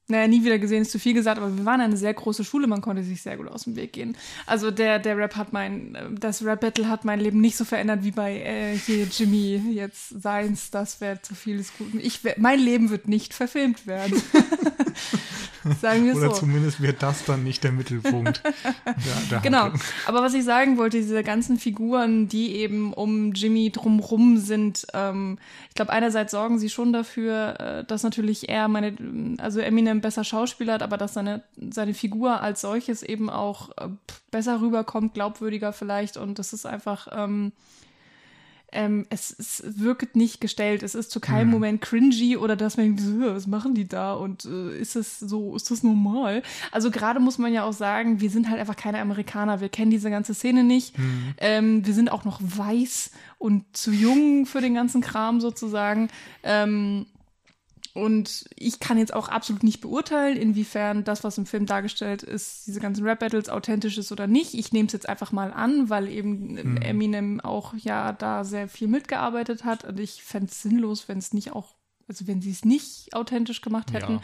naja, 0.07 0.27
nie 0.27 0.43
wieder 0.43 0.59
gesehen 0.59 0.81
ist 0.81 0.91
zu 0.91 0.99
viel 0.99 1.13
gesagt, 1.13 1.37
aber 1.37 1.55
wir 1.55 1.63
waren 1.63 1.79
eine 1.79 1.95
sehr 1.95 2.13
große 2.13 2.43
Schule, 2.43 2.67
man 2.67 2.81
konnte 2.81 3.03
sich 3.03 3.21
sehr 3.21 3.37
gut 3.37 3.47
aus 3.47 3.63
dem 3.63 3.77
Weg 3.77 3.93
gehen. 3.93 4.17
Also 4.45 4.69
der, 4.69 4.99
der 4.99 5.17
Rap 5.17 5.37
hat 5.37 5.53
mein, 5.53 6.17
das 6.19 6.43
Rap-Battle 6.43 6.89
hat 6.89 7.05
mein 7.05 7.21
Leben 7.21 7.39
nicht 7.39 7.55
so 7.55 7.63
verändert 7.63 8.03
wie 8.03 8.11
bei 8.11 8.41
äh, 8.41 8.77
hier 8.77 9.07
Jimmy 9.09 9.61
jetzt 9.71 10.09
seins, 10.21 10.71
das 10.71 10.99
wäre 10.99 11.21
zu 11.21 11.35
viel 11.35 11.57
des 11.57 11.71
Guten. 11.77 12.01
Ich, 12.01 12.19
mein 12.37 12.59
Leben 12.59 12.89
wird 12.89 13.07
nicht 13.07 13.33
verfilmt 13.33 13.87
werden. 13.87 14.21
sagen 15.81 16.05
wir 16.05 16.13
Oder 16.13 16.21
so. 16.21 16.27
Oder 16.27 16.35
zumindest 16.35 16.81
wird 16.81 17.03
das 17.03 17.25
dann 17.25 17.43
nicht 17.43 17.63
der 17.63 17.71
Mittelpunkt. 17.71 18.43
der, 18.85 18.93
der 19.29 19.39
genau. 19.39 19.69
Aber 20.05 20.21
was 20.21 20.33
ich 20.33 20.43
sagen 20.43 20.77
wollte, 20.77 20.97
diese 20.97 21.23
ganzen 21.23 21.57
Figuren, 21.57 22.27
die 22.27 22.55
eben 22.55 22.93
um 22.93 23.33
Jimmy 23.33 23.71
drumrum 23.71 24.37
sind, 24.37 24.85
ähm, 24.93 25.37
ich 25.69 25.75
glaube, 25.75 25.91
einerseits 25.91 26.31
sorgen 26.31 26.59
sie 26.59 26.69
schon 26.69 26.93
dafür, 26.93 27.59
äh, 27.59 27.83
dass 27.85 28.03
natürlich 28.03 28.49
er 28.49 28.67
meine, 28.67 28.95
also 29.39 29.59
Eminem 29.59 30.01
besser 30.01 30.23
Schauspielert, 30.23 30.81
aber 30.83 30.97
dass 30.97 31.13
seine, 31.13 31.43
seine 31.71 31.93
Figur 31.93 32.41
als 32.41 32.61
solches 32.61 33.03
eben 33.03 33.29
auch 33.29 33.69
äh, 33.77 33.89
besser 34.31 34.61
rüberkommt, 34.61 35.13
glaubwürdiger 35.13 35.73
vielleicht. 35.73 36.17
Und 36.17 36.39
das 36.39 36.53
ist 36.53 36.65
einfach, 36.65 37.07
ähm, 37.11 37.51
ähm, 38.73 39.05
es, 39.09 39.35
es 39.37 39.63
wirkt 39.77 40.15
nicht 40.15 40.41
gestellt. 40.41 40.83
Es 40.83 40.95
ist 40.95 41.11
zu 41.11 41.19
keinem 41.19 41.47
mhm. 41.47 41.53
Moment 41.53 41.81
cringy 41.81 42.37
oder 42.37 42.55
dass 42.55 42.77
man 42.77 42.95
denkt, 42.95 43.03
was 43.19 43.47
machen 43.47 43.75
die 43.75 43.87
da 43.87 44.13
und 44.13 44.45
äh, 44.45 44.77
ist 44.77 44.95
es 44.95 45.19
so, 45.19 45.55
ist 45.55 45.71
das 45.71 45.83
normal? 45.83 46.43
Also 46.71 46.91
gerade 46.91 47.19
muss 47.19 47.37
man 47.37 47.53
ja 47.53 47.63
auch 47.63 47.73
sagen, 47.73 48.19
wir 48.19 48.29
sind 48.29 48.49
halt 48.49 48.59
einfach 48.59 48.75
keine 48.75 48.99
Amerikaner. 48.99 49.61
Wir 49.61 49.69
kennen 49.69 49.91
diese 49.91 50.09
ganze 50.09 50.33
Szene 50.33 50.63
nicht. 50.63 50.97
Mhm. 50.97 51.33
Ähm, 51.37 51.85
wir 51.85 51.93
sind 51.93 52.11
auch 52.11 52.25
noch 52.25 52.39
weiß 52.41 53.11
und 53.37 53.65
zu 53.75 53.91
jung 53.91 54.45
für 54.45 54.61
den 54.61 54.73
ganzen 54.73 55.01
Kram 55.01 55.41
sozusagen. 55.41 56.09
Ähm, 56.43 57.05
und 57.93 58.45
ich 58.55 58.79
kann 58.79 58.97
jetzt 58.97 59.13
auch 59.13 59.29
absolut 59.29 59.61
nicht 59.61 59.79
beurteilen, 59.79 60.35
inwiefern 60.35 61.03
das, 61.03 61.23
was 61.23 61.37
im 61.37 61.45
Film 61.45 61.67
dargestellt 61.67 62.23
ist, 62.23 62.65
diese 62.65 62.79
ganzen 62.79 63.05
Rap-Battles 63.05 63.49
authentisch 63.49 63.99
ist 63.99 64.11
oder 64.11 64.25
nicht. 64.25 64.55
Ich 64.55 64.71
nehme 64.71 64.87
es 64.87 64.93
jetzt 64.93 65.07
einfach 65.07 65.31
mal 65.31 65.53
an, 65.53 65.91
weil 65.91 66.07
eben 66.07 66.53
mhm. 66.53 66.77
Eminem 66.77 67.39
auch 67.39 67.75
ja 67.75 68.11
da 68.11 68.43
sehr 68.45 68.67
viel 68.67 68.87
mitgearbeitet 68.87 69.63
hat. 69.63 69.83
Und 69.83 69.99
ich 69.99 70.23
fände 70.23 70.47
es 70.47 70.63
sinnlos, 70.63 71.07
wenn 71.07 71.19
es 71.19 71.33
nicht 71.33 71.51
auch 71.51 71.75
also 72.07 72.27
wenn 72.27 72.41
sie 72.41 72.51
es 72.51 72.65
nicht 72.65 73.15
authentisch 73.15 73.61
gemacht 73.61 73.93
hätten. 73.93 74.13
Ja. 74.13 74.21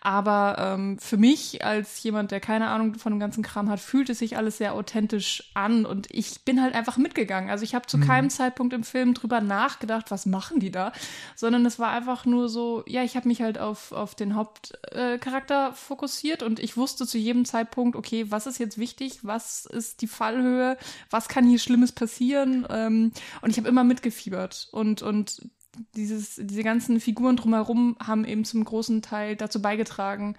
Aber 0.00 0.56
ähm, 0.58 0.98
für 0.98 1.16
mich 1.16 1.64
als 1.64 2.02
jemand, 2.02 2.30
der 2.30 2.38
keine 2.38 2.68
Ahnung 2.68 2.96
von 2.96 3.10
dem 3.10 3.18
ganzen 3.18 3.42
Kram 3.42 3.70
hat, 3.70 3.80
fühlt 3.80 4.10
es 4.10 4.18
sich 4.18 4.36
alles 4.36 4.58
sehr 4.58 4.74
authentisch 4.74 5.50
an 5.54 5.86
und 5.86 6.08
ich 6.10 6.44
bin 6.44 6.60
halt 6.60 6.74
einfach 6.74 6.98
mitgegangen. 6.98 7.48
Also 7.48 7.64
ich 7.64 7.74
habe 7.74 7.86
zu 7.86 7.96
mhm. 7.96 8.06
keinem 8.06 8.30
Zeitpunkt 8.30 8.74
im 8.74 8.84
Film 8.84 9.14
drüber 9.14 9.40
nachgedacht, 9.40 10.10
was 10.10 10.26
machen 10.26 10.60
die 10.60 10.70
da, 10.70 10.92
sondern 11.34 11.64
es 11.64 11.78
war 11.78 11.90
einfach 11.90 12.26
nur 12.26 12.50
so, 12.50 12.84
ja, 12.86 13.02
ich 13.02 13.16
habe 13.16 13.28
mich 13.28 13.40
halt 13.40 13.58
auf, 13.58 13.92
auf 13.92 14.14
den 14.14 14.34
Hauptcharakter 14.34 15.68
äh, 15.70 15.72
fokussiert 15.72 16.42
und 16.42 16.60
ich 16.60 16.76
wusste 16.76 17.06
zu 17.06 17.16
jedem 17.16 17.46
Zeitpunkt, 17.46 17.96
okay, 17.96 18.26
was 18.28 18.46
ist 18.46 18.58
jetzt 18.58 18.76
wichtig, 18.76 19.20
was 19.22 19.64
ist 19.64 20.02
die 20.02 20.06
Fallhöhe, 20.06 20.76
was 21.08 21.28
kann 21.28 21.46
hier 21.46 21.58
Schlimmes 21.58 21.92
passieren 21.92 22.66
ähm, 22.68 23.12
und 23.40 23.50
ich 23.50 23.56
habe 23.56 23.68
immer 23.68 23.84
mitgefiebert 23.84 24.68
und, 24.70 25.00
und 25.00 25.48
dieses, 25.96 26.40
diese 26.42 26.62
ganzen 26.62 27.00
Figuren 27.00 27.36
drumherum 27.36 27.96
haben 28.04 28.24
eben 28.24 28.44
zum 28.44 28.64
großen 28.64 29.02
Teil 29.02 29.36
dazu 29.36 29.60
beigetragen, 29.60 30.36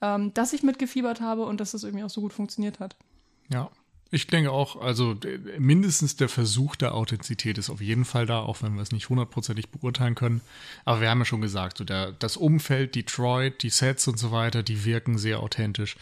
ähm, 0.00 0.32
dass 0.34 0.52
ich 0.52 0.62
mitgefiebert 0.62 1.20
habe 1.20 1.44
und 1.44 1.60
dass 1.60 1.72
das 1.72 1.84
irgendwie 1.84 2.04
auch 2.04 2.10
so 2.10 2.20
gut 2.20 2.32
funktioniert 2.32 2.80
hat. 2.80 2.96
Ja. 3.48 3.70
Ich 4.10 4.26
denke 4.26 4.52
auch, 4.52 4.80
also 4.80 5.14
mindestens 5.58 6.16
der 6.16 6.30
Versuch 6.30 6.76
der 6.76 6.94
Authentizität 6.94 7.58
ist 7.58 7.68
auf 7.68 7.82
jeden 7.82 8.06
Fall 8.06 8.24
da, 8.24 8.40
auch 8.40 8.62
wenn 8.62 8.74
wir 8.74 8.80
es 8.80 8.90
nicht 8.90 9.10
hundertprozentig 9.10 9.68
beurteilen 9.68 10.14
können. 10.14 10.40
Aber 10.86 11.02
wir 11.02 11.10
haben 11.10 11.18
ja 11.18 11.26
schon 11.26 11.42
gesagt, 11.42 11.76
so 11.76 11.84
der, 11.84 12.12
das 12.12 12.38
Umfeld, 12.38 12.94
Detroit, 12.94 13.62
die 13.62 13.68
Sets 13.68 14.08
und 14.08 14.18
so 14.18 14.32
weiter, 14.32 14.62
die 14.62 14.86
wirken 14.86 15.18
sehr 15.18 15.40
authentisch. 15.40 15.96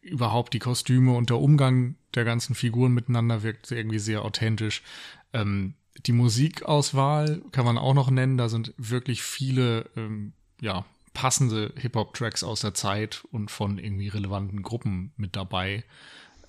Überhaupt 0.00 0.54
die 0.54 0.60
Kostüme 0.60 1.12
und 1.12 1.30
der 1.30 1.38
Umgang 1.38 1.96
der 2.14 2.24
ganzen 2.24 2.54
Figuren 2.54 2.92
miteinander 2.92 3.42
wirkt 3.42 3.72
irgendwie 3.72 3.98
sehr 3.98 4.24
authentisch. 4.24 4.84
Ähm, 5.32 5.74
die 6.06 6.12
Musikauswahl 6.12 7.42
kann 7.52 7.64
man 7.64 7.78
auch 7.78 7.94
noch 7.94 8.10
nennen. 8.10 8.38
Da 8.38 8.48
sind 8.48 8.74
wirklich 8.76 9.22
viele, 9.22 9.90
ähm, 9.96 10.32
ja, 10.60 10.84
passende 11.14 11.72
Hip-Hop-Tracks 11.76 12.44
aus 12.44 12.60
der 12.60 12.74
Zeit 12.74 13.24
und 13.32 13.50
von 13.50 13.78
irgendwie 13.78 14.08
relevanten 14.08 14.62
Gruppen 14.62 15.12
mit 15.16 15.34
dabei. 15.34 15.84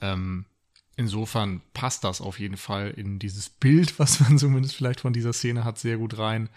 Ähm, 0.01 0.45
insofern 0.95 1.61
passt 1.73 2.03
das 2.03 2.21
auf 2.21 2.39
jeden 2.39 2.57
Fall 2.57 2.91
in 2.91 3.17
dieses 3.17 3.49
Bild, 3.49 3.97
was 3.97 4.19
man 4.19 4.37
zumindest 4.37 4.75
vielleicht 4.75 4.99
von 4.99 5.13
dieser 5.13 5.33
Szene 5.33 5.63
hat, 5.63 5.79
sehr 5.79 5.97
gut 5.97 6.17
rein. 6.17 6.49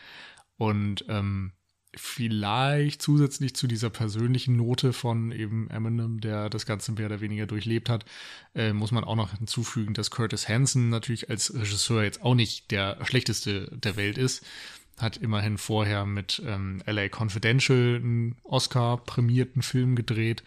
Und 0.58 1.04
ähm, 1.08 1.52
vielleicht 1.94 3.02
zusätzlich 3.02 3.54
zu 3.54 3.66
dieser 3.66 3.90
persönlichen 3.90 4.56
Note 4.56 4.92
von 4.92 5.30
eben 5.30 5.68
Eminem, 5.68 6.20
der 6.20 6.48
das 6.48 6.64
Ganze 6.64 6.92
mehr 6.92 7.06
oder 7.06 7.20
weniger 7.20 7.46
durchlebt 7.46 7.88
hat, 7.88 8.04
äh, 8.54 8.72
muss 8.72 8.92
man 8.92 9.04
auch 9.04 9.16
noch 9.16 9.36
hinzufügen, 9.36 9.94
dass 9.94 10.10
Curtis 10.10 10.48
Hanson 10.48 10.88
natürlich 10.88 11.28
als 11.28 11.54
Regisseur 11.54 12.02
jetzt 12.02 12.22
auch 12.22 12.34
nicht 12.34 12.70
der 12.70 12.98
schlechteste 13.04 13.68
der 13.72 13.96
Welt 13.96 14.16
ist. 14.16 14.44
Hat 14.98 15.16
immerhin 15.16 15.58
vorher 15.58 16.06
mit 16.06 16.42
ähm, 16.46 16.82
LA 16.86 17.08
Confidential 17.08 17.96
einen 17.96 18.36
Oscar-prämierten 18.44 19.62
Film 19.62 19.96
gedreht 19.96 20.42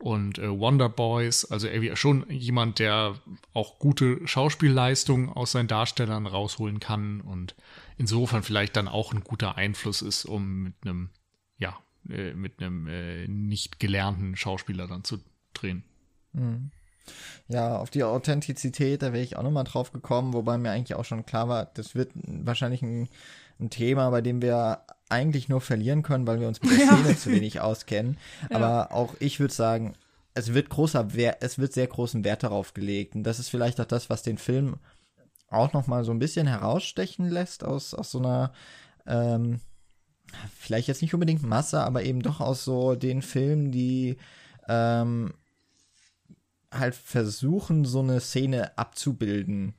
und 0.00 0.38
äh, 0.38 0.50
Wonder 0.50 0.88
Boys, 0.88 1.44
also 1.44 1.66
irgendwie 1.66 1.96
schon 1.96 2.28
jemand, 2.28 2.78
der 2.78 3.14
auch 3.52 3.78
gute 3.78 4.20
Schauspielleistungen 4.26 5.28
aus 5.28 5.52
seinen 5.52 5.68
Darstellern 5.68 6.26
rausholen 6.26 6.78
kann 6.78 7.20
und 7.20 7.54
insofern 7.96 8.42
vielleicht 8.42 8.76
dann 8.76 8.88
auch 8.88 9.12
ein 9.12 9.22
guter 9.22 9.56
Einfluss 9.56 10.02
ist, 10.02 10.24
um 10.24 10.62
mit 10.62 10.74
einem, 10.82 11.10
ja, 11.58 11.78
äh, 12.08 12.34
mit 12.34 12.60
einem 12.60 12.86
äh, 12.86 13.26
nicht 13.28 13.80
gelernten 13.80 14.36
Schauspieler 14.36 14.86
dann 14.86 15.04
zu 15.04 15.18
drehen. 15.52 15.84
Mhm. 16.32 16.70
Ja, 17.48 17.76
auf 17.78 17.90
die 17.90 18.02
Authentizität, 18.02 19.02
da 19.02 19.12
wäre 19.12 19.22
ich 19.22 19.36
auch 19.36 19.42
nochmal 19.42 19.64
drauf 19.64 19.92
gekommen, 19.92 20.32
wobei 20.32 20.56
mir 20.56 20.70
eigentlich 20.70 20.94
auch 20.94 21.04
schon 21.04 21.26
klar 21.26 21.48
war, 21.48 21.66
das 21.66 21.94
wird 21.94 22.12
wahrscheinlich 22.14 22.80
ein, 22.82 23.08
ein 23.60 23.68
Thema, 23.68 24.08
bei 24.10 24.22
dem 24.22 24.40
wir 24.40 24.80
eigentlich 25.10 25.48
nur 25.48 25.60
verlieren 25.60 26.02
können, 26.02 26.26
weil 26.26 26.40
wir 26.40 26.48
uns 26.48 26.62
mit 26.62 26.72
der 26.72 26.86
Szene 26.86 27.08
ja. 27.10 27.16
zu 27.16 27.30
wenig 27.30 27.60
auskennen. 27.60 28.16
Ja. 28.50 28.56
Aber 28.56 28.92
auch 28.92 29.14
ich 29.20 29.38
würde 29.38 29.52
sagen, 29.52 29.94
es 30.34 30.52
wird 30.52 30.68
großer 30.68 31.14
Wert, 31.14 31.38
es 31.40 31.58
wird 31.58 31.72
sehr 31.72 31.86
großen 31.86 32.24
Wert 32.24 32.42
darauf 32.42 32.74
gelegt. 32.74 33.14
Und 33.14 33.22
das 33.22 33.38
ist 33.38 33.48
vielleicht 33.48 33.80
auch 33.80 33.84
das, 33.84 34.10
was 34.10 34.22
den 34.22 34.38
Film 34.38 34.76
auch 35.54 35.72
noch 35.72 35.86
mal 35.86 36.04
so 36.04 36.12
ein 36.12 36.18
bisschen 36.18 36.46
herausstechen 36.46 37.28
lässt 37.28 37.64
aus, 37.64 37.94
aus 37.94 38.10
so 38.10 38.18
einer, 38.18 38.52
ähm, 39.06 39.60
vielleicht 40.58 40.88
jetzt 40.88 41.02
nicht 41.02 41.14
unbedingt 41.14 41.42
Masse, 41.42 41.80
aber 41.80 42.02
eben 42.04 42.22
doch 42.22 42.40
aus 42.40 42.64
so 42.64 42.94
den 42.94 43.22
Filmen, 43.22 43.70
die 43.70 44.16
ähm, 44.68 45.34
halt 46.72 46.94
versuchen, 46.94 47.84
so 47.84 48.00
eine 48.00 48.20
Szene 48.20 48.76
abzubilden. 48.76 49.74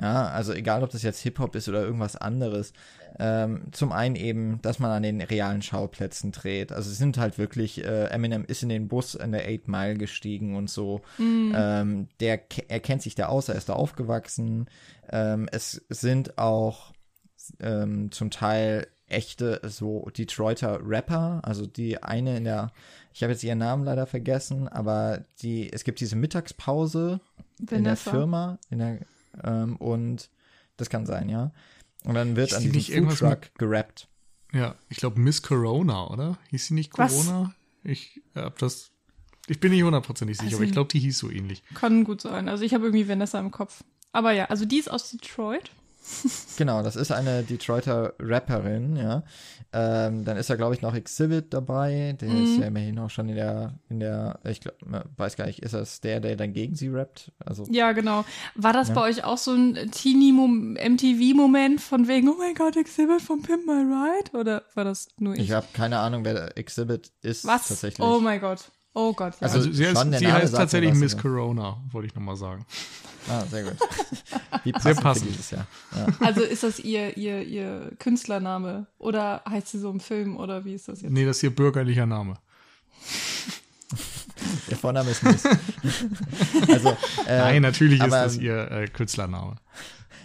Ja, 0.00 0.26
also 0.26 0.52
egal, 0.52 0.82
ob 0.82 0.90
das 0.90 1.02
jetzt 1.02 1.20
Hip-Hop 1.20 1.54
ist 1.54 1.68
oder 1.68 1.82
irgendwas 1.82 2.16
anderes. 2.16 2.72
Ähm, 3.18 3.66
zum 3.72 3.92
einen 3.92 4.16
eben, 4.16 4.60
dass 4.62 4.78
man 4.78 4.90
an 4.90 5.02
den 5.02 5.20
realen 5.20 5.62
Schauplätzen 5.62 6.32
dreht. 6.32 6.72
Also 6.72 6.90
es 6.90 6.98
sind 6.98 7.16
halt 7.16 7.38
wirklich, 7.38 7.84
äh, 7.84 8.06
Eminem 8.06 8.44
ist 8.44 8.62
in 8.62 8.68
den 8.68 8.88
Bus 8.88 9.14
in 9.14 9.32
der 9.32 9.46
Eight 9.46 9.68
Mile 9.68 9.94
gestiegen 9.94 10.56
und 10.56 10.68
so. 10.68 11.00
Mhm. 11.18 11.54
Ähm, 11.56 12.08
der, 12.20 12.40
er 12.68 12.80
kennt 12.80 13.02
sich 13.02 13.14
da 13.14 13.26
aus, 13.26 13.48
er 13.48 13.54
ist 13.54 13.68
da 13.68 13.74
aufgewachsen. 13.74 14.66
Ähm, 15.10 15.48
es 15.52 15.84
sind 15.88 16.38
auch 16.38 16.92
ähm, 17.60 18.10
zum 18.10 18.30
Teil 18.30 18.86
echte 19.06 19.60
so 19.64 20.08
Detroiter 20.16 20.80
Rapper, 20.82 21.40
also 21.42 21.66
die 21.66 22.02
eine 22.02 22.36
in 22.36 22.44
der, 22.44 22.72
ich 23.12 23.22
habe 23.22 23.32
jetzt 23.32 23.44
ihren 23.44 23.58
Namen 23.58 23.84
leider 23.84 24.06
vergessen, 24.06 24.66
aber 24.66 25.24
die, 25.42 25.72
es 25.72 25.84
gibt 25.84 26.00
diese 26.00 26.16
Mittagspause 26.16 27.20
Vanessa. 27.58 27.76
in 27.76 27.84
der 27.84 27.96
Firma, 27.96 28.58
in 28.70 28.78
der 28.78 28.98
ähm, 29.42 29.76
und 29.76 30.30
das 30.76 30.90
kann 30.90 31.06
sein, 31.06 31.28
ja. 31.28 31.52
Und 32.04 32.14
dann 32.14 32.36
wird 32.36 32.50
Hieß 32.50 32.58
an 32.58 32.72
diesem 32.72 33.10
Food 33.10 33.18
Truck 33.18 33.40
mit, 33.40 33.58
gerappt. 33.58 34.08
Ja, 34.52 34.76
ich 34.88 34.98
glaube 34.98 35.20
Miss 35.20 35.42
Corona, 35.42 36.06
oder? 36.08 36.38
Hieß 36.50 36.66
sie 36.68 36.74
nicht 36.74 36.92
Corona? 36.92 37.42
Was? 37.42 37.90
Ich 37.90 38.22
hab 38.34 38.58
das. 38.58 38.92
Ich 39.46 39.60
bin 39.60 39.72
nicht 39.72 39.82
hundertprozentig 39.82 40.36
sicher, 40.36 40.46
also, 40.46 40.56
aber 40.56 40.64
ich 40.64 40.72
glaube, 40.72 40.88
die 40.88 41.00
hieß 41.00 41.18
so 41.18 41.30
ähnlich. 41.30 41.62
Kann 41.74 42.04
gut 42.04 42.20
sein. 42.20 42.48
Also 42.48 42.64
ich 42.64 42.72
habe 42.72 42.84
irgendwie 42.84 43.08
Vanessa 43.08 43.38
im 43.40 43.50
Kopf. 43.50 43.84
Aber 44.12 44.32
ja, 44.32 44.46
also 44.46 44.64
die 44.64 44.78
ist 44.78 44.90
aus 44.90 45.10
Detroit. 45.10 45.70
genau, 46.56 46.82
das 46.82 46.96
ist 46.96 47.12
eine 47.12 47.42
Detroiter 47.42 48.14
Rapperin, 48.18 48.96
ja. 48.96 49.22
Ähm, 49.72 50.24
dann 50.24 50.36
ist 50.36 50.50
da, 50.50 50.56
glaube 50.56 50.74
ich, 50.74 50.82
noch 50.82 50.94
Exhibit 50.94 51.52
dabei. 51.52 52.16
Der 52.20 52.28
mhm. 52.28 52.44
ist 52.44 52.58
ja 52.58 52.66
immerhin 52.66 52.98
auch 52.98 53.10
schon 53.10 53.28
in 53.28 53.36
der, 53.36 53.74
in 53.88 54.00
der, 54.00 54.38
ich 54.44 54.60
glaube, 54.60 54.78
weiß 55.16 55.36
gar 55.36 55.46
nicht, 55.46 55.60
ist 55.60 55.74
das 55.74 56.00
der, 56.00 56.20
der 56.20 56.36
dann 56.36 56.52
gegen 56.52 56.76
sie 56.76 56.88
rappt? 56.88 57.32
Also, 57.44 57.66
ja, 57.70 57.92
genau. 57.92 58.24
War 58.54 58.72
das 58.72 58.88
ja. 58.88 58.94
bei 58.94 59.02
euch 59.02 59.24
auch 59.24 59.38
so 59.38 59.52
ein 59.52 59.90
Teenie-MTV-Moment 59.90 61.80
von 61.80 62.06
wegen, 62.06 62.28
oh 62.28 62.36
mein 62.38 62.54
Gott, 62.54 62.76
Exhibit 62.76 63.22
von 63.22 63.42
Pimp 63.42 63.66
My 63.66 63.72
Ride? 63.72 64.38
Oder 64.38 64.62
war 64.74 64.84
das 64.84 65.08
nur 65.18 65.34
ich? 65.34 65.40
Ich 65.40 65.52
habe 65.52 65.66
keine 65.72 65.98
Ahnung, 65.98 66.24
wer 66.24 66.56
Exhibit 66.56 67.10
ist 67.22 67.44
Was? 67.44 67.68
tatsächlich. 67.68 68.06
Oh 68.06 68.20
mein 68.20 68.40
Gott. 68.40 68.70
Oh 68.94 69.12
Gott, 69.12 69.34
ja. 69.40 69.48
Also, 69.48 69.58
also 69.58 69.72
sie, 69.72 69.86
heißt, 69.88 70.18
sie 70.18 70.32
heißt 70.32 70.54
tatsächlich 70.54 70.94
Miss 70.94 71.18
Corona, 71.18 71.82
wollte 71.90 72.06
ich 72.06 72.14
nochmal 72.14 72.36
sagen. 72.36 72.64
Ah, 73.28 73.44
sehr 73.50 73.64
gut. 73.64 73.76
Wie 74.64 74.72
passend 74.72 74.94
sehr 74.94 75.02
passend. 75.02 75.30
dieses 75.30 75.50
Jahr. 75.50 75.66
Ja. 75.96 76.06
Also 76.20 76.42
ist 76.42 76.62
das 76.62 76.78
ihr, 76.78 77.16
ihr, 77.16 77.42
ihr 77.42 77.90
Künstlername 77.98 78.86
oder 78.98 79.42
heißt 79.48 79.68
sie 79.68 79.78
so 79.78 79.90
im 79.90 79.98
Film 79.98 80.36
oder 80.36 80.64
wie 80.64 80.74
ist 80.74 80.88
das 80.88 81.02
jetzt? 81.02 81.10
Nee, 81.10 81.24
das 81.24 81.38
ist 81.38 81.42
ihr 81.42 81.54
bürgerlicher 81.54 82.06
Name. 82.06 82.36
Der 84.70 84.76
Vorname 84.76 85.10
ist 85.10 85.22
Miss. 85.22 85.44
also, 86.68 86.90
äh, 87.26 87.38
Nein, 87.38 87.62
natürlich 87.62 88.00
aber, 88.00 88.24
ist 88.24 88.36
das 88.36 88.42
ihr 88.42 88.70
äh, 88.70 88.86
Künstlername. 88.86 89.56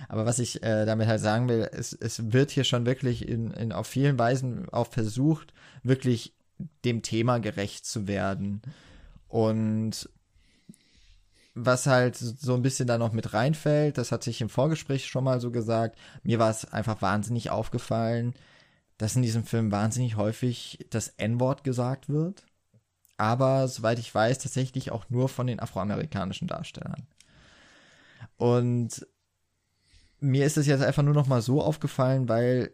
Aber 0.09 0.25
was 0.25 0.39
ich 0.39 0.61
äh, 0.63 0.85
damit 0.85 1.07
halt 1.07 1.21
sagen 1.21 1.47
will, 1.47 1.69
es, 1.71 1.93
es 1.93 2.31
wird 2.33 2.51
hier 2.51 2.63
schon 2.63 2.85
wirklich 2.85 3.27
in, 3.27 3.51
in 3.51 3.71
auf 3.71 3.87
vielen 3.87 4.19
Weisen 4.19 4.67
auch 4.69 4.87
versucht, 4.87 5.53
wirklich 5.83 6.33
dem 6.85 7.01
Thema 7.01 7.39
gerecht 7.39 7.85
zu 7.85 8.07
werden. 8.07 8.61
Und 9.27 10.09
was 11.55 11.87
halt 11.87 12.15
so 12.15 12.53
ein 12.53 12.61
bisschen 12.61 12.87
da 12.87 12.97
noch 12.97 13.11
mit 13.11 13.33
reinfällt, 13.33 13.97
das 13.97 14.11
hatte 14.11 14.29
ich 14.29 14.41
im 14.41 14.49
Vorgespräch 14.49 15.07
schon 15.07 15.23
mal 15.23 15.39
so 15.39 15.51
gesagt, 15.51 15.97
mir 16.23 16.39
war 16.39 16.49
es 16.49 16.65
einfach 16.71 17.01
wahnsinnig 17.01 17.49
aufgefallen, 17.49 18.33
dass 18.97 19.15
in 19.15 19.21
diesem 19.21 19.43
Film 19.43 19.71
wahnsinnig 19.71 20.15
häufig 20.17 20.85
das 20.89 21.09
N-Wort 21.09 21.63
gesagt 21.63 22.09
wird. 22.09 22.43
Aber 23.17 23.67
soweit 23.67 23.99
ich 23.99 24.13
weiß, 24.13 24.39
tatsächlich 24.39 24.91
auch 24.91 25.09
nur 25.09 25.27
von 25.27 25.47
den 25.47 25.59
afroamerikanischen 25.59 26.47
Darstellern. 26.47 27.07
Und 28.37 29.05
mir 30.19 30.45
ist 30.45 30.57
es 30.57 30.67
jetzt 30.67 30.83
einfach 30.83 31.03
nur 31.03 31.13
noch 31.13 31.27
mal 31.27 31.41
so 31.41 31.61
aufgefallen, 31.61 32.29
weil 32.29 32.71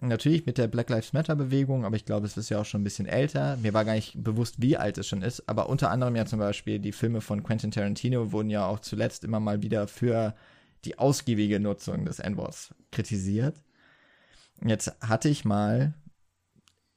natürlich 0.00 0.46
mit 0.46 0.58
der 0.58 0.68
Black 0.68 0.88
Lives 0.88 1.12
Matter 1.12 1.36
Bewegung, 1.36 1.84
aber 1.84 1.96
ich 1.96 2.04
glaube, 2.04 2.26
es 2.26 2.36
ist 2.36 2.48
ja 2.48 2.60
auch 2.60 2.64
schon 2.64 2.80
ein 2.80 2.84
bisschen 2.84 3.06
älter. 3.06 3.56
Mir 3.58 3.74
war 3.74 3.84
gar 3.84 3.94
nicht 3.94 4.22
bewusst, 4.22 4.56
wie 4.58 4.76
alt 4.76 4.98
es 4.98 5.06
schon 5.06 5.22
ist, 5.22 5.48
aber 5.48 5.68
unter 5.68 5.90
anderem 5.90 6.16
ja 6.16 6.26
zum 6.26 6.38
Beispiel 6.38 6.78
die 6.78 6.92
Filme 6.92 7.20
von 7.20 7.42
Quentin 7.42 7.70
Tarantino 7.70 8.32
wurden 8.32 8.50
ja 8.50 8.66
auch 8.66 8.80
zuletzt 8.80 9.24
immer 9.24 9.40
mal 9.40 9.62
wieder 9.62 9.88
für 9.88 10.34
die 10.84 10.98
ausgiebige 10.98 11.60
Nutzung 11.60 12.04
des 12.04 12.18
N-Worts 12.18 12.74
kritisiert. 12.90 13.62
Jetzt 14.64 14.94
hatte 15.00 15.28
ich 15.28 15.44
mal 15.44 15.94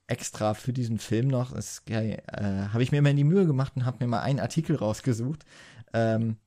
extra 0.08 0.54
für 0.54 0.74
diesen 0.74 1.00
Film 1.00 1.28
noch, 1.28 1.56
äh, 1.56 2.18
habe 2.28 2.84
ich 2.84 2.92
mir 2.92 3.00
immer 3.00 3.10
in 3.10 3.18
die 3.18 3.24
Mühe 3.24 3.46
gemacht 3.46 3.74
und 3.76 3.86
habe 3.86 3.98
mir 4.00 4.08
mal 4.08 4.22
einen 4.22 4.40
Artikel 4.40 4.76
rausgesucht, 4.76 5.46
ähm, 5.94 6.38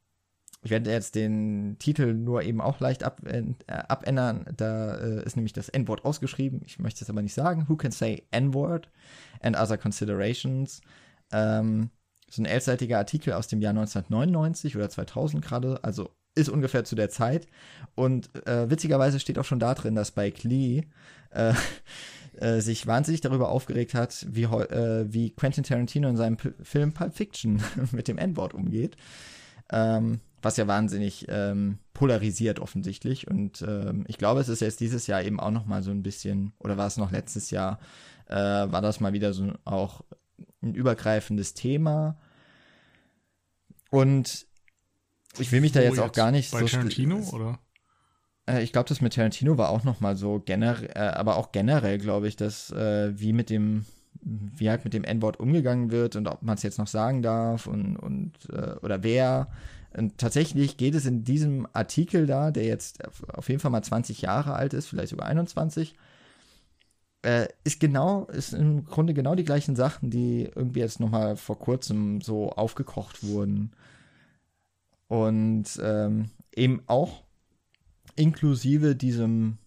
ich 0.63 0.71
werde 0.71 0.91
jetzt 0.91 1.15
den 1.15 1.77
Titel 1.79 2.13
nur 2.13 2.43
eben 2.43 2.61
auch 2.61 2.81
leicht 2.81 3.05
ab, 3.05 3.21
äh, 3.25 3.45
abändern. 3.69 4.47
Da 4.57 4.97
äh, 4.97 5.25
ist 5.25 5.37
nämlich 5.37 5.53
das 5.53 5.69
N-Wort 5.69 6.05
ausgeschrieben. 6.05 6.61
Ich 6.65 6.79
möchte 6.79 7.05
es 7.05 7.11
aber 7.11 7.23
nicht 7.23 7.35
sagen. 7.35 7.67
Who 7.69 7.77
can 7.77 7.93
say 7.93 8.25
N-Word 8.33 8.91
and 9.41 9.57
other 9.57 9.79
considerations? 9.79 10.81
Ähm, 11.33 11.91
so 12.29 12.43
ein 12.43 12.47
elfseitiger 12.47 12.99
Artikel 12.99 13.35
aus 13.35 13.47
dem 13.47 13.61
Jahr 13.61 13.71
1999 13.71 14.77
oder 14.77 14.91
2000 14.91 15.45
gerade. 15.45 15.85
Also 15.85 16.11
ist 16.35 16.49
ungefähr 16.49 16.85
zu 16.85 16.95
der 16.95 17.11
Zeit. 17.11 17.47
Und 17.95 18.31
äh, 18.47 18.71
witzigerweise 18.71 19.21
steht 19.21 19.39
auch 19.39 19.45
schon 19.45 19.59
da 19.59 19.75
drin, 19.75 19.95
dass 19.95 20.09
Spike 20.09 20.47
Lee 20.47 20.85
äh, 21.31 21.55
äh, 22.39 22.61
sich 22.61 22.87
wahnsinnig 22.87 23.21
darüber 23.21 23.49
aufgeregt 23.49 23.95
hat, 23.95 24.27
wie, 24.29 24.45
äh, 24.45 25.07
wie 25.09 25.31
Quentin 25.31 25.65
Tarantino 25.65 26.09
in 26.09 26.17
seinem 26.17 26.37
P 26.37 26.53
Film 26.63 26.93
Pulp 26.93 27.15
Fiction 27.15 27.63
mit 27.93 28.09
dem 28.09 28.19
N-Wort 28.19 28.55
umgeht. 28.55 28.97
Ähm, 29.71 30.21
was 30.43 30.57
ja 30.57 30.67
wahnsinnig 30.67 31.27
ähm, 31.29 31.79
polarisiert 31.95 32.61
offensichtlich. 32.61 33.29
Und 33.29 33.63
ähm, 33.63 34.05
ich 34.07 34.19
glaube, 34.19 34.41
es 34.41 34.49
ist 34.49 34.61
jetzt 34.61 34.81
dieses 34.81 35.07
Jahr 35.07 35.23
eben 35.23 35.41
auch 35.41 35.51
noch 35.51 35.67
mal 35.67 35.83
so 35.83 35.91
ein 35.91 36.03
bisschen, 36.03 36.53
oder 36.59 36.77
war 36.77 36.87
es 36.87 36.97
noch 36.97 37.11
letztes 37.11 37.51
Jahr, 37.51 37.79
äh, 38.29 38.35
war 38.35 38.83
das 38.83 39.01
mal 39.01 39.13
wieder 39.13 39.33
so 39.33 39.53
auch 39.65 40.03
ein 40.63 40.75
übergreifendes 40.75 41.55
Thema. 41.55 42.19
Und 43.91 44.47
ich 45.39 45.53
will 45.53 45.61
mich 45.61 45.73
da 45.73 45.81
jetzt, 45.81 45.97
jetzt 45.97 46.01
auch 46.01 46.13
gar 46.13 46.31
nicht 46.31 46.51
bei 46.51 46.61
so 46.61 46.67
Tarantino 46.67 47.19
oder? 47.33 47.59
Äh, 48.47 48.63
ich 48.63 48.73
glaube, 48.73 48.89
das 48.89 49.01
mit 49.01 49.15
Tarantino 49.15 49.59
war 49.59 49.71
auch 49.71 49.85
noch 49.85 50.01
mal 50.01 50.17
so 50.17 50.41
generell, 50.45 50.91
äh, 50.95 50.99
aber 50.99 51.37
auch 51.37 51.53
generell 51.53 51.99
glaube 51.99 52.29
ich, 52.29 52.37
dass 52.37 52.71
äh, 52.71 53.19
wie 53.19 53.33
mit 53.33 53.51
dem 53.51 53.85
wie 54.23 54.71
halt 54.71 54.85
mit 54.85 54.93
dem 54.93 55.05
N-Wort 55.05 55.39
umgegangen 55.39 55.91
wird 55.91 56.17
und 56.17 56.27
ob 56.27 56.43
man 56.43 56.57
es 56.57 56.63
jetzt 56.63 56.79
noch 56.79 56.87
sagen 56.89 57.23
darf 57.23 57.67
und 57.67 57.97
und 57.97 58.33
äh, 58.51 58.77
oder 58.83 59.03
wer. 59.03 59.49
Und 59.97 60.19
tatsächlich 60.19 60.77
geht 60.77 60.95
es 60.95 61.07
in 61.07 61.25
diesem 61.25 61.67
Artikel 61.73 62.27
da, 62.27 62.51
der 62.51 62.65
jetzt 62.65 62.99
auf 63.33 63.49
jeden 63.49 63.61
Fall 63.61 63.71
mal 63.71 63.83
20 63.83 64.21
Jahre 64.21 64.55
alt 64.55 64.75
ist, 64.75 64.87
vielleicht 64.87 65.11
sogar 65.11 65.27
21, 65.27 65.97
äh, 67.23 67.49
ist 67.65 67.81
genau, 67.81 68.27
ist 68.27 68.53
im 68.53 68.85
Grunde 68.85 69.15
genau 69.15 69.35
die 69.35 69.45
gleichen 69.45 69.75
Sachen, 69.75 70.11
die 70.11 70.51
irgendwie 70.55 70.81
jetzt 70.81 71.01
noch 71.01 71.11
mal 71.11 71.37
vor 71.37 71.59
kurzem 71.59 72.21
so 72.21 72.51
aufgekocht 72.51 73.25
wurden. 73.25 73.73
Und 75.09 75.65
ähm, 75.83 76.31
eben 76.55 76.83
auch 76.87 77.23
inklusive 78.17 78.97
diesem 78.97 79.59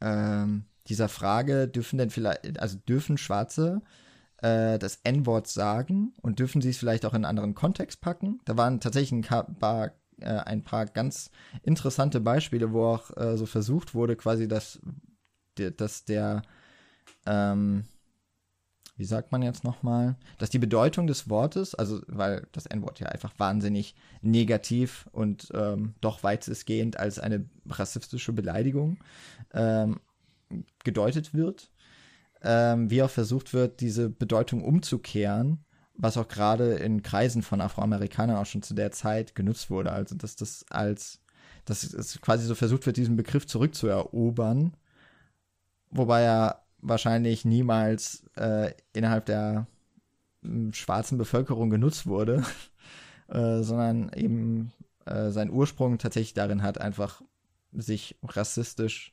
ähm, 0.00 0.64
dieser 0.86 1.08
Frage, 1.08 1.68
dürfen 1.68 1.98
denn 1.98 2.10
vielleicht, 2.10 2.58
also 2.58 2.78
dürfen 2.88 3.18
Schwarze 3.18 3.82
äh, 4.42 4.78
das 4.78 5.00
N-Wort 5.04 5.46
sagen 5.46 6.12
und 6.22 6.38
dürfen 6.38 6.62
sie 6.62 6.70
es 6.70 6.78
vielleicht 6.78 7.04
auch 7.04 7.12
in 7.12 7.16
einen 7.16 7.24
anderen 7.26 7.54
Kontext 7.54 8.00
packen? 8.00 8.40
Da 8.44 8.56
waren 8.56 8.80
tatsächlich 8.80 9.12
ein 9.12 9.56
paar, 9.58 9.92
äh, 10.20 10.26
ein 10.26 10.62
paar 10.62 10.86
ganz 10.86 11.30
interessante 11.62 12.20
Beispiele, 12.20 12.72
wo 12.72 12.84
auch 12.84 13.16
äh, 13.16 13.36
so 13.36 13.46
versucht 13.46 13.94
wurde, 13.94 14.16
quasi, 14.16 14.48
dass, 14.48 14.80
dass 15.54 16.04
der 16.04 16.42
ähm, 17.26 17.84
wie 19.00 19.06
sagt 19.06 19.32
man 19.32 19.40
jetzt 19.40 19.64
nochmal, 19.64 20.16
dass 20.36 20.50
die 20.50 20.58
Bedeutung 20.58 21.06
des 21.06 21.30
Wortes, 21.30 21.74
also 21.74 22.02
weil 22.06 22.46
das 22.52 22.66
N-Wort 22.66 23.00
ja 23.00 23.06
einfach 23.06 23.32
wahnsinnig 23.38 23.94
negativ 24.20 25.08
und 25.12 25.48
ähm, 25.54 25.94
doch 26.02 26.22
weitestgehend 26.22 26.98
als 26.98 27.18
eine 27.18 27.48
rassistische 27.66 28.34
Beleidigung 28.34 28.98
ähm, 29.54 30.00
gedeutet 30.84 31.32
wird, 31.32 31.70
ähm, 32.42 32.90
wie 32.90 33.02
auch 33.02 33.10
versucht 33.10 33.52
wird, 33.52 33.80
diese 33.80 34.08
Bedeutung 34.08 34.64
umzukehren, 34.64 35.64
was 35.94 36.16
auch 36.16 36.28
gerade 36.28 36.74
in 36.74 37.02
Kreisen 37.02 37.42
von 37.42 37.60
Afroamerikanern 37.60 38.36
auch 38.36 38.46
schon 38.46 38.62
zu 38.62 38.74
der 38.74 38.92
Zeit 38.92 39.34
genutzt 39.34 39.70
wurde. 39.70 39.92
Also 39.92 40.14
dass 40.14 40.36
das 40.36 40.64
als, 40.70 41.20
dass 41.64 41.82
es 41.82 42.20
quasi 42.20 42.46
so 42.46 42.54
versucht 42.54 42.86
wird, 42.86 42.96
diesen 42.96 43.16
Begriff 43.16 43.46
zurückzuerobern, 43.46 44.74
wobei 45.90 46.22
er 46.22 46.62
wahrscheinlich 46.78 47.44
niemals 47.44 48.24
äh, 48.36 48.72
innerhalb 48.92 49.26
der 49.26 49.66
schwarzen 50.72 51.18
Bevölkerung 51.18 51.68
genutzt 51.68 52.06
wurde, 52.06 52.42
äh, 53.28 53.62
sondern 53.62 54.10
eben 54.14 54.72
äh, 55.04 55.30
seinen 55.30 55.50
Ursprung 55.50 55.98
tatsächlich 55.98 56.34
darin 56.34 56.62
hat, 56.62 56.80
einfach 56.80 57.20
sich 57.72 58.16
rassistisch 58.22 59.12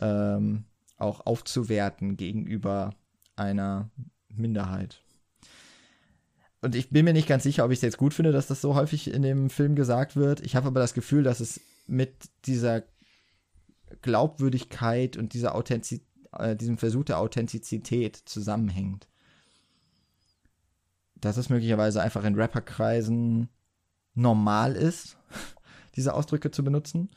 ähm, 0.00 0.64
auch 1.04 1.26
aufzuwerten 1.26 2.16
gegenüber 2.16 2.90
einer 3.36 3.90
Minderheit. 4.28 5.02
Und 6.60 6.74
ich 6.74 6.90
bin 6.90 7.04
mir 7.04 7.12
nicht 7.12 7.28
ganz 7.28 7.42
sicher, 7.42 7.64
ob 7.64 7.70
ich 7.70 7.78
es 7.78 7.82
jetzt 7.82 7.98
gut 7.98 8.14
finde, 8.14 8.32
dass 8.32 8.46
das 8.46 8.60
so 8.60 8.74
häufig 8.74 9.12
in 9.12 9.22
dem 9.22 9.50
Film 9.50 9.74
gesagt 9.74 10.16
wird. 10.16 10.40
Ich 10.40 10.56
habe 10.56 10.66
aber 10.66 10.80
das 10.80 10.94
Gefühl, 10.94 11.22
dass 11.22 11.40
es 11.40 11.60
mit 11.86 12.14
dieser 12.46 12.84
Glaubwürdigkeit 14.00 15.16
und 15.16 15.34
dieser 15.34 15.54
Authentizität 15.54 16.08
äh, 16.38 16.56
diesem 16.56 16.78
Versuch 16.78 17.04
der 17.04 17.18
Authentizität 17.18 18.16
zusammenhängt. 18.16 19.08
Dass 21.14 21.36
es 21.36 21.48
möglicherweise 21.48 22.02
einfach 22.02 22.24
in 22.24 22.38
Rapperkreisen 22.38 23.48
normal 24.14 24.74
ist, 24.74 25.16
diese 25.96 26.14
Ausdrücke 26.14 26.50
zu 26.50 26.64
benutzen. 26.64 27.10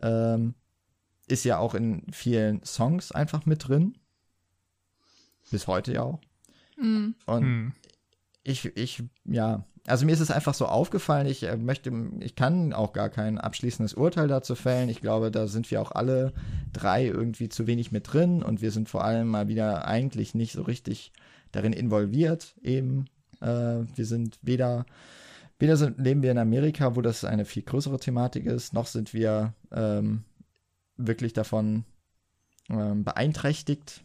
Ähm, 0.00 0.54
ist 1.28 1.44
ja 1.44 1.58
auch 1.58 1.74
in 1.74 2.02
vielen 2.10 2.64
Songs 2.64 3.12
einfach 3.12 3.46
mit 3.46 3.68
drin. 3.68 3.96
Bis 5.50 5.66
heute 5.66 5.92
ja 5.92 6.02
auch. 6.02 6.20
Mm. 6.76 7.10
Und 7.26 7.44
mm. 7.44 7.72
ich, 8.42 8.76
ich, 8.76 9.02
ja, 9.24 9.64
also 9.88 10.04
mir 10.04 10.12
ist 10.12 10.20
es 10.20 10.30
einfach 10.30 10.54
so 10.54 10.66
aufgefallen, 10.66 11.26
ich 11.26 11.42
äh, 11.44 11.56
möchte, 11.56 11.90
ich 12.20 12.34
kann 12.34 12.72
auch 12.72 12.92
gar 12.92 13.08
kein 13.08 13.38
abschließendes 13.38 13.94
Urteil 13.94 14.28
dazu 14.28 14.54
fällen. 14.54 14.88
Ich 14.88 15.00
glaube, 15.00 15.30
da 15.30 15.46
sind 15.46 15.70
wir 15.70 15.80
auch 15.80 15.92
alle 15.92 16.32
drei 16.72 17.06
irgendwie 17.06 17.48
zu 17.48 17.66
wenig 17.66 17.90
mit 17.90 18.12
drin 18.12 18.42
und 18.42 18.60
wir 18.60 18.70
sind 18.70 18.88
vor 18.88 19.04
allem 19.04 19.28
mal 19.28 19.48
wieder 19.48 19.86
eigentlich 19.86 20.34
nicht 20.34 20.52
so 20.52 20.62
richtig 20.62 21.12
darin 21.52 21.72
involviert 21.72 22.54
eben. 22.62 23.06
Äh, 23.40 23.46
wir 23.94 24.04
sind 24.04 24.38
weder, 24.42 24.84
weder 25.58 25.76
sind, 25.76 25.98
leben 25.98 26.22
wir 26.22 26.32
in 26.32 26.38
Amerika, 26.38 26.94
wo 26.94 27.00
das 27.00 27.24
eine 27.24 27.44
viel 27.44 27.62
größere 27.62 27.98
Thematik 27.98 28.46
ist, 28.46 28.74
noch 28.74 28.86
sind 28.86 29.14
wir 29.14 29.54
ähm, 29.72 30.24
wirklich 30.98 31.32
davon 31.32 31.84
ähm, 32.68 33.04
beeinträchtigt 33.04 34.02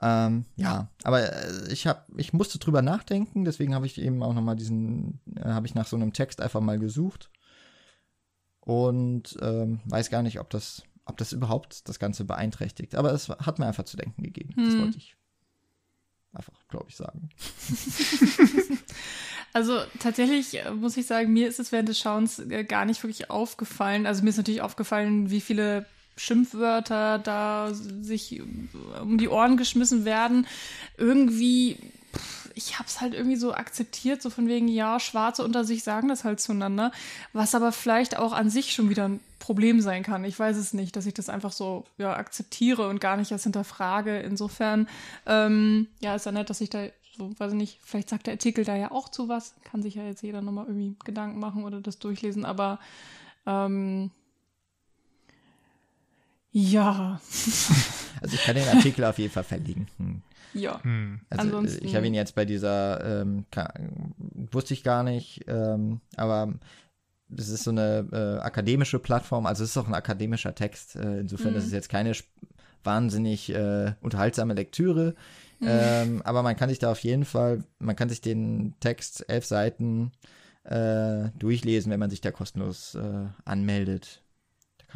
ähm, 0.00 0.44
ja, 0.56 0.90
aber 1.04 1.32
äh, 1.32 1.72
ich 1.72 1.86
habe, 1.86 2.02
ich 2.16 2.32
musste 2.32 2.58
drüber 2.58 2.82
nachdenken, 2.82 3.44
deswegen 3.44 3.74
habe 3.74 3.86
ich 3.86 3.98
eben 4.00 4.22
auch 4.22 4.34
nochmal 4.34 4.56
diesen, 4.56 5.20
äh, 5.36 5.44
habe 5.44 5.66
ich 5.66 5.74
nach 5.74 5.86
so 5.86 5.96
einem 5.96 6.12
Text 6.12 6.40
einfach 6.42 6.60
mal 6.60 6.78
gesucht 6.78 7.30
und 8.60 9.36
ähm, 9.40 9.80
weiß 9.86 10.10
gar 10.10 10.22
nicht, 10.22 10.38
ob 10.38 10.50
das, 10.50 10.82
ob 11.06 11.16
das 11.16 11.32
überhaupt 11.32 11.88
das 11.88 11.98
Ganze 11.98 12.24
beeinträchtigt. 12.26 12.94
Aber 12.94 13.12
es 13.12 13.28
hat 13.30 13.58
mir 13.58 13.66
einfach 13.66 13.84
zu 13.84 13.96
denken 13.96 14.22
gegeben. 14.22 14.54
Hm. 14.54 14.64
Das 14.64 14.78
wollte 14.78 14.98
ich 14.98 15.16
einfach, 16.32 16.68
glaube 16.68 16.86
ich, 16.88 16.96
sagen. 16.96 17.30
Also 19.52 19.80
tatsächlich 20.00 20.58
äh, 20.64 20.70
muss 20.70 20.96
ich 20.96 21.06
sagen, 21.06 21.32
mir 21.32 21.48
ist 21.48 21.60
es 21.60 21.72
während 21.72 21.88
des 21.88 21.98
Schauens 21.98 22.42
gar 22.68 22.84
nicht 22.84 23.02
wirklich 23.02 23.30
aufgefallen. 23.30 24.06
Also 24.06 24.22
mir 24.22 24.30
ist 24.30 24.36
natürlich 24.36 24.62
aufgefallen, 24.62 25.30
wie 25.30 25.40
viele 25.40 25.86
Schimpfwörter 26.16 27.18
da 27.18 27.70
sich 27.72 28.40
um 29.00 29.18
die 29.18 29.28
Ohren 29.28 29.56
geschmissen 29.56 30.04
werden. 30.04 30.46
Irgendwie, 30.96 31.78
ich 32.54 32.78
hab's 32.78 33.00
halt 33.00 33.12
irgendwie 33.14 33.36
so 33.36 33.52
akzeptiert, 33.52 34.22
so 34.22 34.30
von 34.30 34.48
wegen, 34.48 34.66
ja, 34.68 34.98
Schwarze 34.98 35.44
unter 35.44 35.64
sich 35.64 35.82
sagen 35.84 36.08
das 36.08 36.24
halt 36.24 36.40
zueinander, 36.40 36.90
was 37.32 37.54
aber 37.54 37.70
vielleicht 37.70 38.18
auch 38.18 38.32
an 38.32 38.48
sich 38.48 38.72
schon 38.72 38.88
wieder 38.88 39.08
ein 39.08 39.20
Problem 39.38 39.80
sein 39.80 40.02
kann. 40.02 40.24
Ich 40.24 40.38
weiß 40.38 40.56
es 40.56 40.72
nicht, 40.72 40.96
dass 40.96 41.06
ich 41.06 41.14
das 41.14 41.28
einfach 41.28 41.52
so 41.52 41.84
ja, 41.98 42.16
akzeptiere 42.16 42.88
und 42.88 43.00
gar 43.00 43.16
nicht 43.18 43.30
erst 43.30 43.44
hinterfrage. 43.44 44.18
Insofern, 44.18 44.88
ähm, 45.26 45.86
ja, 46.00 46.16
ist 46.16 46.26
ja 46.26 46.32
nett, 46.32 46.48
dass 46.48 46.62
ich 46.62 46.70
da 46.70 46.86
so, 47.16 47.38
weiß 47.38 47.52
ich 47.52 47.58
nicht, 47.58 47.80
vielleicht 47.82 48.08
sagt 48.08 48.26
der 48.26 48.34
Artikel 48.34 48.64
da 48.64 48.76
ja 48.76 48.90
auch 48.90 49.08
zu 49.08 49.28
was. 49.28 49.54
Kann 49.64 49.82
sich 49.82 49.94
ja 49.94 50.04
jetzt 50.04 50.22
jeder 50.22 50.42
nochmal 50.42 50.66
irgendwie 50.66 50.94
Gedanken 51.04 51.38
machen 51.38 51.64
oder 51.64 51.80
das 51.80 51.98
durchlesen, 51.98 52.44
aber 52.44 52.78
ähm, 53.46 54.10
ja. 56.52 57.20
Also 58.22 58.34
ich 58.34 58.44
kann 58.44 58.56
den 58.56 58.66
Artikel 58.66 59.04
auf 59.04 59.18
jeden 59.18 59.30
Fall 59.30 59.44
verlinken. 59.44 60.22
Ja. 60.54 60.82
Hm. 60.82 61.20
Also 61.28 61.42
Ansonsten. 61.42 61.84
ich 61.84 61.94
habe 61.94 62.06
ihn 62.06 62.14
jetzt 62.14 62.34
bei 62.34 62.46
dieser, 62.46 63.22
ähm, 63.22 63.44
wusste 64.50 64.72
ich 64.72 64.82
gar 64.82 65.02
nicht, 65.02 65.44
ähm, 65.48 66.00
aber 66.16 66.54
es 67.36 67.50
ist 67.50 67.64
so 67.64 67.72
eine 67.72 68.08
äh, 68.10 68.40
akademische 68.42 68.98
Plattform, 68.98 69.44
also 69.44 69.64
es 69.64 69.70
ist 69.70 69.76
auch 69.76 69.86
ein 69.86 69.94
akademischer 69.94 70.54
Text. 70.54 70.96
Äh, 70.96 71.20
insofern 71.20 71.52
mhm. 71.52 71.58
ist 71.58 71.66
es 71.66 71.72
jetzt 71.72 71.90
keine 71.90 72.12
wahnsinnig 72.84 73.50
äh, 73.50 73.92
unterhaltsame 74.00 74.54
Lektüre. 74.54 75.14
Mhm. 75.60 75.66
Ähm, 75.68 76.22
aber 76.22 76.42
man 76.42 76.54
kann 76.54 76.68
sich 76.68 76.78
da 76.78 76.92
auf 76.92 77.00
jeden 77.00 77.24
Fall, 77.24 77.64
man 77.78 77.96
kann 77.96 78.10
sich 78.10 78.20
den 78.20 78.74
Text 78.80 79.24
elf 79.28 79.46
Seiten 79.46 80.12
äh, 80.64 81.30
durchlesen, 81.38 81.90
wenn 81.90 82.00
man 82.00 82.10
sich 82.10 82.20
da 82.20 82.30
kostenlos 82.30 82.94
äh, 82.94 83.26
anmeldet 83.44 84.22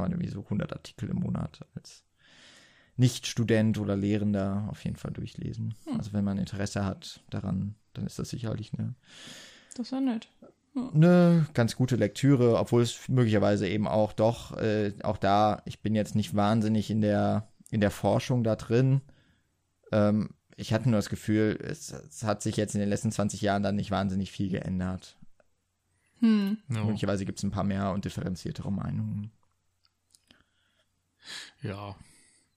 kann 0.00 0.04
man 0.04 0.12
irgendwie 0.12 0.30
so 0.30 0.40
100 0.40 0.72
Artikel 0.72 1.10
im 1.10 1.18
Monat 1.18 1.60
als 1.74 2.04
Nicht-Student 2.96 3.78
oder 3.78 3.96
Lehrender 3.96 4.66
auf 4.70 4.82
jeden 4.84 4.96
Fall 4.96 5.12
durchlesen. 5.12 5.74
Hm. 5.84 5.98
Also 5.98 6.12
wenn 6.12 6.24
man 6.24 6.38
Interesse 6.38 6.84
hat 6.84 7.22
daran, 7.28 7.74
dann 7.92 8.06
ist 8.06 8.18
das 8.18 8.30
sicherlich 8.30 8.72
eine. 8.72 8.94
Das 9.76 9.90
ja 9.90 10.00
nett. 10.00 10.28
Eine 10.74 11.46
ganz 11.52 11.76
gute 11.76 11.96
Lektüre, 11.96 12.58
obwohl 12.58 12.82
es 12.82 13.08
möglicherweise 13.08 13.68
eben 13.68 13.88
auch 13.88 14.12
doch, 14.12 14.56
äh, 14.56 14.94
auch 15.02 15.18
da, 15.18 15.62
ich 15.64 15.82
bin 15.82 15.94
jetzt 15.94 16.14
nicht 16.14 16.36
wahnsinnig 16.36 16.90
in 16.90 17.00
der, 17.00 17.48
in 17.70 17.80
der 17.80 17.90
Forschung 17.90 18.44
da 18.44 18.56
drin. 18.56 19.00
Ähm, 19.92 20.30
ich 20.60 20.72
hatte 20.72 20.88
nur 20.88 20.98
das 20.98 21.08
Gefühl, 21.08 21.58
es, 21.62 21.90
es, 21.90 22.22
hat 22.22 22.42
sich 22.42 22.56
jetzt 22.56 22.74
in 22.74 22.80
den 22.80 22.90
letzten 22.90 23.10
20 23.10 23.40
Jahren 23.40 23.62
dann 23.62 23.76
nicht 23.76 23.90
wahnsinnig 23.90 24.30
viel 24.30 24.50
geändert. 24.50 25.16
Hm. 26.18 26.58
No. 26.68 26.84
Möglicherweise 26.84 27.24
gibt 27.24 27.38
es 27.38 27.44
ein 27.44 27.50
paar 27.50 27.64
mehr 27.64 27.92
und 27.92 28.04
differenziertere 28.04 28.70
Meinungen. 28.70 29.32
Ja, 31.62 31.96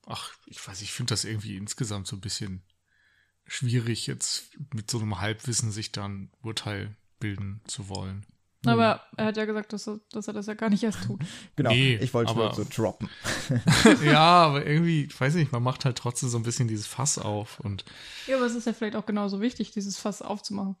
ach, 0.06 0.34
ich 0.46 0.66
weiß, 0.66 0.82
ich 0.82 0.92
finde 0.92 1.12
das 1.12 1.24
irgendwie 1.24 1.56
insgesamt 1.56 2.06
so 2.06 2.16
ein 2.16 2.20
bisschen 2.20 2.62
schwierig, 3.46 4.06
jetzt 4.06 4.50
mit 4.72 4.90
so 4.90 5.00
einem 5.00 5.20
Halbwissen 5.20 5.70
sich 5.70 5.92
dann 5.92 6.30
Urteil 6.42 6.94
bilden 7.20 7.62
zu 7.66 7.88
wollen. 7.88 8.26
Aber 8.66 9.00
er 9.16 9.26
hat 9.26 9.36
ja 9.36 9.44
gesagt, 9.44 9.72
dass 9.72 9.86
er, 9.86 10.00
dass 10.12 10.28
er 10.28 10.34
das 10.34 10.46
ja 10.46 10.54
gar 10.54 10.70
nicht 10.70 10.82
erst 10.82 11.04
tut. 11.04 11.20
Genau, 11.56 11.70
nee, 11.70 11.96
ich 11.96 12.12
wollte 12.14 12.34
nur 12.34 12.52
so 12.54 12.64
droppen. 12.64 13.08
ja, 14.04 14.20
aber 14.46 14.66
irgendwie, 14.66 15.04
ich 15.04 15.20
weiß 15.20 15.34
nicht, 15.34 15.52
man 15.52 15.62
macht 15.62 15.84
halt 15.84 15.96
trotzdem 15.96 16.28
so 16.28 16.38
ein 16.38 16.42
bisschen 16.42 16.68
dieses 16.68 16.86
Fass 16.86 17.18
auf 17.18 17.60
und. 17.60 17.84
Ja, 18.26 18.36
aber 18.36 18.46
es 18.46 18.54
ist 18.54 18.66
ja 18.66 18.72
vielleicht 18.72 18.96
auch 18.96 19.06
genauso 19.06 19.40
wichtig, 19.40 19.70
dieses 19.70 19.98
Fass 19.98 20.22
aufzumachen. 20.22 20.76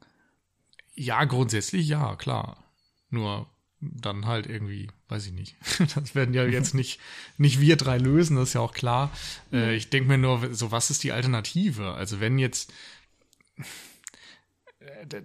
Ja, 0.94 1.24
grundsätzlich 1.24 1.88
ja, 1.88 2.16
klar. 2.16 2.64
Nur 3.10 3.46
dann 3.80 4.26
halt 4.26 4.46
irgendwie, 4.46 4.88
weiß 5.08 5.26
ich 5.26 5.32
nicht. 5.32 5.56
Das 5.94 6.14
werden 6.14 6.34
ja 6.34 6.44
jetzt 6.44 6.74
nicht, 6.74 7.00
nicht 7.36 7.60
wir 7.60 7.76
drei 7.76 7.98
lösen, 7.98 8.36
das 8.36 8.48
ist 8.48 8.54
ja 8.54 8.60
auch 8.60 8.72
klar. 8.72 9.10
Äh, 9.52 9.74
ich 9.76 9.90
denke 9.90 10.08
mir 10.08 10.18
nur, 10.18 10.54
so 10.54 10.70
was 10.70 10.90
ist 10.90 11.04
die 11.04 11.12
Alternative? 11.12 11.92
Also 11.92 12.20
wenn 12.20 12.38
jetzt 12.38 12.72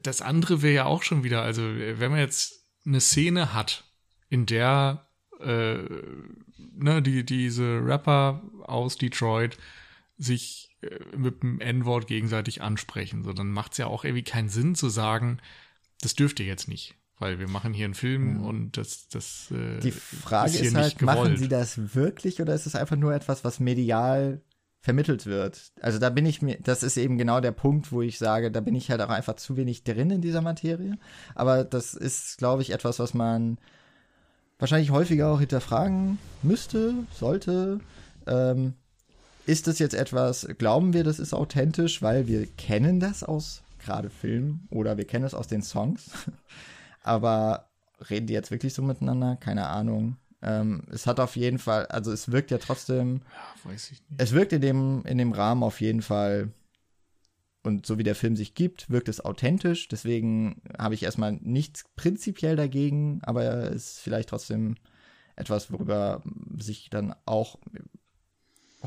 das 0.02 0.22
andere 0.22 0.62
wäre 0.62 0.74
ja 0.74 0.86
auch 0.86 1.04
schon 1.04 1.24
wieder, 1.24 1.42
also 1.42 1.62
wenn 1.64 2.12
man 2.12 2.20
jetzt 2.20 2.66
eine 2.86 3.02
Szene 3.02 3.54
hat, 3.54 3.84
in 4.30 4.46
der 4.46 5.08
äh, 5.40 5.78
ne, 6.58 7.02
die, 7.02 7.26
diese 7.26 7.82
Rapper 7.84 8.44
aus 8.64 8.98
Detroit 8.98 9.58
sich 10.18 10.78
äh, 10.82 11.18
mit 11.18 11.42
dem 11.44 11.60
N-Wort 11.60 12.08
gegenseitig 12.08 12.62
ansprechen, 12.62 13.24
so 13.24 13.34
dann 13.34 13.52
macht 13.52 13.74
es 13.74 13.78
ja 13.78 13.88
auch 13.88 14.04
irgendwie 14.04 14.24
keinen 14.24 14.50
Sinn 14.50 14.76
zu 14.76 14.90
sagen, 14.90 15.40
das 16.02 16.16
dürft 16.16 16.40
ihr 16.40 16.46
jetzt 16.46 16.68
nicht 16.68 16.96
weil 17.20 17.38
wir 17.38 17.50
machen 17.50 17.74
hier 17.74 17.86
einen 17.86 17.94
Film 17.94 18.36
mhm. 18.36 18.46
und 18.46 18.78
das, 18.78 19.10
das 19.10 19.52
äh, 19.52 19.80
Die 19.82 19.92
Frage 19.92 20.52
ist, 20.52 20.62
ist 20.62 20.76
halt, 20.76 21.02
machen 21.02 21.38
sie 21.38 21.50
das 21.50 21.94
wirklich 21.94 22.42
oder 22.42 22.56
ist 22.56 22.66
es 22.66 22.76
einfach 22.76 22.96
nur 22.96 23.14
etwas, 23.14 23.44
was 23.44 23.60
medial 23.60 24.42
vermittelt 24.82 25.26
wird? 25.26 25.72
Also 25.82 26.00
da 26.00 26.10
bin 26.10 26.26
ich 26.26 26.42
mir, 26.42 26.58
das 26.62 26.84
ist 26.84 26.98
eben 26.98 27.18
genau 27.18 27.42
der 27.42 27.52
Punkt, 27.52 27.92
wo 27.92 28.02
ich 28.02 28.18
sage, 28.18 28.52
da 28.52 28.62
bin 28.62 28.76
ich 28.76 28.90
halt 28.90 29.02
auch 29.02 29.10
einfach 29.10 29.36
zu 29.36 29.58
wenig 29.58 29.84
drin 29.84 30.10
in 30.12 30.22
dieser 30.22 30.42
Materie. 30.42 30.98
Aber 31.36 31.64
das 31.64 31.94
ist, 31.94 32.38
glaube 32.38 32.62
ich, 32.62 32.72
etwas, 32.72 33.00
was 33.00 33.14
man 33.14 33.58
wahrscheinlich 34.58 34.92
häufiger 34.92 35.30
auch 35.30 35.40
hinterfragen 35.40 36.18
müsste, 36.44 36.94
sollte. 37.14 37.80
Ähm, 38.28 38.74
ist 39.46 39.68
das 39.68 39.80
jetzt 39.80 39.96
etwas, 39.96 40.48
glauben 40.58 40.94
wir, 40.94 41.04
das 41.04 41.20
ist 41.20 41.34
authentisch, 41.34 42.02
weil 42.02 42.28
wir 42.28 42.46
kennen 42.46 43.00
das 43.00 43.24
aus 43.24 43.64
gerade 43.80 44.10
Filmen 44.10 44.68
oder 44.70 44.98
wir 44.98 45.06
kennen 45.06 45.26
es 45.26 45.34
aus 45.34 45.48
den 45.48 45.64
Songs? 45.64 46.12
Aber 47.04 47.70
reden 48.10 48.28
die 48.28 48.34
jetzt 48.34 48.52
wirklich 48.52 48.74
so 48.74 48.82
miteinander? 48.82 49.38
Keine 49.38 49.68
Ahnung. 49.68 50.18
Ähm, 50.42 50.84
es 50.92 51.06
hat 51.06 51.20
auf 51.20 51.36
jeden 51.36 51.60
Fall, 51.60 51.86
also 51.88 52.12
es 52.12 52.32
wirkt 52.32 52.52
ja 52.52 52.58
trotzdem. 52.58 53.22
Ja, 53.64 53.72
weiß 53.72 53.92
ich 53.92 54.02
nicht. 54.10 54.22
Es 54.22 54.32
wirkt 54.32 54.54
in 54.54 54.62
dem, 54.62 55.04
in 55.06 55.18
dem 55.18 55.34
Rahmen 55.34 55.64
auf 55.64 55.82
jeden 55.82 56.02
Fall. 56.02 56.52
Und 57.62 57.86
so 57.86 57.98
wie 57.98 58.04
der 58.04 58.16
Film 58.16 58.38
sich 58.38 58.56
gibt, 58.56 58.90
wirkt 58.90 59.10
es 59.10 59.24
authentisch. 59.24 59.90
Deswegen 59.90 60.62
habe 60.78 60.96
ich 60.96 61.04
erstmal 61.04 61.34
nichts 61.34 61.84
prinzipiell 61.98 62.56
dagegen, 62.56 63.20
aber 63.24 63.72
es 63.72 63.92
ist 63.92 64.00
vielleicht 64.00 64.30
trotzdem 64.30 64.76
etwas, 65.36 65.72
worüber 65.72 66.24
sich 66.58 66.90
dann 66.90 67.14
auch 67.26 67.60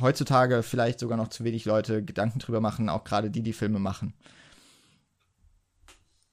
heutzutage 0.01 0.63
vielleicht 0.63 1.01
sogar 1.01 1.19
noch 1.19 1.29
zu 1.29 1.45
wenig 1.45 1.65
Leute 1.65 2.03
Gedanken 2.03 2.39
drüber 2.39 2.61
machen, 2.61 2.89
auch 2.89 3.05
gerade 3.05 3.31
die, 3.31 3.43
die 3.43 3.53
Filme 3.53 3.79
machen. 3.79 4.15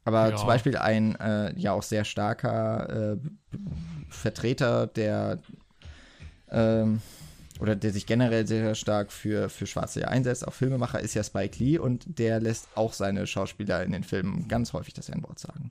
Aber 0.09 0.31
ja. 0.31 0.35
zum 0.37 0.47
Beispiel 0.47 0.75
ein 0.75 1.15
äh, 1.19 1.53
ja 1.55 1.73
auch 1.73 1.83
sehr 1.83 2.03
starker 2.03 3.13
äh, 3.13 3.17
Vertreter 4.09 4.87
der 4.87 5.37
ähm, 6.49 6.99
oder 7.59 7.75
der 7.75 7.91
sich 7.91 8.07
generell 8.07 8.47
sehr 8.47 8.73
stark 8.73 9.11
für, 9.11 9.49
für 9.49 9.67
Schwarze 9.67 10.07
einsetzt, 10.07 10.47
auch 10.47 10.53
Filmemacher, 10.53 10.99
ist 10.99 11.13
ja 11.13 11.23
Spike 11.23 11.63
Lee 11.63 11.77
und 11.77 12.05
der 12.17 12.39
lässt 12.39 12.69
auch 12.75 12.93
seine 12.93 13.27
Schauspieler 13.27 13.83
in 13.83 13.91
den 13.91 14.03
Filmen 14.03 14.47
ganz 14.47 14.73
häufig 14.73 14.95
das 14.95 15.09
N-Wort 15.09 15.37
sagen. 15.37 15.69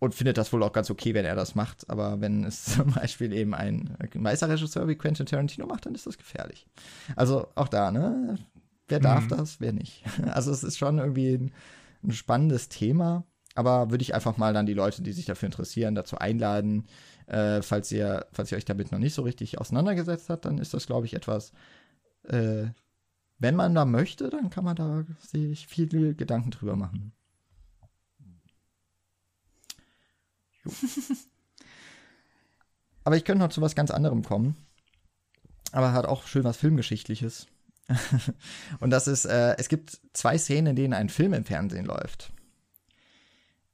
Und 0.00 0.16
findet 0.16 0.36
das 0.36 0.52
wohl 0.52 0.64
auch 0.64 0.72
ganz 0.72 0.90
okay, 0.90 1.14
wenn 1.14 1.24
er 1.24 1.36
das 1.36 1.54
macht. 1.54 1.88
Aber 1.88 2.20
wenn 2.20 2.42
es 2.42 2.64
zum 2.76 2.90
Beispiel 2.90 3.32
eben 3.32 3.54
ein 3.54 3.96
Meisterregisseur 4.14 4.88
wie 4.88 4.96
Quentin 4.96 5.26
Tarantino 5.26 5.66
macht, 5.66 5.86
dann 5.86 5.94
ist 5.94 6.08
das 6.08 6.18
gefährlich. 6.18 6.66
Also 7.14 7.46
auch 7.54 7.68
da, 7.68 7.92
ne? 7.92 8.36
Wer 8.88 8.98
darf 8.98 9.24
mhm. 9.24 9.28
das, 9.28 9.60
wer 9.60 9.72
nicht? 9.72 10.02
Also 10.32 10.50
es 10.50 10.64
ist 10.64 10.76
schon 10.78 10.98
irgendwie 10.98 11.34
ein 11.34 11.52
ein 12.02 12.12
spannendes 12.12 12.68
Thema. 12.68 13.24
Aber 13.54 13.90
würde 13.90 14.02
ich 14.02 14.14
einfach 14.14 14.38
mal 14.38 14.54
dann 14.54 14.66
die 14.66 14.74
Leute, 14.74 15.02
die 15.02 15.12
sich 15.12 15.26
dafür 15.26 15.46
interessieren, 15.46 15.94
dazu 15.94 16.16
einladen. 16.18 16.86
Äh, 17.26 17.62
falls 17.62 17.92
ihr, 17.92 18.26
falls 18.32 18.50
ihr 18.50 18.58
euch 18.58 18.64
damit 18.64 18.92
noch 18.92 18.98
nicht 18.98 19.14
so 19.14 19.22
richtig 19.22 19.58
auseinandergesetzt 19.58 20.30
habt, 20.30 20.44
dann 20.44 20.58
ist 20.58 20.74
das, 20.74 20.86
glaube 20.86 21.06
ich, 21.06 21.14
etwas, 21.14 21.52
äh, 22.24 22.66
wenn 23.38 23.56
man 23.56 23.74
da 23.74 23.84
möchte, 23.84 24.30
dann 24.30 24.50
kann 24.50 24.64
man 24.64 24.76
da 24.76 25.04
sich 25.18 25.66
viele 25.66 26.14
Gedanken 26.14 26.50
drüber 26.50 26.76
machen. 26.76 27.12
Aber 33.04 33.16
ich 33.16 33.24
könnte 33.24 33.42
noch 33.42 33.50
zu 33.50 33.60
was 33.60 33.74
ganz 33.74 33.90
anderem 33.90 34.22
kommen. 34.22 34.56
Aber 35.72 35.92
hat 35.92 36.06
auch 36.06 36.26
schön 36.26 36.44
was 36.44 36.56
Filmgeschichtliches. 36.56 37.48
Und 38.80 38.90
das 38.90 39.08
ist, 39.08 39.24
äh, 39.24 39.56
es 39.58 39.68
gibt 39.68 39.98
zwei 40.12 40.38
Szenen, 40.38 40.68
in 40.68 40.76
denen 40.76 40.94
ein 40.94 41.08
Film 41.08 41.32
im 41.34 41.44
Fernsehen 41.44 41.84
läuft. 41.84 42.32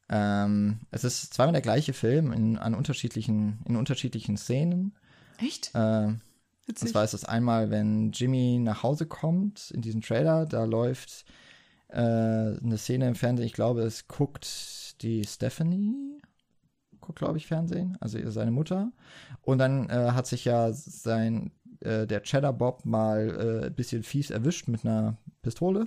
Ähm, 0.08 0.80
es 0.90 1.04
ist 1.04 1.34
zweimal 1.34 1.52
der 1.52 1.62
gleiche 1.62 1.92
Film 1.92 2.32
in, 2.32 2.58
an 2.58 2.74
unterschiedlichen, 2.74 3.60
in 3.66 3.76
unterschiedlichen 3.76 4.36
Szenen. 4.36 4.96
Echt? 5.38 5.74
Äh, 5.74 6.14
und 6.68 6.78
zwar 6.78 7.04
ist 7.04 7.14
es 7.14 7.24
einmal, 7.24 7.70
wenn 7.70 8.12
Jimmy 8.12 8.58
nach 8.62 8.82
Hause 8.82 9.06
kommt, 9.06 9.70
in 9.70 9.80
diesem 9.80 10.02
Trailer, 10.02 10.44
da 10.44 10.64
läuft 10.64 11.24
äh, 11.88 11.96
eine 11.96 12.76
Szene 12.76 13.08
im 13.08 13.14
Fernsehen, 13.14 13.46
ich 13.46 13.54
glaube, 13.54 13.82
es 13.82 14.06
guckt 14.06 15.00
die 15.02 15.24
Stephanie, 15.24 16.20
guckt, 17.00 17.18
glaube 17.18 17.38
ich, 17.38 17.46
Fernsehen, 17.46 17.96
also 18.00 18.18
seine 18.30 18.50
Mutter. 18.50 18.92
Und 19.42 19.58
dann 19.58 19.88
äh, 19.88 20.12
hat 20.12 20.26
sich 20.26 20.44
ja 20.44 20.72
sein 20.72 21.52
äh, 21.80 22.06
der 22.06 22.22
Cheddar 22.22 22.52
Bob 22.52 22.84
mal 22.84 23.62
äh, 23.62 23.66
ein 23.66 23.74
bisschen 23.74 24.02
fies 24.02 24.30
erwischt 24.30 24.68
mit 24.68 24.84
einer 24.84 25.16
Pistole 25.42 25.86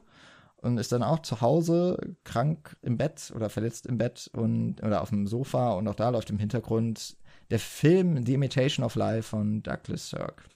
und 0.57 0.77
ist 0.77 0.91
dann 0.91 1.03
auch 1.03 1.19
zu 1.19 1.41
Hause 1.41 2.15
krank 2.23 2.77
im 2.81 2.97
Bett 2.97 3.31
oder 3.35 3.49
verletzt 3.49 3.85
im 3.87 3.97
Bett 3.97 4.29
und 4.33 4.81
oder 4.83 5.01
auf 5.01 5.09
dem 5.09 5.27
Sofa 5.27 5.73
und 5.73 5.87
auch 5.87 5.95
da 5.95 6.09
läuft 6.09 6.29
im 6.29 6.39
Hintergrund 6.39 7.17
der 7.49 7.59
Film 7.59 8.25
The 8.25 8.35
Imitation 8.35 8.85
of 8.85 8.95
Life 8.95 9.23
von 9.23 9.61
Douglas 9.63 10.09
Sirk. 10.09 10.47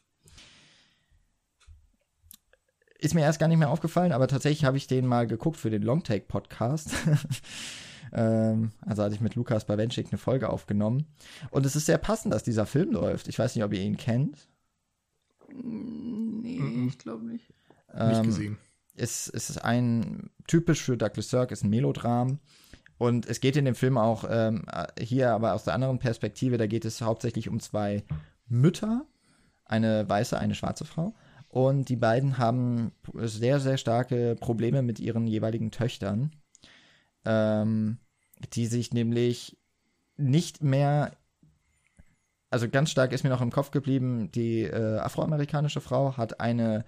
Ist 2.98 3.14
mir 3.14 3.22
erst 3.22 3.40
gar 3.40 3.48
nicht 3.48 3.58
mehr 3.58 3.70
aufgefallen, 3.70 4.14
aber 4.14 4.28
tatsächlich 4.28 4.64
habe 4.64 4.78
ich 4.78 4.88
den 4.88 5.06
mal 5.06 5.28
geguckt 5.28 5.58
für 5.58 5.70
den 5.70 5.84
Longtake 5.84 6.26
Podcast. 6.28 6.92
ähm, 8.14 8.72
also 8.82 9.04
hatte 9.04 9.16
ich 9.16 9.22
mit 9.22 9.36
Lukas 9.36 9.66
Bawenschik 9.66 10.08
eine 10.12 10.18
Folge 10.18 10.50
aufgenommen. 10.50 11.06
Und 11.52 11.66
es 11.66 11.76
ist 11.76 11.86
sehr 11.86 11.98
passend, 11.98 12.34
dass 12.34 12.44
dieser 12.44 12.66
Film 12.66 12.92
läuft. 12.92 13.28
Ich 13.28 13.40
weiß 13.40 13.56
nicht, 13.56 13.64
ob 13.64 13.74
ihr 13.74 13.82
ihn 13.82 13.98
kennt. 13.98 14.48
Nee, 15.50 16.60
mm 16.60 16.86
-mm. 16.86 16.88
ich 16.88 16.98
glaube 16.98 17.26
nicht. 17.26 17.54
Ähm, 17.94 18.10
nicht 18.10 18.24
gesehen. 18.24 18.58
Es, 18.96 19.28
es 19.28 19.50
ist 19.50 19.58
ein, 19.58 20.30
typisch 20.48 20.82
für 20.82 20.98
Douglas 20.98 21.30
Sirk, 21.30 21.52
ist 21.52 21.64
ein 21.64 21.70
Melodram. 21.70 22.40
Und 22.98 23.26
es 23.26 23.42
geht 23.42 23.58
in 23.58 23.66
dem 23.66 23.76
Film 23.76 23.98
auch 23.98 24.24
ähm, 24.30 24.66
hier 25.00 25.32
aber 25.32 25.54
aus 25.54 25.66
der 25.66 25.74
anderen 25.74 26.00
Perspektive, 26.00 26.58
da 26.58 26.66
geht 26.66 26.86
es 26.86 27.02
hauptsächlich 27.02 27.50
um 27.50 27.60
zwei 27.60 28.04
Mütter, 28.48 29.06
eine 29.66 30.08
weiße, 30.08 30.40
eine 30.40 30.56
schwarze 30.56 30.86
Frau. 30.86 31.14
Und 31.50 31.90
die 31.90 31.96
beiden 31.96 32.38
haben 32.38 32.92
sehr, 33.14 33.60
sehr 33.60 33.78
starke 33.78 34.36
Probleme 34.40 34.82
mit 34.82 35.00
ihren 35.00 35.28
jeweiligen 35.28 35.72
Töchtern, 35.72 36.32
ähm, 37.26 37.98
die 38.54 38.68
sich 38.68 38.94
nämlich 38.94 39.58
nicht 40.18 40.64
mehr 40.64 41.12
also 42.56 42.70
ganz 42.70 42.90
stark 42.90 43.12
ist 43.12 43.26
mir 43.26 43.32
noch 43.32 43.42
im 43.42 43.52
Kopf 43.52 43.72
geblieben, 43.72 44.32
die 44.32 44.62
äh, 44.62 45.00
afroamerikanische 45.00 45.82
Frau 45.82 46.16
hat 46.16 46.40
eine 46.40 46.86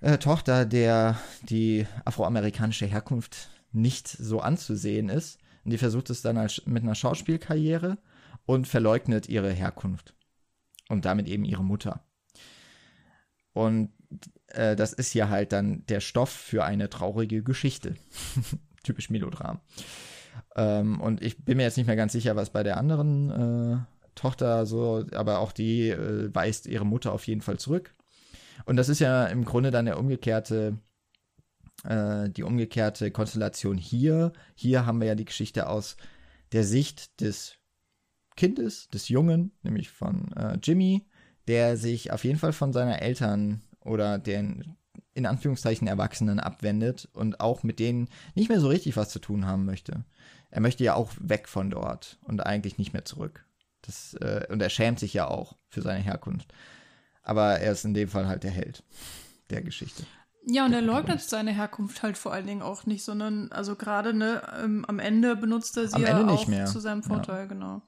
äh, 0.00 0.16
Tochter, 0.16 0.64
der 0.64 1.18
die 1.42 1.86
afroamerikanische 2.06 2.86
Herkunft 2.86 3.50
nicht 3.72 4.08
so 4.08 4.40
anzusehen 4.40 5.10
ist. 5.10 5.38
Und 5.64 5.72
die 5.72 5.78
versucht 5.78 6.08
es 6.08 6.22
dann 6.22 6.38
als, 6.38 6.62
mit 6.64 6.82
einer 6.82 6.94
Schauspielkarriere 6.94 7.98
und 8.46 8.66
verleugnet 8.66 9.28
ihre 9.28 9.52
Herkunft. 9.52 10.14
Und 10.88 11.04
damit 11.04 11.28
eben 11.28 11.44
ihre 11.44 11.64
Mutter. 11.64 12.04
Und 13.52 13.92
äh, 14.48 14.76
das 14.76 14.92
ist 14.92 15.14
ja 15.14 15.28
halt 15.28 15.52
dann 15.52 15.84
der 15.86 16.00
Stoff 16.00 16.30
für 16.30 16.64
eine 16.64 16.88
traurige 16.88 17.42
Geschichte. 17.42 17.96
Typisch 18.82 19.10
Melodram. 19.10 19.60
Ähm, 20.56 21.00
und 21.00 21.22
ich 21.22 21.44
bin 21.44 21.56
mir 21.56 21.64
jetzt 21.64 21.76
nicht 21.76 21.86
mehr 21.86 21.96
ganz 21.96 22.12
sicher, 22.12 22.36
was 22.36 22.50
bei 22.50 22.62
der 22.62 22.76
anderen 22.76 23.30
äh, 23.30 23.76
Tochter 24.14 24.66
so, 24.66 25.04
aber 25.12 25.38
auch 25.38 25.52
die 25.52 25.90
äh, 25.90 26.34
weist 26.34 26.66
ihre 26.66 26.86
Mutter 26.86 27.12
auf 27.12 27.26
jeden 27.26 27.40
Fall 27.40 27.58
zurück. 27.58 27.94
Und 28.64 28.76
das 28.76 28.88
ist 28.88 29.00
ja 29.00 29.26
im 29.26 29.44
Grunde 29.44 29.70
dann 29.70 29.86
der 29.86 29.98
umgekehrte, 29.98 30.78
äh, 31.84 32.28
die 32.30 32.42
umgekehrte 32.42 33.10
Konstellation 33.10 33.78
hier. 33.78 34.32
Hier 34.54 34.86
haben 34.86 35.00
wir 35.00 35.08
ja 35.08 35.14
die 35.14 35.24
Geschichte 35.24 35.68
aus 35.68 35.96
der 36.52 36.64
Sicht 36.64 37.20
des 37.20 37.56
Kindes, 38.36 38.88
des 38.88 39.08
Jungen, 39.08 39.52
nämlich 39.62 39.90
von 39.90 40.32
äh, 40.32 40.58
Jimmy, 40.62 41.06
der 41.48 41.76
sich 41.76 42.12
auf 42.12 42.24
jeden 42.24 42.38
Fall 42.38 42.52
von 42.52 42.72
seiner 42.72 43.02
Eltern 43.02 43.62
oder 43.80 44.18
den 44.18 44.76
in 45.14 45.26
Anführungszeichen 45.26 45.86
Erwachsenen 45.86 46.40
abwendet 46.40 47.08
und 47.12 47.40
auch 47.40 47.62
mit 47.62 47.78
denen 47.78 48.08
nicht 48.34 48.48
mehr 48.48 48.60
so 48.60 48.68
richtig 48.68 48.96
was 48.96 49.10
zu 49.10 49.18
tun 49.18 49.46
haben 49.46 49.64
möchte. 49.64 50.04
Er 50.50 50.60
möchte 50.60 50.84
ja 50.84 50.94
auch 50.94 51.12
weg 51.18 51.48
von 51.48 51.70
dort 51.70 52.18
und 52.24 52.44
eigentlich 52.44 52.78
nicht 52.78 52.92
mehr 52.92 53.04
zurück. 53.04 53.44
Das, 53.82 54.14
äh, 54.14 54.46
und 54.48 54.62
er 54.62 54.70
schämt 54.70 54.98
sich 54.98 55.12
ja 55.12 55.28
auch 55.28 55.56
für 55.68 55.82
seine 55.82 56.00
Herkunft. 56.02 56.52
Aber 57.22 57.58
er 57.58 57.72
ist 57.72 57.84
in 57.84 57.94
dem 57.94 58.08
Fall 58.08 58.26
halt 58.26 58.42
der 58.44 58.50
Held 58.50 58.82
der 59.50 59.62
Geschichte. 59.62 60.04
Ja, 60.44 60.66
und 60.66 60.72
er 60.72 60.82
leugnet 60.82 61.20
seine 61.20 61.52
Herkunft 61.52 62.02
halt 62.02 62.18
vor 62.18 62.32
allen 62.32 62.46
Dingen 62.46 62.62
auch 62.62 62.84
nicht, 62.84 63.04
sondern 63.04 63.52
also 63.52 63.76
gerade 63.76 64.12
ne, 64.12 64.42
ähm, 64.62 64.84
am 64.86 64.98
Ende 64.98 65.36
benutzt 65.36 65.76
er 65.76 65.86
sie 65.86 65.94
Am 65.94 66.02
ja 66.02 66.08
Ende 66.08 66.32
auch 66.32 66.38
nicht 66.38 66.48
mehr. 66.48 66.66
zu 66.66 66.80
seinem 66.80 67.02
Vorteil, 67.02 67.46
genau. 67.46 67.82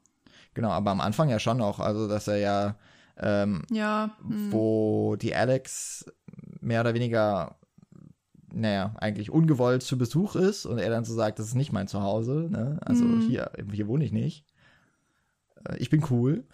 Genau, 0.55 0.71
aber 0.71 0.93
am 0.93 1.01
Anfang 1.01 1.29
ja 1.29 1.41
schon 1.41 1.61
auch, 1.61 1.81
also 1.81 2.07
dass 2.07 2.29
er 2.29 2.37
ja, 2.37 2.77
ähm, 3.19 3.65
Ja, 3.71 4.17
hm. 4.21 4.53
wo 4.53 5.17
die 5.17 5.35
Alex 5.35 6.07
mehr 6.65 6.81
oder 6.81 6.95
weniger, 6.95 7.57
naja, 8.53 8.95
eigentlich 8.99 9.31
ungewollt 9.31 9.83
zu 9.83 9.99
Besuch 9.99 10.37
ist 10.37 10.67
und 10.67 10.79
er 10.79 10.91
dann 10.91 11.05
so 11.05 11.15
sagt, 11.15 11.39
das 11.39 11.47
ist 11.49 11.55
nicht 11.55 11.73
mein 11.73 11.89
Zuhause, 11.89 12.49
ne? 12.51 12.79
Also 12.85 13.07
Mhm. 13.09 13.21
hier, 13.21 13.51
hier 13.73 13.89
wohne 13.89 14.05
ich 14.05 14.13
nicht. 14.13 14.45
Äh, 15.65 15.77
Ich 15.79 15.91
bin 15.91 16.05
cool. 16.11 16.45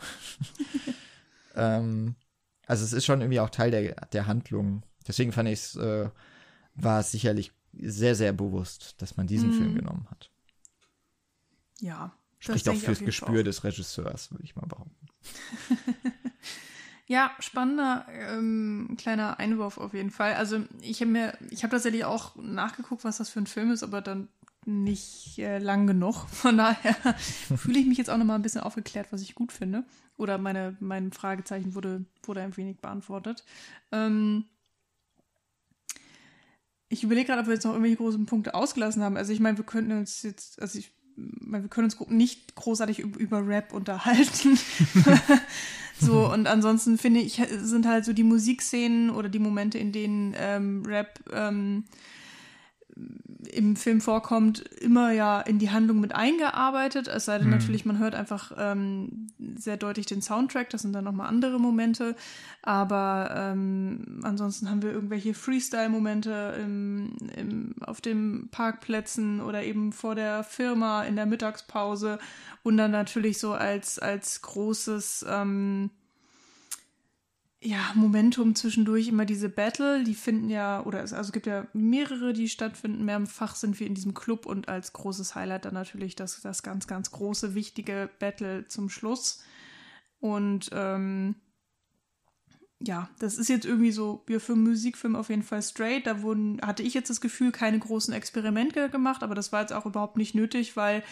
ähm, 1.54 2.14
also 2.66 2.84
es 2.84 2.92
ist 2.92 3.04
schon 3.04 3.20
irgendwie 3.20 3.40
auch 3.40 3.50
Teil 3.50 3.70
der, 3.70 3.94
der 4.12 4.26
Handlung. 4.26 4.82
Deswegen 5.06 5.32
fand 5.32 5.48
ich 5.48 5.54
es, 5.60 5.76
äh, 5.76 6.08
war 6.74 7.00
es 7.00 7.10
sicherlich 7.10 7.52
sehr, 7.72 8.14
sehr 8.14 8.32
bewusst, 8.32 9.00
dass 9.02 9.16
man 9.16 9.26
diesen 9.26 9.50
Mhm. 9.50 9.54
Film 9.54 9.74
genommen 9.74 10.06
hat. 10.10 10.30
ja. 11.80 12.12
Spricht 12.42 12.68
auch 12.70 12.74
fürs 12.74 13.00
Gespür 13.04 13.40
auch. 13.40 13.44
des 13.44 13.64
Regisseurs, 13.64 14.30
würde 14.30 14.44
ich 14.44 14.56
mal 14.56 14.66
behaupten. 14.66 15.06
Ja, 17.10 17.32
spannender 17.40 18.06
ähm, 18.12 18.94
kleiner 18.96 19.40
Einwurf 19.40 19.78
auf 19.78 19.94
jeden 19.94 20.12
Fall. 20.12 20.34
Also 20.34 20.60
ich 20.80 21.00
habe 21.00 21.10
mir, 21.10 21.36
ich 21.50 21.64
habe 21.64 21.72
tatsächlich 21.72 22.04
auch 22.04 22.36
nachgeguckt, 22.36 23.02
was 23.02 23.16
das 23.16 23.28
für 23.28 23.40
ein 23.40 23.48
Film 23.48 23.72
ist, 23.72 23.82
aber 23.82 24.00
dann 24.00 24.28
nicht 24.64 25.36
äh, 25.40 25.58
lang 25.58 25.88
genug. 25.88 26.28
Von 26.28 26.58
daher 26.58 26.94
fühle 27.56 27.80
ich 27.80 27.86
mich 27.86 27.98
jetzt 27.98 28.10
auch 28.10 28.16
noch 28.16 28.24
mal 28.24 28.36
ein 28.36 28.42
bisschen 28.42 28.60
aufgeklärt, 28.60 29.08
was 29.10 29.22
ich 29.22 29.34
gut 29.34 29.50
finde. 29.50 29.82
Oder 30.18 30.38
meine, 30.38 30.76
mein 30.78 31.10
Fragezeichen 31.10 31.74
wurde, 31.74 32.04
wurde 32.22 32.42
ein 32.42 32.56
wenig 32.56 32.78
beantwortet. 32.78 33.44
Ähm, 33.90 34.44
ich 36.88 37.02
überlege 37.02 37.26
gerade, 37.26 37.40
ob 37.40 37.48
wir 37.48 37.54
jetzt 37.54 37.64
noch 37.64 37.72
irgendwelche 37.72 37.96
großen 37.96 38.26
Punkte 38.26 38.54
ausgelassen 38.54 39.02
haben. 39.02 39.16
Also 39.16 39.32
ich 39.32 39.40
meine, 39.40 39.58
wir 39.58 39.64
könnten 39.64 39.98
uns 39.98 40.22
jetzt, 40.22 40.62
also 40.62 40.78
ich 40.78 40.92
wir 41.40 41.68
können 41.68 41.86
uns 41.86 41.98
nicht 42.08 42.54
großartig 42.54 42.98
über, 42.98 43.18
über 43.18 43.46
Rap 43.46 43.72
unterhalten. 43.72 44.58
so, 46.00 46.26
und 46.32 46.46
ansonsten 46.46 46.98
finde 46.98 47.20
ich, 47.20 47.42
sind 47.58 47.86
halt 47.86 48.04
so 48.04 48.12
die 48.12 48.24
Musikszenen 48.24 49.10
oder 49.10 49.28
die 49.28 49.38
Momente, 49.38 49.78
in 49.78 49.92
denen 49.92 50.34
ähm, 50.38 50.82
Rap 50.86 51.20
ähm, 51.32 51.84
im 53.52 53.76
Film 53.76 54.00
vorkommt, 54.00 54.60
immer 54.80 55.12
ja 55.12 55.40
in 55.40 55.58
die 55.58 55.70
Handlung 55.70 56.00
mit 56.00 56.14
eingearbeitet. 56.14 57.08
Es 57.08 57.24
sei 57.24 57.38
denn 57.38 57.46
Mhm. 57.48 57.52
natürlich, 57.54 57.84
man 57.84 57.98
hört 57.98 58.14
einfach 58.14 58.52
ähm, 58.58 59.28
sehr 59.56 59.76
deutlich 59.76 60.06
den 60.06 60.22
Soundtrack, 60.22 60.70
das 60.70 60.82
sind 60.82 60.92
dann 60.92 61.04
nochmal 61.04 61.28
andere 61.28 61.58
Momente. 61.58 62.14
Aber 62.62 63.34
ähm, 63.34 64.20
ansonsten 64.22 64.70
haben 64.70 64.82
wir 64.82 64.92
irgendwelche 64.92 65.34
Freestyle-Momente 65.34 66.58
im, 66.62 67.16
im, 67.36 67.74
auf 67.80 68.00
den 68.00 68.48
Parkplätzen 68.50 69.40
oder 69.40 69.64
eben 69.64 69.92
vor 69.92 70.14
der 70.14 70.44
Firma 70.44 71.02
in 71.04 71.16
der 71.16 71.26
Mittagspause 71.26 72.18
und 72.62 72.76
dann 72.76 72.90
natürlich 72.90 73.38
so 73.38 73.52
als, 73.54 73.98
als 73.98 74.42
großes 74.42 75.24
ähm, 75.28 75.90
ja, 77.62 77.92
Momentum 77.94 78.54
zwischendurch 78.54 79.08
immer 79.08 79.26
diese 79.26 79.50
Battle, 79.50 80.02
die 80.02 80.14
finden 80.14 80.48
ja, 80.48 80.82
oder 80.84 81.02
es, 81.02 81.12
also 81.12 81.30
gibt 81.30 81.46
ja 81.46 81.66
mehrere, 81.74 82.32
die 82.32 82.48
stattfinden, 82.48 83.04
mehrfach 83.04 83.54
sind 83.54 83.78
wir 83.78 83.86
in 83.86 83.94
diesem 83.94 84.14
Club 84.14 84.46
und 84.46 84.68
als 84.68 84.94
großes 84.94 85.34
Highlight 85.34 85.66
dann 85.66 85.74
natürlich 85.74 86.16
das, 86.16 86.40
das 86.40 86.62
ganz, 86.62 86.86
ganz 86.86 87.10
große, 87.10 87.54
wichtige 87.54 88.08
Battle 88.18 88.66
zum 88.68 88.88
Schluss. 88.88 89.42
Und 90.20 90.70
ähm, 90.72 91.34
ja, 92.82 93.10
das 93.18 93.36
ist 93.36 93.50
jetzt 93.50 93.66
irgendwie 93.66 93.92
so, 93.92 94.24
ja, 94.26 94.38
für 94.38 94.54
einen 94.54 94.62
Musikfilm 94.62 95.14
auf 95.14 95.28
jeden 95.28 95.42
Fall 95.42 95.62
straight. 95.62 96.06
Da 96.06 96.22
wurden, 96.22 96.62
hatte 96.62 96.82
ich 96.82 96.94
jetzt 96.94 97.10
das 97.10 97.20
Gefühl, 97.20 97.52
keine 97.52 97.78
großen 97.78 98.14
Experimente 98.14 98.88
gemacht, 98.88 99.22
aber 99.22 99.34
das 99.34 99.52
war 99.52 99.60
jetzt 99.60 99.74
auch 99.74 99.84
überhaupt 99.84 100.16
nicht 100.16 100.34
nötig, 100.34 100.76
weil 100.76 101.02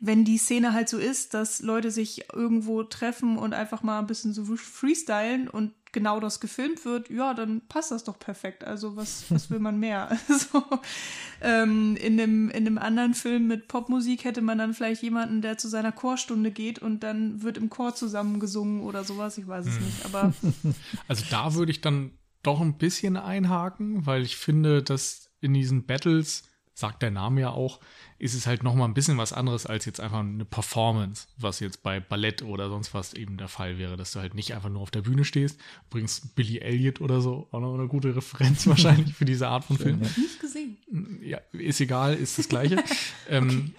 wenn 0.00 0.24
die 0.24 0.38
Szene 0.38 0.72
halt 0.72 0.88
so 0.88 0.96
ist, 0.96 1.34
dass 1.34 1.60
Leute 1.60 1.90
sich 1.90 2.32
irgendwo 2.32 2.82
treffen 2.82 3.36
und 3.36 3.52
einfach 3.52 3.82
mal 3.82 3.98
ein 3.98 4.06
bisschen 4.06 4.32
so 4.32 4.44
freestylen 4.56 5.48
und 5.48 5.74
genau 5.92 6.20
das 6.20 6.40
gefilmt 6.40 6.84
wird, 6.84 7.10
ja, 7.10 7.34
dann 7.34 7.62
passt 7.68 7.90
das 7.90 8.04
doch 8.04 8.18
perfekt. 8.18 8.64
Also 8.64 8.96
was, 8.96 9.30
was 9.30 9.50
will 9.50 9.58
man 9.58 9.78
mehr? 9.78 10.16
Also 10.28 10.64
ähm, 11.40 11.96
in, 11.96 12.16
dem, 12.16 12.50
in 12.50 12.64
dem 12.64 12.78
anderen 12.78 13.14
Film 13.14 13.46
mit 13.46 13.68
Popmusik 13.68 14.24
hätte 14.24 14.42
man 14.42 14.58
dann 14.58 14.74
vielleicht 14.74 15.02
jemanden, 15.02 15.42
der 15.42 15.58
zu 15.58 15.68
seiner 15.68 15.92
Chorstunde 15.92 16.50
geht 16.50 16.78
und 16.78 17.02
dann 17.02 17.42
wird 17.42 17.58
im 17.58 17.70
Chor 17.70 17.94
zusammen 17.94 18.40
gesungen 18.40 18.82
oder 18.82 19.04
sowas. 19.04 19.38
Ich 19.38 19.46
weiß 19.46 19.66
es 19.66 19.80
nicht, 19.80 20.04
aber 20.04 20.32
Also 21.08 21.24
da 21.30 21.54
würde 21.54 21.72
ich 21.72 21.80
dann 21.80 22.12
doch 22.42 22.60
ein 22.60 22.78
bisschen 22.78 23.16
einhaken, 23.16 24.06
weil 24.06 24.22
ich 24.22 24.36
finde, 24.36 24.82
dass 24.82 25.30
in 25.40 25.54
diesen 25.54 25.86
Battles, 25.86 26.44
sagt 26.74 27.02
der 27.02 27.10
Name 27.10 27.40
ja 27.40 27.50
auch, 27.50 27.80
ist 28.18 28.34
es 28.34 28.46
halt 28.46 28.62
noch 28.62 28.74
mal 28.74 28.84
ein 28.84 28.94
bisschen 28.94 29.16
was 29.16 29.32
anderes 29.32 29.66
als 29.66 29.84
jetzt 29.84 30.00
einfach 30.00 30.20
eine 30.20 30.44
Performance, 30.44 31.28
was 31.36 31.60
jetzt 31.60 31.82
bei 31.82 32.00
Ballett 32.00 32.42
oder 32.42 32.68
sonst 32.68 32.92
was 32.92 33.14
eben 33.14 33.36
der 33.36 33.48
Fall 33.48 33.78
wäre, 33.78 33.96
dass 33.96 34.12
du 34.12 34.20
halt 34.20 34.34
nicht 34.34 34.54
einfach 34.54 34.70
nur 34.70 34.82
auf 34.82 34.90
der 34.90 35.02
Bühne 35.02 35.24
stehst. 35.24 35.60
Übrigens 35.88 36.20
Billy 36.34 36.58
Elliot 36.58 37.00
oder 37.00 37.20
so, 37.20 37.48
auch 37.52 37.60
noch 37.60 37.74
eine 37.74 37.86
gute 37.86 38.16
Referenz 38.16 38.66
wahrscheinlich 38.66 39.14
für 39.14 39.24
diese 39.24 39.48
Art 39.48 39.64
von 39.64 39.78
Film. 39.78 40.00
nicht 40.00 40.40
gesehen. 40.40 40.78
Ja, 41.22 41.38
ist 41.52 41.80
egal, 41.80 42.14
ist 42.14 42.38
das 42.38 42.48
Gleiche. 42.48 42.82
ähm, 43.28 43.74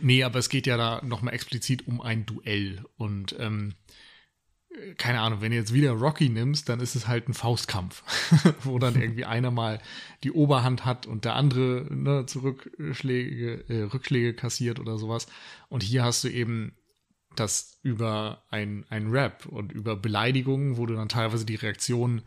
nee, 0.00 0.22
aber 0.22 0.38
es 0.38 0.48
geht 0.48 0.66
ja 0.66 0.76
da 0.76 1.02
nochmal 1.04 1.34
explizit 1.34 1.88
um 1.88 2.00
ein 2.00 2.26
Duell. 2.26 2.84
Und 2.96 3.34
ähm, 3.38 3.72
äh, 3.72 3.79
keine 4.98 5.20
Ahnung, 5.20 5.40
wenn 5.40 5.50
du 5.50 5.56
jetzt 5.56 5.74
wieder 5.74 5.92
Rocky 5.92 6.28
nimmst, 6.28 6.68
dann 6.68 6.80
ist 6.80 6.94
es 6.94 7.08
halt 7.08 7.28
ein 7.28 7.34
Faustkampf, 7.34 8.02
wo 8.62 8.78
dann 8.78 9.00
irgendwie 9.00 9.24
einer 9.24 9.50
mal 9.50 9.80
die 10.22 10.32
Oberhand 10.32 10.84
hat 10.84 11.06
und 11.06 11.24
der 11.24 11.34
andere 11.34 11.86
ne, 11.90 12.26
Zurückschläge, 12.26 13.64
äh, 13.68 13.82
Rückschläge 13.82 14.34
kassiert 14.34 14.78
oder 14.78 14.96
sowas. 14.96 15.26
Und 15.68 15.82
hier 15.82 16.04
hast 16.04 16.24
du 16.24 16.28
eben 16.28 16.72
das 17.36 17.78
über 17.82 18.44
ein, 18.50 18.84
ein 18.90 19.10
Rap 19.10 19.46
und 19.46 19.72
über 19.72 19.96
Beleidigungen, 19.96 20.76
wo 20.76 20.86
du 20.86 20.94
dann 20.94 21.08
teilweise 21.08 21.44
die 21.44 21.56
Reaktion 21.56 22.22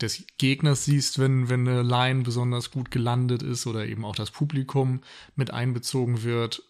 des 0.00 0.24
Gegners 0.38 0.84
siehst, 0.84 1.18
wenn, 1.18 1.48
wenn 1.48 1.66
eine 1.66 1.82
Line 1.82 2.22
besonders 2.22 2.70
gut 2.70 2.90
gelandet 2.90 3.42
ist 3.42 3.66
oder 3.66 3.86
eben 3.86 4.04
auch 4.04 4.14
das 4.14 4.30
Publikum 4.30 5.00
mit 5.34 5.52
einbezogen 5.52 6.22
wird, 6.22 6.62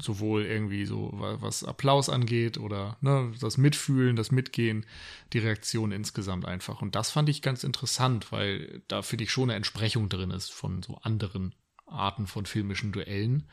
sowohl 0.00 0.44
irgendwie 0.44 0.86
so, 0.86 1.10
wa- 1.12 1.38
was 1.40 1.64
Applaus 1.64 2.08
angeht 2.08 2.58
oder 2.58 2.96
ne, 3.00 3.32
das 3.40 3.58
Mitfühlen, 3.58 4.16
das 4.16 4.30
Mitgehen, 4.30 4.86
die 5.32 5.38
Reaktion 5.38 5.92
insgesamt 5.92 6.46
einfach. 6.46 6.80
Und 6.82 6.94
das 6.94 7.10
fand 7.10 7.28
ich 7.28 7.42
ganz 7.42 7.64
interessant, 7.64 8.32
weil 8.32 8.82
da 8.88 9.02
finde 9.02 9.24
ich 9.24 9.30
schon 9.30 9.44
eine 9.50 9.54
Entsprechung 9.56 10.08
drin 10.08 10.30
ist 10.30 10.52
von 10.52 10.82
so 10.82 10.96
anderen 11.02 11.54
Arten 11.86 12.26
von 12.26 12.46
filmischen 12.46 12.90
Duellen 12.92 13.44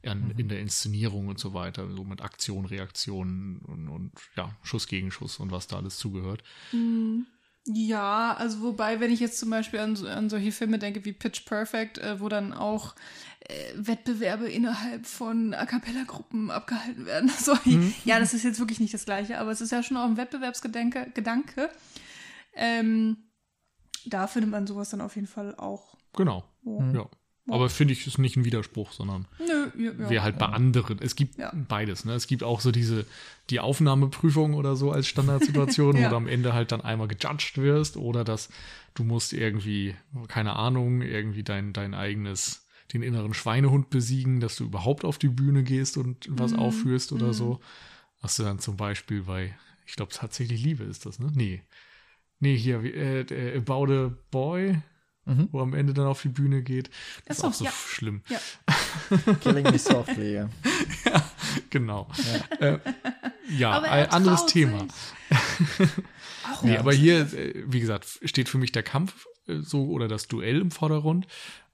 in, 0.00 0.30
in 0.36 0.48
der 0.48 0.60
Inszenierung 0.60 1.28
und 1.28 1.38
so 1.38 1.52
weiter, 1.54 1.88
so 1.94 2.04
mit 2.04 2.22
Aktion, 2.22 2.64
Reaktion 2.64 3.58
und, 3.66 3.88
und 3.88 4.12
ja, 4.34 4.56
Schuss 4.62 4.86
gegen 4.88 5.10
Schuss 5.10 5.38
und 5.38 5.50
was 5.52 5.66
da 5.66 5.76
alles 5.76 5.98
zugehört. 5.98 6.42
Ja, 7.66 8.34
also 8.34 8.60
wobei, 8.62 8.98
wenn 8.98 9.12
ich 9.12 9.20
jetzt 9.20 9.38
zum 9.38 9.50
Beispiel 9.50 9.78
an, 9.78 9.96
an 10.06 10.28
solche 10.28 10.50
Filme 10.50 10.80
denke 10.80 11.04
wie 11.04 11.12
Pitch 11.12 11.44
Perfect, 11.44 11.98
äh, 11.98 12.18
wo 12.18 12.28
dann 12.28 12.52
auch 12.52 12.96
Wettbewerbe 13.76 14.48
innerhalb 14.48 15.06
von 15.06 15.54
A 15.54 15.66
Cappella-Gruppen 15.66 16.50
abgehalten 16.50 17.06
werden. 17.06 17.30
So, 17.38 17.54
Ja, 18.04 18.18
das 18.20 18.34
ist 18.34 18.44
jetzt 18.44 18.58
wirklich 18.60 18.80
nicht 18.80 18.94
das 18.94 19.04
Gleiche, 19.04 19.38
aber 19.38 19.50
es 19.50 19.60
ist 19.60 19.72
ja 19.72 19.82
schon 19.82 19.96
auch 19.96 20.04
ein 20.06 20.16
Wettbewerbsgedanke. 20.16 21.10
Gedanke. 21.14 21.68
Ähm, 22.54 23.16
da 24.06 24.26
findet 24.26 24.50
man 24.50 24.66
sowas 24.66 24.90
dann 24.90 25.00
auf 25.00 25.14
jeden 25.16 25.28
Fall 25.28 25.54
auch. 25.56 25.96
Genau. 26.16 26.44
Oh. 26.64 26.82
Ja. 26.94 27.08
Aber 27.48 27.68
finde 27.68 27.92
ich, 27.92 28.06
ist 28.06 28.18
nicht 28.18 28.36
ein 28.36 28.44
Widerspruch, 28.44 28.92
sondern 28.92 29.26
Nö, 29.40 29.70
ja, 29.76 29.90
ja. 29.92 30.10
wäre 30.10 30.22
halt 30.22 30.38
bei 30.38 30.46
anderen. 30.46 30.98
Es 31.00 31.16
gibt 31.16 31.38
Ja. 31.38 31.52
beides, 31.68 32.04
ne? 32.04 32.12
Es 32.12 32.28
gibt 32.28 32.44
auch 32.44 32.60
so 32.60 32.70
diese, 32.70 33.04
die 33.50 33.58
Aufnahmeprüfung 33.58 34.54
oder 34.54 34.76
so 34.76 34.92
als 34.92 35.08
Standardsituation, 35.08 35.96
Ja. 35.96 36.06
wo 36.06 36.10
du 36.10 36.16
am 36.16 36.28
Ende 36.28 36.52
halt 36.52 36.70
dann 36.70 36.82
einmal 36.82 37.08
gejudged 37.08 37.58
wirst 37.58 37.96
oder 37.96 38.22
dass 38.22 38.48
du 38.94 39.02
musst 39.02 39.32
irgendwie, 39.32 39.96
keine 40.28 40.54
Ahnung, 40.54 41.02
irgendwie 41.02 41.42
dein, 41.42 41.72
dein 41.72 41.94
eigenes, 41.94 42.64
den 42.92 43.02
inneren 43.02 43.34
Schweinehund 43.34 43.90
besiegen, 43.90 44.40
dass 44.40 44.56
du 44.56 44.64
überhaupt 44.64 45.04
auf 45.04 45.18
die 45.18 45.28
Bühne 45.28 45.62
gehst 45.62 45.96
und 45.96 46.26
was 46.30 46.52
aufführst 46.54 47.12
oder 47.12 47.32
so. 47.32 47.60
Was 48.20 48.36
du 48.36 48.42
dann 48.42 48.58
zum 48.58 48.76
Beispiel 48.76 49.22
bei, 49.22 49.54
ich 49.86 49.96
glaube 49.96 50.12
tatsächlich 50.12 50.62
Liebe 50.62 50.84
ist 50.84 51.06
das, 51.06 51.18
ne? 51.18 51.30
Nee. 51.34 51.62
Nee, 52.38 52.56
hier, 52.56 52.82
wie, 52.82 52.90
äh, 52.90 53.20
äh, 53.20 53.56
About 53.58 53.92
a 53.92 54.12
Boy, 54.30 54.78
Mhm. 55.24 55.48
wo 55.52 55.60
am 55.60 55.72
Ende 55.72 55.94
dann 55.94 56.06
auf 56.06 56.20
die 56.22 56.30
Bühne 56.30 56.62
geht. 56.64 56.90
Das 57.26 57.38
ist 57.38 57.44
auch 57.44 57.52
so 57.52 57.64
ja. 57.64 57.70
schlimm. 57.70 58.22
Ja. 58.28 58.40
Killing 59.40 59.62
Me 59.70 59.78
Softly. 59.78 60.34
ja. 60.34 60.50
Genau. 61.70 62.08
Ja, 62.60 62.66
äh, 62.66 62.78
ja 63.56 63.70
Aber 63.70 63.90
ein 63.90 64.06
er 64.06 64.12
anderes 64.12 64.46
Thema. 64.46 64.86
Nee, 66.62 66.76
aber 66.76 66.92
hier, 66.92 67.32
äh, 67.32 67.64
wie 67.66 67.80
gesagt, 67.80 68.20
steht 68.24 68.48
für 68.48 68.58
mich 68.58 68.72
der 68.72 68.82
Kampf 68.82 69.26
äh, 69.46 69.60
so 69.60 69.86
oder 69.90 70.08
das 70.08 70.28
Duell 70.28 70.60
im 70.60 70.70
Vordergrund. 70.70 71.26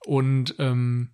Und 0.04 0.54
ähm, 0.58 1.10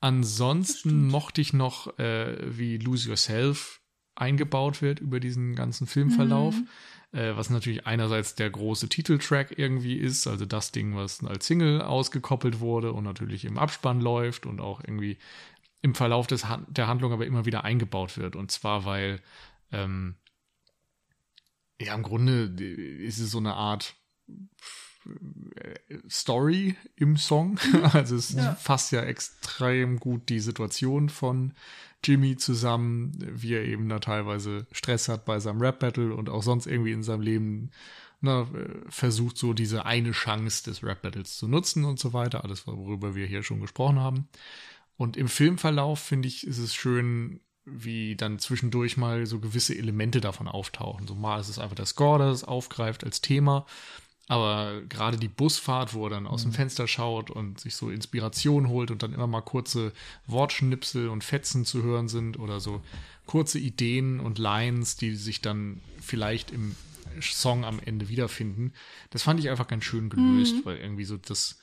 ansonsten 0.00 1.08
mochte 1.08 1.40
ich 1.40 1.52
noch, 1.52 1.98
äh, 1.98 2.36
wie 2.56 2.78
Lose 2.78 3.08
Yourself 3.08 3.80
eingebaut 4.14 4.82
wird 4.82 5.00
über 5.00 5.20
diesen 5.20 5.54
ganzen 5.54 5.86
Filmverlauf. 5.86 6.54
Mhm. 6.54 6.68
Äh, 7.12 7.36
was 7.36 7.50
natürlich 7.50 7.86
einerseits 7.86 8.36
der 8.36 8.50
große 8.50 8.88
Titeltrack 8.88 9.58
irgendwie 9.58 9.96
ist, 9.96 10.28
also 10.28 10.46
das 10.46 10.70
Ding, 10.70 10.94
was 10.94 11.24
als 11.24 11.46
Single 11.46 11.82
ausgekoppelt 11.82 12.60
wurde 12.60 12.92
und 12.92 13.02
natürlich 13.02 13.44
im 13.44 13.58
Abspann 13.58 14.00
läuft 14.00 14.46
und 14.46 14.60
auch 14.60 14.80
irgendwie 14.80 15.18
im 15.82 15.94
Verlauf 15.94 16.26
des, 16.26 16.46
der 16.68 16.86
Handlung 16.86 17.12
aber 17.12 17.26
immer 17.26 17.46
wieder 17.46 17.64
eingebaut 17.64 18.16
wird. 18.16 18.36
Und 18.36 18.52
zwar, 18.52 18.84
weil 18.84 19.20
ähm, 19.72 20.16
ja, 21.80 21.94
im 21.94 22.02
Grunde 22.02 22.44
ist 22.44 23.18
es 23.18 23.30
so 23.30 23.38
eine 23.38 23.54
Art 23.54 23.94
Story 26.08 26.76
im 26.96 27.16
Song. 27.16 27.58
Mhm. 27.72 27.84
Also 27.92 28.16
es 28.16 28.32
ja. 28.32 28.54
fasst 28.54 28.92
ja 28.92 29.02
extrem 29.02 29.98
gut 29.98 30.28
die 30.28 30.40
Situation 30.40 31.08
von 31.08 31.52
Jimmy 32.02 32.36
zusammen, 32.36 33.12
wie 33.32 33.54
er 33.54 33.64
eben 33.64 33.88
da 33.88 33.98
teilweise 33.98 34.66
Stress 34.72 35.08
hat 35.08 35.24
bei 35.24 35.38
seinem 35.38 35.60
Rap-Battle 35.60 36.14
und 36.14 36.28
auch 36.28 36.42
sonst 36.42 36.66
irgendwie 36.66 36.92
in 36.92 37.02
seinem 37.02 37.22
Leben 37.22 37.70
na, 38.20 38.46
versucht 38.88 39.38
so 39.38 39.54
diese 39.54 39.86
eine 39.86 40.12
Chance 40.12 40.64
des 40.64 40.82
Rap-Battles 40.82 41.38
zu 41.38 41.48
nutzen 41.48 41.84
und 41.84 41.98
so 41.98 42.12
weiter. 42.12 42.44
Alles, 42.44 42.66
worüber 42.66 43.14
wir 43.14 43.26
hier 43.26 43.42
schon 43.42 43.60
gesprochen 43.60 43.98
haben. 43.98 44.28
Und 44.96 45.16
im 45.16 45.28
Filmverlauf 45.28 46.00
finde 46.00 46.28
ich, 46.28 46.46
ist 46.46 46.58
es 46.58 46.74
schön, 46.74 47.40
wie 47.64 48.16
dann 48.16 48.38
zwischendurch 48.38 48.96
mal 48.96 49.24
so 49.26 49.40
gewisse 49.40 49.76
Elemente 49.76 50.20
davon 50.20 50.48
auftauchen. 50.48 51.06
So 51.06 51.14
mal 51.14 51.40
ist 51.40 51.48
es 51.48 51.58
einfach 51.58 51.76
der 51.76 51.86
Score, 51.86 52.18
das 52.18 52.38
es 52.38 52.44
aufgreift 52.44 53.04
als 53.04 53.20
Thema. 53.20 53.66
Aber 54.30 54.82
gerade 54.82 55.16
die 55.16 55.26
Busfahrt, 55.26 55.92
wo 55.92 56.06
er 56.06 56.10
dann 56.10 56.28
aus 56.28 56.42
dem 56.42 56.52
mhm. 56.52 56.54
Fenster 56.54 56.86
schaut 56.86 57.32
und 57.32 57.58
sich 57.58 57.74
so 57.74 57.90
Inspiration 57.90 58.68
holt 58.68 58.92
und 58.92 59.02
dann 59.02 59.12
immer 59.12 59.26
mal 59.26 59.40
kurze 59.40 59.92
Wortschnipsel 60.28 61.08
und 61.08 61.24
Fetzen 61.24 61.64
zu 61.64 61.82
hören 61.82 62.06
sind 62.06 62.38
oder 62.38 62.60
so 62.60 62.80
kurze 63.26 63.58
Ideen 63.58 64.20
und 64.20 64.38
Lines, 64.38 64.94
die 64.94 65.16
sich 65.16 65.40
dann 65.40 65.80
vielleicht 66.00 66.52
im 66.52 66.76
Song 67.20 67.64
am 67.64 67.80
Ende 67.84 68.08
wiederfinden. 68.08 68.72
Das 69.10 69.24
fand 69.24 69.40
ich 69.40 69.50
einfach 69.50 69.66
ganz 69.66 69.84
schön 69.84 70.10
gelöst, 70.10 70.54
mhm. 70.54 70.64
weil 70.64 70.76
irgendwie 70.76 71.06
so 71.06 71.16
das, 71.16 71.58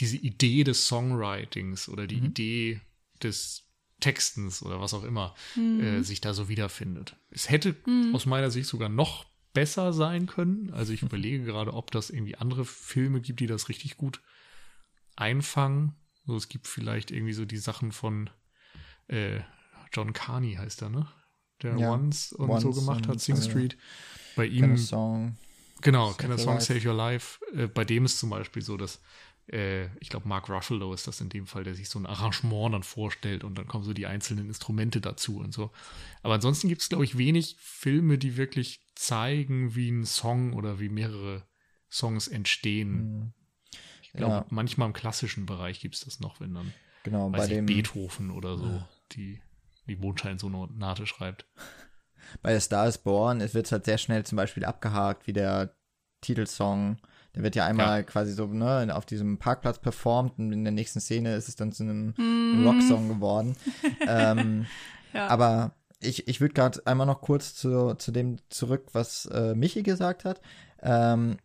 diese 0.00 0.16
Idee 0.16 0.64
des 0.64 0.88
Songwritings 0.88 1.88
oder 1.88 2.08
die 2.08 2.20
mhm. 2.20 2.26
Idee 2.26 2.80
des 3.22 3.62
Textens 4.00 4.60
oder 4.60 4.80
was 4.80 4.92
auch 4.92 5.04
immer 5.04 5.36
mhm. 5.54 5.80
äh, 5.80 6.02
sich 6.02 6.20
da 6.20 6.34
so 6.34 6.48
wiederfindet. 6.48 7.14
Es 7.30 7.48
hätte 7.48 7.76
mhm. 7.86 8.12
aus 8.12 8.26
meiner 8.26 8.50
Sicht 8.50 8.66
sogar 8.66 8.88
noch 8.88 9.24
besser 9.56 9.94
sein 9.94 10.26
können. 10.26 10.70
Also 10.74 10.92
ich 10.92 11.00
überlege 11.00 11.42
gerade, 11.42 11.72
ob 11.72 11.90
das 11.90 12.10
irgendwie 12.10 12.36
andere 12.36 12.66
Filme 12.66 13.22
gibt, 13.22 13.40
die 13.40 13.46
das 13.46 13.70
richtig 13.70 13.96
gut 13.96 14.20
einfangen. 15.16 15.94
So, 16.26 16.36
es 16.36 16.50
gibt 16.50 16.66
vielleicht 16.66 17.10
irgendwie 17.10 17.32
so 17.32 17.46
die 17.46 17.56
Sachen 17.56 17.90
von 17.90 18.28
äh, 19.08 19.40
John 19.94 20.12
Carney 20.12 20.56
heißt 20.56 20.82
er, 20.82 20.90
ne? 20.90 21.08
Der 21.62 21.74
ja, 21.78 21.90
Once 21.90 22.32
und 22.32 22.50
Once 22.50 22.64
so 22.64 22.72
gemacht 22.72 23.08
hat, 23.08 23.18
Sing 23.18 23.40
Street. 23.40 23.78
Bei 24.36 24.44
ihm. 24.44 24.76
Song. 24.76 25.38
Genau, 25.80 26.12
Can 26.12 26.32
a 26.32 26.36
Song 26.36 26.60
Save 26.60 26.86
Your 26.86 26.94
Life. 26.94 27.42
Äh, 27.54 27.66
bei 27.66 27.86
dem 27.86 28.04
ist 28.04 28.18
zum 28.18 28.28
Beispiel 28.28 28.60
so, 28.60 28.76
dass 28.76 29.00
äh, 29.48 29.86
ich 29.98 30.08
glaube, 30.08 30.28
Mark 30.28 30.48
Ruffalo 30.48 30.92
ist 30.92 31.06
das 31.06 31.20
in 31.20 31.28
dem 31.28 31.46
Fall, 31.46 31.64
der 31.64 31.74
sich 31.74 31.88
so 31.88 31.98
ein 31.98 32.06
Arrangement 32.06 32.74
dann 32.74 32.82
vorstellt 32.82 33.44
und 33.44 33.56
dann 33.56 33.66
kommen 33.66 33.84
so 33.84 33.92
die 33.92 34.06
einzelnen 34.06 34.48
Instrumente 34.48 35.00
dazu 35.00 35.38
und 35.38 35.52
so. 35.52 35.70
Aber 36.22 36.34
ansonsten 36.34 36.68
gibt 36.68 36.82
es, 36.82 36.88
glaube 36.88 37.04
ich, 37.04 37.16
wenig 37.16 37.56
Filme, 37.58 38.18
die 38.18 38.36
wirklich 38.36 38.80
zeigen, 38.94 39.74
wie 39.74 39.90
ein 39.90 40.04
Song 40.04 40.52
oder 40.52 40.80
wie 40.80 40.88
mehrere 40.88 41.46
Songs 41.90 42.28
entstehen. 42.28 42.90
Mhm. 42.90 43.32
Ich 44.02 44.12
glaube, 44.12 44.34
ja. 44.34 44.46
manchmal 44.50 44.88
im 44.88 44.94
klassischen 44.94 45.46
Bereich 45.46 45.80
gibt 45.80 45.94
es 45.94 46.00
das 46.00 46.20
noch, 46.20 46.40
wenn 46.40 46.54
dann 46.54 46.72
genau, 47.04 47.28
bei 47.28 47.46
dem 47.46 47.66
Beethoven 47.66 48.30
oder 48.30 48.56
so 48.56 48.66
ja. 48.66 48.88
die, 49.12 49.40
die 49.86 49.96
Mondscheinsonate 49.96 51.06
schreibt. 51.06 51.46
Bei 52.42 52.58
Star 52.58 52.88
is 52.88 52.98
Born 52.98 53.38
wird 53.40 53.66
es 53.66 53.72
halt 53.72 53.84
sehr 53.84 53.98
schnell 53.98 54.26
zum 54.26 54.34
Beispiel 54.34 54.64
abgehakt, 54.64 55.28
wie 55.28 55.32
der 55.32 55.76
Titelsong 56.22 56.98
der 57.36 57.42
wird 57.42 57.54
ja 57.54 57.66
einmal 57.66 57.98
ja. 57.98 58.02
quasi 58.02 58.32
so 58.32 58.46
ne, 58.46 58.94
auf 58.96 59.04
diesem 59.04 59.38
Parkplatz 59.38 59.78
performt 59.78 60.38
und 60.38 60.52
in 60.52 60.64
der 60.64 60.72
nächsten 60.72 61.00
Szene 61.00 61.34
ist 61.34 61.48
es 61.48 61.56
dann 61.56 61.70
zu 61.70 61.82
einem 61.82 62.14
mm. 62.16 62.66
Rocksong 62.66 63.08
geworden. 63.08 63.56
ähm, 64.08 64.66
ja. 65.12 65.28
Aber 65.28 65.72
ich, 66.00 66.28
ich 66.28 66.40
würde 66.40 66.54
gerade 66.54 66.84
einmal 66.86 67.06
noch 67.06 67.20
kurz 67.20 67.54
zu, 67.54 67.94
zu 67.94 68.10
dem 68.10 68.38
zurück, 68.48 68.88
was 68.92 69.26
äh, 69.26 69.54
Michi 69.54 69.82
gesagt 69.82 70.24
hat. 70.24 70.40
Ähm, 70.82 71.36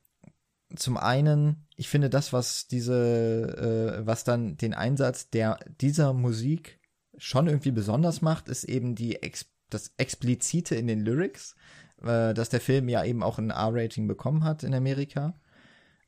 zum 0.75 0.95
einen, 0.95 1.67
ich 1.75 1.89
finde 1.89 2.09
das, 2.09 2.31
was 2.31 2.67
diese, 2.67 3.97
äh, 3.99 4.05
was 4.05 4.23
dann 4.23 4.55
den 4.55 4.73
Einsatz 4.73 5.29
der 5.29 5.59
dieser 5.81 6.13
Musik 6.13 6.79
schon 7.17 7.47
irgendwie 7.47 7.71
besonders 7.71 8.21
macht, 8.21 8.47
ist 8.47 8.63
eben 8.63 8.95
die 8.95 9.21
Ex 9.21 9.47
das 9.69 9.93
Explizite 9.97 10.75
in 10.75 10.87
den 10.87 10.99
Lyrics, 10.99 11.55
äh, 12.01 12.33
dass 12.33 12.49
der 12.49 12.61
Film 12.61 12.89
ja 12.89 13.03
eben 13.03 13.23
auch 13.23 13.37
ein 13.37 13.51
R-Rating 13.51 14.07
bekommen 14.07 14.43
hat 14.43 14.63
in 14.63 14.73
Amerika. 14.73 15.33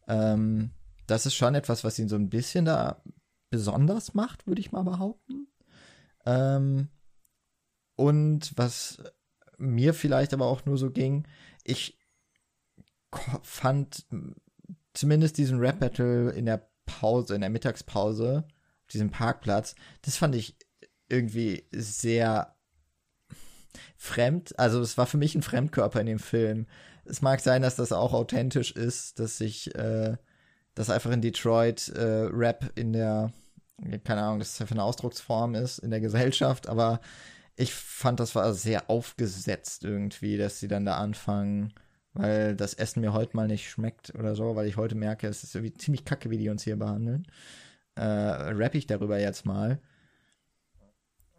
Ähm, 0.07 0.71
das 1.07 1.25
ist 1.25 1.35
schon 1.35 1.55
etwas, 1.55 1.83
was 1.83 1.99
ihn 1.99 2.09
so 2.09 2.15
ein 2.15 2.29
bisschen 2.29 2.65
da 2.65 3.01
besonders 3.49 4.13
macht, 4.13 4.47
würde 4.47 4.61
ich 4.61 4.71
mal 4.71 4.83
behaupten. 4.83 5.47
Ähm, 6.25 6.89
und 7.95 8.51
was 8.55 8.97
mir 9.57 9.93
vielleicht 9.93 10.33
aber 10.33 10.47
auch 10.47 10.65
nur 10.65 10.77
so 10.77 10.89
ging, 10.91 11.27
ich 11.63 11.99
fand 13.43 14.05
zumindest 14.93 15.37
diesen 15.37 15.59
Rap-Battle 15.59 16.31
in 16.31 16.45
der 16.45 16.69
Pause, 16.85 17.35
in 17.35 17.41
der 17.41 17.49
Mittagspause, 17.49 18.45
auf 18.47 18.87
diesem 18.91 19.11
Parkplatz, 19.11 19.75
das 20.01 20.17
fand 20.17 20.35
ich 20.35 20.57
irgendwie 21.07 21.67
sehr 21.71 22.55
fremd. 23.95 24.57
Also 24.59 24.81
es 24.81 24.97
war 24.97 25.05
für 25.05 25.17
mich 25.17 25.35
ein 25.35 25.41
Fremdkörper 25.41 26.01
in 26.01 26.07
dem 26.07 26.19
Film 26.19 26.67
es 27.05 27.21
mag 27.21 27.39
sein, 27.39 27.61
dass 27.61 27.75
das 27.75 27.91
auch 27.91 28.13
authentisch 28.13 28.71
ist, 28.71 29.19
dass 29.19 29.37
sich, 29.37 29.73
äh, 29.75 30.15
dass 30.75 30.89
einfach 30.89 31.11
in 31.11 31.21
Detroit 31.21 31.89
äh, 31.89 32.27
Rap 32.31 32.71
in 32.75 32.93
der, 32.93 33.31
keine 34.03 34.21
Ahnung, 34.21 34.39
das 34.39 34.57
für 34.57 34.71
eine 34.71 34.83
Ausdrucksform 34.83 35.55
ist 35.55 35.79
in 35.79 35.91
der 35.91 35.99
Gesellschaft, 35.99 36.67
aber 36.67 37.01
ich 37.55 37.73
fand, 37.73 38.19
das 38.19 38.35
war 38.35 38.53
sehr 38.53 38.89
aufgesetzt 38.89 39.83
irgendwie, 39.83 40.37
dass 40.37 40.59
sie 40.59 40.67
dann 40.67 40.85
da 40.85 40.97
anfangen, 40.97 41.73
weil 42.13 42.55
das 42.55 42.73
Essen 42.73 43.01
mir 43.01 43.13
heute 43.13 43.35
mal 43.35 43.47
nicht 43.47 43.69
schmeckt 43.69 44.15
oder 44.15 44.35
so, 44.35 44.55
weil 44.55 44.67
ich 44.67 44.77
heute 44.77 44.95
merke, 44.95 45.27
es 45.27 45.43
ist 45.43 45.55
irgendwie 45.55 45.73
ziemlich 45.73 46.05
kacke, 46.05 46.29
wie 46.31 46.37
die 46.37 46.49
uns 46.49 46.63
hier 46.63 46.77
behandeln. 46.77 47.27
Äh, 47.95 48.03
rapp 48.03 48.75
ich 48.75 48.87
darüber 48.87 49.19
jetzt 49.19 49.45
mal. 49.45 49.79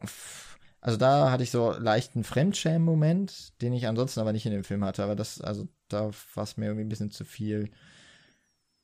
Pff 0.04 0.53
also 0.84 0.98
da 0.98 1.30
hatte 1.30 1.42
ich 1.42 1.50
so 1.50 1.72
leichten 1.72 2.24
Fremdschämen-Moment, 2.24 3.62
den 3.62 3.72
ich 3.72 3.86
ansonsten 3.88 4.20
aber 4.20 4.34
nicht 4.34 4.44
in 4.44 4.52
dem 4.52 4.64
Film 4.64 4.84
hatte. 4.84 5.02
Aber 5.02 5.16
das, 5.16 5.40
also 5.40 5.66
da 5.88 6.10
war 6.34 6.44
es 6.44 6.58
mir 6.58 6.66
irgendwie 6.66 6.84
ein 6.84 6.90
bisschen 6.90 7.10
zu 7.10 7.24
viel. 7.24 7.70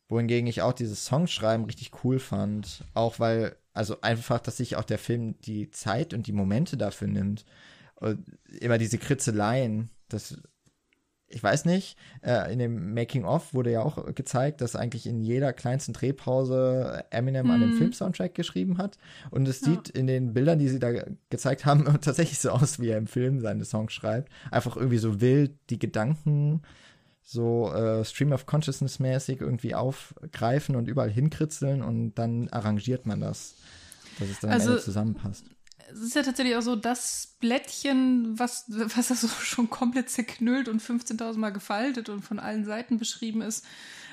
Wohingegen 0.09 0.47
ich 0.47 0.63
auch 0.63 0.73
dieses 0.73 1.05
Songschreiben 1.05 1.67
richtig 1.67 2.03
cool 2.03 2.19
fand. 2.19 2.85
Auch 2.95 3.19
weil, 3.19 3.55
also 3.75 4.01
einfach, 4.01 4.41
dass 4.41 4.57
sich 4.57 4.77
auch 4.77 4.85
der 4.85 4.99
Film 4.99 5.39
die 5.43 5.71
Zeit 5.73 6.15
und 6.15 6.27
die 6.27 6.33
Momente 6.33 6.79
dafür 6.79 7.07
nimmt. 7.07 7.45
Und 7.97 8.25
immer 8.47 8.79
diese 8.79 8.97
Kritzeleien, 8.97 9.91
das 10.09 10.41
ich 11.33 11.43
weiß 11.43 11.65
nicht, 11.65 11.97
äh, 12.23 12.53
in 12.53 12.59
dem 12.59 12.93
Making-of 12.93 13.55
wurde 13.55 13.71
ja 13.71 13.83
auch 13.83 14.15
gezeigt, 14.15 14.61
dass 14.61 14.75
eigentlich 14.75 15.07
in 15.07 15.21
jeder 15.21 15.53
kleinsten 15.53 15.93
Drehpause 15.93 17.05
Eminem 17.11 17.47
mm. 17.47 17.51
an 17.51 17.61
dem 17.61 17.71
mhm. 17.71 17.79
Film-Soundtrack 17.79 18.35
geschrieben 18.35 18.79
hat. 18.79 18.99
Und 19.31 19.47
es 19.47 19.61
ja. 19.61 19.69
sieht 19.69 19.89
in 19.91 20.09
den 20.09 20.35
Bildern, 20.35 20.59
die 20.59 20.69
sie 20.69 20.81
da 20.81 20.91
gezeigt 21.31 21.65
haben, 21.65 21.85
tatsächlich 22.01 22.41
so 22.41 22.51
aus, 22.51 22.81
wie 22.81 22.89
er 22.89 22.99
im 22.99 23.07
Film 23.07 23.41
seine 23.41 23.65
Songs 23.65 23.93
schreibt. 23.93 24.31
Einfach 24.51 24.77
irgendwie 24.77 24.99
so 24.99 25.21
wild 25.21 25.53
die 25.71 25.79
Gedanken 25.79 26.63
so 27.23 27.73
äh, 27.73 28.05
Stream 28.05 28.33
of 28.33 28.47
Consciousness 28.47 28.99
mäßig 28.99 29.41
irgendwie 29.41 29.77
aufgreifen 29.77 30.75
und 30.75 30.89
überall 30.89 31.11
hinkritzeln 31.11 31.81
und 31.81 32.15
dann 32.15 32.49
arrangiert 32.49 33.07
man 33.07 33.21
das, 33.21 33.55
dass 34.19 34.29
es 34.29 34.41
dann 34.41 34.51
also, 34.51 34.67
am 34.67 34.73
Ende 34.73 34.83
zusammenpasst 34.83 35.45
es 35.93 36.01
ist 36.01 36.15
ja 36.15 36.23
tatsächlich 36.23 36.57
auch 36.57 36.63
so, 36.63 36.77
das 36.77 37.37
Blättchen, 37.41 38.39
was, 38.39 38.65
was 38.69 39.09
da 39.09 39.15
so 39.17 39.29
schon 39.29 39.71
komplett 39.71 40.11
zerknüllt 40.11 40.69
und 40.69 40.83
15.000 40.83 41.39
Mal 41.39 41.51
gefaltet 41.51 42.09
und 42.09 42.23
von 42.23 42.39
allen 42.39 42.65
Seiten 42.65 42.99
beschrieben 42.99 43.43
ist, 43.43 43.65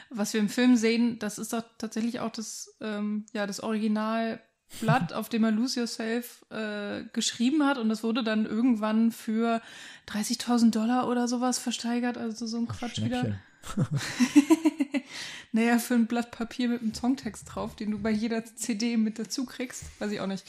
was 0.09 0.33
wir 0.33 0.39
im 0.39 0.49
Film 0.49 0.77
sehen, 0.77 1.19
das 1.19 1.37
ist 1.37 1.53
doch 1.53 1.63
tatsächlich 1.77 2.19
auch 2.19 2.31
das, 2.31 2.75
ähm, 2.79 3.25
ja, 3.33 3.45
das 3.45 3.59
Originalblatt, 3.59 5.11
auf 5.13 5.27
dem 5.27 5.43
er 5.43 5.51
Lose 5.51 5.81
Yourself 5.81 6.45
äh, 6.49 7.03
geschrieben 7.11 7.65
hat. 7.65 7.77
Und 7.77 7.89
das 7.89 8.03
wurde 8.03 8.23
dann 8.23 8.45
irgendwann 8.45 9.11
für 9.11 9.61
30.000 10.07 10.71
Dollar 10.71 11.09
oder 11.09 11.27
sowas 11.27 11.59
versteigert, 11.59 12.17
also 12.17 12.45
so 12.45 12.57
ein 12.57 12.67
Quatsch 12.67 13.01
wieder. 13.01 13.37
naja, 15.51 15.79
für 15.79 15.95
ein 15.95 16.07
Blatt 16.07 16.31
Papier 16.31 16.69
mit 16.69 16.81
einem 16.81 16.93
Songtext 16.93 17.45
drauf, 17.53 17.75
den 17.75 17.91
du 17.91 17.99
bei 17.99 18.11
jeder 18.11 18.43
CD 18.45 18.97
mit 18.97 19.19
dazu 19.19 19.45
kriegst. 19.45 19.85
Weiß 19.99 20.11
ich 20.11 20.19
auch 20.19 20.27
nicht. 20.27 20.45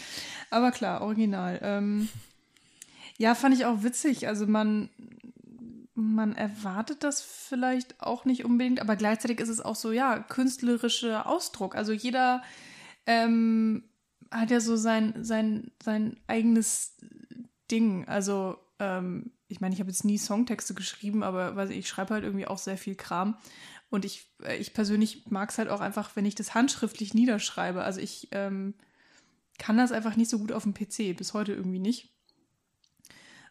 Aber 0.51 0.71
klar, 0.71 1.01
original. 1.03 1.59
Ähm, 1.63 2.09
ja, 3.17 3.35
fand 3.35 3.55
ich 3.55 3.67
auch 3.67 3.83
witzig. 3.83 4.29
Also 4.29 4.47
man, 4.47 4.91
man 5.95 6.37
erwartet 6.37 7.03
das 7.03 7.21
vielleicht 7.21 8.01
auch 8.01 8.25
nicht 8.25 8.45
unbedingt, 8.45 8.81
aber 8.81 8.97
gleichzeitig 8.97 9.41
ist 9.41 9.49
es 9.49 9.61
auch 9.61 9.77
so, 9.77 9.93
ja, 9.93 10.19
künstlerischer 10.19 11.27
Ausdruck. 11.27 11.75
Also 11.75 11.93
jeder 11.93 12.43
ähm, 13.07 13.85
hat 14.31 14.51
ja 14.51 14.61
so 14.61 14.77
sein, 14.77 15.15
sein, 15.25 15.73
sein 15.83 16.21
eigenes 16.27 16.97
Ding. 17.71 18.07
Also 18.07 18.59
ähm, 18.79 19.33
ich 19.49 19.61
meine, 19.61 19.75
ich 19.75 19.81
habe 19.81 19.91
jetzt 19.91 20.05
nie 20.05 20.19
Songtexte 20.19 20.75
geschrieben, 20.75 21.23
aber 21.23 21.57
weiß 21.57 21.71
ich, 21.71 21.79
ich 21.79 21.89
schreibe 21.89 22.15
halt 22.15 22.25
irgendwie 22.25 22.47
auch 22.47 22.59
sehr 22.59 22.79
viel 22.79 22.95
Kram. 22.95 23.37
Und 23.91 24.05
ich, 24.05 24.31
äh, 24.43 24.57
ich 24.57 24.75
persönlich 24.75 25.27
mag 25.31 25.51
es 25.51 25.59
halt 25.59 25.69
auch 25.69 25.81
einfach, 25.81 26.15
wenn 26.15 26.27
ich 26.27 26.35
das 26.35 26.55
handschriftlich 26.55 27.15
niederschreibe. 27.15 27.83
Also 27.83 28.01
ich 28.01 28.29
ähm, 28.33 28.75
kann 29.59 29.79
das 29.79 29.93
einfach 29.93 30.17
nicht 30.17 30.31
so 30.31 30.39
gut 30.39 30.53
auf 30.53 30.65
dem 30.65 30.75
PC, 30.75 31.17
bis 31.17 31.35
heute 31.35 31.53
irgendwie 31.53 31.79
nicht. 31.79 32.13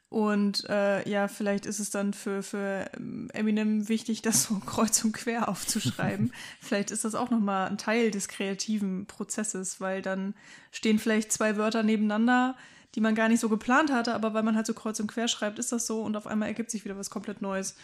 Und 0.10 0.64
äh, 0.70 1.08
ja, 1.10 1.28
vielleicht 1.28 1.66
ist 1.66 1.80
es 1.80 1.90
dann 1.90 2.14
für, 2.14 2.42
für 2.42 2.90
ähm, 2.96 3.30
Eminem 3.34 3.90
wichtig, 3.90 4.22
das 4.24 4.44
so 4.44 4.60
kreuz 4.60 5.04
und 5.04 5.12
quer 5.14 5.50
aufzuschreiben. 5.50 6.32
vielleicht 6.62 6.92
ist 6.92 7.04
das 7.04 7.16
auch 7.16 7.30
nochmal 7.30 7.70
ein 7.70 7.78
Teil 7.78 8.12
des 8.12 8.28
kreativen 8.28 9.06
Prozesses, 9.08 9.82
weil 9.82 10.02
dann 10.02 10.36
stehen 10.72 11.00
vielleicht 11.00 11.32
zwei 11.32 11.58
Wörter 11.58 11.84
nebeneinander, 11.84 12.56
die 12.98 13.02
man 13.02 13.14
gar 13.14 13.30
nicht 13.30 13.40
so 13.40 13.48
geplant 13.48 13.92
hatte, 13.92 14.16
aber 14.16 14.34
weil 14.34 14.42
man 14.42 14.56
halt 14.56 14.66
so 14.66 14.74
kreuz 14.74 15.00
und 15.00 15.06
quer 15.06 15.28
schreibt, 15.28 15.60
ist 15.60 15.72
das 15.72 15.86
so 15.86 16.02
und 16.02 16.18
auf 16.18 16.26
einmal 16.26 16.48
ergibt 16.48 16.72
sich 16.72 16.84
wieder 16.84 16.98
was 16.98 17.12
komplett 17.12 17.44
Neues. 17.44 17.76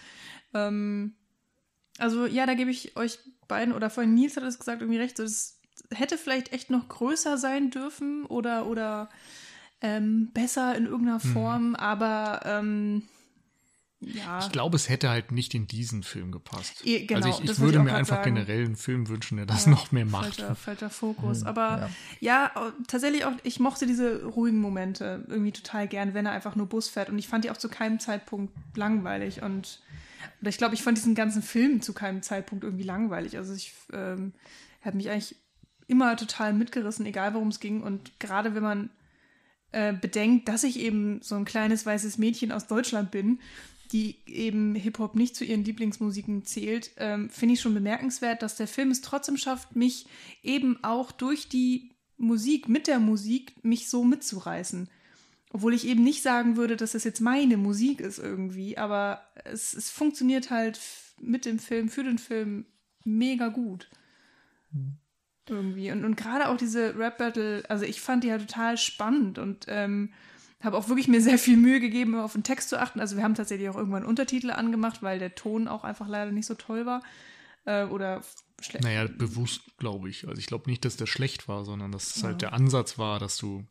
Ähm, 0.56 1.14
also 2.00 2.26
ja, 2.26 2.48
da 2.48 2.56
gebe 2.56 2.72
ich 2.72 2.98
euch 2.98 3.20
beiden, 3.48 3.76
oder 3.76 3.92
vorhin 3.92 4.16
Nils 4.16 4.36
hat 4.36 4.44
es 4.44 4.58
gesagt, 4.58 4.82
irgendwie 4.82 5.00
recht, 5.00 5.16
so, 5.16 5.22
das 5.22 5.60
hätte 5.94 6.18
vielleicht 6.18 6.52
echt 6.52 6.72
noch 6.72 6.90
größer 6.90 7.38
sein 7.38 7.70
dürfen 7.70 8.26
oder, 8.26 8.66
oder 8.66 9.08
ähm, 9.82 10.32
besser 10.34 10.74
in 10.76 10.88
irgendeiner 10.88 11.24
mhm. 11.24 11.32
Form, 11.32 11.70
mhm. 11.70 11.76
aber 11.76 12.40
ähm, 12.46 13.04
ja. 14.06 14.40
Ich 14.40 14.52
glaube, 14.52 14.76
es 14.76 14.90
hätte 14.90 15.10
halt 15.10 15.32
nicht 15.32 15.54
in 15.54 15.68
diesen 15.68 16.04
Film 16.04 16.32
gepasst. 16.32 16.82
E, 16.86 17.06
genau, 17.06 17.26
also 17.26 17.44
ich, 17.44 17.50
ich 17.50 17.60
würde 17.60 17.78
ich 17.78 17.84
mir 17.84 17.94
einfach 17.94 18.18
sagen. 18.18 18.36
generell 18.36 18.66
einen 18.66 18.76
Film 18.76 19.08
wünschen, 19.08 19.38
der 19.38 19.46
das 19.46 19.66
ja, 19.66 19.72
noch 19.72 19.92
mehr 19.92 20.06
macht. 20.06 20.36
Falscher, 20.36 20.56
falscher 20.56 20.90
Fokus. 20.90 21.42
Mhm, 21.42 21.48
aber 21.48 21.90
ja. 22.20 22.52
ja. 22.56 22.74
tatsächlich 22.88 23.26
auch, 23.26 23.34
ich 23.44 23.60
mochte 23.60 23.86
diese 23.86 24.26
ruhigen 24.26 24.60
Momente 24.60 25.26
irgendwie 25.28 25.52
total 25.52 25.88
gern, 25.88 26.14
wenn 26.14 26.26
er 26.26 26.32
einfach 26.32 26.56
nur 26.56 26.68
Bus 26.68 26.90
fährt. 26.90 27.10
Und 27.10 27.18
ich 27.20 27.28
fand 27.28 27.46
die 27.46 27.52
auch 27.52 27.58
zu 27.58 27.70
keinem 27.70 28.00
Zeitpunkt 28.00 28.54
langweilig. 28.76 29.42
Und 29.42 29.82
oder 30.42 30.50
ich 30.50 30.58
glaube, 30.58 30.76
ich 30.76 30.84
fand 30.84 30.98
diesen 30.98 31.16
ganzen 31.16 31.42
Film 31.42 31.82
zu 31.82 31.94
keinem 31.94 32.22
Zeitpunkt 32.22 32.64
irgendwie 32.64 32.84
langweilig. 32.84 33.38
Also 33.38 33.54
ich 33.54 33.74
ähm, 33.94 34.34
hat 34.82 34.96
mich 34.96 35.10
eigentlich 35.10 35.36
immer 35.88 36.16
total 36.18 36.54
mitgerissen, 36.54 37.06
egal 37.06 37.34
worum 37.34 37.50
es 37.50 37.60
ging. 37.60 37.82
Und 37.82 38.20
gerade 38.20 38.56
wenn 38.56 38.64
man 38.64 38.90
äh, 39.72 39.94
bedenkt, 39.94 40.48
dass 40.48 40.64
ich 40.64 40.80
eben 40.80 41.22
so 41.22 41.36
ein 41.36 41.46
kleines 41.46 41.86
weißes 41.86 42.18
Mädchen 42.18 42.52
aus 42.52 42.68
Deutschland 42.68 43.12
bin, 43.12 43.40
die 43.94 44.18
eben 44.26 44.74
Hip-Hop 44.74 45.16
nicht 45.16 45.36
zu 45.36 45.46
ihren 45.46 45.64
Lieblingsmusiken 45.64 46.44
zählt, 46.44 46.92
ähm, 46.98 47.30
finde 47.30 47.54
ich 47.54 47.62
schon 47.62 47.76
bemerkenswert, 47.76 48.42
dass 48.42 48.58
der 48.58 48.68
Film 48.68 48.90
es 48.90 49.02
trotzdem 49.02 49.38
schafft, 49.38 49.76
mich 49.76 50.08
eben 50.42 50.84
auch 50.84 51.12
durch 51.12 51.48
die 51.48 51.92
Musik, 52.18 52.68
mit 52.68 52.88
der 52.88 53.00
Musik, 53.00 53.64
mich 53.64 53.90
so 53.90 54.04
mitzureißen. 54.04 54.90
Obwohl 55.52 55.76
ich 55.76 55.88
eben 55.88 56.04
nicht 56.04 56.24
sagen 56.24 56.58
würde, 56.58 56.76
dass 56.76 56.94
das 56.94 57.04
jetzt 57.04 57.22
meine 57.22 57.58
Musik 57.58 58.02
ist 58.02 58.18
irgendwie, 58.18 58.78
aber 58.78 59.22
es, 59.44 59.76
es 59.76 59.92
funktioniert 59.92 60.50
halt 60.50 60.80
mit 61.22 61.46
dem 61.46 61.60
Film, 61.60 61.90
für 61.90 62.04
den 62.04 62.18
Film 62.18 62.66
mega 63.06 63.50
gut. 63.50 63.90
Mhm. 64.72 64.98
Irgendwie. 65.48 65.92
Und, 65.92 66.06
und 66.06 66.16
gerade 66.16 66.48
auch 66.48 66.58
diese 66.58 66.98
Rap-Battle, 66.98 67.64
also 67.70 67.86
ich 67.86 68.02
fand 68.02 68.24
die 68.24 68.30
ja 68.30 68.38
total 68.38 68.78
spannend 68.78 69.38
und 69.38 69.66
ähm, 69.68 70.14
habe 70.64 70.78
auch 70.78 70.88
wirklich 70.88 71.08
mir 71.08 71.22
sehr 71.22 71.38
viel 71.38 71.58
Mühe 71.58 71.80
gegeben, 71.80 72.20
auf 72.20 72.34
den 72.34 72.44
Text 72.44 72.70
zu 72.70 72.80
achten. 72.80 73.00
Also 73.00 73.18
wir 73.18 73.24
haben 73.24 73.36
tatsächlich 73.36 73.70
auch 73.70 73.76
irgendwann 73.76 74.06
Untertitel 74.06 74.52
angemacht, 74.52 75.02
weil 75.02 75.20
der 75.20 75.36
Ton 75.36 75.68
auch 75.68 75.84
einfach 75.84 76.08
leider 76.08 76.32
nicht 76.32 76.46
so 76.46 76.56
toll 76.56 76.86
war. 76.86 77.02
Äh, 77.66 77.86
oder 77.86 78.22
schlecht. 78.62 78.84
Naja, 78.84 79.08
bewusst, 79.08 79.78
glaube 79.78 80.10
ich. 80.10 80.28
Also 80.28 80.40
ich 80.40 80.48
glaube 80.48 80.70
nicht, 80.70 80.86
dass 80.86 80.98
der 80.98 81.06
schlecht 81.06 81.48
war, 81.48 81.66
sondern 81.66 81.92
dass 81.92 82.22
ja. 82.22 82.30
halt 82.30 82.42
der 82.42 82.54
Ansatz 82.54 82.98
war, 82.98 83.20
dass 83.20 83.38
du, 83.38 83.66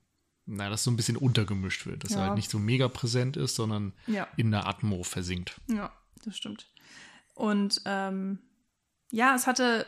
naja, 0.46 0.70
dass 0.70 0.84
so 0.84 0.90
ein 0.90 0.96
bisschen 0.96 1.16
untergemischt 1.16 1.86
wird. 1.86 2.04
Dass 2.04 2.12
ja. 2.12 2.18
er 2.18 2.26
halt 2.26 2.36
nicht 2.36 2.50
so 2.50 2.58
mega 2.58 2.88
präsent 2.88 3.36
ist, 3.36 3.56
sondern 3.56 3.92
ja. 4.06 4.28
in 4.36 4.50
der 4.50 4.66
Atmo 4.66 5.02
versinkt. 5.02 5.60
Ja, 5.68 5.92
das 6.24 6.36
stimmt. 6.36 6.68
Und 7.34 7.80
ähm, 7.86 8.38
ja, 9.10 9.34
es 9.34 9.46
hatte 9.46 9.86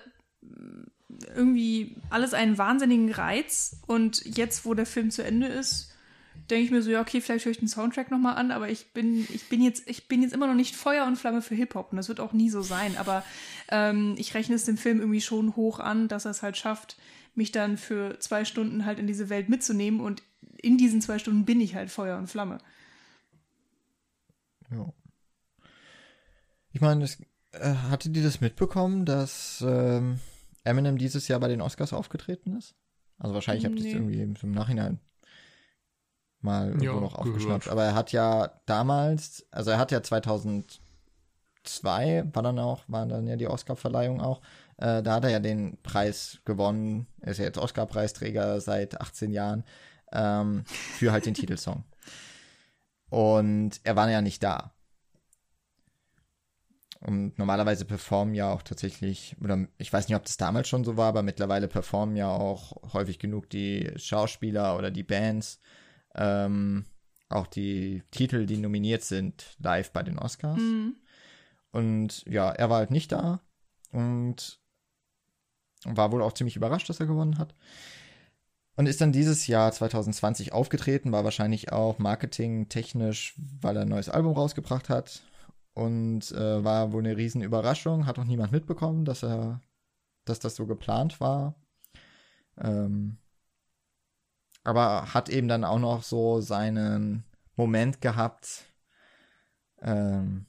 irgendwie 1.34 1.96
alles 2.10 2.34
einen 2.34 2.58
wahnsinnigen 2.58 3.12
Reiz. 3.12 3.80
Und 3.86 4.24
jetzt, 4.36 4.64
wo 4.64 4.74
der 4.74 4.86
Film 4.86 5.10
zu 5.10 5.22
Ende 5.22 5.46
ist, 5.46 5.93
denke 6.50 6.64
ich 6.64 6.70
mir 6.70 6.82
so, 6.82 6.90
ja, 6.90 7.00
okay, 7.00 7.20
vielleicht 7.20 7.44
höre 7.44 7.52
ich 7.52 7.58
den 7.58 7.68
Soundtrack 7.68 8.10
nochmal 8.10 8.36
an, 8.36 8.50
aber 8.50 8.68
ich 8.68 8.92
bin, 8.92 9.26
ich 9.32 9.48
bin 9.48 9.62
jetzt, 9.62 9.88
ich 9.88 10.08
bin 10.08 10.22
jetzt 10.22 10.34
immer 10.34 10.46
noch 10.46 10.54
nicht 10.54 10.76
Feuer 10.76 11.06
und 11.06 11.16
Flamme 11.16 11.42
für 11.42 11.54
Hip-Hop 11.54 11.90
und 11.90 11.96
das 11.96 12.08
wird 12.08 12.20
auch 12.20 12.32
nie 12.32 12.50
so 12.50 12.62
sein. 12.62 12.96
Aber 12.96 13.24
ähm, 13.68 14.14
ich 14.18 14.34
rechne 14.34 14.54
es 14.54 14.64
dem 14.64 14.76
Film 14.76 15.00
irgendwie 15.00 15.20
schon 15.20 15.56
hoch 15.56 15.80
an, 15.80 16.08
dass 16.08 16.26
er 16.26 16.32
es 16.32 16.42
halt 16.42 16.56
schafft, 16.56 16.96
mich 17.34 17.50
dann 17.50 17.76
für 17.76 18.18
zwei 18.20 18.44
Stunden 18.44 18.84
halt 18.84 18.98
in 18.98 19.06
diese 19.06 19.28
Welt 19.28 19.48
mitzunehmen 19.48 20.00
und 20.00 20.22
in 20.60 20.76
diesen 20.76 21.00
zwei 21.00 21.18
Stunden 21.18 21.44
bin 21.44 21.60
ich 21.60 21.74
halt 21.74 21.90
Feuer 21.90 22.18
und 22.18 22.28
Flamme. 22.28 22.58
Ja. 24.70 24.92
Ich 26.72 26.80
meine, 26.80 27.04
äh, 27.52 27.74
hattet 27.90 28.16
ihr 28.16 28.22
das 28.22 28.40
mitbekommen, 28.40 29.04
dass 29.04 29.64
ähm, 29.66 30.18
Eminem 30.64 30.98
dieses 30.98 31.28
Jahr 31.28 31.40
bei 31.40 31.48
den 31.48 31.60
Oscars 31.60 31.92
aufgetreten 31.92 32.56
ist? 32.56 32.74
Also 33.18 33.34
wahrscheinlich 33.34 33.64
habt 33.64 33.78
ihr 33.78 33.86
es 33.86 33.92
irgendwie 33.92 34.20
im 34.20 34.52
Nachhinein 34.52 34.98
mal 36.44 36.68
irgendwo 36.68 36.84
ja, 36.86 37.00
noch 37.00 37.14
aufgeschnappt. 37.16 37.68
Aber 37.68 37.84
er 37.84 37.94
hat 37.94 38.12
ja 38.12 38.52
damals, 38.66 39.46
also 39.50 39.70
er 39.70 39.78
hat 39.78 39.90
ja 39.90 40.02
2002, 40.02 40.78
war 42.32 42.42
dann 42.42 42.58
auch, 42.58 42.84
war 42.86 43.06
dann 43.06 43.26
ja 43.26 43.36
die 43.36 43.48
Oscar-Verleihung 43.48 44.20
auch, 44.20 44.40
äh, 44.76 45.02
da 45.02 45.14
hat 45.14 45.24
er 45.24 45.30
ja 45.30 45.40
den 45.40 45.78
Preis 45.82 46.38
gewonnen, 46.44 47.06
er 47.20 47.32
ist 47.32 47.38
ja 47.38 47.44
jetzt 47.44 47.58
Oscar-Preisträger 47.58 48.60
seit 48.60 49.00
18 49.00 49.32
Jahren, 49.32 49.64
ähm, 50.12 50.64
für 50.66 51.12
halt 51.12 51.26
den 51.26 51.34
Titelsong. 51.34 51.84
Und 53.10 53.80
er 53.84 53.96
war 53.96 54.10
ja 54.10 54.20
nicht 54.20 54.42
da. 54.42 54.72
Und 57.00 57.38
normalerweise 57.38 57.84
performen 57.84 58.34
ja 58.34 58.50
auch 58.50 58.62
tatsächlich, 58.62 59.36
oder 59.42 59.66
ich 59.76 59.92
weiß 59.92 60.08
nicht, 60.08 60.16
ob 60.16 60.24
das 60.24 60.38
damals 60.38 60.68
schon 60.68 60.84
so 60.84 60.96
war, 60.96 61.08
aber 61.08 61.22
mittlerweile 61.22 61.68
performen 61.68 62.16
ja 62.16 62.30
auch 62.30 62.94
häufig 62.94 63.18
genug 63.18 63.50
die 63.50 63.92
Schauspieler 63.96 64.78
oder 64.78 64.90
die 64.90 65.02
Bands, 65.02 65.60
ähm, 66.14 66.84
auch 67.28 67.46
die 67.46 68.02
Titel, 68.10 68.46
die 68.46 68.56
nominiert 68.56 69.02
sind, 69.02 69.56
live 69.58 69.92
bei 69.92 70.02
den 70.02 70.18
Oscars. 70.18 70.58
Mhm. 70.58 70.96
Und 71.70 72.24
ja, 72.26 72.50
er 72.50 72.70
war 72.70 72.78
halt 72.78 72.90
nicht 72.90 73.10
da 73.12 73.40
und 73.90 74.60
war 75.84 76.12
wohl 76.12 76.22
auch 76.22 76.32
ziemlich 76.32 76.56
überrascht, 76.56 76.88
dass 76.88 77.00
er 77.00 77.06
gewonnen 77.06 77.38
hat. 77.38 77.54
Und 78.76 78.86
ist 78.86 79.00
dann 79.00 79.12
dieses 79.12 79.46
Jahr 79.46 79.70
2020 79.70 80.52
aufgetreten, 80.52 81.12
war 81.12 81.24
wahrscheinlich 81.24 81.72
auch 81.72 81.98
marketingtechnisch, 81.98 83.34
weil 83.60 83.76
er 83.76 83.82
ein 83.82 83.88
neues 83.88 84.08
Album 84.08 84.32
rausgebracht 84.32 84.88
hat 84.88 85.22
und 85.74 86.32
äh, 86.32 86.64
war 86.64 86.92
wohl 86.92 87.04
eine 87.04 87.16
riesen 87.16 87.42
Überraschung, 87.42 88.06
hat 88.06 88.18
auch 88.18 88.24
niemand 88.24 88.52
mitbekommen, 88.52 89.04
dass 89.04 89.22
er, 89.22 89.60
dass 90.24 90.40
das 90.40 90.56
so 90.56 90.66
geplant 90.66 91.20
war. 91.20 91.54
Ähm, 92.58 93.18
aber 94.64 95.12
hat 95.14 95.28
eben 95.28 95.46
dann 95.46 95.64
auch 95.64 95.78
noch 95.78 96.02
so 96.02 96.40
seinen 96.40 97.24
Moment 97.54 98.00
gehabt, 98.00 98.64
ähm, 99.80 100.46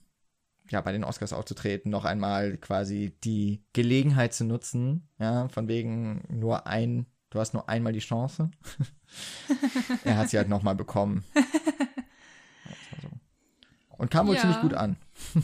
ja, 0.69 0.81
bei 0.81 0.91
den 0.91 1.03
Oscars 1.03 1.33
aufzutreten, 1.33 1.91
noch 1.91 2.05
einmal 2.05 2.57
quasi 2.57 3.15
die 3.23 3.63
Gelegenheit 3.73 4.33
zu 4.33 4.45
nutzen, 4.45 5.07
ja, 5.19 5.47
von 5.49 5.67
wegen 5.67 6.23
nur 6.29 6.65
ein, 6.65 7.05
du 7.29 7.39
hast 7.39 7.53
nur 7.53 7.69
einmal 7.69 7.93
die 7.93 7.99
Chance. 7.99 8.49
er 10.03 10.17
hat 10.17 10.29
sie 10.29 10.37
halt 10.37 10.49
nochmal 10.49 10.75
bekommen. 10.75 11.23
Und 13.97 14.11
kam 14.11 14.27
wohl 14.27 14.35
ja. 14.35 14.41
ziemlich 14.41 14.59
gut 14.59 14.73
an. 14.73 14.97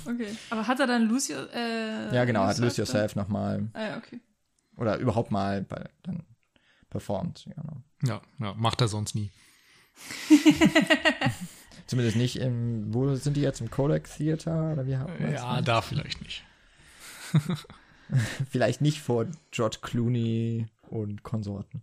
Okay. 0.06 0.27
Aber 0.49 0.68
hat 0.68 0.80
er 0.81 0.88
dann 0.88 1.03
Lose 1.03 1.34
Your, 1.34 1.48
äh, 1.53 2.14
Ja, 2.14 2.26
genau, 2.26 2.43
hat 2.43 2.57
Lose 2.57 2.81
Yourself 2.81 3.15
nochmal. 3.15 3.69
Ah, 3.73 3.81
ja, 3.81 3.98
okay. 3.98 4.19
Oder 4.76 4.98
überhaupt 4.98 5.31
mal 5.31 5.61
bei, 5.61 5.89
dann 6.03 6.26
performt. 6.92 7.48
Genau. 7.56 7.82
Ja, 8.04 8.22
ja, 8.40 8.54
macht 8.54 8.82
er 8.82 8.88
sonst 8.88 9.16
nie. 9.16 9.32
Zumindest 11.88 12.16
nicht 12.16 12.36
im, 12.38 12.94
wo 12.94 13.16
sind 13.16 13.36
die 13.36 13.42
jetzt, 13.42 13.60
im 13.60 13.72
Kodak 13.72 14.10
Theater? 14.16 14.74
Oder 14.74 14.86
wie 14.86 14.92
ja, 14.92 15.62
da 15.62 15.82
vielleicht 15.82 16.22
nicht. 16.22 16.44
vielleicht 18.50 18.82
nicht 18.82 19.02
vor 19.02 19.26
George 19.50 19.80
Clooney 19.82 20.68
und 20.90 21.24
Konsorten. 21.24 21.82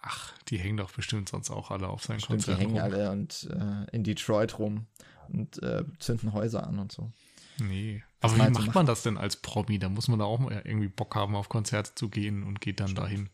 Ach, 0.00 0.32
die 0.48 0.58
hängen 0.58 0.76
doch 0.76 0.92
bestimmt 0.92 1.28
sonst 1.28 1.50
auch 1.50 1.70
alle 1.70 1.88
auf 1.88 2.04
seinen 2.04 2.20
Stimmt, 2.20 2.44
Konzerten. 2.44 2.60
Die 2.60 2.66
hängen 2.66 2.78
rum. 2.80 2.92
alle 2.92 3.10
und 3.10 3.48
äh, 3.52 3.94
in 3.94 4.02
Detroit 4.02 4.58
rum 4.58 4.86
und 5.28 5.62
äh, 5.62 5.84
zünden 5.98 6.32
Häuser 6.32 6.66
an 6.66 6.78
und 6.78 6.92
so. 6.92 7.10
Nee. 7.58 8.02
Aber 8.20 8.36
wie 8.36 8.50
macht 8.50 8.74
man 8.74 8.86
das 8.86 9.02
denn 9.02 9.16
als 9.16 9.36
Promi? 9.36 9.78
Da 9.78 9.88
muss 9.88 10.08
man 10.08 10.18
da 10.18 10.24
auch 10.24 10.40
irgendwie 10.50 10.88
Bock 10.88 11.14
haben, 11.14 11.36
auf 11.36 11.48
Konzerte 11.48 11.94
zu 11.94 12.08
gehen 12.08 12.42
und 12.42 12.60
geht 12.60 12.80
dann 12.80 12.88
Stimmt. 12.88 12.98
dahin. 12.98 13.30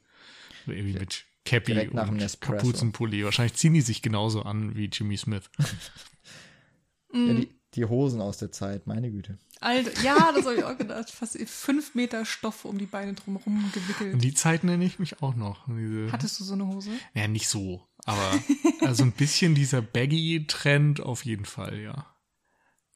Irgendwie 0.66 0.98
mit 0.98 1.24
Cappy 1.44 1.72
Direkt 1.72 1.94
und 1.94 2.40
Kapuzenpulli. 2.40 3.24
Wahrscheinlich 3.24 3.54
ziehen 3.54 3.74
die 3.74 3.80
sich 3.80 4.02
genauso 4.02 4.42
an 4.42 4.76
wie 4.76 4.86
Jimmy 4.86 5.16
Smith. 5.16 5.50
ja, 7.12 7.34
die, 7.34 7.50
die 7.74 7.84
Hosen 7.84 8.20
aus 8.20 8.38
der 8.38 8.52
Zeit, 8.52 8.86
meine 8.86 9.10
Güte. 9.10 9.38
Alter, 9.60 10.02
ja, 10.02 10.32
das 10.32 10.46
habe 10.46 10.56
ich 10.56 10.64
auch 10.64 10.76
gedacht. 10.76 11.10
Fast 11.10 11.38
fünf 11.46 11.94
Meter 11.94 12.24
Stoff 12.24 12.64
um 12.64 12.78
die 12.78 12.86
Beine 12.86 13.14
drumherum 13.14 13.70
gewickelt. 13.72 14.14
Und 14.14 14.22
die 14.22 14.34
Zeit 14.34 14.64
nenne 14.64 14.84
ich 14.84 14.98
mich 14.98 15.22
auch 15.22 15.34
noch. 15.34 15.66
Diese, 15.68 16.10
Hattest 16.12 16.40
du 16.40 16.44
so 16.44 16.54
eine 16.54 16.66
Hose? 16.66 16.90
Ja, 17.14 17.28
nicht 17.28 17.48
so. 17.48 17.86
Aber 18.04 18.38
also 18.80 19.02
ein 19.02 19.12
bisschen 19.12 19.54
dieser 19.54 19.82
Baggy-Trend 19.82 21.00
auf 21.00 21.24
jeden 21.24 21.44
Fall, 21.44 21.78
ja. 21.80 22.09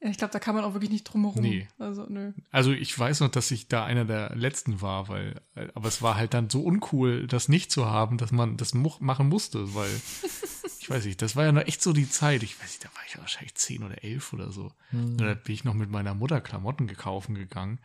Ja, 0.05 0.11
ich 0.11 0.19
glaube, 0.19 0.31
da 0.31 0.37
kann 0.37 0.53
man 0.53 0.63
auch 0.63 0.73
wirklich 0.73 0.91
nicht 0.91 1.05
drum 1.05 1.23
herum. 1.23 1.41
Nee. 1.41 1.67
Also, 1.79 2.05
nö. 2.07 2.31
Also 2.51 2.71
ich 2.71 2.97
weiß 2.97 3.21
noch, 3.21 3.29
dass 3.29 3.49
ich 3.49 3.69
da 3.69 3.85
einer 3.85 4.05
der 4.05 4.35
letzten 4.35 4.79
war, 4.79 5.07
weil, 5.07 5.41
aber 5.73 5.87
es 5.87 6.03
war 6.03 6.15
halt 6.15 6.35
dann 6.35 6.47
so 6.47 6.61
uncool, 6.61 7.25
das 7.25 7.49
nicht 7.49 7.71
zu 7.71 7.87
haben, 7.87 8.19
dass 8.19 8.31
man 8.31 8.55
das 8.55 8.75
mu 8.75 8.91
machen 8.99 9.27
musste, 9.27 9.73
weil, 9.73 9.89
ich 10.79 10.87
weiß 10.87 11.05
nicht, 11.05 11.23
das 11.23 11.35
war 11.35 11.45
ja 11.45 11.51
noch 11.51 11.65
echt 11.65 11.81
so 11.81 11.91
die 11.91 12.07
Zeit. 12.07 12.43
Ich 12.43 12.61
weiß 12.61 12.67
nicht, 12.67 12.85
da 12.85 12.89
war 12.89 13.01
ich 13.07 13.17
wahrscheinlich 13.17 13.55
zehn 13.55 13.81
oder 13.81 14.03
elf 14.03 14.31
oder 14.31 14.51
so. 14.51 14.71
Und 14.91 15.17
da 15.17 15.33
bin 15.33 15.55
ich 15.55 15.63
noch 15.63 15.73
mit 15.73 15.89
meiner 15.89 16.13
Mutter 16.13 16.39
Klamotten 16.39 16.85
gekaufen 16.85 17.33
gegangen. 17.33 17.79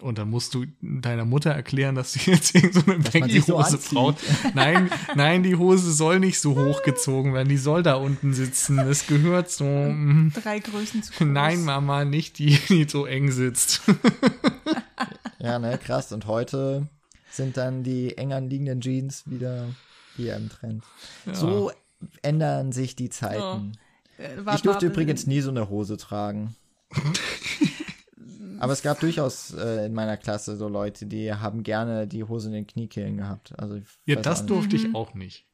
Und 0.00 0.18
dann 0.18 0.30
musst 0.30 0.54
du 0.54 0.64
deiner 0.80 1.24
Mutter 1.24 1.50
erklären, 1.50 1.94
dass 1.94 2.12
sie 2.14 2.30
jetzt 2.30 2.54
irgendeine 2.54 3.02
so 3.02 3.10
Baggy-Hose 3.10 3.74
anzieht. 3.76 3.90
braucht. 3.90 4.18
Nein, 4.54 4.90
nein, 5.14 5.42
die 5.42 5.54
Hose 5.56 5.92
soll 5.92 6.18
nicht 6.18 6.40
so 6.40 6.56
hochgezogen 6.56 7.34
werden. 7.34 7.48
Die 7.48 7.58
soll 7.58 7.82
da 7.82 7.94
unten 7.94 8.34
sitzen. 8.34 8.76
Das 8.76 9.06
gehört 9.06 9.50
so. 9.50 9.64
mm. 9.64 10.32
Drei 10.42 10.58
Größen 10.58 11.02
zu 11.02 11.12
groß. 11.12 11.26
Nein, 11.28 11.64
Mama, 11.64 12.04
nicht 12.04 12.38
die, 12.38 12.58
die 12.68 12.88
so 12.88 13.06
eng 13.06 13.30
sitzt. 13.30 13.82
Ja, 15.38 15.58
ne, 15.58 15.78
krass. 15.78 16.12
Und 16.12 16.26
heute 16.26 16.88
sind 17.30 17.56
dann 17.56 17.82
die 17.82 18.16
eng 18.16 18.32
anliegenden 18.32 18.80
Jeans 18.80 19.24
wieder 19.26 19.68
hier 20.16 20.36
im 20.36 20.48
Trend. 20.48 20.84
So 21.32 21.70
ändern 22.22 22.72
sich 22.72 22.96
die 22.96 23.10
Zeiten. 23.10 23.72
Äh, 24.18 24.54
ich 24.54 24.62
durfte 24.62 24.86
übrigens 24.86 25.26
nie 25.26 25.40
so 25.40 25.50
eine 25.50 25.68
Hose 25.68 25.96
tragen. 25.96 26.54
Aber 28.62 28.74
es 28.74 28.82
gab 28.82 29.00
durchaus 29.00 29.52
äh, 29.54 29.86
in 29.86 29.92
meiner 29.92 30.16
Klasse 30.16 30.56
so 30.56 30.68
Leute, 30.68 31.06
die 31.06 31.34
haben 31.34 31.64
gerne 31.64 32.06
die 32.06 32.22
Hose 32.22 32.46
in 32.46 32.52
den 32.52 32.66
Kniekehlen 32.68 33.16
gehabt. 33.16 33.58
Also 33.58 33.80
Ja, 34.06 34.14
das 34.14 34.46
durfte 34.46 34.76
ich 34.76 34.94
auch 34.94 35.14
nicht. 35.14 35.48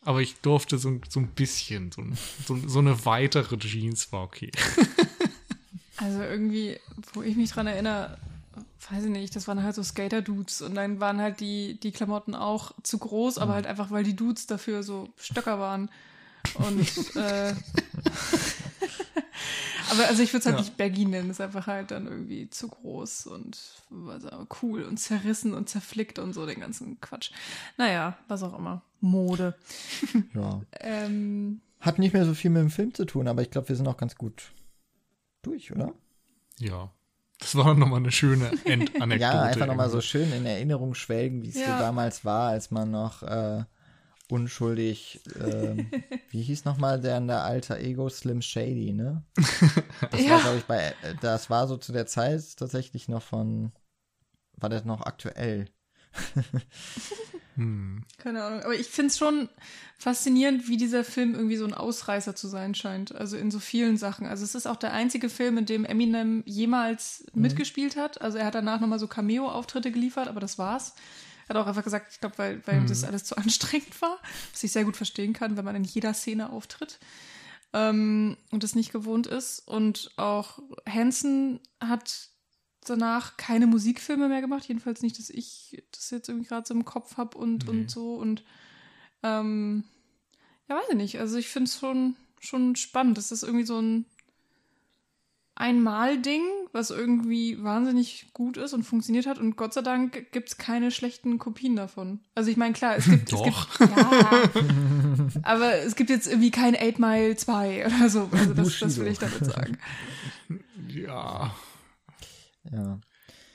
Aber 0.00 0.22
ich 0.22 0.36
durfte 0.36 0.78
so, 0.78 0.98
so 1.06 1.20
ein 1.20 1.28
bisschen, 1.28 1.92
so, 1.92 2.02
so, 2.46 2.56
so 2.66 2.78
eine 2.78 3.04
weitere 3.04 3.58
Jeans 3.58 4.10
war 4.12 4.22
okay. 4.22 4.50
Also 5.96 6.22
irgendwie, 6.22 6.78
wo 7.12 7.22
ich 7.22 7.36
mich 7.36 7.52
dran 7.52 7.66
erinnere, 7.66 8.18
weiß 8.90 9.04
ich 9.04 9.10
nicht, 9.10 9.36
das 9.36 9.46
waren 9.46 9.62
halt 9.62 9.74
so 9.74 9.82
Skater-Dudes 9.82 10.62
und 10.62 10.74
dann 10.74 11.00
waren 11.00 11.20
halt 11.20 11.40
die, 11.40 11.78
die 11.78 11.92
Klamotten 11.92 12.34
auch 12.34 12.72
zu 12.82 12.98
groß, 12.98 13.38
aber 13.38 13.54
halt 13.54 13.66
einfach, 13.66 13.90
weil 13.90 14.04
die 14.04 14.16
Dudes 14.16 14.46
dafür 14.46 14.82
so 14.82 15.08
Stöcker 15.16 15.60
waren. 15.60 15.90
Und 16.54 17.14
äh, 17.16 17.54
aber 19.94 20.08
also 20.08 20.22
ich 20.22 20.32
würde 20.32 20.40
es 20.40 20.46
halt 20.46 20.56
Ja. 20.56 20.60
nicht 20.62 20.76
baggy 20.76 21.04
nennen, 21.06 21.30
ist 21.30 21.40
einfach 21.40 21.66
halt 21.66 21.90
dann 21.90 22.06
irgendwie 22.06 22.48
zu 22.50 22.68
groß 22.68 23.26
und 23.28 23.58
was 23.90 24.26
auch 24.26 24.46
cool 24.62 24.82
und 24.82 24.98
zerrissen 24.98 25.54
und 25.54 25.68
zerflickt 25.68 26.18
und 26.18 26.32
so 26.32 26.46
den 26.46 26.60
ganzen 26.60 27.00
Quatsch. 27.00 27.30
Naja, 27.76 28.16
was 28.28 28.42
auch 28.42 28.58
immer. 28.58 28.82
Mode. 29.00 29.54
Ja. 30.34 30.60
Ähm, 30.80 31.60
Hat 31.80 31.98
nicht 31.98 32.12
mehr 32.14 32.24
so 32.24 32.34
viel 32.34 32.50
mit 32.50 32.62
dem 32.62 32.70
Film 32.70 32.94
zu 32.94 33.04
tun, 33.04 33.28
aber 33.28 33.42
ich 33.42 33.50
glaube, 33.50 33.68
wir 33.68 33.76
sind 33.76 33.86
auch 33.88 33.96
ganz 33.96 34.16
gut 34.16 34.52
durch, 35.42 35.72
oder? 35.72 35.92
Ja. 36.58 36.90
Das 37.38 37.56
war 37.56 37.74
nochmal 37.74 37.98
eine 38.00 38.12
schöne 38.12 38.50
Endanekdote. 38.64 39.20
Ja, 39.20 39.42
einfach 39.42 39.66
nochmal 39.66 39.90
so 39.90 40.00
schön 40.00 40.32
in 40.32 40.46
Erinnerung 40.46 40.94
schwelgen, 40.94 41.42
wie 41.42 41.48
es 41.48 41.56
Ja. 41.56 41.76
so 41.76 41.82
damals 41.84 42.24
war, 42.24 42.50
als 42.50 42.70
man 42.70 42.90
noch 42.90 43.22
äh, 43.22 43.64
unschuldig, 44.30 45.20
ähm, 45.38 45.90
wie 46.30 46.42
hieß 46.42 46.64
nochmal 46.64 47.00
der, 47.00 47.20
der 47.20 47.42
alter 47.42 47.78
Ego 47.78 48.08
Slim 48.08 48.42
Shady, 48.42 48.92
ne? 48.92 49.22
Das 50.10 50.22
Ja. 50.22 50.32
war, 50.32 50.40
glaube 50.40 50.58
ich, 50.58 50.64
bei, 50.64 50.94
äh, 51.02 51.14
das 51.20 51.50
war 51.50 51.68
so 51.68 51.76
zu 51.76 51.92
der 51.92 52.06
Zeit 52.06 52.56
tatsächlich 52.56 53.08
noch 53.08 53.22
von, 53.22 53.72
war 54.56 54.68
das 54.70 54.84
noch 54.84 55.02
aktuell? 55.02 55.68
Hm. 57.56 58.04
Keine 58.18 58.42
Ahnung. 58.42 58.62
Aber 58.62 58.74
ich 58.74 58.88
finde 58.88 59.08
es 59.08 59.18
schon 59.18 59.48
faszinierend, 59.98 60.68
wie 60.68 60.76
dieser 60.76 61.04
Film 61.04 61.34
irgendwie 61.34 61.56
so 61.56 61.64
ein 61.64 61.74
Ausreißer 61.74 62.34
zu 62.34 62.48
sein 62.48 62.74
scheint. 62.74 63.14
Also 63.14 63.36
in 63.36 63.50
so 63.50 63.58
vielen 63.58 63.96
Sachen. 63.96 64.26
Also 64.26 64.44
es 64.44 64.54
ist 64.54 64.66
auch 64.66 64.76
der 64.76 64.92
einzige 64.92 65.28
Film, 65.28 65.58
in 65.58 65.66
dem 65.66 65.84
Eminem 65.84 66.42
jemals 66.46 67.24
mitgespielt 67.34 67.96
hat. 67.96 68.20
Also 68.22 68.38
er 68.38 68.46
hat 68.46 68.54
danach 68.54 68.80
nochmal 68.80 68.98
so 68.98 69.06
Cameo-Auftritte 69.08 69.92
geliefert, 69.92 70.28
aber 70.28 70.40
das 70.40 70.58
war's. 70.58 70.94
Er 71.46 71.54
hat 71.54 71.56
auch 71.56 71.66
einfach 71.66 71.84
gesagt, 71.84 72.08
ich 72.12 72.20
glaube, 72.20 72.38
weil, 72.38 72.66
weil 72.66 72.78
ihm 72.78 72.86
das 72.86 73.04
alles 73.04 73.24
zu 73.24 73.36
anstrengend 73.38 74.00
war, 74.00 74.18
was 74.52 74.62
ich 74.64 74.72
sehr 74.72 74.84
gut 74.84 74.96
verstehen 74.96 75.32
kann, 75.32 75.56
wenn 75.56 75.64
man 75.64 75.76
in 75.76 75.84
jeder 75.84 76.14
Szene 76.14 76.50
auftritt 76.50 76.98
ähm, 77.72 78.36
und 78.50 78.64
es 78.64 78.74
nicht 78.74 78.92
gewohnt 78.92 79.26
ist. 79.26 79.60
Und 79.60 80.10
auch 80.16 80.60
Hansen 80.88 81.60
hat 81.80 82.28
danach 82.84 83.36
keine 83.36 83.66
Musikfilme 83.66 84.28
mehr 84.28 84.40
gemacht, 84.40 84.66
jedenfalls 84.66 85.02
nicht, 85.02 85.18
dass 85.18 85.30
ich 85.30 85.82
das 85.92 86.10
jetzt 86.10 86.28
irgendwie 86.28 86.48
gerade 86.48 86.66
so 86.66 86.74
im 86.74 86.84
Kopf 86.84 87.16
habe 87.16 87.36
und, 87.38 87.64
Nee. 87.64 87.70
und 87.70 87.90
so. 87.90 88.14
Und 88.14 88.44
ähm, 89.22 89.84
ja, 90.68 90.76
weiß 90.76 90.90
ich 90.90 90.96
nicht. 90.96 91.18
Also 91.18 91.36
ich 91.36 91.48
finde 91.48 91.68
es 91.68 91.78
schon, 91.78 92.16
schon 92.40 92.76
spannend. 92.76 93.18
Das 93.18 93.32
ist 93.32 93.42
irgendwie 93.42 93.66
so 93.66 93.78
ein 93.80 94.06
Einmal-Ding, 95.56 96.42
was 96.72 96.90
irgendwie 96.90 97.62
wahnsinnig 97.62 98.26
gut 98.32 98.56
ist 98.56 98.72
und 98.72 98.82
funktioniert 98.82 99.26
hat. 99.26 99.38
Und 99.38 99.56
Gott 99.56 99.72
sei 99.72 99.82
Dank 99.82 100.32
gibt 100.32 100.48
es 100.48 100.56
keine 100.58 100.90
schlechten 100.90 101.38
Kopien 101.38 101.76
davon. 101.76 102.20
Also 102.34 102.50
ich 102.50 102.56
meine, 102.56 102.72
klar, 102.72 102.96
es 102.96 103.04
gibt, 103.04 103.32
es 103.32 103.38
Doch. 103.38 103.78
gibt 103.78 103.90
ja, 103.96 104.50
aber 105.42 105.74
es 105.74 105.94
gibt 105.94 106.10
jetzt 106.10 106.26
irgendwie 106.26 106.50
kein 106.50 106.74
8 106.74 106.98
Mile 106.98 107.36
2 107.36 107.86
oder 107.86 108.08
so. 108.08 108.28
Also 108.32 108.54
das, 108.54 108.78
das 108.80 108.98
will 108.98 109.06
ich 109.06 109.18
damit 109.18 109.44
sagen. 109.44 109.78
Ja. 110.88 111.54
Ja. 112.72 112.98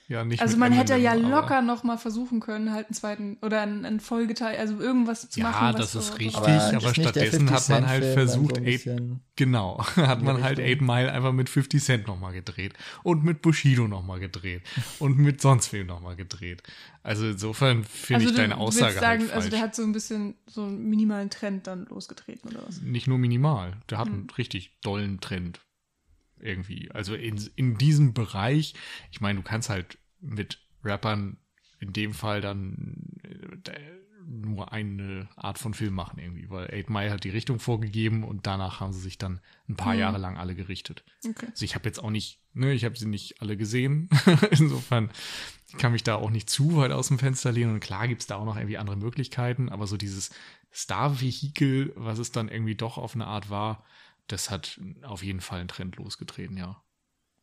Ja, 0.10 0.26
nicht 0.26 0.42
Also 0.42 0.58
man 0.58 0.72
hätte 0.74 0.96
ja 0.96 1.12
aber- 1.12 1.22
locker 1.22 1.62
noch 1.62 1.84
mal 1.84 1.98
versuchen 1.98 2.40
können, 2.40 2.74
halt 2.74 2.88
einen 2.88 2.96
zweiten 2.96 3.38
oder 3.44 3.62
einen, 3.62 3.86
einen 3.86 4.00
Folgeteil, 4.00 4.58
also 4.58 4.80
irgendwas 4.80 5.30
zu 5.30 5.40
Ja, 5.40 5.52
machen. 5.52 5.78
das 5.78 5.94
was 5.96 6.02
ist 6.04 6.08
so, 6.08 6.14
richtig. 6.16 6.36
Aber 6.36 6.48
der 6.48 6.94
stattdessen 6.94 7.48
50 7.48 7.52
hat 7.56 7.70
man 7.70 7.88
halt 7.88 8.04
Film 8.04 8.14
versucht, 8.16 8.56
so 8.56 8.62
bisschen 8.64 9.20
Genau, 9.36 9.78
hat 9.96 10.24
man 10.24 10.42
halt. 10.44 10.60
8 10.60 10.82
Mile 10.82 11.12
einfach 11.12 11.32
mit 11.32 11.48
50 11.48 11.82
Cent 11.84 12.08
nochmal 12.08 12.34
gedreht 12.34 12.74
und 13.04 13.24
mit 13.24 13.44
Bushido 13.44 13.88
nochmal 13.88 14.20
gedreht 14.20 14.64
und 15.00 15.20
mit 15.20 15.42
sonst 15.42 15.72
wem 15.74 15.86
nochmal 15.86 16.16
gedreht. 16.16 16.64
Also 17.04 17.28
insofern 17.28 17.84
finde 17.84 18.22
also 18.26 18.32
ich 18.32 18.36
deine 18.36 18.58
Aussage 18.58 18.94
sagen, 18.96 19.06
halt 19.06 19.22
falsch. 19.30 19.34
also 19.36 19.50
der 19.52 19.62
hat 19.62 19.76
so 19.76 19.84
ein 19.84 19.92
bisschen 19.94 20.34
so 20.48 20.64
einen 20.64 20.90
minimalen 20.90 21.30
Trend 21.30 21.68
dann 21.68 21.86
losgetreten 21.86 22.50
oder 22.50 22.68
was? 22.68 22.82
Nicht 22.82 23.08
nur 23.08 23.20
minimal, 23.20 23.74
der 23.92 24.00
hat 24.00 24.08
Hm. 24.08 24.14
einen 24.16 24.30
richtig 24.32 24.72
dollen 24.82 25.20
Trend 25.22 25.62
irgendwie. 26.42 26.92
Also 26.92 27.16
in, 27.16 27.38
in 27.56 27.78
diesem 27.78 28.14
Bereich, 28.14 28.74
ich 29.12 29.22
meine, 29.22 29.40
du 29.40 29.44
kannst 29.44 29.70
halt 29.70 29.98
mit 30.22 30.60
Rappern 30.84 31.38
in 31.80 31.94
dem 31.94 32.14
Fall 32.14 32.42
dann 32.42 33.20
äh, 33.24 33.72
nur 34.30 34.72
eine 34.72 35.28
Art 35.36 35.58
von 35.58 35.74
Film 35.74 35.96
machen 35.96 36.20
irgendwie, 36.20 36.50
weil 36.50 36.66
8 36.66 36.90
Mile 36.90 37.12
hat 37.12 37.24
die 37.24 37.30
Richtung 37.30 37.60
vorgegeben 37.60 38.24
und 38.24 38.46
danach 38.46 38.80
haben 38.80 38.94
sie 38.94 39.00
sich 39.00 39.18
dann 39.18 39.42
ein 39.68 39.76
paar 39.76 39.94
Hm. 39.94 40.00
Jahre 40.00 40.18
lang 40.20 40.38
alle 40.38 40.56
gerichtet. 40.56 41.04
Okay. 41.28 41.48
Also 41.50 41.66
ich 41.66 41.74
habe 41.76 41.86
jetzt 41.86 42.04
auch 42.04 42.12
nicht, 42.12 42.40
ne, 42.54 42.74
ich 42.74 42.86
habe 42.86 42.98
sie 42.98 43.08
nicht 43.08 43.42
alle 43.42 43.58
gesehen. 43.58 44.10
Insofern 44.52 45.10
kann 45.78 45.94
mich 45.94 46.04
da 46.04 46.16
auch 46.16 46.30
nicht 46.30 46.50
zu 46.50 46.78
weit 46.78 46.92
aus 46.92 47.08
dem 47.08 47.18
Fenster 47.20 47.52
lehnen. 47.52 47.74
Und 47.74 47.80
klar 47.80 48.08
gibt's 48.08 48.28
da 48.28 48.36
auch 48.36 48.46
noch 48.46 48.56
irgendwie 48.56 48.78
andere 48.78 48.98
Möglichkeiten, 48.98 49.70
aber 49.70 49.88
so 49.88 49.98
dieses 49.98 50.30
Star-Vehikel, 50.72 51.94
was 51.96 52.20
es 52.20 52.32
dann 52.32 52.50
irgendwie 52.50 52.76
doch 52.76 52.98
auf 52.98 53.16
eine 53.16 53.26
Art 53.26 53.50
war, 53.50 53.84
das 54.32 54.50
hat 54.50 54.80
auf 55.04 55.24
jeden 55.24 55.42
Fall 55.42 55.60
einen 55.60 55.68
Trend 55.68 55.98
losgetreten, 55.98 56.58
ja. 56.58 56.82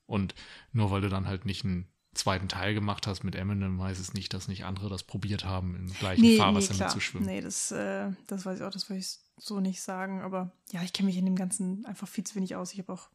Und 0.07 0.35
nur 0.73 0.91
weil 0.91 1.01
du 1.01 1.09
dann 1.09 1.27
halt 1.27 1.45
nicht 1.45 1.65
einen 1.65 1.89
zweiten 2.15 2.49
Teil 2.49 2.75
gemacht 2.75 3.07
hast 3.07 3.25
mit 3.25 3.35
Eminem, 3.35 3.83
heißt 3.83 4.01
es 4.01 4.15
nicht, 4.15 4.33
dass 4.33 4.49
nicht 4.49 4.65
andere 4.65 4.89
das 4.89 5.03
probiert 5.03 5.45
haben, 5.45 5.77
im 5.77 5.93
gleichen 5.93 6.23
Nee, 6.23 6.29
nee, 6.33 6.37
Fahrwasser 6.39 6.75
klar. 6.75 6.89
mitzuschwimmen. 6.89 7.29
Nee, 7.29 7.41
das, 7.41 7.71
äh, 7.73 8.11
das 8.27 8.47
weiß 8.47 8.59
ich 8.59 8.65
auch, 8.65 8.71
das 8.71 8.89
will 8.89 8.97
ich 8.97 9.19
so 9.37 9.61
nicht 9.61 9.83
sagen. 9.83 10.23
Aber 10.23 10.51
ja, 10.71 10.83
ich 10.83 10.93
kenne 10.93 11.09
mich 11.09 11.19
in 11.19 11.27
dem 11.27 11.37
Ganzen 11.37 11.85
einfach 11.85 12.09
viel 12.09 12.25
zu 12.25 12.35
wenig 12.37 12.57
aus. 12.57 12.73
Ich 12.73 12.79
habe 12.79 12.93
auch 12.93 13.11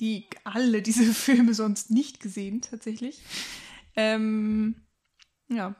die 0.00 0.28
alle 0.44 0.82
diese 0.82 1.04
Filme 1.14 1.54
sonst 1.54 1.90
nicht 1.90 2.20
gesehen, 2.20 2.60
tatsächlich. 2.60 3.20
Ähm, 3.94 4.76
ja. 5.48 5.76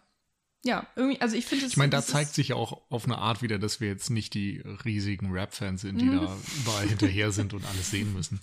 Ja, 0.65 0.87
irgendwie, 0.95 1.21
also 1.21 1.35
ich 1.37 1.45
finde 1.45 1.65
es. 1.67 1.73
Ich 1.73 1.77
meine, 1.77 1.91
da 1.91 2.03
zeigt 2.03 2.35
sich 2.35 2.49
ja 2.49 2.57
auch 2.57 2.83
auf 2.89 3.05
eine 3.05 3.19
Art 3.19 3.43
wieder, 3.43 3.59
dass 3.59 3.81
wir 3.81 3.89
jetzt 3.89 4.11
nicht 4.11 4.33
die 4.35 4.63
riesigen 4.85 5.33
Rap-Fans 5.33 5.81
sind, 5.81 6.01
die 6.01 6.07
Mhm. 6.07 6.13
da 6.13 6.37
überall 6.61 6.87
hinterher 6.89 7.33
sind 7.33 7.53
und 7.53 7.65
alles 7.67 7.91
sehen 7.91 8.13
müssen, 8.13 8.41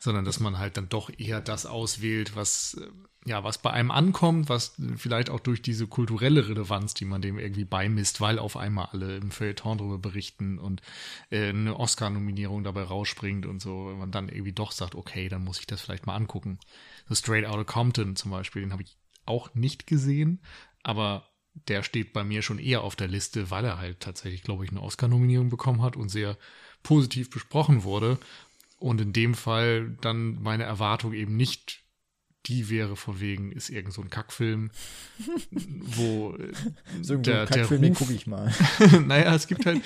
sondern 0.00 0.24
dass 0.24 0.40
man 0.40 0.58
halt 0.58 0.78
dann 0.78 0.88
doch 0.88 1.10
eher 1.18 1.42
das 1.42 1.66
auswählt, 1.66 2.34
was 2.36 2.80
ja, 3.26 3.44
was 3.44 3.58
bei 3.58 3.70
einem 3.70 3.90
ankommt, 3.90 4.48
was 4.48 4.76
vielleicht 4.96 5.28
auch 5.28 5.40
durch 5.40 5.60
diese 5.60 5.86
kulturelle 5.86 6.48
Relevanz, 6.48 6.94
die 6.94 7.04
man 7.04 7.20
dem 7.20 7.38
irgendwie 7.38 7.64
beimisst, 7.66 8.22
weil 8.22 8.38
auf 8.38 8.56
einmal 8.56 8.86
alle 8.92 9.16
im 9.18 9.30
Feuilleton 9.30 9.76
darüber 9.76 9.98
berichten 9.98 10.58
und 10.58 10.80
äh, 11.28 11.48
eine 11.50 11.78
Oscar-Nominierung 11.78 12.64
dabei 12.64 12.84
rausspringt 12.84 13.44
und 13.44 13.60
so, 13.60 13.88
wenn 13.90 13.98
man 13.98 14.12
dann 14.12 14.30
irgendwie 14.30 14.52
doch 14.54 14.72
sagt, 14.72 14.94
okay, 14.94 15.28
dann 15.28 15.44
muss 15.44 15.60
ich 15.60 15.66
das 15.66 15.82
vielleicht 15.82 16.06
mal 16.06 16.14
angucken. 16.14 16.58
So 17.06 17.14
Straight 17.14 17.44
Outta 17.44 17.64
Compton 17.64 18.16
zum 18.16 18.30
Beispiel, 18.30 18.62
den 18.62 18.72
habe 18.72 18.84
ich 18.84 18.96
auch 19.26 19.52
nicht 19.54 19.86
gesehen, 19.86 20.40
aber 20.82 21.28
der 21.66 21.82
steht 21.82 22.12
bei 22.12 22.24
mir 22.24 22.42
schon 22.42 22.58
eher 22.58 22.82
auf 22.82 22.96
der 22.96 23.08
Liste, 23.08 23.50
weil 23.50 23.64
er 23.64 23.78
halt 23.78 24.00
tatsächlich, 24.00 24.42
glaube 24.42 24.64
ich, 24.64 24.70
eine 24.70 24.82
Oscar-Nominierung 24.82 25.48
bekommen 25.48 25.82
hat 25.82 25.96
und 25.96 26.08
sehr 26.08 26.36
positiv 26.82 27.30
besprochen 27.30 27.82
wurde. 27.82 28.18
Und 28.78 29.00
in 29.00 29.12
dem 29.12 29.34
Fall 29.34 29.96
dann 30.00 30.40
meine 30.40 30.64
Erwartung 30.64 31.12
eben 31.12 31.36
nicht 31.36 31.82
die 32.46 32.70
wäre 32.70 32.96
von 32.96 33.20
wegen, 33.20 33.52
ist 33.52 33.68
irgend 33.68 33.92
so 33.92 34.00
ein 34.00 34.10
Kackfilm, 34.10 34.70
wo 35.60 36.36
So 37.02 37.14
ein 37.14 37.22
der, 37.22 37.46
der 37.46 37.58
Kackfilm, 37.58 37.82
den 37.82 37.92
Ruf, 37.92 37.98
gucke 37.98 38.14
ich 38.14 38.26
mal. 38.26 38.52
naja, 39.06 39.34
es 39.34 39.46
gibt 39.46 39.66
halt 39.66 39.82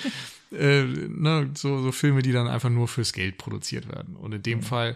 äh, 0.51 0.83
ne, 0.83 1.49
so, 1.55 1.81
so 1.81 1.91
Filme, 1.91 2.21
die 2.21 2.31
dann 2.31 2.47
einfach 2.47 2.69
nur 2.69 2.87
fürs 2.87 3.11
Geld 3.11 3.37
produziert 3.37 3.89
werden. 3.89 4.15
Und 4.15 4.33
in 4.33 4.43
dem 4.43 4.61
Fall, 4.61 4.95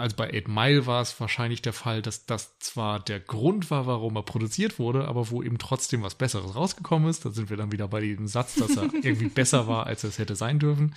also 0.00 0.16
bei 0.16 0.32
Eight 0.32 0.48
Mile 0.48 0.86
war 0.86 1.02
es 1.02 1.18
wahrscheinlich 1.20 1.62
der 1.62 1.72
Fall, 1.72 2.02
dass 2.02 2.26
das 2.26 2.58
zwar 2.58 3.00
der 3.00 3.20
Grund 3.20 3.70
war, 3.70 3.86
warum 3.86 4.16
er 4.16 4.22
produziert 4.22 4.78
wurde, 4.78 5.06
aber 5.06 5.30
wo 5.30 5.42
eben 5.42 5.58
trotzdem 5.58 6.02
was 6.02 6.14
Besseres 6.14 6.54
rausgekommen 6.54 7.08
ist. 7.08 7.24
Da 7.24 7.30
sind 7.30 7.50
wir 7.50 7.56
dann 7.56 7.72
wieder 7.72 7.88
bei 7.88 8.00
dem 8.00 8.26
Satz, 8.26 8.56
dass 8.56 8.76
er 8.76 8.84
irgendwie 9.02 9.28
besser 9.28 9.68
war, 9.68 9.86
als 9.86 10.04
es 10.04 10.18
hätte 10.18 10.36
sein 10.36 10.58
dürfen. 10.58 10.94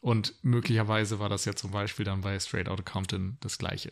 Und 0.00 0.34
möglicherweise 0.42 1.18
war 1.18 1.28
das 1.28 1.44
ja 1.46 1.54
zum 1.54 1.72
Beispiel 1.72 2.04
dann 2.04 2.20
bei 2.20 2.38
Straight 2.38 2.68
Outta 2.68 2.82
Compton 2.82 3.38
das 3.40 3.58
Gleiche. 3.58 3.90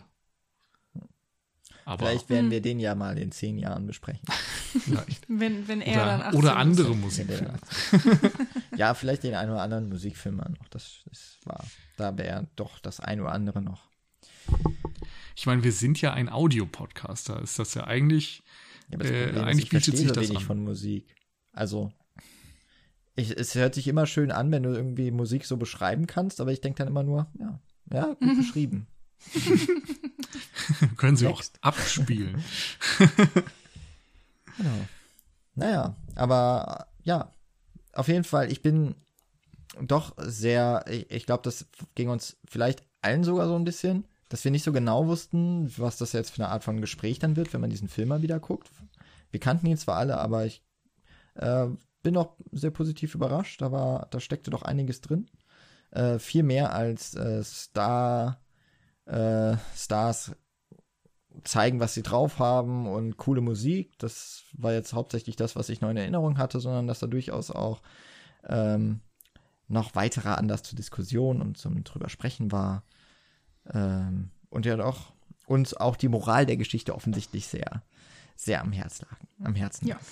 Aber 1.84 2.06
Vielleicht 2.06 2.30
werden 2.30 2.50
wir 2.50 2.62
den 2.62 2.80
ja 2.80 2.94
mal 2.94 3.18
in 3.18 3.30
zehn 3.30 3.58
Jahren 3.58 3.86
besprechen. 3.86 4.26
vielleicht. 4.80 5.26
Wenn, 5.28 5.68
wenn 5.68 5.80
er 5.80 6.06
dann 6.06 6.20
Oder, 6.20 6.26
18 6.26 6.38
oder 6.38 6.56
andere 6.56 6.96
Musikfilme. 6.96 7.58
ja, 8.76 8.94
vielleicht 8.94 9.22
den 9.22 9.34
einen 9.34 9.50
oder 9.50 9.62
anderen 9.62 9.88
Musikfilm 9.88 10.36
noch. 10.36 10.68
Das 10.70 11.02
ist 11.10 11.38
wahr. 11.44 11.64
Da 11.96 12.16
wäre 12.16 12.46
doch 12.56 12.78
das 12.78 13.00
ein 13.00 13.20
oder 13.20 13.32
andere 13.32 13.60
noch. 13.60 13.93
Ich 15.36 15.46
meine, 15.46 15.64
wir 15.64 15.72
sind 15.72 16.00
ja 16.00 16.12
ein 16.12 16.28
Audiopodcast, 16.28 17.28
da 17.28 17.38
ist 17.38 17.58
das 17.58 17.74
ja 17.74 17.84
eigentlich, 17.86 18.42
Ja, 18.90 18.94
aber 18.96 19.04
das 19.04 19.12
Äh, 19.12 19.30
ist, 19.30 19.38
eigentlich 19.38 19.64
ich 19.64 19.70
bietet 19.70 19.96
sich 19.96 20.06
das 20.12 20.16
wenig 20.28 20.38
an. 20.38 20.44
von 20.44 20.62
Musik. 20.64 21.14
Also, 21.52 21.92
ich, 23.16 23.30
es 23.36 23.54
hört 23.54 23.74
sich 23.74 23.86
immer 23.88 24.06
schön 24.06 24.30
an, 24.30 24.50
wenn 24.52 24.62
du 24.62 24.70
irgendwie 24.70 25.10
Musik 25.10 25.44
so 25.44 25.56
beschreiben 25.56 26.06
kannst, 26.06 26.40
aber 26.40 26.52
ich 26.52 26.60
denke 26.60 26.78
dann 26.78 26.88
immer 26.88 27.02
nur, 27.02 27.28
ja, 27.38 27.60
ja, 27.92 28.04
gut 28.14 28.20
Mhm. 28.20 28.36
beschrieben. 28.38 28.86
können 30.96 31.16
sie 31.16 31.26
auch 31.26 31.42
abspielen. 31.60 32.42
Genau. 34.56 34.86
Naja, 35.56 35.96
aber 36.14 36.86
ja, 37.02 37.32
auf 37.92 38.06
jeden 38.08 38.24
Fall, 38.24 38.50
ich 38.52 38.62
bin 38.62 38.94
doch 39.80 40.14
sehr, 40.18 40.84
ich, 40.88 41.10
ich 41.10 41.26
glaube, 41.26 41.42
das 41.42 41.66
ging 41.96 42.08
uns 42.08 42.36
vielleicht 42.48 42.84
allen 43.02 43.24
sogar 43.24 43.48
so 43.48 43.56
ein 43.56 43.64
bisschen, 43.64 44.06
dass 44.34 44.42
wir 44.42 44.50
nicht 44.50 44.64
so 44.64 44.72
genau 44.72 45.06
wussten, 45.06 45.72
was 45.78 45.96
das 45.96 46.10
jetzt 46.10 46.30
für 46.30 46.42
eine 46.42 46.50
Art 46.50 46.64
von 46.64 46.80
Gespräch 46.80 47.20
dann 47.20 47.36
wird, 47.36 47.52
wenn 47.52 47.60
man 47.60 47.70
diesen 47.70 47.86
Film 47.86 48.08
mal 48.08 48.22
wieder 48.22 48.40
guckt. 48.40 48.68
Wir 49.30 49.38
kannten 49.38 49.68
ihn 49.68 49.76
zwar 49.76 49.96
alle, 49.96 50.18
aber 50.18 50.44
ich 50.44 50.60
äh, 51.36 51.68
bin 52.02 52.16
auch 52.16 52.34
sehr 52.50 52.72
positiv 52.72 53.14
überrascht. 53.14 53.62
Da 53.62 53.70
war, 53.70 54.08
da 54.10 54.18
steckte 54.18 54.50
doch 54.50 54.62
einiges 54.62 55.00
drin. 55.00 55.30
Äh, 55.92 56.18
viel 56.18 56.42
mehr 56.42 56.74
als 56.74 57.14
äh, 57.14 57.44
Star, 57.44 58.40
äh, 59.04 59.56
Stars 59.76 60.32
zeigen, 61.44 61.78
was 61.78 61.94
sie 61.94 62.02
drauf 62.02 62.40
haben 62.40 62.88
und 62.88 63.16
coole 63.16 63.40
Musik. 63.40 63.96
Das 64.00 64.42
war 64.52 64.72
jetzt 64.72 64.94
hauptsächlich 64.94 65.36
das, 65.36 65.54
was 65.54 65.68
ich 65.68 65.80
noch 65.80 65.90
in 65.90 65.96
Erinnerung 65.96 66.38
hatte, 66.38 66.58
sondern 66.58 66.88
dass 66.88 66.98
da 66.98 67.06
durchaus 67.06 67.52
auch 67.52 67.82
ähm, 68.48 68.98
noch 69.68 69.94
weiterer 69.94 70.38
Anlass 70.38 70.64
zur 70.64 70.74
Diskussion 70.74 71.40
und 71.40 71.56
zum 71.56 71.84
drüber 71.84 72.08
sprechen 72.08 72.50
war. 72.50 72.82
Ähm, 73.72 74.30
und 74.50 74.66
ja 74.66 74.76
doch 74.76 75.12
uns 75.46 75.74
auch 75.74 75.96
die 75.96 76.08
Moral 76.08 76.46
der 76.46 76.56
Geschichte 76.56 76.94
offensichtlich 76.94 77.46
sehr, 77.46 77.82
sehr 78.36 78.60
am 78.60 78.72
Herz 78.72 79.02
lag, 79.02 79.16
am 79.42 79.54
Herzen. 79.54 79.86
Ja. 79.86 79.98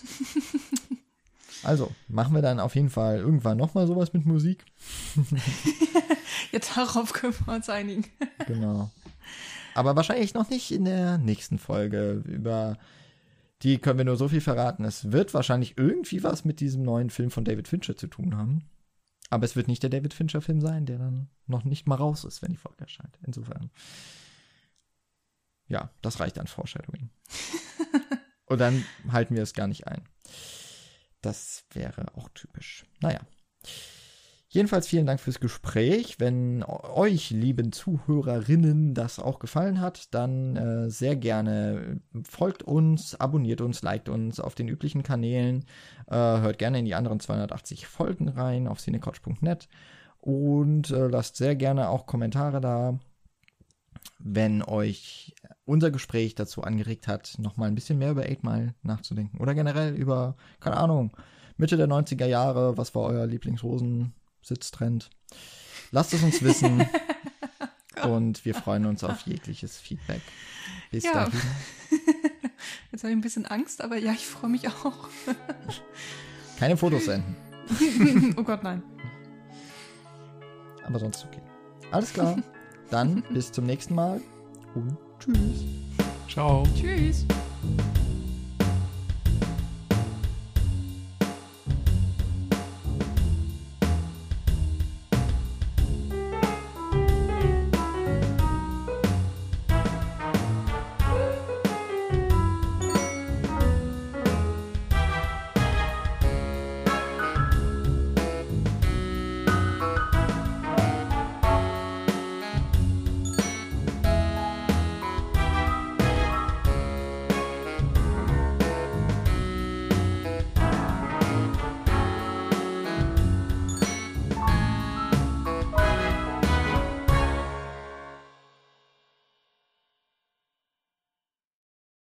Also, 1.65 1.93
machen 2.09 2.35
wir 2.35 2.43
dann 2.43 2.59
auf 2.59 2.74
jeden 2.74 2.91
Fall 2.91 3.19
irgendwann 3.19 3.57
nochmal 3.57 3.87
sowas 3.87 4.12
mit 4.12 4.27
Musik. 4.27 4.65
Ja, 6.51 6.59
darauf 6.74 7.12
können 7.12 7.35
wir 7.47 7.55
uns 7.55 7.69
einigen. 7.69 8.05
Genau. 8.47 8.91
Aber 9.74 9.97
wahrscheinlich 9.97 10.35
noch 10.35 10.51
nicht 10.51 10.73
in 10.73 10.85
der 10.85 11.16
nächsten 11.16 11.59
Folge. 11.59 12.23
Über 12.27 12.77
die 13.62 13.79
können 13.79 13.99
wir 13.99 14.05
nur 14.05 14.16
so 14.16 14.29
viel 14.29 14.41
verraten. 14.41 14.85
Es 14.85 15.12
wird 15.12 15.33
wahrscheinlich 15.33 15.79
irgendwie 15.79 16.23
was 16.23 16.45
mit 16.45 16.61
diesem 16.61 16.83
neuen 16.83 17.09
Film 17.09 17.31
von 17.31 17.45
David 17.45 17.69
Fincher 17.69 17.97
zu 17.97 18.09
tun 18.09 18.37
haben. 18.37 18.65
Aber 19.33 19.47
es 19.47 19.57
wird 19.57 19.67
nicht 19.67 19.83
der 19.83 19.89
David 19.89 20.13
Fincher-Film 20.13 20.61
sein, 20.61 20.85
der 20.85 20.99
dann 20.99 21.31
noch 21.47 21.65
nicht 21.65 21.89
mal 21.89 21.95
raus 21.95 22.25
ist, 22.25 22.43
wenn 22.43 22.51
die 22.51 22.59
Folge 22.59 22.83
erscheint. 22.83 23.19
Insofern. 23.27 23.71
Ja, 25.69 25.89
das 26.03 26.21
reicht 26.21 26.39
an 26.39 26.47
Foreshadowing. 26.47 27.09
Und 28.45 28.59
dann 28.59 28.85
halten 29.11 29.35
wir 29.35 29.43
es 29.43 29.55
gar 29.55 29.69
nicht 29.69 29.87
ein. 29.87 30.07
Das 31.23 31.65
wäre 31.73 32.15
auch 32.15 32.29
typisch. 32.35 32.85
Naja. 33.01 33.21
Jedenfalls 34.53 34.87
vielen 34.87 35.07
Dank 35.07 35.19
fürs 35.19 35.41
Gespräch. 35.41 36.20
Wenn 36.20 36.62
euch, 36.62 37.31
lieben 37.31 37.73
Zuhörerinnen, 37.73 38.93
das 38.93 39.19
auch 39.19 39.39
gefallen 39.39 39.81
hat, 39.81 40.12
dann 40.12 40.57
äh, 40.57 40.91
sehr 40.91 41.16
gerne 41.16 42.03
folgt 42.29 42.62
uns, 42.62 43.19
abonniert 43.19 43.62
uns, 43.62 43.81
liked 43.81 44.11
uns 44.11 44.41
auf 44.41 44.55
den 44.55 44.69
üblichen 44.69 45.03
Kanälen, 45.03 45.65
äh, 46.07 46.15
hört 46.16 46.59
gerne 46.59 46.81
in 46.81 46.85
die 46.85 46.95
anderen 46.95 47.19
280 47.19 47.87
Folgen 47.87 48.29
rein 48.29 48.69
auf 48.69 48.79
cinecouch.net 48.79 49.70
und 50.20 50.91
äh, 50.91 51.07
lasst 51.07 51.37
sehr 51.37 51.57
gerne 51.57 51.89
auch 51.89 52.05
Kommentare 52.05 52.61
da, 52.61 52.99
wenn 54.19 54.62
euch 54.62 55.35
unser 55.65 55.91
Gespräch 55.91 56.35
dazu 56.35 56.62
angeregt 56.62 57.09
hat, 57.09 57.39
nochmal 57.39 57.69
ein 57.69 57.74
bisschen 57.74 57.97
mehr 57.97 58.11
über 58.11 58.24
8 58.24 58.45
Mile 58.45 58.74
nachzudenken 58.83 59.41
oder 59.41 59.55
generell 59.55 59.95
über, 59.95 60.37
keine 60.61 60.77
Ahnung, 60.77 61.16
Mitte 61.57 61.79
der 61.79 61.89
90er 61.89 62.27
Jahre, 62.27 62.77
was 62.77 62.95
war 62.95 63.05
euer 63.05 63.27
Lieblingshosen-Sitztrend? 64.43 65.10
Lasst 65.90 66.14
es 66.14 66.23
uns 66.23 66.43
wissen 66.43 66.86
und 68.05 68.44
wir 68.44 68.55
freuen 68.55 68.86
uns 68.86 69.05
auf 69.05 69.20
jegliches 69.23 69.78
Feedback. 69.78 70.23
Bis 70.90 71.05
Ja. 71.05 71.12
dahin. 71.12 71.40
Jetzt 72.93 73.05
habe 73.05 73.12
ich 73.12 73.16
ein 73.19 73.23
bisschen 73.23 73.47
Angst, 73.47 73.82
aber 73.82 73.97
ja, 73.97 74.12
ich 74.12 74.27
freue 74.27 74.51
mich 74.51 74.69
auch. 74.69 75.09
Keine 76.59 76.77
Fotos 76.77 77.06
senden, 77.06 78.35
oh 78.36 78.43
Gott, 78.44 78.62
nein. 78.62 78.82
aber 80.85 80.98
sonst 80.98 81.24
okay. 81.24 81.40
Alles 81.90 82.12
klar. 82.12 82.40
Dann 82.90 83.23
bis 83.32 83.51
zum 83.51 83.64
nächsten 83.66 83.94
Mal 83.94 84.20
und 84.74 84.97
tschüss. 85.19 85.64
Ciao. 86.28 86.62
Tschüss. 86.77 87.27